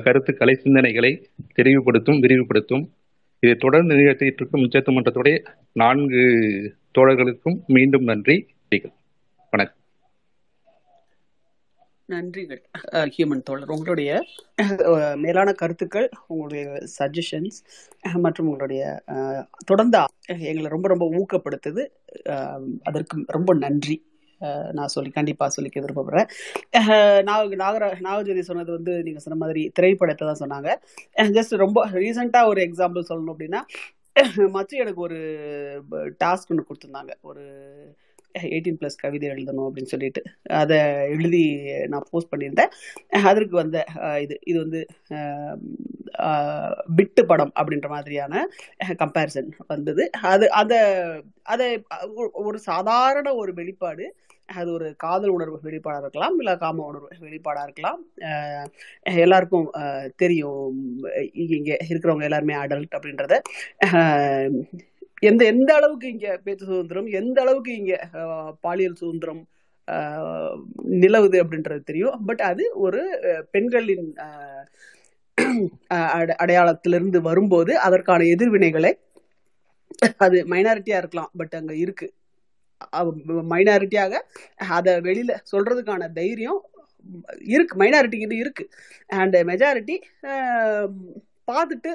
[0.04, 1.12] கருத்துக்களை சிந்தனைகளை
[1.59, 2.84] தெளிவுபடுத்தும் விரிவுபடுத்தும்.
[3.43, 5.36] இதை தொடர்ந்து நிகழ்த்திட்டு இருக்கும் உச்சத்துமன்றத்துடைய
[5.73, 6.20] நான்கு
[6.94, 8.36] தோழர்களுக்கும் மீண்டும் நன்றி.
[9.52, 9.78] வணக்கம்.
[12.09, 12.60] நன்றிகள்.
[12.93, 14.10] ஹியூமன் தோழர் உங்களுடைய
[15.16, 16.64] மேலான கருத்துக்கள் உங்களுடைய
[16.98, 17.59] சஜஷன்ஸ்
[18.16, 21.85] மற்றும் உங்களுடைய அஹ், தொடர்ந்து எங்களை ரொம்ப ரொம்ப ஊக்கப்படுத்துது.
[22.82, 23.97] அதற்கு ரொம்ப நன்றி.
[24.73, 26.28] நான் சொல்லி கண்டிப்பா சொல்லிக்க விருப்பப்படுறேன்.
[26.81, 26.93] அஹ்,
[27.23, 30.70] நாக நாகர நாகஜோதி சொன்னது வந்து நீங்க சொன்ன மாதிரி திரைப்படத்தை தான் சொன்னாங்க.
[31.39, 33.62] ஜஸ்ட் ரொம்ப ரீசெண்டா ஒரு எக்ஸாம்பிள் சொல்லணும் அப்படின்னா
[34.55, 35.19] மச்சு எனக்கு ஒரு
[36.23, 37.12] டாஸ்க் ஒன்று கொடுத்துருந்தாங்க.
[37.23, 37.43] ஒரு
[38.47, 40.20] எயிட்டீன் ப்ளஸ் கவிதை எழுதணும் அப்படின்னு சொல்லிட்டு.
[40.60, 40.77] அதை
[41.14, 41.43] எழுதி
[41.89, 42.73] நான் போஸ்ட் பண்ணியிருந்தேன்.
[43.24, 43.78] அதற்கு வந்த
[44.24, 44.81] இது இது வந்து
[46.97, 48.35] பிட்டு படம் அப்படின்ற மாதிரியான
[49.02, 50.02] கம்பேரிசன் வந்தது.
[50.32, 50.81] அது அதை
[51.52, 51.69] அதை
[52.44, 54.06] ஒரு சாதாரண ஒரு வெளிப்பாடு
[54.55, 58.05] அது ஒரு காதல் உணர்வு வெளிப்பாடாக இருக்கலாம் இல்லை காம உணர்வு வெளிப்பாடாக இருக்கலாம்.
[59.03, 59.70] எல்லாருக்கும்
[60.16, 61.01] தெரியும்
[61.33, 63.41] இங்கே இருக்கிறவங்க எல்லாருமே அடல்ட் அப்படின்றத.
[65.19, 67.99] எந்த எந்த அளவுக்கு இங்கே பேச்சு சுதந்திரம் எந்த அளவுக்கு இங்கே
[68.61, 69.47] பாலியல் சுதந்திரம்
[70.91, 72.24] நிலவுது அப்படின்றது தெரியும்.
[72.24, 73.03] பட் அது ஒரு
[73.51, 74.15] பெண்களின்
[75.87, 78.93] அட- அடையாளத்திலிருந்து வரும்போது அதற்கான எதிர்வினைகளை
[80.16, 82.12] அது மைனாரிட்டியா இருக்கலாம் பட் அங்க இருக்கு.
[83.54, 84.14] மைனாரிட்டியாக
[84.76, 86.62] அதை வெளியில சொல்றதுக்கான தைரியம்
[87.54, 87.74] இருக்கு.
[87.82, 88.64] மைனாரிட்டிக்கு இருக்கு.
[89.20, 89.96] அண்ட் மெஜாரிட்டி
[91.50, 91.90] பார்த்துட்டு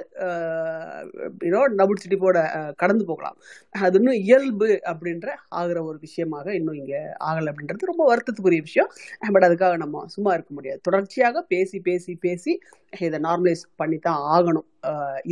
[1.48, 2.38] யூனோ டபுள் சிட்டி போட
[2.82, 3.38] கடந்து போகலாம்.
[3.86, 5.28] அது இன்னும் இயல்பு அப்படின்ற
[5.60, 8.90] ஆகிற ஒரு விஷயமாக இன்னும் இங்கே ஆகலை அப்படின்றது ரொம்ப வருத்தத்துக்குரிய விஷயம்.
[9.36, 10.80] பட் அதுக்காக நம்ம சும்மா இருக்க முடியாது.
[10.88, 12.54] தொடர்ச்சியாக பேசி பேசி பேசி
[13.08, 14.68] இதை நார்மலைஸ் பண்ணி தான் ஆகணும்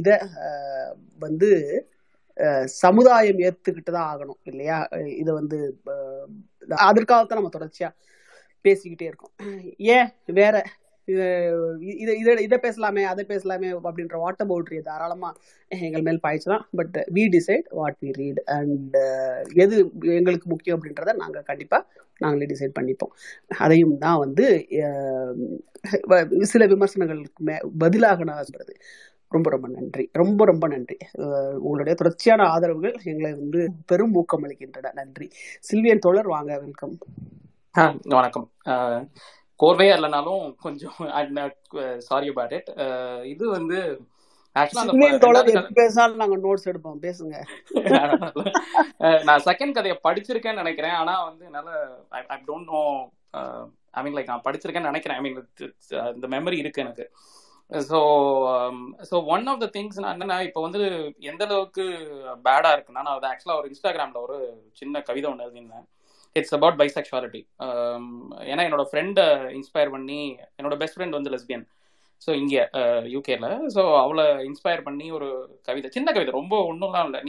[0.02, 0.16] இதை
[1.26, 1.52] வந்து
[2.84, 4.78] சமுதாயம் ஏத்துக்கிட்டு தான் ஆகணும் இல்லையா?
[5.00, 5.60] இது இதை வந்து
[5.94, 6.30] அஹ்,
[6.88, 7.90] அதற்காகத்தான் நம்ம தொடர்ச்சியா
[8.66, 9.34] பேசிக்கிட்டே இருக்கோம்.
[9.98, 10.10] ஏன்
[10.42, 10.56] வேற?
[11.08, 11.26] இது
[12.02, 15.30] இதை இதை இதை பேசலாமே அதை பேசலாமே அப்படின்ற வாட்டர் பவுட்ரி தாராளமா
[15.72, 16.66] எங்கள் மேல் பாய்ச்சலாம்.
[16.80, 18.96] But we decide what we read and
[19.66, 19.76] எது
[20.18, 21.80] எங்களுக்கு முக்கியம் அப்படின்றத நாங்க கண்டிப்பா
[22.22, 23.14] நாங்களே டிசைட் பண்ணிப்போம்.
[23.66, 24.46] அதையும் தான் வந்து
[26.54, 28.76] சில விமர்சனங்களுக்கு மே பதிலாக நான் சொல்றது.
[29.36, 30.04] ரொம்ப ரொம்ப நன்றி.
[30.22, 30.98] ரொம்ப ரொம்ப நன்றி.
[31.66, 34.94] உங்களுடைய தொடர்ச்சியான ஆதரவுகள் எங்களை வந்து பெரும் ஊக்கம் அளிக்கின்றன.
[35.02, 35.28] நன்றி.
[35.68, 36.96] சில்வியன் தோழர் வாங்க வெல்கம்.
[38.16, 38.48] வணக்கம்.
[39.64, 40.98] கோர்வையா இல்லைனாலும் கொஞ்சம்
[42.10, 42.70] சாரி அபவுட் இட்
[43.34, 43.80] இது வந்து
[44.58, 44.70] நான்
[49.48, 50.98] செகண்ட் கதையை படிச்சிருக்கேன்னு நினைக்கிறேன்.
[51.02, 51.70] ஆனா வந்து என்னால
[52.10, 52.82] I don't know
[53.92, 55.18] I mean like நான் படிச்சிருக்கேன்னு நினைக்கிறேன்.
[55.20, 55.40] ஐ மீன்
[56.16, 57.06] இந்த மெமரி இருக்கு எனக்கு.
[57.72, 58.00] So
[59.10, 60.82] so one of the things நான் என்னன்னா இப்போ வந்து
[61.20, 61.84] எந்த அளவுக்கு
[62.44, 64.38] பேடா இருக்குன்னா நான் அதை ஆக்சுவலாக ஒரு இன்ஸ்டாகிராமில் ஒரு
[64.74, 65.88] சின்ன கவிதை ஒன்று எழுதியிருந்தேன்.
[66.36, 67.42] இட்ஸ் அபவுட் பைசெக்சுவாலிட்டி
[68.52, 69.26] ஏன்னா என்னோட ஃப்ரெண்டை
[69.60, 70.20] இன்ஸ்பயர் பண்ணி
[70.58, 71.66] என்னோட பெஸ்ட் ஃப்ரெண்ட் வந்து லெஸ்பியன்
[72.28, 72.62] ஸோ இங்கே
[73.16, 75.30] யூகேல ஸோ அவளை இன்ஸ்பயர் பண்ணி ஒரு
[75.64, 77.22] கவிதை சின்ன கவிதை ரொம்ப ஒன்றும்லாம் இல்லை.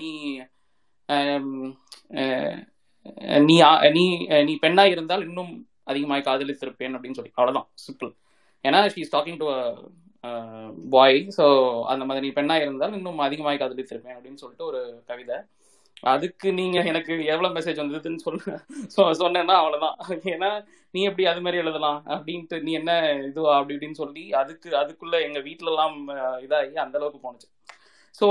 [1.08, 1.76] Um,
[2.14, 2.54] uh,
[3.40, 3.56] நீ
[3.92, 4.04] நீ நீ
[4.44, 5.52] நீ பெண்ணாக இருந்தால் இன்னும்
[5.84, 7.32] அதிகமாக காதலித்திருப்பேன் அப்படின்னு சொல்லி.
[7.36, 8.10] அவ்வளோதான் சிம்பிள்
[8.64, 9.46] ஏன்னா she is talking to
[10.94, 11.44] boy so
[11.92, 14.80] அந்த மாதிரி நீ பெண்ணாக இருந்தால் இன்னும் அதிகமாக காதலித்திருப்பேன் அப்படின்னு சொல்லிட்டு ஒரு
[15.10, 15.38] கவிதை.
[16.12, 19.96] அதுக்கு நீங்க எனக்கு எவ்வளவு மெசேஜ் வந்ததுன்னு சொல்ல சொன்னேன்னா அவ்வளவுதான்.
[20.34, 20.50] ஏன்னா
[20.94, 22.92] நீ எப்படி அது மாதிரி எழுதலாம் அப்படின்ட்டு நீ என்ன
[23.28, 27.48] இதுவா அப்படி இப்படின்னு சொல்லி அதுக்கு அதுக்குள்ள எங்க வீட்டிலலாம் எல்லாம் இதாகி அந்த அளவுக்கு போனுச்சு
[28.20, 28.28] ஸோ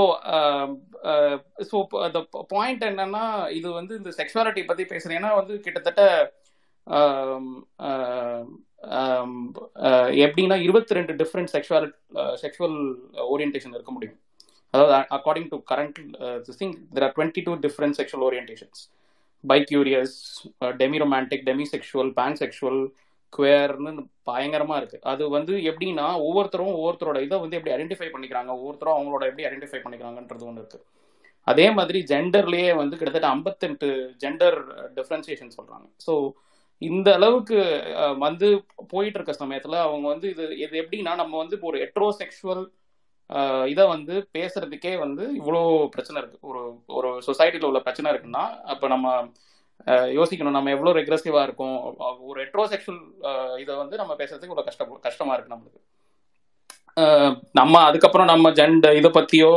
[1.70, 1.76] ஸோ
[2.14, 2.20] த
[2.54, 3.24] பாயிண்ட் என்னன்னா
[3.58, 5.18] இது வந்து இந்த செக்ஷுவாலிட்டி பத்தி பேசுறேன்.
[5.20, 6.02] ஏன்னா வந்து கிட்டத்தட்ட
[10.24, 11.88] எப்படின்னா இருபத்தி ரெண்டு டிஃப்ரெண்ட் செக்ஷுவல்
[12.42, 12.78] செக்ஷுவல்
[13.34, 14.18] ஓரியன்டேஷன் இருக்க முடியும்.
[14.74, 15.98] அதாவது according to current
[16.60, 18.80] thing there are twenty two different sexual orientations
[19.44, 20.16] bicurious
[21.04, 21.44] demiromantic
[21.74, 22.10] demisexual
[22.42, 22.80] pansexual
[23.32, 24.98] குவேர்னு பயங்கரமா இருக்கு.
[25.12, 30.46] அது வந்து எப்படின்னா ஒவ்வொருத்தரும் ஒவ்வொருத்தரோட இதை வந்து எப்படி ஐடென்டிஃபை பண்ணிக்கிறாங்க ஒவ்வொருத்தரும் அவங்களோட எப்படி ஐடென்டிஃபை பண்ணிக்கிறாங்கன்றது
[30.48, 30.80] ஒன்று இருக்கு.
[31.52, 33.88] அதே மாதிரி ஜெண்டர்லேயே வந்து கிட்டத்தட்ட ஐம்பத்தெட்டு
[34.22, 34.58] ஜெண்டர்
[34.98, 35.86] டிஃப்ரென்சியேஷன் சொல்றாங்க.
[36.06, 36.14] ஸோ
[36.82, 37.58] இந்த அளவுக்கு
[38.24, 38.46] வந்து
[38.92, 42.64] போயிட்டு இருக்க சமயத்துல அவங்க வந்து இது இது எப்படின்னா நம்ம வந்து இப்போ ஒரு எட்ரோசெக்ஷுவல்
[43.72, 45.60] இதை வந்து பேசுறதுக்கே வந்து இவ்வளோ
[45.94, 46.38] பிரச்சனை இருக்கு.
[46.50, 46.60] ஒரு
[46.98, 49.06] ஒரு சொசைட்டில உள்ள பிரச்சனை இருக்குன்னா அப்ப நம்ம
[50.18, 51.76] யோசிக்கணும் நம்ம எவ்வளோ ரெக்ரெசிவா இருக்கும்.
[52.30, 53.00] ஒரு எட்ரோசெக்ஷுவல்
[53.64, 55.80] இதை வந்து நம்ம பேசுறதுக்கு இவ்வளோ கஷ்டம் கஷ்டமா இருக்கு நம்மளுக்கு.
[57.52, 59.50] நம்ம அதுக்கப்புறம் நம்ம ஜெண்ட் இதை பத்தியோ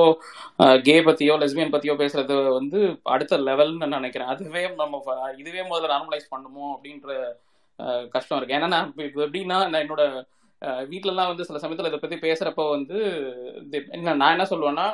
[0.83, 4.31] கே பத்தியோ லெஸ்பியன் பத்தியோ பேசுறது வந்து அடுத்த லெவல்னு நான் நினைக்கிறேன்.
[4.33, 4.99] அதுவே நம்ம
[5.37, 7.11] இதுவே முதல்ல நார்மலைஸ் பண்ணுமோ அப்படின்ற
[8.11, 8.57] கஷ்டம் இருக்கு.
[8.57, 10.03] ஏன்னா நான் இப்போ எப்படின்னா நான் என்னோட
[10.91, 12.97] வீட்டிலலாம் வந்து சில சமயத்தில் இதை பத்தி பேசுறப்ப வந்து
[13.97, 14.87] என்ன நான் என்ன சொல்லுவேன்னா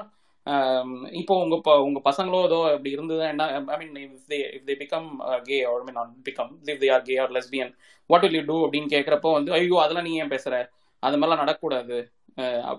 [1.20, 4.76] இப்போ உங்க ப- உங்க பசங்களோ ஏதோ அப்படி இருந்தது என்ன I mean if they if they
[4.82, 5.08] become
[5.44, 7.72] gay or mean not become if they are gay or lesbian
[8.10, 10.56] what will you do அப்படின்னு கேட்குறப்போ வந்து ஐயோ அதெல்லாம் நீ ஏன் பேசுற?
[11.04, 11.98] அது மாதிரிலாம் நடக்கக்கூடாது.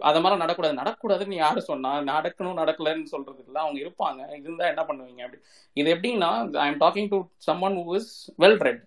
[0.08, 0.74] அதை மாதிரி நடக்கூடாது.
[0.80, 3.12] நடக்கூடாதுன்னு நடக்கக்கூடாதுன்னு யாரு சொன்னா நடக்கணும் நடக்கலன்னு
[3.44, 4.20] இல்லை அவங்க இருப்பாங்க.
[4.44, 5.40] இருந்தா என்ன பண்ணுவீங்க அப்படி?
[5.80, 6.30] இது எப்படின்னா
[6.64, 7.18] I am talking to
[7.48, 8.12] someone who is
[8.44, 8.82] well read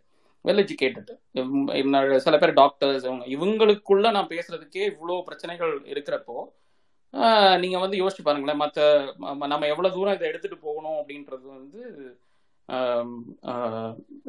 [0.46, 1.12] well educated
[2.26, 6.38] சில பேர் டாக்டர்ஸ் இவங்க இவங்களுக்குள்ள நான் பேசுறதுக்கே இவ்வளோ பிரச்சனைகள் இருக்கிறப்போ
[7.64, 8.80] நீங்க வந்து யோசிச்சு பாருங்களேன் மற்ற
[9.54, 11.82] நம்ம எவ்வளவு தூரம் இதை எடுத்துட்டு போகணும் அப்படின்றது வந்து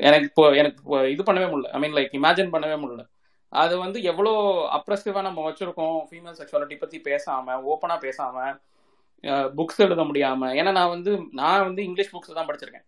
[0.09, 1.71] எனக்கு இப்போ எனக்கு இப்போ இது பண்ணவே முடியல.
[1.77, 3.03] ஐ மீன் லைக் இமேஜின் பண்ணவே முடியல.
[3.53, 4.33] அது வந்து எவ்வளோ
[4.77, 8.55] அப்ரெசிவாக நம்ம வச்சுருக்கோம் ஃபீமேல் செக்ஷுவாலிட்டி பற்றி பேசாமல் ஓப்பனாக பேசாமல்
[9.59, 12.87] புக்ஸ் எழுத முடியாமல் ஏன்னா நான் வந்து நான் வந்து இங்கிலீஷ் புக்ஸ் தான் படிச்சிருக்கேன்.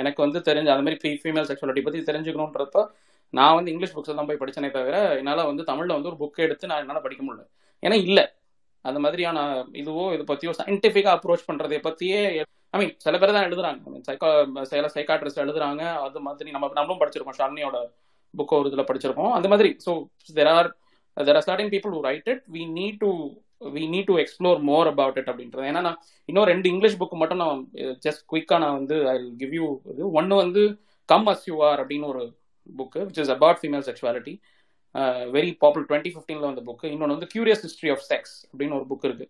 [0.00, 2.84] எனக்கு வந்து தெரிஞ்ச அது மாதிரி ஃபீமேல் செக்ஷுவாலிட்டி பற்றி தெரிஞ்சுக்கணுன்றப்ப
[3.38, 6.70] நான் வந்து இங்கிலீஷ் புக்ஸ் தான் போய் படிச்சேனே தவிர என்னால் வந்து தமிழில் வந்து ஒரு புக் எடுத்து
[6.70, 7.44] நான் என்னால் படிக்க முடியல.
[7.82, 8.24] ஏன்னா இல்லை.
[8.84, 9.38] அந்த மாதிரியான
[9.80, 12.20] இதுவோ இது பற்றியோ சயின்டிஃபிக்காக அப்ரோச் பண்ணுறதை பற்றியே
[12.74, 14.00] ஐ மீன் சில பேர் தான் எழுதுறாங்க.
[14.08, 14.28] சைக்கா
[14.72, 15.82] சில சைக்காட்ரிஸ்ட் எழுதுறாங்க.
[16.06, 17.38] அது மாதிரி நம்ம நம்மளும் படிச்சிருக்கோம்.
[17.40, 17.78] ஷாலினியோட
[18.38, 19.92] புக் ஒரு இதில் படிச்சிருக்கோம் அந்த மாதிரி so
[20.38, 20.68] there are
[21.16, 23.10] there are certain people who write it we need to
[23.74, 25.66] we need to explore more about it அப்படின்றது.
[25.70, 27.60] ஏன்னா நான் இன்னும் ரெண்டு இங்கிலீஷ் புக் மட்டும் நான்
[28.06, 30.02] ஜஸ்ட் குயிக்காக நான் வந்து ஐ கிவ் யூ இது.
[30.18, 30.62] ஒன்று வந்து
[31.08, 32.24] கம் அஸ் யூ ஆர் அப்படின்னு ஒரு
[32.80, 34.34] book which is about female sexuality
[35.36, 39.06] very popular twenty ஃபிஃப்டீனில் வந்த புக்கு இன்னொன்று வந்து கியூரியஸ் ஹிஸ்ட்ரி ஆஃப் செக்ஸ் அப்படின்னு ஒரு புக்
[39.08, 39.26] இருக்கு.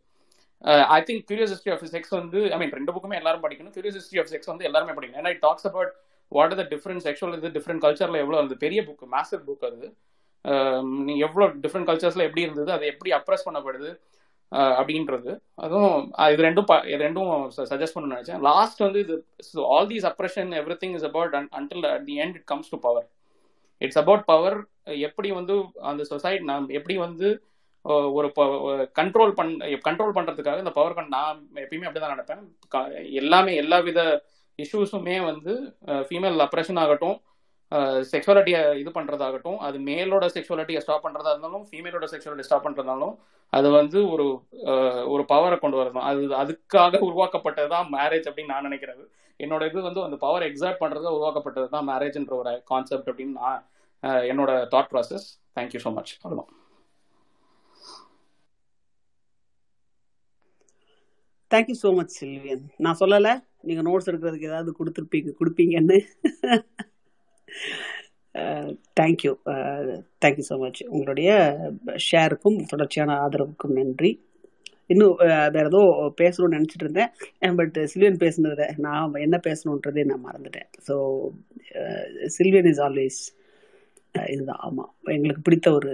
[0.97, 3.73] I think curious history of sex வந்து ஐ மீன் ரெண்டு புக்குமே எல்லாரும் படிக்கணும்.
[3.77, 5.23] கியூரியஸ் ஹிஸ்ட்ரி ஆஃப் செக்ஸ் வந்து எல்லாருமே படிக்கணும்.
[5.23, 5.93] ஏன்னா it talks about
[6.35, 9.89] what are the different sexual இது டிஃப்ரெண்ட் கல்ச்சரில் எவ்வளோ அந்த பெரிய புக் மாஸ்டர் புக் அது.
[11.05, 12.73] நீ எவ்வளோ டிஃப்ரெண்ட் கல்ச்சர்ஸில் எப்படி இருந்தது?
[12.73, 13.91] அதை எப்படி அப்ரெஸ் பண்ணப்படுது?
[14.53, 15.31] அப்படின்றது.
[15.55, 16.03] அதுவும்
[16.33, 18.41] இது ரெண்டும் ப- இது ரெண்டும் சஜஸ்ட் பண்ண நினைச்சேன்.
[18.41, 19.17] லாஸ்ட் வந்து இது
[19.55, 20.51] all these oppression
[20.83, 23.09] everything is about until at the end it comes to power
[23.79, 27.29] it's about power எப்படி வந்து அந்த சொசைட்டி நாம் எப்படி வந்து
[27.87, 28.33] ஒரு
[29.01, 29.53] கண்ட்ரோல் பண்
[29.89, 34.01] கண்ட்ரோல் பண்ணுறதுக்காக இந்த பவர் நான் எப்பயுமே அப்படிதான் நடப்பேன் எல்லாமே எல்லா வித
[34.59, 35.53] இஷ்யூஸுமே வந்து
[36.09, 37.17] ஃபீமேல் அப்ரேஷன் ஆகட்டும்
[38.13, 43.15] செக்ஷுவாலிட்டியை இது பண்ணுறதாகட்டும் அது மேலோட செக்ஷுவாலிட்டியை ஸ்டாப் பண்ணுறதா இருந்தாலும் ஃபீமேலோட செக்ஷுவாலிட்டி ஸ்டாப் பண்ணுறதாலும்
[43.53, 44.27] அது வந்து ஒரு
[45.15, 46.07] ஒரு பவரை கொண்டு வரணும்.
[46.11, 49.05] அது அதுக்காக உருவாக்கப்பட்டது தான் மேரேஜ் அப்படின்னு நான் நினைக்கிறது.
[49.41, 53.63] என்னோட இது வந்து அந்த பவர் எக்ஸாக்ட் பண்றதா உருவாக்கப்பட்டது தான் மேரேஜ்ன்ற ஒரு கான்செப்ட் அப்படின்னு நான்
[54.33, 55.27] என்னோட thought process
[55.59, 56.45] thank you so much அவ்வளோ
[61.55, 63.33] தேங்க்யூ ஸோ மச் சில்வியன் நான் சொல்லலை.
[63.69, 65.99] நீங்கள் நோட்ஸ் எடுக்கிறதுக்கு ஏதாவது கொடுத்துருப்பீங்க கொடுப்பீங்கன்னு.
[68.99, 69.33] Thank you
[70.23, 71.31] thank you so much உங்களுடைய
[72.07, 74.13] ஷேருக்கும் தொடர்ச்சியான ஆதரவுக்கும் நன்றி.
[74.93, 75.83] இன்னும் வேறு வேற ஏதோ
[76.21, 77.13] பேசணும்னு நினச்சிட்டு இருந்தேன்.
[77.61, 80.69] பட் சில்வியன் பேசுனதுல நான் என்ன பேசணுன்றதே நான் மறந்துட்டேன்.
[80.89, 80.97] ஸோ
[82.37, 83.21] சில்வியன் இஸ் ஆல்வேஸ்
[84.35, 84.61] இதுதான்.
[84.69, 85.93] ஆமாம் எங்களுக்கு பிடித்த ஒரு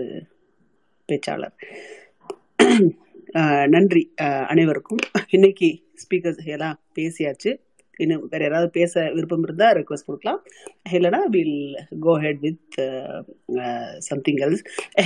[1.08, 1.56] பேச்சாளர்.
[3.74, 4.02] நன்றி
[4.52, 5.02] அனைவருக்கும்.
[5.36, 5.68] இன்னைக்கு
[6.02, 7.50] ஸ்பீக்கர்ஸ் எல்லாம் பேசியாச்சு.
[8.04, 10.40] இன்னும் வேற யாராவது பேச விருப்பம் இருந்தால் ரெக்வஸ்ட் கொடுக்கலாம்.
[10.96, 11.58] இல்லைன்னா will
[12.06, 12.78] go ahead with
[14.08, 14.64] something else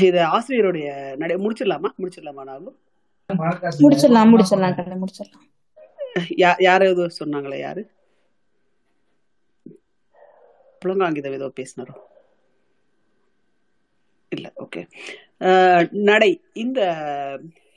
[0.08, 0.88] இது ஆசிரியருடைய
[1.22, 1.90] நடை முடிச்சிடலாமா?
[2.02, 2.76] முடிச்சிடலாமா நாகும்
[3.84, 5.44] முடிச்சிடலாம் முடிச்சிடலாம் கண்ணு முடிச்சிடலாம்.
[6.42, 7.84] யா யாராவது சொன்னாங்களே யாரு?
[10.82, 11.94] புலங்காங்கிதம் ஏதோ பேசினாரோ?
[14.32, 14.82] இல்ல ஓகே
[16.10, 16.32] நடை
[16.64, 16.80] இந்த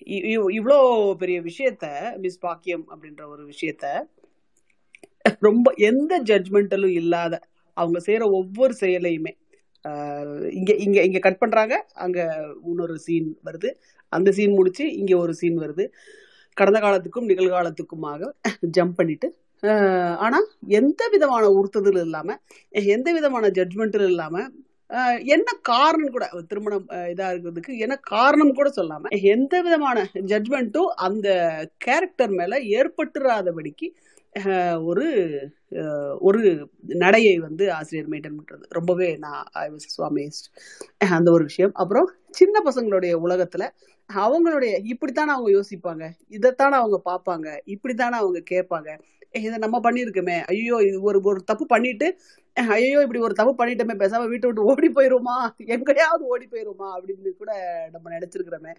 [0.07, 0.23] இ-
[1.19, 1.85] பெரிய விஷயத்த
[2.17, 3.85] மிஸ் பாக்கியம் அப்படின்ற ஒரு விஷயத்த
[5.39, 7.35] ரொம்ப எந்த ஜட்மெண்டலும் இல்லாத
[7.77, 9.34] அவங்க செய்கிற ஒவ்வொரு செயலையுமே
[10.51, 12.23] இங்கே இங்கே இங்கே கட் பண்ணுறாங்க அங்கே
[12.65, 13.69] இன்னொரு சீன் வருது.
[14.11, 15.85] அந்த சீன் முடிச்சு இங்கே ஒரு சீன் வருது.
[16.57, 18.31] கடந்த காலத்துக்கும் நிகழ்காலத்துக்குமாக
[18.77, 19.27] ஜம்ப் பண்ணிட்டு
[20.17, 20.47] ஆனால்
[20.79, 22.39] எந்த விதமான உறுத்துதல் இல்லாமல்
[22.89, 24.49] எந்த விதமான ஜட்மெண்ட்டும் இல்லாமல்
[25.27, 29.97] என்ன காரணம் கூட திருமணம் இதா இருக்கிறதுக்கு என்ன காரணம் கூட சொல்லாம எந்த விதமான
[30.31, 31.27] ஜட்ஜ்மெண்ட்டும் அந்த
[31.77, 33.88] கேரக்டர் மேல ஏற்பட்டுறாதபடிக்கு
[34.85, 35.05] ஒரு
[36.22, 36.41] ஒரு
[37.03, 38.64] நடையை வந்து ஆசிரியர் மெயின்டைன் பண்றது.
[38.69, 40.47] ரொம்பவே நான் ஐ வாஸ் சுவாமிஸ்ட்
[41.18, 41.73] அந்த ஒரு விஷயம்.
[41.76, 42.07] அப்புறம்
[42.39, 43.65] சின்ன பசங்களுடைய உலகத்துல
[44.09, 46.03] அவங்களுடைய இப்படித்தானே அவங்க யோசிப்பாங்க.
[46.38, 47.47] இதைத்தானே அவங்க பார்ப்பாங்க.
[47.76, 48.89] இப்படித்தானே அவங்க கேட்பாங்க.
[49.39, 50.38] இதை நம்ம பண்ணியிருக்கோமே.
[50.53, 52.07] ஐயோ இது ஒரு ஒரு தப்பு பண்ணிட்டு
[52.57, 55.35] ஐயோ இப்படி ஒரு தப்பு பண்ணிட்டோமே பேசாம வீட்டை விட்டு ஓடி போயிருமா
[55.65, 57.51] எங்கேயாவது ஓடி போயிருமா அப்படின்னு கூட
[57.91, 58.71] நம்ம நினைச்சிருக்கிறோமே.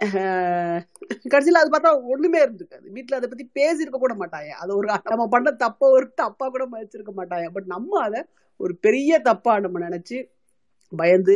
[0.00, 0.80] அஹ்
[1.28, 2.86] கடைசியில அது பார்த்தா ஒண்ணுமே இருந்திருக்காது.
[2.94, 7.12] வீட்டுல அதை பத்தி பேசியிருக்க கூட மாட்டாங்க அது ஒரு நம்ம பண்ண தப்ப ஒரு தப்பா கூட மதிச்சிருக்க
[7.16, 8.22] மாட்டாங்க பட் நம்ம அதை
[8.60, 10.18] ஒரு பெரிய தப்பா நம்ம நினைச்சு
[10.92, 11.34] பயந்து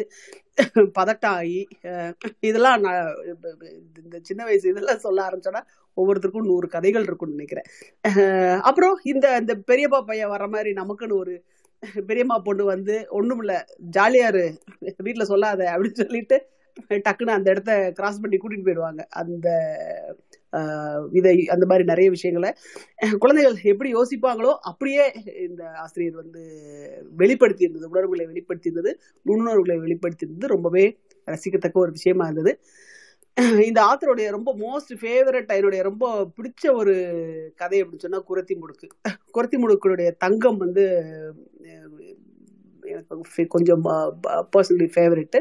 [0.99, 3.09] பதட்டம் ஆகி அஹ் இதெல்லாம் நான்
[4.05, 5.63] இந்த சின்ன வயசு இதெல்லாம் சொல்ல ஆரம்பிச்சோன்னா
[5.97, 7.67] ஒவ்வொருத்தருக்கும் நூறு கதைகள் இருக்கும்னு நினைக்கிறேன்.
[8.09, 11.35] அஹ் அப்புறம் இந்த இந்த பெரியப்பா பையன் வர மாதிரி நமக்குன்னு ஒரு
[12.07, 13.55] பெரியம்மா பொண்ணு வந்து ஒண்ணுமில்ல
[13.97, 14.45] ஜாலியாரு
[15.07, 16.37] வீட்டுல சொல்லாத அப்படின்னு சொல்லிட்டு
[16.91, 19.03] டக்குன்னு அந்த இடத்த கிராஸ் பண்ணி கூட்டிட்டு போயிடுவாங்க.
[19.21, 19.49] அந்த
[21.13, 22.51] இதை அந்த மாதிரி நிறைய விஷயங்களை.
[23.19, 25.05] குழந்தைகள் எப்படி யோசிப்பாங்களோ அப்படியே
[25.49, 26.43] இந்த ஆசிரியர் வந்து
[27.17, 28.93] வெளிப்படுத்தி இருந்தது உணர்வுகளை வெளிப்படுத்தி இருந்தது
[29.29, 30.85] நுண்ணுணர்வுகளை வெளிப்படுத்தி இருந்தது ரொம்பவே
[31.27, 32.55] ரசிக்கத்தக்க ஒரு விஷயமா இருந்தது.
[33.67, 36.95] இந்த ஆத்தருடைய ரொம்ப மோஸ்ட் ஃபேவரட் என்னுடைய ரொம்ப பிடிச்ச ஒரு
[37.57, 38.87] கதை அப்படின்னு சொன்னால் குரத்தி முடுக்கு
[39.35, 40.85] குரத்தி முடுக்குடைய தங்கம் வந்து
[42.85, 43.85] எனக்கு கொஞ்சம்
[44.53, 45.41] பர்சனலி ஃபேவரெட்டு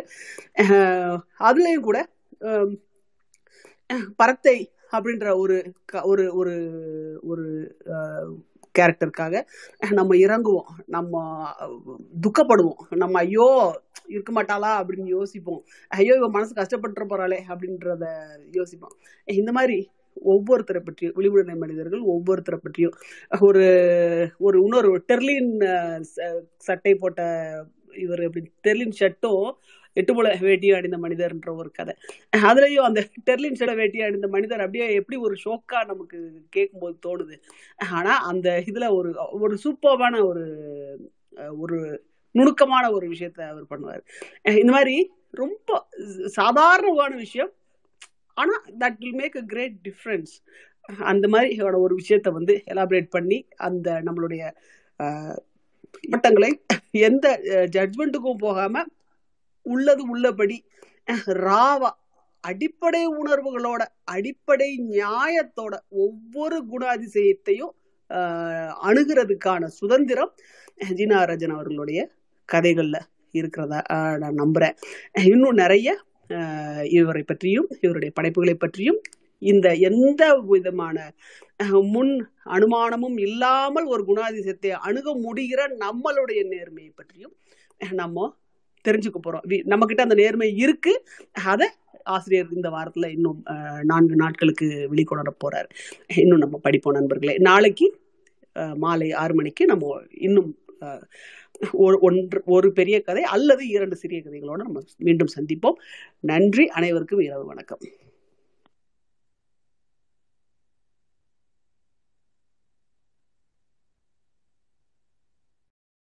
[1.41, 1.99] அதுலேயும் கூட
[4.19, 4.57] பரத்தை
[4.91, 5.55] அப்படின்ற ஒரு
[5.85, 6.53] க- ஒரு ஒரு
[7.23, 7.45] ஒரு
[8.79, 9.41] கேரக்டருக்காக
[9.91, 10.69] நம்ம இறங்குவோம்.
[10.85, 11.43] நம்ம
[12.21, 12.95] துக்கப்படுவோம்.
[12.95, 15.63] நம்ம ஐயோ இருக்க மாட்டாளா அப்படின்னு யோசிப்போம்.
[15.87, 18.05] ஐயோ இவன் மனசு கஷ்டப்பட்டு போறாளே அப்படின்றத
[18.51, 18.97] யோசிப்போம்.
[19.25, 19.89] இந்த மாதிரி
[20.25, 22.93] ஒவ்வொருத்தரை பற்றியும் விழிப்புணர்வு மனிதர்கள் ஒவ்வொருத்தரை பற்றியும்
[23.39, 23.63] ஒரு
[24.37, 25.53] ஒரு இன்னொரு டெர்லின்
[26.15, 27.21] ச- சட்டை போட்ட
[27.91, 29.51] இவர் அப்படி டெர்லின் ஷர்ட்டும்
[29.97, 31.93] எட்டு போல வேட்டியும் அணிந்த மனிதர்ன்ற ஒரு கதை.
[32.43, 36.19] அதுலயும் அந்த டெர்லின் சில வேட்டியை அணிந்த மனிதர் அப்படியே எப்படி ஒரு ஷோக்கா நமக்கு
[36.49, 37.35] கேட்கும்போது தோணுது.
[37.91, 39.11] ஆனா அந்த இதுல ஒரு
[39.41, 40.45] ஒரு சூப்பர்வான ஒரு
[41.59, 41.79] ஒரு
[42.35, 44.03] நுணுக்கமான ஒரு விஷயத்த அவர் பண்ணுவார்.
[44.57, 44.95] இந்த மாதிரி
[45.35, 45.71] ரொம்ப
[46.35, 47.51] சாதாரணமான விஷயம்.
[48.37, 50.33] ஆனா that will make a great difference
[51.09, 51.49] அந்த மாதிரி
[51.81, 53.37] ஒரு விஷயத்த வந்து எலாபரேட் பண்ணி
[53.67, 54.43] அந்த நம்மளுடைய
[54.99, 55.37] அஹ்,
[56.09, 56.49] மட்டங்களை
[57.03, 57.27] எந்த
[57.75, 58.89] ஜட்மெண்ட்டுக்கும் போகாமல்
[59.65, 60.57] உள்ளது உள்ளபடி
[61.43, 61.91] ராவா
[62.43, 63.81] அடிப்படை உணர்வுகளோட
[64.11, 65.73] அடிப்படை நியாயத்தோட
[66.03, 67.73] ஒவ்வொரு குணாதிசயத்தையும்
[68.87, 70.31] அணுகிறதுக்கான சுதந்திரம்
[70.91, 71.99] ஜீனா ரஜன் அவர்களுடைய
[72.49, 72.97] கதைகள்ல
[73.33, 73.79] இருக்கிறதா
[74.17, 74.75] நான் நம்புறேன்.
[75.25, 75.89] இன்னும் நிறைய
[76.93, 78.99] இவரை பற்றியும் இவருடைய படைப்புகளை பற்றியும்
[79.41, 80.97] இந்த எந்த விதமான
[81.59, 82.11] அஹ், முன்
[82.49, 87.33] அனுமானமும் இல்லாமல் ஒரு குணாதிசயத்தை அணுக முடிகிற நம்மளுடைய நேர்மையை பற்றியும்
[87.97, 88.27] நம்ம
[88.87, 89.63] தெரிஞ்சுக்க போறோம்.
[89.73, 90.93] நம்ம கிட்ட அந்த நேர்மை இருக்கு.
[91.51, 91.67] அதை
[92.03, 93.39] ஆசிரியர் இந்த வாரத்துல இன்னும்
[93.83, 95.69] நான்கு நாட்களுக்கு வெளிக்கொணர போறாரு.
[96.15, 97.35] இன்னும் நம்ம படிப்போம் நண்பர்களே.
[97.49, 97.87] நாளைக்கு
[98.75, 100.49] மாலை ஆறு மணிக்கு நம்ம இன்னும்
[101.85, 105.77] ஒரு ஒன்று ஒரு பெரிய கதை அல்லது இரண்டு சிறிய கதைகளோடு நம்ம மீண்டும் சந்திப்போம்.
[106.19, 106.65] நன்றி.
[106.67, 107.81] அனைவருக்கும் இரவு வணக்கம்.